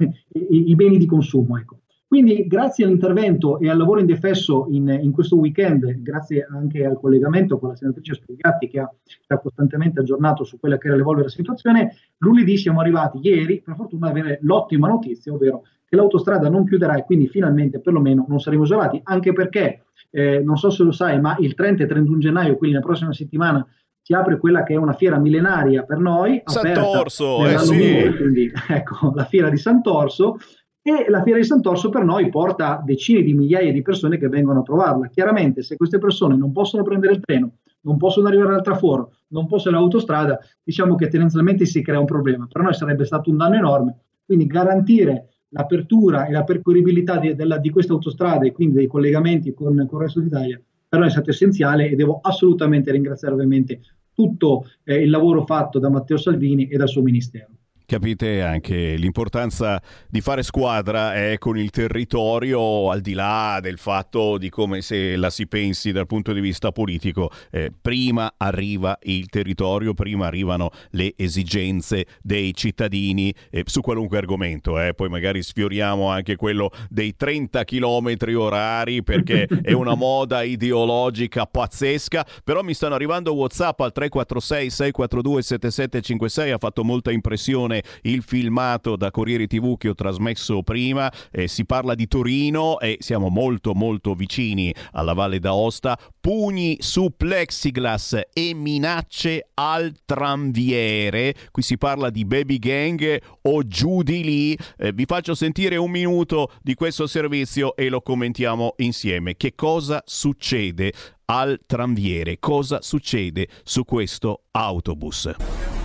i, 0.49 0.71
i, 0.71 0.75
beni 0.75 0.97
di 0.97 1.05
consumo. 1.05 1.59
Ecco. 1.59 1.81
Quindi 2.07 2.47
grazie 2.47 2.85
all'intervento 2.85 3.59
e 3.59 3.69
al 3.69 3.77
lavoro 3.77 3.99
indefesso 3.99 4.65
in, 4.69 4.87
in, 4.87 5.11
questo 5.11 5.37
weekend, 5.37 6.01
grazie 6.01 6.47
anche 6.49 6.85
al 6.85 6.99
collegamento 6.99 7.59
con 7.59 7.69
la 7.69 7.75
senatrice 7.75 8.15
Spigatti 8.15 8.67
che 8.67 8.79
ha, 8.79 8.91
ci 9.03 9.19
ha 9.27 9.37
costantemente 9.37 9.99
aggiornato 9.99 10.43
su 10.43 10.59
quella 10.59 10.77
che 10.77 10.87
era 10.87 10.95
l'evolvere 10.95 11.29
situazione, 11.29 11.95
lunedì 12.17 12.57
siamo 12.57 12.79
arrivati 12.79 13.19
ieri, 13.21 13.61
per 13.61 13.75
fortuna, 13.75 14.07
ad 14.07 14.17
avere 14.17 14.39
l'ottima 14.41 14.87
notizia, 14.87 15.33
ovvero 15.33 15.63
che 15.95 16.01
l'autostrada 16.01 16.49
non 16.49 16.65
chiuderà 16.65 16.95
e 16.95 17.05
quindi 17.05 17.27
finalmente 17.27 17.79
perlomeno 17.79 18.25
non 18.27 18.39
saremo 18.39 18.63
isolati, 18.63 18.99
anche 19.03 19.31
perché, 19.31 19.85
eh, 20.11 20.41
non 20.43 20.57
so 20.57 20.69
se 20.69 20.83
lo 20.83 20.91
sai, 20.91 21.19
ma 21.19 21.35
il 21.39 21.55
30 21.55 21.83
e 21.83 21.87
31 21.87 22.17
gennaio, 22.19 22.57
quindi 22.57 22.75
la 22.75 22.83
prossima 22.83 23.13
settimana, 23.13 23.65
si 24.01 24.13
apre 24.13 24.37
quella 24.37 24.61
che 24.61 24.73
è 24.73 24.77
una 24.77 24.93
fiera 24.93 25.17
millenaria 25.17 25.81
per 25.81 25.97
noi. 25.97 26.39
Sant'Orso, 26.45 27.43
eh 27.47 27.57
sì. 27.57 28.13
quindi 28.15 28.51
ecco, 28.69 29.11
la 29.15 29.25
fiera 29.25 29.49
di 29.49 29.57
Sant'Orso, 29.57 30.37
e 30.83 31.09
la 31.09 31.23
fiera 31.23 31.39
di 31.39 31.45
Sant'Orso 31.45 31.89
per 31.89 32.03
noi 32.03 32.29
porta 32.29 32.79
decine 32.85 33.23
di 33.23 33.33
migliaia 33.33 33.71
di 33.71 33.81
persone 33.81 34.19
che 34.19 34.27
vengono 34.27 34.59
a 34.59 34.63
trovarla. 34.63 35.07
Chiaramente 35.07 35.63
se 35.63 35.77
queste 35.77 35.97
persone 35.97 36.35
non 36.35 36.51
possono 36.51 36.83
prendere 36.83 37.13
il 37.13 37.21
treno, 37.21 37.53
non 37.81 37.97
possono 37.97 38.27
arrivare 38.27 38.53
al 38.53 38.61
traforo, 38.61 39.13
non 39.29 39.47
possono 39.47 39.77
all'autostrada, 39.77 40.37
diciamo 40.63 40.93
che 40.93 41.07
tendenzialmente 41.07 41.65
si 41.65 41.81
crea 41.81 41.97
un 41.97 42.05
problema. 42.05 42.47
Per 42.51 42.61
noi 42.61 42.75
sarebbe 42.75 43.05
stato 43.05 43.31
un 43.31 43.37
danno 43.37 43.55
enorme. 43.55 43.97
Quindi 44.23 44.45
garantire 44.45 45.34
l'apertura 45.55 46.25
e 46.25 46.31
la 46.31 46.43
percorribilità 46.43 47.17
di, 47.17 47.33
della, 47.33 47.57
di 47.57 47.69
queste 47.69 47.93
autostrade 47.93 48.47
e 48.47 48.51
quindi 48.51 48.75
dei 48.75 48.87
collegamenti 48.87 49.53
con, 49.53 49.85
con, 49.87 49.99
il 49.99 50.05
resto 50.05 50.19
d'Italia 50.19 50.61
per 50.87 50.99
noi 50.99 51.07
è 51.07 51.11
stato 51.11 51.29
essenziale 51.29 51.89
e 51.89 51.95
devo 51.95 52.19
assolutamente 52.21 52.91
ringraziare 52.91 53.33
ovviamente 53.33 53.79
tutto 54.13 54.65
eh, 54.83 55.01
il 55.01 55.09
lavoro 55.09 55.45
fatto 55.45 55.79
da 55.79 55.89
Matteo 55.89 56.17
Salvini 56.17 56.67
e 56.67 56.77
dal 56.77 56.87
suo 56.87 57.01
ministero. 57.01 57.49
Capite 57.87 58.41
anche 58.41 58.95
l'importanza 58.95 59.79
di 60.09 60.19
fare 60.19 60.41
squadra 60.41 61.13
è 61.13 61.37
con 61.37 61.55
il 61.55 61.69
territorio, 61.69 62.89
al 62.89 63.01
di 63.01 63.13
là 63.13 63.59
del 63.61 63.77
fatto 63.77 64.39
di 64.39 64.49
come 64.49 64.81
se 64.81 65.15
la 65.15 65.29
si 65.29 65.45
pensi 65.45 65.91
dal 65.91 66.07
punto 66.07 66.33
di 66.33 66.39
vista 66.39 66.71
politico. 66.71 67.29
Eh, 67.51 67.71
prima 67.79 68.33
arriva 68.37 68.97
il 69.03 69.29
territorio, 69.29 69.93
prima 69.93 70.25
arrivano 70.25 70.71
le 70.91 71.13
esigenze 71.15 72.07
dei 72.23 72.55
cittadini 72.55 73.31
eh, 73.51 73.61
su 73.67 73.81
qualunque 73.81 74.17
argomento. 74.17 74.79
Eh. 74.79 74.95
Poi 74.95 75.09
magari 75.09 75.43
sfioriamo 75.43 76.09
anche 76.09 76.37
quello 76.37 76.71
dei 76.89 77.15
30 77.15 77.65
km 77.65 78.15
orari 78.35 79.03
perché 79.03 79.45
è 79.61 79.73
una 79.73 79.93
moda 79.95 80.41
ideologica 80.41 81.45
pazzesca. 81.45 82.25
Però 82.43 82.63
mi 82.63 82.73
stanno 82.73 82.95
arrivando 82.95 83.35
WhatsApp 83.35 83.79
al 83.81 83.91
346 83.91 84.69
642 84.71 85.41
7756, 85.43 86.51
ha 86.51 86.57
fatto 86.57 86.83
molta 86.83 87.11
impressione 87.11 87.74
il 88.01 88.23
filmato 88.23 88.95
da 88.95 89.11
Corriere 89.11 89.47
TV 89.47 89.77
che 89.77 89.89
ho 89.89 89.95
trasmesso 89.95 90.63
prima. 90.63 91.11
Eh, 91.31 91.47
si 91.47 91.65
parla 91.65 91.95
di 91.95 92.07
Torino 92.07 92.79
e 92.79 92.97
siamo 92.99 93.29
molto 93.29 93.73
molto 93.73 94.13
vicini 94.13 94.73
alla 94.91 95.13
Valle 95.13 95.39
d'Aosta. 95.39 95.97
Pugni 96.19 96.77
su 96.79 97.13
plexiglass 97.15 98.19
e 98.33 98.53
minacce 98.53 99.49
al 99.53 99.93
tranviere. 100.05 101.35
Qui 101.51 101.61
si 101.61 101.77
parla 101.77 102.09
di 102.09 102.25
baby 102.25 102.57
gang 102.57 103.21
o 103.43 103.67
giù 103.67 104.01
di 104.01 104.23
lì. 104.23 104.57
Eh, 104.77 104.91
vi 104.91 105.05
faccio 105.05 105.35
sentire 105.35 105.75
un 105.75 105.91
minuto 105.91 106.51
di 106.61 106.73
questo 106.73 107.07
servizio 107.07 107.75
e 107.75 107.89
lo 107.89 108.01
commentiamo 108.01 108.73
insieme. 108.77 109.35
Che 109.35 109.53
cosa 109.55 110.01
succede 110.05 110.93
al 111.25 111.59
tranviere? 111.65 112.39
Cosa 112.39 112.81
succede 112.81 113.47
su 113.63 113.83
questo 113.85 114.43
autobus? 114.51 115.35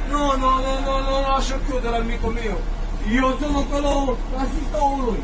No, 0.08 0.36
no, 0.36 0.60
no, 0.60 0.80
no, 0.80 0.99
lascia 1.40 1.58
chiudere 1.64 1.96
amico 1.96 2.28
mio. 2.28 2.60
Io 3.06 3.38
sono 3.40 3.64
quello 3.64 4.18
razzista 4.36 4.82
o 4.82 4.96
lui? 4.96 5.22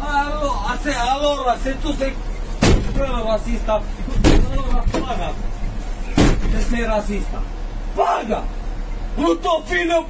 Allora 0.00 0.78
se, 0.82 0.94
allora, 0.94 1.56
se 1.62 1.78
tu 1.78 1.94
sei 1.94 2.12
quello 2.92 3.24
razzista, 3.24 3.80
allora 4.24 4.84
paga. 4.90 5.32
Se 6.50 6.60
sei 6.68 6.84
razzista, 6.84 7.40
paga! 7.94 8.42
Un 9.14 9.38
tuo 9.40 9.62
figlio 9.64 10.06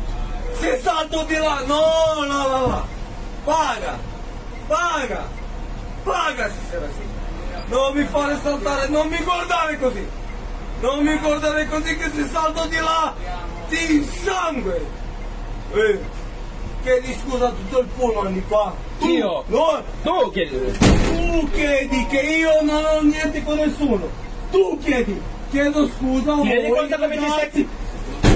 si 0.58 0.80
salto 0.82 1.24
di 1.24 1.36
là, 1.36 1.62
no, 1.66 2.24
no, 2.26 2.48
no, 2.48 2.66
no. 2.66 2.86
Paga! 3.44 3.98
Paga! 4.66 5.28
Paga 6.04 6.48
se 6.48 6.56
sei 6.70 6.78
razzista! 6.80 7.64
Non 7.66 7.92
mi 7.92 8.04
fare 8.04 8.38
saltare, 8.42 8.88
non 8.88 9.08
mi 9.08 9.18
guardare 9.22 9.78
così! 9.78 10.08
Non 10.80 11.04
mi 11.04 11.18
guardare 11.18 11.68
così 11.68 11.96
che 11.98 12.10
se 12.14 12.26
salto 12.28 12.64
di 12.66 12.76
là 12.76 13.12
ti 13.68 14.08
sangue! 14.44 14.86
Eh, 15.72 15.98
chiedi 16.82 17.16
scusa 17.22 17.46
a 17.46 17.50
tutto 17.50 17.80
il 17.80 17.86
pullman 17.96 18.32
di 18.32 18.42
qua. 18.46 18.74
Tu, 18.98 19.08
Io? 19.08 19.44
No, 19.46 19.82
Tu 20.02 20.30
chiedi. 20.32 20.72
tu 20.78 21.50
chiedi 21.52 22.06
che 22.06 22.20
io 22.20 22.60
non 22.62 22.84
ho 22.84 23.00
niente 23.02 23.42
con 23.42 23.56
nessuno. 23.56 24.08
Tu 24.50 24.78
chiedi. 24.82 25.20
Chiedo 25.50 25.88
scusa 25.88 26.34
a 26.34 26.40
Chiedi 26.42 26.68
quanto 26.68 26.94
ti 26.96 27.00
ragazzi. 27.00 27.68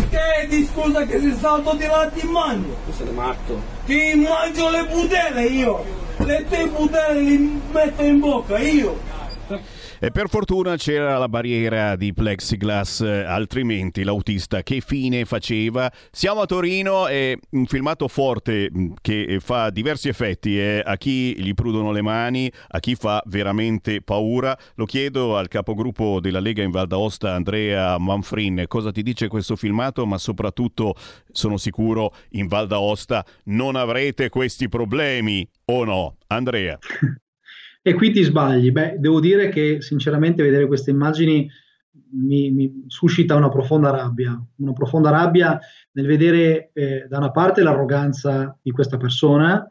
Chiedi 0.09 0.69
scusa 0.73 1.05
che 1.05 1.21
se 1.21 1.37
salto 1.39 1.75
di 1.75 1.87
là 1.87 2.11
ti 2.13 2.27
mangio. 2.27 2.75
Tu 2.87 2.93
sei 2.93 3.13
matto. 3.13 3.61
Ti 3.85 4.15
mangio 4.15 4.71
le 4.71 4.85
budelle 4.85 5.45
io. 5.45 5.85
Le 6.19 6.45
tue 6.49 6.67
budelle 6.69 7.21
li 7.21 7.61
metto 7.71 8.03
in 8.03 8.19
bocca 8.19 8.59
io. 8.59 8.99
E 10.01 10.13
per 10.13 10.29
fortuna 10.29 10.77
c'era 10.77 11.19
la 11.19 11.29
barriera 11.29 11.97
di 11.97 12.13
plexiglass, 12.15 13.01
eh, 13.01 13.25
altrimenti 13.25 14.05
l'autista 14.05 14.63
che 14.63 14.81
fine 14.81 15.25
faceva? 15.25 15.91
Siamo 16.13 16.41
a 16.41 16.47
Torino 16.47 17.09
e 17.09 17.41
un 17.51 17.67
filmato 17.67 18.07
forte 18.07 18.71
mh, 18.71 18.93
che 19.01 19.39
fa 19.41 19.71
diversi 19.71 20.09
effetti 20.09 20.57
eh, 20.57 20.81
a 20.85 20.97
chi 20.97 21.35
gli 21.43 21.53
prudono 21.53 21.91
le 21.91 22.03
mani, 22.03 22.49
a 22.69 22.79
chi 22.79 22.95
fa 22.95 23.21
veramente 23.27 24.01
paura. 24.01 24.57
Lo 24.77 24.85
chiedo 24.85 25.37
al 25.37 25.49
capogruppo 25.49 26.21
della 26.21 26.39
Lega 26.39 26.63
in 26.63 26.71
Val 26.71 26.87
d'Aosta, 26.87 27.35
Andrea 27.35 27.99
Manfrin, 27.99 28.67
cosa 28.69 28.93
ti 28.93 29.03
dice 29.03 29.27
questo 29.27 29.57
filmato, 29.57 30.07
ma 30.07 30.17
soprattutto 30.17 30.95
sono 31.33 31.57
sicuro 31.57 32.15
in 32.31 32.47
Val 32.47 32.69
d'Aosta 32.69 33.25
non 33.47 33.75
avrete 33.75 34.29
questi 34.29 34.69
problemi 34.69 35.45
o 35.67 35.83
no? 35.83 36.17
Andrea. 36.29 36.79
E 37.83 37.95
qui 37.95 38.11
ti 38.11 38.23
sbagli. 38.23 38.71
Beh, 38.71 38.97
devo 38.99 39.21
dire 39.21 39.49
che 39.49 39.81
sinceramente 39.81 40.43
vedere 40.43 40.67
queste 40.67 40.91
immagini 40.91 41.49
mi, 42.13 42.51
mi 42.51 42.85
suscita 42.87 43.35
una 43.35 43.49
profonda 43.49 43.91
rabbia, 43.91 44.41
una 44.57 44.73
profonda 44.73 45.11
rabbia 45.11 45.59
nel 45.93 46.07
vedere 46.07 46.71
eh, 46.73 47.07
da 47.09 47.19
una 47.19 47.31
parte 47.31 47.63
l'arroganza 47.63 48.57
di 48.63 48.71
questa 48.71 48.97
persona, 48.97 49.71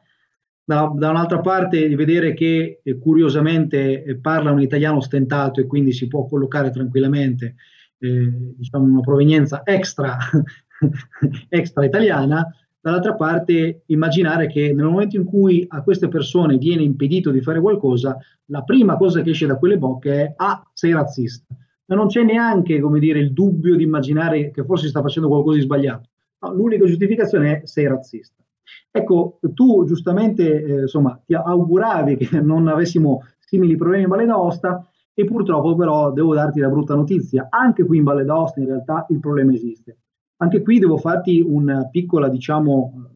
da, 0.63 0.91
da 0.93 1.09
un'altra 1.09 1.39
parte 1.39 1.87
di 1.87 1.95
vedere 1.95 2.33
che 2.33 2.81
eh, 2.83 2.97
curiosamente 2.97 4.03
eh, 4.03 4.17
parla 4.17 4.51
un 4.51 4.61
italiano 4.61 4.99
stentato 4.99 5.61
e 5.61 5.65
quindi 5.65 5.93
si 5.93 6.07
può 6.07 6.25
collocare 6.25 6.71
tranquillamente 6.71 7.55
eh, 7.99 8.29
diciamo 8.57 8.85
una 8.85 8.99
provenienza 8.99 9.61
extra, 9.63 10.17
extra 11.49 11.85
italiana, 11.85 12.45
dall'altra 12.87 13.15
parte 13.15 13.81
immaginare 13.87 14.47
che 14.47 14.71
nel 14.73 14.85
momento 14.85 15.17
in 15.17 15.25
cui 15.25 15.65
a 15.67 15.83
queste 15.83 16.07
persone 16.07 16.57
viene 16.57 16.83
impedito 16.83 17.31
di 17.31 17.41
fare 17.41 17.59
qualcosa, 17.59 18.17
la 18.45 18.61
prima 18.61 18.95
cosa 18.95 19.21
che 19.21 19.31
esce 19.31 19.45
da 19.45 19.57
quelle 19.57 19.77
bocche 19.77 20.23
è 20.23 20.33
ah, 20.37 20.65
sei 20.71 20.93
razzista. 20.93 21.53
Ma 21.87 21.95
non 21.95 22.07
c'è 22.07 22.23
neanche, 22.23 22.79
come 22.79 22.99
dire, 22.99 23.19
il 23.19 23.33
dubbio 23.33 23.75
di 23.75 23.83
immaginare 23.83 24.51
che 24.51 24.63
forse 24.63 24.87
sta 24.87 25.01
facendo 25.01 25.27
qualcosa 25.27 25.57
di 25.57 25.63
sbagliato. 25.63 26.09
No, 26.39 26.53
l'unica 26.53 26.85
giustificazione 26.85 27.61
è 27.61 27.65
sei 27.65 27.87
razzista. 27.87 28.41
Ecco, 28.89 29.39
tu 29.53 29.83
giustamente 29.85 30.63
eh, 30.63 30.81
insomma, 30.83 31.21
ti 31.25 31.33
auguravi 31.33 32.15
che 32.15 32.39
non 32.39 32.69
avessimo 32.69 33.23
simili 33.37 33.75
problemi 33.75 34.03
in 34.03 34.09
Valle 34.09 34.25
d'Aosta 34.25 34.89
e 35.13 35.25
purtroppo 35.25 35.75
però 35.75 36.13
devo 36.13 36.33
darti 36.33 36.61
la 36.61 36.69
brutta 36.69 36.95
notizia. 36.95 37.47
Anche 37.49 37.83
qui 37.85 37.97
in 37.97 38.05
Valle 38.05 38.23
d'Aosta 38.23 38.61
in 38.61 38.67
realtà 38.67 39.05
il 39.09 39.19
problema 39.19 39.53
esiste. 39.53 39.97
Anche 40.37 40.61
qui 40.61 40.79
devo 40.79 40.97
farti 40.97 41.41
una 41.41 41.87
piccola, 41.89 42.29
diciamo, 42.29 43.07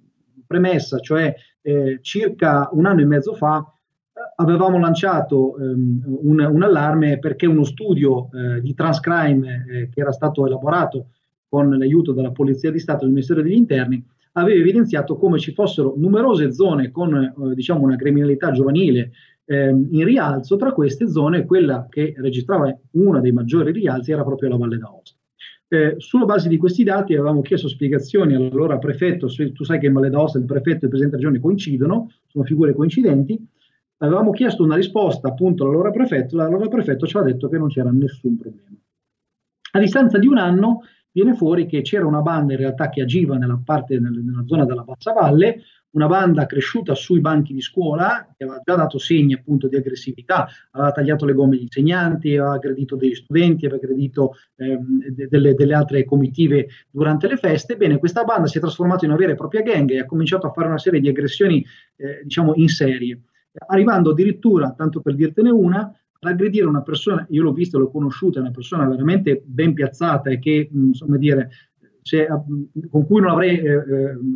premessa, 0.48 1.00
cioè 1.00 1.34
eh, 1.62 2.00
circa 2.02 2.70
un 2.74 2.86
anno 2.86 3.02
e 3.02 3.06
mezzo 3.06 3.34
fa 3.34 3.60
eh, 3.60 4.20
avevamo 4.36 4.80
lanciato 4.80 5.58
ehm, 5.58 6.04
un, 6.24 6.40
un, 6.40 6.64
allarme 6.64 7.20
perché 7.20 7.46
uno 7.46 7.64
studio 7.64 8.30
eh, 8.34 8.62
di 8.62 8.74
transcrime 8.74 9.66
eh, 9.70 9.90
che 9.90 10.02
era 10.02 10.12
stato 10.12 10.46
elaborato 10.46 11.12
con 11.48 11.70
l'aiuto 11.70 12.12
della 12.12 12.32
Polizia 12.32 12.72
di 12.72 12.80
Stato 12.80 13.00
e 13.00 13.04
del 13.04 13.14
Ministero 13.14 13.42
degli 13.42 13.54
Interni 13.54 14.04
aveva 14.34 14.60
evidenziato 14.60 15.18
come 15.18 15.40
ci 15.40 15.54
fossero 15.54 15.94
numerose 15.98 16.52
zone 16.52 16.92
con 16.92 17.16
eh, 17.16 17.56
diciamo 17.56 17.84
una 17.84 17.96
criminalità 17.96 18.52
giovanile 18.52 19.12
ehm, 19.46 19.90
in 19.92 20.06
rialzo, 20.06 20.56
tra 20.56 20.74
queste 20.74 21.08
zone 21.10 21.46
quella 21.46 21.88
che 21.90 22.14
registrava 22.18 22.76
uno 22.92 23.20
dei 23.22 23.32
maggiori 23.32 23.72
rialzi 23.72 24.12
era 24.12 24.24
proprio 24.24 24.50
la 24.50 24.58
Valle 24.58 24.78
d'Aosta. 24.78 25.20
Eh, 25.74 25.96
sulla 26.00 26.26
base 26.26 26.50
di 26.50 26.58
questi 26.58 26.84
dati 26.84 27.14
avevamo 27.14 27.42
chiesto 27.42 27.70
spiegazioni 27.70 28.36
all'allora 28.36 28.78
prefetto, 28.78 29.28
tu 29.54 29.64
sai 29.64 29.80
che 29.80 29.86
in 29.86 29.94
Valle 29.94 30.08
il 30.10 30.44
prefetto 30.46 30.84
e 30.84 30.84
il 30.84 30.90
presidente 30.90 31.16
della 31.16 31.30
regione 31.30 31.40
coincidono, 31.40 32.12
sono 32.28 32.44
figure 32.44 32.74
coincidenti, 32.74 33.40
avevamo 34.00 34.32
chiesto 34.32 34.64
una 34.64 34.76
risposta 34.76 35.30
appunto 35.30 35.64
all'allora 35.64 35.92
prefetto, 35.92 36.36
l'allora 36.36 36.68
prefetto 36.68 37.08
ci 37.08 37.16
ha 37.16 37.22
detto 37.22 37.48
che 37.48 37.58
non 37.58 37.70
c'era 37.70 37.90
nessun 37.90 38.36
problema. 38.38 38.78
A 39.72 39.80
distanza 39.80 40.18
di 40.18 40.28
un 40.28 40.40
anno 40.40 40.82
viene 41.10 41.36
fuori 41.36 41.66
che 41.68 41.80
c'era 41.84 42.06
una 42.06 42.22
banda 42.22 42.52
in 42.52 42.60
realtà 42.60 42.90
che 42.90 43.02
agiva 43.02 43.38
nella 43.38 43.62
parte, 43.64 43.98
nella 43.98 44.44
zona 44.46 44.66
della 44.66 44.84
Bassa 44.84 45.14
Valle, 45.14 45.62
una 45.92 46.08
banda 46.08 46.46
cresciuta 46.46 46.96
sui 46.96 47.20
banchi 47.20 47.54
di 47.54 47.62
scuola, 47.62 48.34
che 48.38 48.44
aveva 48.44 48.62
già 48.64 48.76
dato 48.76 48.98
segni 48.98 49.34
appunto 49.34 49.68
di 49.68 49.76
aggressività, 49.76 50.48
aveva 50.72 50.92
tagliato 50.92 51.26
le 51.26 51.34
gomme 51.34 51.56
agli 51.56 51.64
insegnanti, 51.64 52.38
aveva 52.38 52.54
aggredito 52.54 52.96
degli 52.96 53.16
studenti, 53.16 53.66
aveva 53.66 53.82
aggredito 53.82 54.36
ehm, 54.56 55.08
de- 55.10 55.28
delle, 55.28 55.54
delle, 55.54 55.74
altre 55.74 56.06
comitive 56.06 56.68
durante 56.90 57.28
le 57.28 57.38
feste. 57.38 57.76
Bene, 57.76 57.98
questa 57.98 58.24
banda 58.24 58.48
si 58.48 58.58
è 58.58 58.62
trasformata 58.62 59.06
in 59.06 59.12
una 59.12 59.20
vera 59.20 59.34
e 59.34 59.36
propria 59.36 59.62
gang 59.62 59.90
e 59.92 60.00
ha 60.00 60.06
cominciato 60.06 60.48
a 60.48 60.52
fare 60.52 60.68
una 60.68 60.78
serie 60.78 61.00
di 61.00 61.10
aggressioni, 61.10 61.66
eh, 61.98 62.22
diciamo, 62.24 62.54
in 62.56 62.70
serie, 62.70 63.22
arrivando 63.68 64.12
addirittura, 64.12 64.72
tanto 64.72 65.02
per 65.02 65.16
dirtene 65.16 65.50
una, 65.50 65.94
ad 66.24 66.32
aggredire 66.34 66.68
una 66.68 66.84
persona, 66.84 67.26
io 67.32 67.42
l'ho 67.42 67.52
vista, 67.52 67.80
l'ho 67.80 67.90
conosciuta, 67.90 68.40
una 68.40 68.52
persona 68.52 68.88
veramente 68.88 69.42
ben 69.44 69.74
piazzata 69.74 70.30
e 70.30 70.38
che, 70.38 70.70
insomma 70.72 71.18
dire, 71.18 71.50
se, 72.02 72.28
con 72.90 73.06
cui 73.06 73.22
non, 73.22 73.30
avrei, 73.30 73.58
eh, 73.60 73.84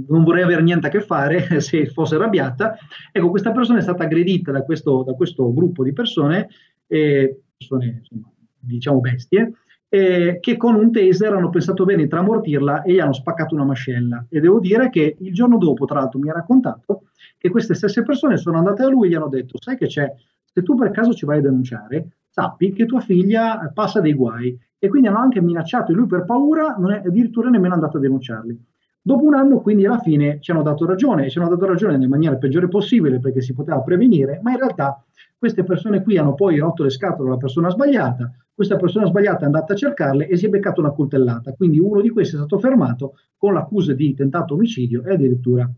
non 0.07 0.23
vorrei 0.23 0.43
avere 0.43 0.61
niente 0.61 0.87
a 0.87 0.89
che 0.89 1.01
fare 1.01 1.59
se 1.61 1.87
fosse 1.87 2.15
arrabbiata. 2.15 2.77
Ecco, 3.11 3.29
questa 3.29 3.51
persona 3.51 3.79
è 3.79 3.81
stata 3.81 4.03
aggredita 4.03 4.51
da 4.51 4.63
questo, 4.63 5.03
da 5.03 5.13
questo 5.13 5.53
gruppo 5.53 5.83
di 5.83 5.93
persone, 5.93 6.49
eh, 6.87 7.41
persone 7.57 7.99
insomma, 7.99 8.31
diciamo 8.59 8.99
bestie, 8.99 9.53
eh, 9.89 10.39
che 10.41 10.57
con 10.57 10.75
un 10.75 10.91
taser 10.91 11.33
hanno 11.33 11.49
pensato 11.49 11.85
bene 11.85 12.03
di 12.03 12.09
tramortirla 12.09 12.83
e 12.83 12.93
gli 12.93 12.99
hanno 12.99 13.13
spaccato 13.13 13.55
una 13.55 13.65
mascella. 13.65 14.25
E 14.29 14.39
devo 14.39 14.59
dire 14.59 14.89
che 14.89 15.15
il 15.19 15.33
giorno 15.33 15.57
dopo, 15.57 15.85
tra 15.85 15.99
l'altro, 15.99 16.19
mi 16.19 16.29
ha 16.29 16.33
raccontato 16.33 17.03
che 17.37 17.49
queste 17.49 17.73
stesse 17.73 18.03
persone 18.03 18.37
sono 18.37 18.57
andate 18.57 18.83
da 18.83 18.89
lui 18.89 19.07
e 19.07 19.09
gli 19.11 19.15
hanno 19.15 19.29
detto: 19.29 19.57
Sai 19.59 19.77
che 19.77 19.87
c'è? 19.87 20.11
Se 20.43 20.63
tu 20.63 20.75
per 20.75 20.91
caso 20.91 21.13
ci 21.13 21.25
vai 21.25 21.39
a 21.39 21.41
denunciare, 21.41 22.07
sappi 22.29 22.73
che 22.73 22.85
tua 22.85 23.01
figlia 23.01 23.71
passa 23.73 23.99
dei 24.01 24.13
guai 24.13 24.57
e 24.85 24.89
quindi 24.89 25.07
hanno 25.07 25.17
anche 25.17 25.41
minacciato 25.41 25.91
e 25.91 25.95
lui 25.95 26.05
per 26.05 26.25
paura 26.25 26.75
non 26.77 26.91
è 26.91 27.01
addirittura 27.05 27.49
nemmeno 27.49 27.73
andato 27.73 27.97
a 27.97 27.99
denunciarli. 27.99 28.57
Dopo 29.01 29.23
un 29.23 29.35
anno, 29.35 29.59
quindi, 29.59 29.85
alla 29.85 29.99
fine 29.99 30.39
ci 30.41 30.51
hanno 30.51 30.63
dato 30.63 30.85
ragione, 30.85 31.25
e 31.25 31.29
ci 31.29 31.37
hanno 31.37 31.49
dato 31.49 31.65
ragione 31.65 31.93
nella 31.93 32.07
maniera 32.07 32.35
peggiore 32.37 32.67
possibile 32.67 33.19
perché 33.19 33.41
si 33.41 33.53
poteva 33.53 33.81
prevenire, 33.81 34.39
ma 34.41 34.51
in 34.51 34.57
realtà 34.57 35.03
queste 35.37 35.63
persone 35.63 36.01
qui 36.01 36.17
hanno 36.17 36.33
poi 36.33 36.57
rotto 36.57 36.83
le 36.83 36.89
scatole 36.89 37.29
alla 37.29 37.37
persona 37.37 37.69
sbagliata, 37.69 38.31
questa 38.53 38.77
persona 38.77 39.05
sbagliata 39.05 39.41
è 39.41 39.45
andata 39.45 39.73
a 39.73 39.75
cercarle 39.75 40.27
e 40.27 40.37
si 40.37 40.45
è 40.45 40.49
beccato 40.49 40.79
una 40.79 40.91
coltellata. 40.91 41.51
Quindi 41.53 41.79
uno 41.79 42.01
di 42.01 42.09
questi 42.09 42.35
è 42.35 42.37
stato 42.37 42.57
fermato 42.57 43.17
con 43.37 43.53
l'accusa 43.53 43.93
di 43.93 44.13
tentato 44.15 44.53
omicidio 44.53 45.03
e 45.03 45.13
addirittura 45.13 45.69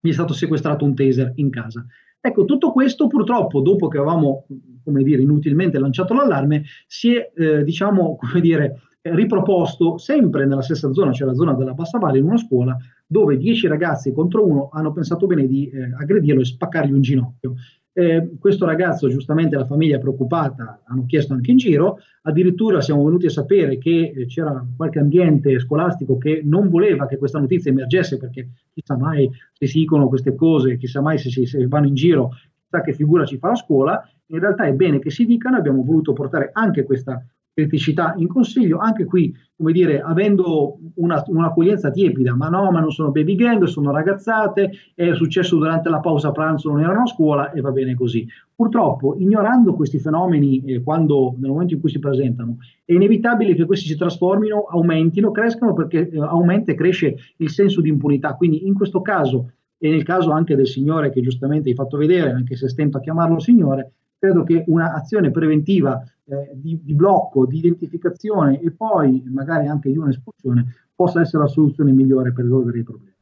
gli 0.00 0.08
è 0.08 0.12
stato 0.12 0.32
sequestrato 0.32 0.84
un 0.84 0.94
taser 0.94 1.32
in 1.36 1.50
casa. 1.50 1.84
Ecco, 2.26 2.46
tutto 2.46 2.72
questo 2.72 3.06
purtroppo, 3.06 3.60
dopo 3.60 3.86
che 3.86 3.98
avevamo, 3.98 4.46
come 4.82 5.02
dire, 5.02 5.20
inutilmente 5.20 5.78
lanciato 5.78 6.14
l'allarme, 6.14 6.62
si 6.86 7.14
è, 7.14 7.30
eh, 7.36 7.62
diciamo, 7.62 8.16
come 8.18 8.40
dire, 8.40 8.80
riproposto 9.02 9.98
sempre 9.98 10.46
nella 10.46 10.62
stessa 10.62 10.90
zona, 10.94 11.12
cioè 11.12 11.26
la 11.26 11.34
zona 11.34 11.52
della 11.52 11.74
Bassa 11.74 11.98
Valle, 11.98 12.16
in 12.16 12.24
una 12.24 12.38
scuola 12.38 12.78
dove 13.06 13.36
dieci 13.36 13.66
ragazzi 13.66 14.10
contro 14.14 14.46
uno 14.46 14.70
hanno 14.72 14.92
pensato 14.92 15.26
bene 15.26 15.46
di 15.46 15.68
eh, 15.68 15.92
aggredirlo 16.00 16.40
e 16.40 16.46
spaccargli 16.46 16.92
un 16.92 17.02
ginocchio. 17.02 17.56
Eh, 17.96 18.32
questo 18.40 18.66
ragazzo, 18.66 19.08
giustamente 19.08 19.54
la 19.54 19.66
famiglia 19.66 19.98
è 19.98 20.00
preoccupata, 20.00 20.82
hanno 20.84 21.06
chiesto 21.06 21.32
anche 21.32 21.52
in 21.52 21.58
giro, 21.58 22.00
addirittura 22.22 22.80
siamo 22.80 23.04
venuti 23.04 23.26
a 23.26 23.30
sapere 23.30 23.78
che 23.78 24.12
eh, 24.12 24.26
c'era 24.26 24.66
qualche 24.76 24.98
ambiente 24.98 25.60
scolastico 25.60 26.18
che 26.18 26.40
non 26.42 26.68
voleva 26.68 27.06
che 27.06 27.18
questa 27.18 27.38
notizia 27.38 27.70
emergesse 27.70 28.16
perché 28.18 28.48
chissà 28.72 28.96
mai 28.96 29.30
se 29.52 29.68
si 29.68 29.78
dicono 29.78 30.08
queste 30.08 30.34
cose, 30.34 30.76
chissà 30.76 31.00
mai 31.00 31.18
se, 31.18 31.30
si, 31.30 31.46
se 31.46 31.64
vanno 31.68 31.86
in 31.86 31.94
giro, 31.94 32.30
chissà 32.62 32.82
che 32.82 32.94
figura 32.94 33.24
ci 33.24 33.38
fa 33.38 33.50
la 33.50 33.54
scuola, 33.54 34.10
in 34.26 34.40
realtà 34.40 34.64
è 34.64 34.72
bene 34.72 34.98
che 34.98 35.10
si 35.10 35.24
dicano, 35.24 35.56
abbiamo 35.56 35.84
voluto 35.84 36.12
portare 36.12 36.50
anche 36.52 36.82
questa 36.82 37.24
criticità 37.54 38.14
in 38.18 38.26
consiglio, 38.26 38.78
anche 38.78 39.04
qui, 39.04 39.34
come 39.56 39.72
dire, 39.72 40.00
avendo 40.00 40.76
una, 40.96 41.22
un'accoglienza 41.24 41.92
tiepida, 41.92 42.34
ma 42.34 42.48
no, 42.48 42.70
ma 42.72 42.80
non 42.80 42.90
sono 42.90 43.12
baby 43.12 43.36
gang, 43.36 43.62
sono 43.64 43.92
ragazzate, 43.92 44.72
è 44.94 45.14
successo 45.14 45.56
durante 45.56 45.88
la 45.88 46.00
pausa 46.00 46.32
pranzo, 46.32 46.70
non 46.70 46.80
erano 46.80 47.02
a 47.02 47.06
scuola 47.06 47.52
e 47.52 47.60
va 47.60 47.70
bene 47.70 47.94
così. 47.94 48.26
Purtroppo, 48.54 49.14
ignorando 49.18 49.74
questi 49.74 50.00
fenomeni 50.00 50.64
eh, 50.64 50.82
quando, 50.82 51.36
nel 51.38 51.50
momento 51.50 51.74
in 51.74 51.80
cui 51.80 51.90
si 51.90 52.00
presentano, 52.00 52.56
è 52.84 52.92
inevitabile 52.92 53.54
che 53.54 53.64
questi 53.64 53.86
si 53.86 53.96
trasformino, 53.96 54.64
aumentino, 54.64 55.30
crescano 55.30 55.72
perché 55.72 56.08
eh, 56.08 56.18
aumenta 56.18 56.72
e 56.72 56.74
cresce 56.74 57.16
il 57.36 57.50
senso 57.50 57.80
di 57.80 57.88
impunità. 57.88 58.34
Quindi 58.34 58.66
in 58.66 58.74
questo 58.74 59.00
caso, 59.00 59.52
e 59.78 59.90
nel 59.90 60.02
caso 60.02 60.32
anche 60.32 60.56
del 60.56 60.66
signore 60.66 61.10
che 61.10 61.20
giustamente 61.20 61.68
hai 61.68 61.74
fatto 61.76 61.96
vedere, 61.96 62.32
anche 62.32 62.56
se 62.56 62.68
stento 62.68 62.96
a 62.96 63.00
chiamarlo 63.00 63.38
signore, 63.38 63.92
credo 64.18 64.42
che 64.42 64.64
un'azione 64.66 65.30
preventiva 65.30 66.02
eh, 66.26 66.52
di, 66.54 66.80
di, 66.82 66.94
blocco, 66.94 67.46
di 67.46 67.58
identificazione 67.58 68.60
e 68.60 68.70
poi 68.70 69.22
magari 69.26 69.66
anche 69.66 69.90
di 69.90 69.98
un'espulsione 69.98 70.74
possa 70.94 71.20
essere 71.20 71.42
la 71.42 71.48
soluzione 71.48 71.92
migliore 71.92 72.32
per 72.32 72.44
risolvere 72.44 72.78
i 72.78 72.82
problemi. 72.82 73.13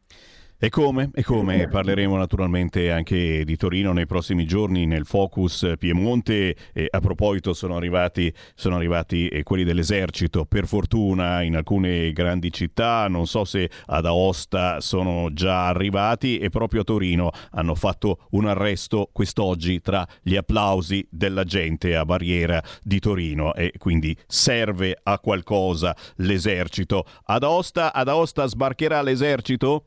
E 0.65 0.69
come? 0.69 1.11
E 1.13 1.25
come? 1.25 1.67
Parleremo 1.67 2.17
naturalmente 2.17 2.93
anche 2.93 3.43
di 3.45 3.57
Torino 3.57 3.93
nei 3.93 4.07
prossimi 4.07 4.47
giorni 4.47 4.87
nel 4.87 5.07
Focus 5.07 5.73
Piemonte. 5.77 6.55
E 6.73 6.87
a 6.89 7.01
proposito 7.01 7.53
sono 7.53 7.75
arrivati, 7.75 8.33
sono 8.55 8.77
arrivati 8.77 9.27
eh, 9.27 9.43
quelli 9.43 9.65
dell'esercito, 9.65 10.45
per 10.45 10.69
fortuna 10.69 11.43
in 11.43 11.57
alcune 11.57 12.13
grandi 12.13 12.53
città, 12.53 13.09
non 13.09 13.27
so 13.27 13.45
se 13.45 13.69
ad 13.87 14.07
Aosta 14.07 14.81
sono 14.81 15.33
già 15.33 15.67
arrivati 15.67 16.39
e 16.39 16.49
proprio 16.49 16.83
a 16.83 16.85
Torino 16.85 17.33
hanno 17.51 17.75
fatto 17.75 18.29
un 18.31 18.47
arresto 18.47 19.11
quest'oggi 19.13 19.81
tra 19.81 20.07
gli 20.23 20.37
applausi 20.37 21.05
della 21.11 21.43
gente 21.43 21.97
a 21.97 22.05
barriera 22.05 22.63
di 22.85 23.01
Torino 23.01 23.53
e 23.55 23.73
quindi 23.79 24.17
serve 24.29 24.97
a 25.03 25.19
qualcosa 25.19 25.93
l'esercito. 26.19 27.05
Ad 27.25 27.43
Aosta, 27.43 27.93
ad 27.93 28.07
Aosta 28.07 28.47
sbarcherà 28.47 29.03
l'esercito? 29.03 29.87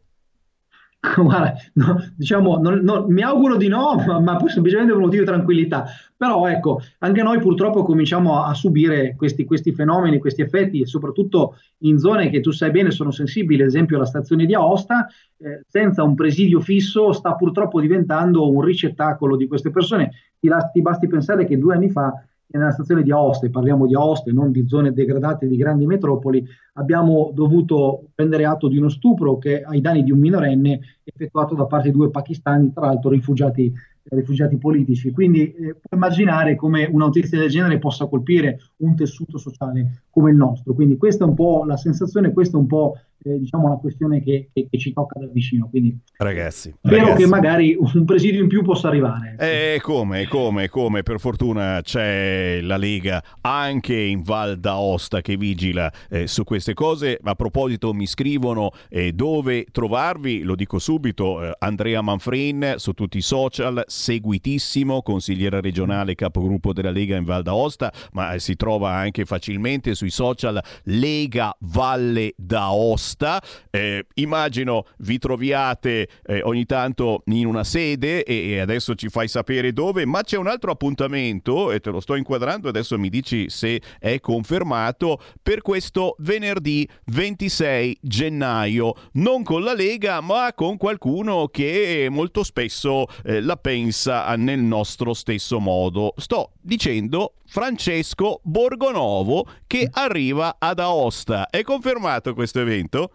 Guarda, 1.16 1.54
no, 1.74 2.04
diciamo, 2.16 2.58
non, 2.58 2.80
no, 2.80 3.06
mi 3.08 3.22
auguro 3.22 3.58
di 3.58 3.68
no, 3.68 3.96
ma, 4.06 4.20
ma 4.20 4.40
semplicemente 4.48 4.92
per 4.92 5.00
un 5.00 5.06
motivo 5.08 5.24
di 5.24 5.30
tranquillità. 5.30 5.86
Però 6.18 6.48
ecco, 6.48 6.82
anche 7.00 7.22
noi 7.22 7.40
purtroppo 7.40 7.84
cominciamo 7.84 8.42
a, 8.42 8.48
a 8.48 8.54
subire 8.54 9.16
questi, 9.16 9.44
questi, 9.44 9.74
fenomeni, 9.74 10.18
questi 10.18 10.42
effetti, 10.42 10.86
soprattutto 10.86 11.58
in 11.80 12.00
zone 12.00 12.30
che 12.30 12.40
tu 12.40 12.52
sai 12.52 12.72
bene 12.72 12.92
sono 12.92 13.12
sensibili, 13.12 13.62
ad 13.62 13.68
esempio 13.68 13.98
la 13.98 14.06
stazione 14.06 14.46
di 14.46 14.56
Aosta, 14.56 15.08
eh, 15.38 15.64
senza 15.68 16.04
un 16.04 16.16
presidio 16.16 16.60
fisso, 16.60 17.12
sta 17.12 17.36
purtroppo 17.36 17.82
diventando 17.82 18.50
un 18.50 18.62
ricettacolo 18.62 19.36
di 19.36 19.48
queste 19.48 19.72
persone. 19.72 20.12
Ti, 20.40 20.50
ti 20.72 20.82
basti 20.82 21.08
pensare 21.08 21.46
che 21.46 21.58
due 21.58 21.76
anni 21.76 21.90
fa 21.90 22.14
nella 22.48 22.72
stazione 22.72 23.04
di 23.04 23.12
Aoste, 23.12 23.50
parliamo 23.50 23.86
di 23.86 23.96
Aoste, 23.96 24.32
non 24.32 24.52
di 24.52 24.68
zone 24.68 24.94
degradate 24.94 25.48
di 25.48 25.58
grandi 25.58 25.86
metropoli, 25.86 26.46
abbiamo 26.74 27.32
dovuto 27.34 28.06
prendere 28.14 28.46
atto 28.46 28.68
di 28.68 28.78
uno 28.78 28.90
stupro 28.90 29.38
che 29.38 29.62
ai 29.62 29.82
danni 29.82 30.04
di 30.04 30.12
un 30.12 30.20
minorenne 30.20 30.80
effettuato 31.04 31.56
da 31.56 31.66
parte 31.66 31.90
di 31.90 31.96
due 31.96 32.10
pakistani, 32.10 32.72
tra 32.72 32.86
l'altro 32.88 33.10
rifugiati, 33.10 33.74
rifugiati 34.04 34.58
politici. 34.58 35.12
Quindi 35.12 35.52
eh, 35.54 35.54
puoi 35.54 35.76
immaginare 35.92 36.56
come 36.56 36.86
una 36.86 37.06
notizia 37.06 37.40
del 37.40 37.50
genere 37.50 37.80
possa 37.80 38.06
colpire 38.06 38.60
un 38.78 38.96
tessuto 38.96 39.38
sociale 39.38 40.04
come 40.10 40.32
il 40.32 40.38
nostro. 40.38 40.74
Quindi 40.74 40.98
questa 40.98 41.26
è 41.26 41.28
un 41.28 41.36
po' 41.36 41.64
la 41.66 41.78
sensazione, 41.78 42.32
questa 42.32 42.58
è 42.58 42.60
un 42.60 42.68
po' 42.68 42.98
eh, 43.26 43.40
diciamo 43.40 43.66
una 43.66 43.78
questione 43.78 44.22
che, 44.22 44.50
che, 44.54 44.68
che, 44.70 44.78
ci 44.78 44.94
tocca 44.94 45.20
da 45.20 45.28
vicino. 45.28 45.68
Quindi 45.68 45.98
ragazzi, 46.18 46.74
spero 46.78 46.98
ragazzi. 46.98 47.24
che 47.24 47.28
magari 47.28 47.76
un 47.78 48.06
presidio 48.06 48.42
in 48.42 48.48
più 48.48 48.62
possa 48.62 48.88
arrivare. 48.88 49.36
E 49.40 49.80
come, 49.82 50.28
come, 50.28 50.70
come, 50.70 51.02
per 51.02 51.20
fortuna 51.20 51.80
c'è 51.82 52.60
la 52.62 52.78
Lega 52.78 53.24
anche 53.42 54.00
in 54.00 54.22
Val 54.22 54.58
d'Aosta 54.58 55.22
che 55.22 55.38
vigila 55.38 55.92
eh, 56.10 56.28
su 56.28 56.44
queste 56.44 56.74
cose. 56.76 57.20
A 57.24 57.34
proposito 57.34 57.94
mi 57.94 58.06
scrivono 58.06 58.72
eh, 58.90 59.12
dove 59.12 59.66
trovarvi, 59.72 60.44
lo 60.44 60.56
dico 60.56 60.78
subito, 60.78 61.44
eh, 61.44 61.56
Andrea 61.60 62.02
Manfrin 62.02 62.76
su 62.78 62.94
tutti 62.94 63.18
i 63.18 63.22
social, 63.22 63.84
seguitissimo, 63.88 65.02
consigliera 65.02 65.60
regionale, 65.60 66.14
capogruppo 66.14 66.74
della 66.74 66.92
Lega 66.92 67.16
in 67.16 67.24
Val 67.24 67.42
d'Aosta, 67.42 67.92
ma 68.12 68.38
si 68.38 68.56
trova 68.56 68.92
anche 68.92 69.26
facilmente 69.26 69.96
sui 69.96 70.12
social 70.12 70.62
Lega 70.84 71.56
Valle 71.60 72.34
d'Aosta 72.38 73.15
proposta. 73.16 73.42
Eh, 73.72 74.06
immagino 74.16 74.86
vi 74.98 75.18
troviate 75.18 76.08
eh, 76.26 76.42
ogni 76.44 76.66
tanto 76.66 77.24
in 77.26 77.46
una 77.46 77.64
sede 77.64 78.24
e, 78.24 78.52
e, 78.52 78.60
adesso 78.60 78.96
ci 78.96 79.10
fai 79.10 79.28
sapere 79.28 79.74
dove, 79.74 80.06
ma 80.06 80.22
c'è 80.22 80.38
un 80.38 80.48
altro 80.48 80.72
appuntamento 80.72 81.72
e 81.72 81.80
te 81.80 81.90
lo 81.90 82.00
sto 82.00 82.16
inquadrando, 82.16 82.70
adesso 82.70 82.98
mi 83.00 83.10
dici 83.10 83.50
se 83.50 83.82
è 84.00 84.20
confermato, 84.20 85.22
per 85.42 85.62
questo 85.62 86.16
venerdì 86.20 86.88
26 87.06 88.00
gennaio, 88.02 88.94
non 89.14 89.44
con 89.44 89.64
la 89.64 89.74
Lega 89.74 90.22
ma 90.22 90.54
con 90.54 90.78
qualcuno 90.78 91.48
che 91.48 92.08
molto 92.10 92.44
spesso 92.44 93.08
eh, 93.24 93.42
la 93.42 93.58
pensa 93.58 94.36
nel 94.36 94.60
nostro 94.60 95.14
stesso 95.14 95.60
modo. 95.60 96.14
Sto 96.18 96.52
dicendo 96.66 97.36
Francesco 97.46 98.42
Borgonovo 98.44 99.46
che 99.68 99.88
arriva 99.92 100.56
ad 100.58 100.80
Aosta. 100.80 101.50
È 101.50 101.62
confermato 101.62 102.34
questo 102.34 102.60
evento? 102.60 103.12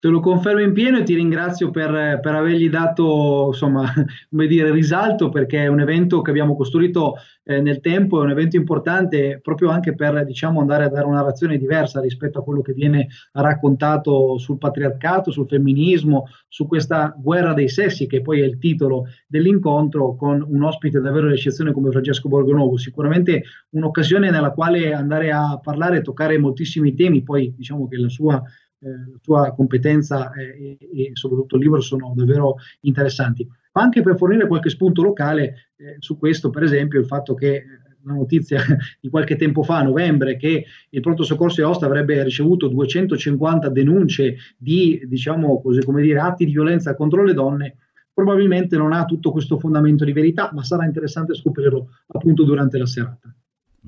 Te 0.00 0.06
lo 0.06 0.20
confermo 0.20 0.60
in 0.60 0.72
pieno 0.72 0.98
e 0.98 1.02
ti 1.02 1.14
ringrazio 1.14 1.70
per, 1.70 2.20
per, 2.20 2.32
avergli 2.32 2.70
dato, 2.70 3.46
insomma, 3.48 3.82
come 4.30 4.46
dire, 4.46 4.70
risalto 4.70 5.28
perché 5.28 5.64
è 5.64 5.66
un 5.66 5.80
evento 5.80 6.22
che 6.22 6.30
abbiamo 6.30 6.54
costruito 6.54 7.14
eh, 7.42 7.60
nel 7.60 7.80
tempo, 7.80 8.20
è 8.20 8.22
un 8.22 8.30
evento 8.30 8.54
importante 8.54 9.40
proprio 9.42 9.70
anche 9.70 9.96
per, 9.96 10.24
diciamo, 10.24 10.60
andare 10.60 10.84
a 10.84 10.88
dare 10.88 11.04
una 11.04 11.16
narrazione 11.16 11.58
diversa 11.58 12.00
rispetto 12.00 12.38
a 12.38 12.44
quello 12.44 12.62
che 12.62 12.74
viene 12.74 13.08
raccontato 13.32 14.38
sul 14.38 14.56
patriarcato, 14.58 15.32
sul 15.32 15.48
femminismo, 15.48 16.26
su 16.46 16.68
questa 16.68 17.12
guerra 17.18 17.52
dei 17.52 17.68
sessi 17.68 18.06
che 18.06 18.22
poi 18.22 18.40
è 18.40 18.44
il 18.44 18.58
titolo 18.58 19.06
dell'incontro 19.26 20.14
con 20.14 20.46
un 20.48 20.62
ospite 20.62 21.00
davvero 21.00 21.28
d'eccezione 21.28 21.72
come 21.72 21.90
Francesco 21.90 22.28
Borgonovo. 22.28 22.76
Sicuramente 22.76 23.42
un'occasione 23.70 24.30
nella 24.30 24.52
quale 24.52 24.92
andare 24.92 25.32
a 25.32 25.58
parlare 25.60 25.96
e 25.96 26.02
toccare 26.02 26.38
moltissimi 26.38 26.94
temi, 26.94 27.24
poi 27.24 27.52
diciamo 27.56 27.88
che 27.88 27.96
la 27.96 28.08
sua 28.08 28.40
eh, 28.80 28.88
la 28.88 29.18
sua 29.20 29.54
competenza 29.54 30.32
e, 30.32 30.78
e, 30.80 31.10
soprattutto 31.14 31.56
il 31.56 31.62
libro 31.62 31.80
sono 31.80 32.12
davvero 32.14 32.56
interessanti. 32.80 33.46
Ma 33.72 33.82
anche 33.82 34.02
per 34.02 34.16
fornire 34.16 34.46
qualche 34.46 34.70
spunto 34.70 35.02
locale 35.02 35.72
eh, 35.76 35.96
su 35.98 36.16
questo, 36.16 36.50
per 36.50 36.62
esempio, 36.62 37.00
il 37.00 37.06
fatto 37.06 37.34
che 37.34 37.54
eh, 37.54 37.64
una 38.04 38.14
notizia 38.14 38.60
di 39.00 39.08
qualche 39.08 39.36
tempo 39.36 39.62
fa, 39.62 39.78
a 39.78 39.82
novembre, 39.82 40.36
che 40.36 40.64
il 40.88 41.00
pronto 41.00 41.24
soccorso 41.24 41.60
di 41.60 41.66
Aosta 41.66 41.86
avrebbe 41.86 42.22
ricevuto 42.22 42.68
250 42.68 43.68
denunce 43.68 44.36
di, 44.56 45.02
diciamo 45.06 45.60
così, 45.60 45.82
come 45.82 46.02
dire, 46.02 46.20
atti 46.20 46.44
di 46.44 46.52
violenza 46.52 46.94
contro 46.94 47.24
le 47.24 47.34
donne, 47.34 47.76
probabilmente 48.12 48.76
non 48.76 48.92
ha 48.92 49.04
tutto 49.04 49.30
questo 49.30 49.58
fondamento 49.58 50.04
di 50.04 50.12
verità, 50.12 50.50
ma 50.52 50.64
sarà 50.64 50.84
interessante 50.84 51.34
scoprirlo 51.34 51.88
appunto 52.06 52.44
durante 52.44 52.78
la 52.78 52.86
serata. 52.86 53.32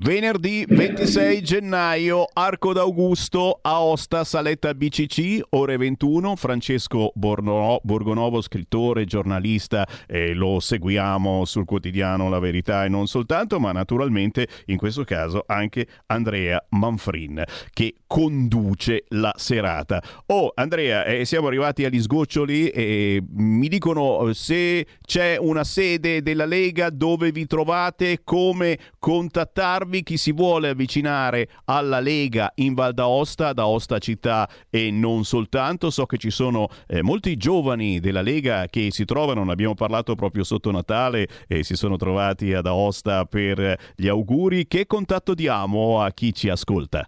Venerdì 0.03 0.65
26 0.67 1.43
gennaio, 1.43 2.25
Arco 2.33 2.73
d'Augusto, 2.73 3.59
Aosta, 3.61 4.23
Saletta 4.23 4.73
BCC, 4.73 5.41
ore 5.49 5.77
21. 5.77 6.35
Francesco 6.37 7.11
Borgonovo, 7.13 8.41
scrittore, 8.41 9.05
giornalista, 9.05 9.87
eh, 10.07 10.33
lo 10.33 10.59
seguiamo 10.59 11.45
sul 11.45 11.65
quotidiano 11.65 12.29
La 12.29 12.39
Verità 12.39 12.83
e 12.83 12.89
non 12.89 13.05
soltanto, 13.05 13.59
ma 13.59 13.71
naturalmente 13.71 14.47
in 14.65 14.77
questo 14.77 15.03
caso 15.03 15.43
anche 15.45 15.85
Andrea 16.07 16.65
Manfrin 16.69 17.43
che 17.71 17.93
conduce 18.07 19.03
la 19.09 19.31
serata. 19.37 20.01
Oh 20.25 20.51
Andrea, 20.55 21.05
eh, 21.05 21.25
siamo 21.25 21.45
arrivati 21.45 21.85
agli 21.85 22.01
sgoccioli 22.01 22.69
e 22.69 23.21
mi 23.35 23.67
dicono 23.67 24.29
eh, 24.29 24.33
se 24.33 24.87
c'è 25.05 25.37
una 25.37 25.63
sede 25.63 26.23
della 26.23 26.45
Lega 26.45 26.89
dove 26.89 27.31
vi 27.31 27.45
trovate, 27.45 28.21
come 28.23 28.79
contattarvi 28.97 29.89
chi 29.99 30.15
si 30.15 30.31
vuole 30.31 30.69
avvicinare 30.69 31.49
alla 31.65 31.99
Lega 31.99 32.51
in 32.55 32.73
Val 32.73 32.93
d'Aosta, 32.93 33.51
d'Aosta 33.51 33.99
città 33.99 34.49
e 34.69 34.89
non 34.91 35.25
soltanto. 35.25 35.89
So 35.89 36.05
che 36.05 36.17
ci 36.17 36.29
sono 36.29 36.69
eh, 36.87 37.03
molti 37.03 37.35
giovani 37.35 37.99
della 37.99 38.21
Lega 38.21 38.67
che 38.69 38.87
si 38.91 39.03
trovano, 39.03 39.43
ne 39.43 39.51
abbiamo 39.51 39.75
parlato 39.75 40.15
proprio 40.15 40.45
sotto 40.45 40.71
Natale 40.71 41.27
e 41.47 41.63
si 41.63 41.75
sono 41.75 41.97
trovati 41.97 42.53
ad 42.53 42.65
Aosta 42.65 43.25
per 43.25 43.77
gli 43.95 44.07
auguri. 44.07 44.67
Che 44.67 44.87
contatto 44.87 45.33
diamo 45.33 46.01
a 46.01 46.09
chi 46.11 46.33
ci 46.33 46.47
ascolta? 46.47 47.05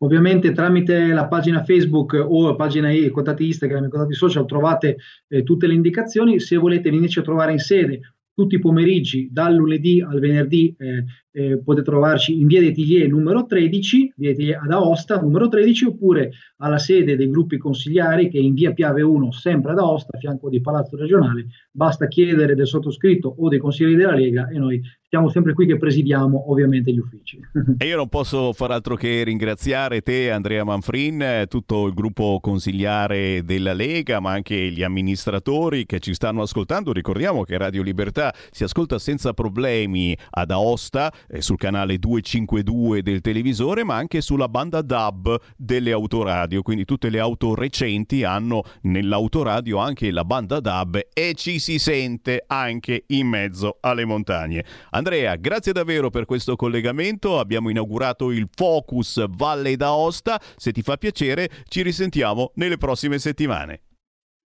Ovviamente 0.00 0.52
tramite 0.52 1.08
la 1.08 1.26
pagina 1.26 1.64
Facebook 1.64 2.12
o 2.12 2.46
la 2.46 2.54
pagina 2.54 2.90
i 2.90 3.10
contatti 3.10 3.46
Instagram 3.46 3.84
e 3.84 3.88
contatti 3.88 4.14
social 4.14 4.46
trovate 4.46 4.96
eh, 5.26 5.42
tutte 5.42 5.66
le 5.66 5.74
indicazioni. 5.74 6.38
Se 6.38 6.56
volete 6.56 6.90
venirci 6.90 7.18
a 7.18 7.22
trovare 7.22 7.52
in 7.52 7.58
sede 7.58 8.00
tutti 8.32 8.54
i 8.54 8.60
pomeriggi 8.60 9.28
dal 9.32 9.52
lunedì 9.52 10.00
al 10.00 10.20
venerdì 10.20 10.72
eh, 10.78 11.04
eh, 11.38 11.62
potete 11.62 11.88
trovarci 11.88 12.40
in 12.40 12.48
via 12.48 12.58
dei 12.58 12.72
Tiglier 12.72 13.08
numero 13.08 13.46
13, 13.46 14.14
via 14.16 14.30
dei 14.30 14.36
Tiglier 14.36 14.60
ad 14.60 14.72
Aosta 14.72 15.20
numero 15.20 15.48
13, 15.48 15.84
oppure 15.84 16.32
alla 16.56 16.78
sede 16.78 17.16
dei 17.16 17.30
gruppi 17.30 17.58
consigliari 17.58 18.28
che 18.28 18.38
è 18.38 18.42
in 18.42 18.54
via 18.54 18.72
Piave 18.72 19.02
1, 19.02 19.30
sempre 19.30 19.70
ad 19.70 19.78
Aosta, 19.78 20.16
a 20.16 20.18
fianco 20.18 20.48
di 20.48 20.60
Palazzo 20.60 20.96
Regionale. 20.96 21.46
Basta 21.78 22.08
chiedere 22.08 22.56
del 22.56 22.66
sottoscritto 22.66 23.32
o 23.38 23.48
dei 23.48 23.60
consiglieri 23.60 23.94
della 23.94 24.16
Lega 24.16 24.48
e 24.48 24.58
noi 24.58 24.82
siamo 25.10 25.30
sempre 25.30 25.54
qui 25.54 25.64
che 25.64 25.78
presidiamo 25.78 26.50
ovviamente 26.50 26.92
gli 26.92 26.98
uffici. 26.98 27.40
E 27.78 27.86
io 27.86 27.96
non 27.96 28.08
posso 28.08 28.52
far 28.52 28.72
altro 28.72 28.94
che 28.94 29.22
ringraziare 29.22 30.02
te, 30.02 30.30
Andrea 30.30 30.64
Manfrin, 30.64 31.44
tutto 31.48 31.86
il 31.86 31.94
gruppo 31.94 32.40
consigliare 32.42 33.42
della 33.42 33.72
Lega, 33.72 34.20
ma 34.20 34.32
anche 34.32 34.70
gli 34.70 34.82
amministratori 34.82 35.86
che 35.86 35.98
ci 36.00 36.12
stanno 36.12 36.42
ascoltando. 36.42 36.92
Ricordiamo 36.92 37.44
che 37.44 37.56
Radio 37.56 37.82
Libertà 37.82 38.34
si 38.50 38.64
ascolta 38.64 38.98
senza 38.98 39.32
problemi 39.32 40.14
ad 40.30 40.50
Aosta, 40.50 41.10
eh, 41.28 41.40
sul 41.40 41.56
canale 41.56 41.98
252 41.98 43.00
del 43.00 43.22
televisore, 43.22 43.84
ma 43.84 43.94
anche 43.94 44.20
sulla 44.20 44.48
banda 44.48 44.82
DAB 44.82 45.36
delle 45.56 45.92
autoradio. 45.92 46.60
Quindi 46.60 46.84
tutte 46.84 47.08
le 47.08 47.20
auto 47.20 47.54
recenti 47.54 48.24
hanno 48.24 48.62
nell'autoradio 48.82 49.78
anche 49.78 50.10
la 50.10 50.24
banda 50.24 50.60
DAB 50.60 51.00
e 51.14 51.32
ci 51.34 51.58
si 51.68 51.78
sente 51.78 52.44
anche 52.46 53.04
in 53.08 53.26
mezzo 53.26 53.76
alle 53.80 54.06
montagne. 54.06 54.64
Andrea, 54.92 55.36
grazie 55.36 55.72
davvero 55.72 56.08
per 56.08 56.24
questo 56.24 56.56
collegamento. 56.56 57.38
Abbiamo 57.38 57.68
inaugurato 57.68 58.30
il 58.30 58.48
Focus 58.50 59.22
Valle 59.28 59.76
d'Aosta. 59.76 60.40
Se 60.56 60.72
ti 60.72 60.80
fa 60.80 60.96
piacere, 60.96 61.50
ci 61.68 61.82
risentiamo 61.82 62.52
nelle 62.54 62.78
prossime 62.78 63.18
settimane. 63.18 63.82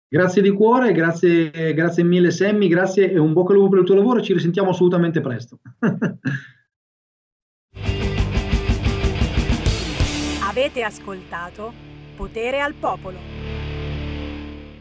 Grazie 0.08 0.40
di 0.40 0.48
cuore, 0.50 0.92
grazie, 0.92 1.74
grazie 1.74 2.04
mille 2.04 2.30
Sammy, 2.30 2.68
grazie 2.68 3.12
e 3.12 3.18
un 3.18 3.34
bocca 3.34 3.52
al 3.52 3.58
lupo 3.58 3.68
per 3.68 3.80
il 3.80 3.84
tuo 3.84 3.96
lavoro. 3.96 4.22
Ci 4.22 4.32
risentiamo 4.32 4.70
assolutamente 4.70 5.20
presto. 5.20 5.58
Avete 10.48 10.82
ascoltato 10.82 11.70
Potere 12.16 12.60
al 12.60 12.72
Popolo. 12.72 13.49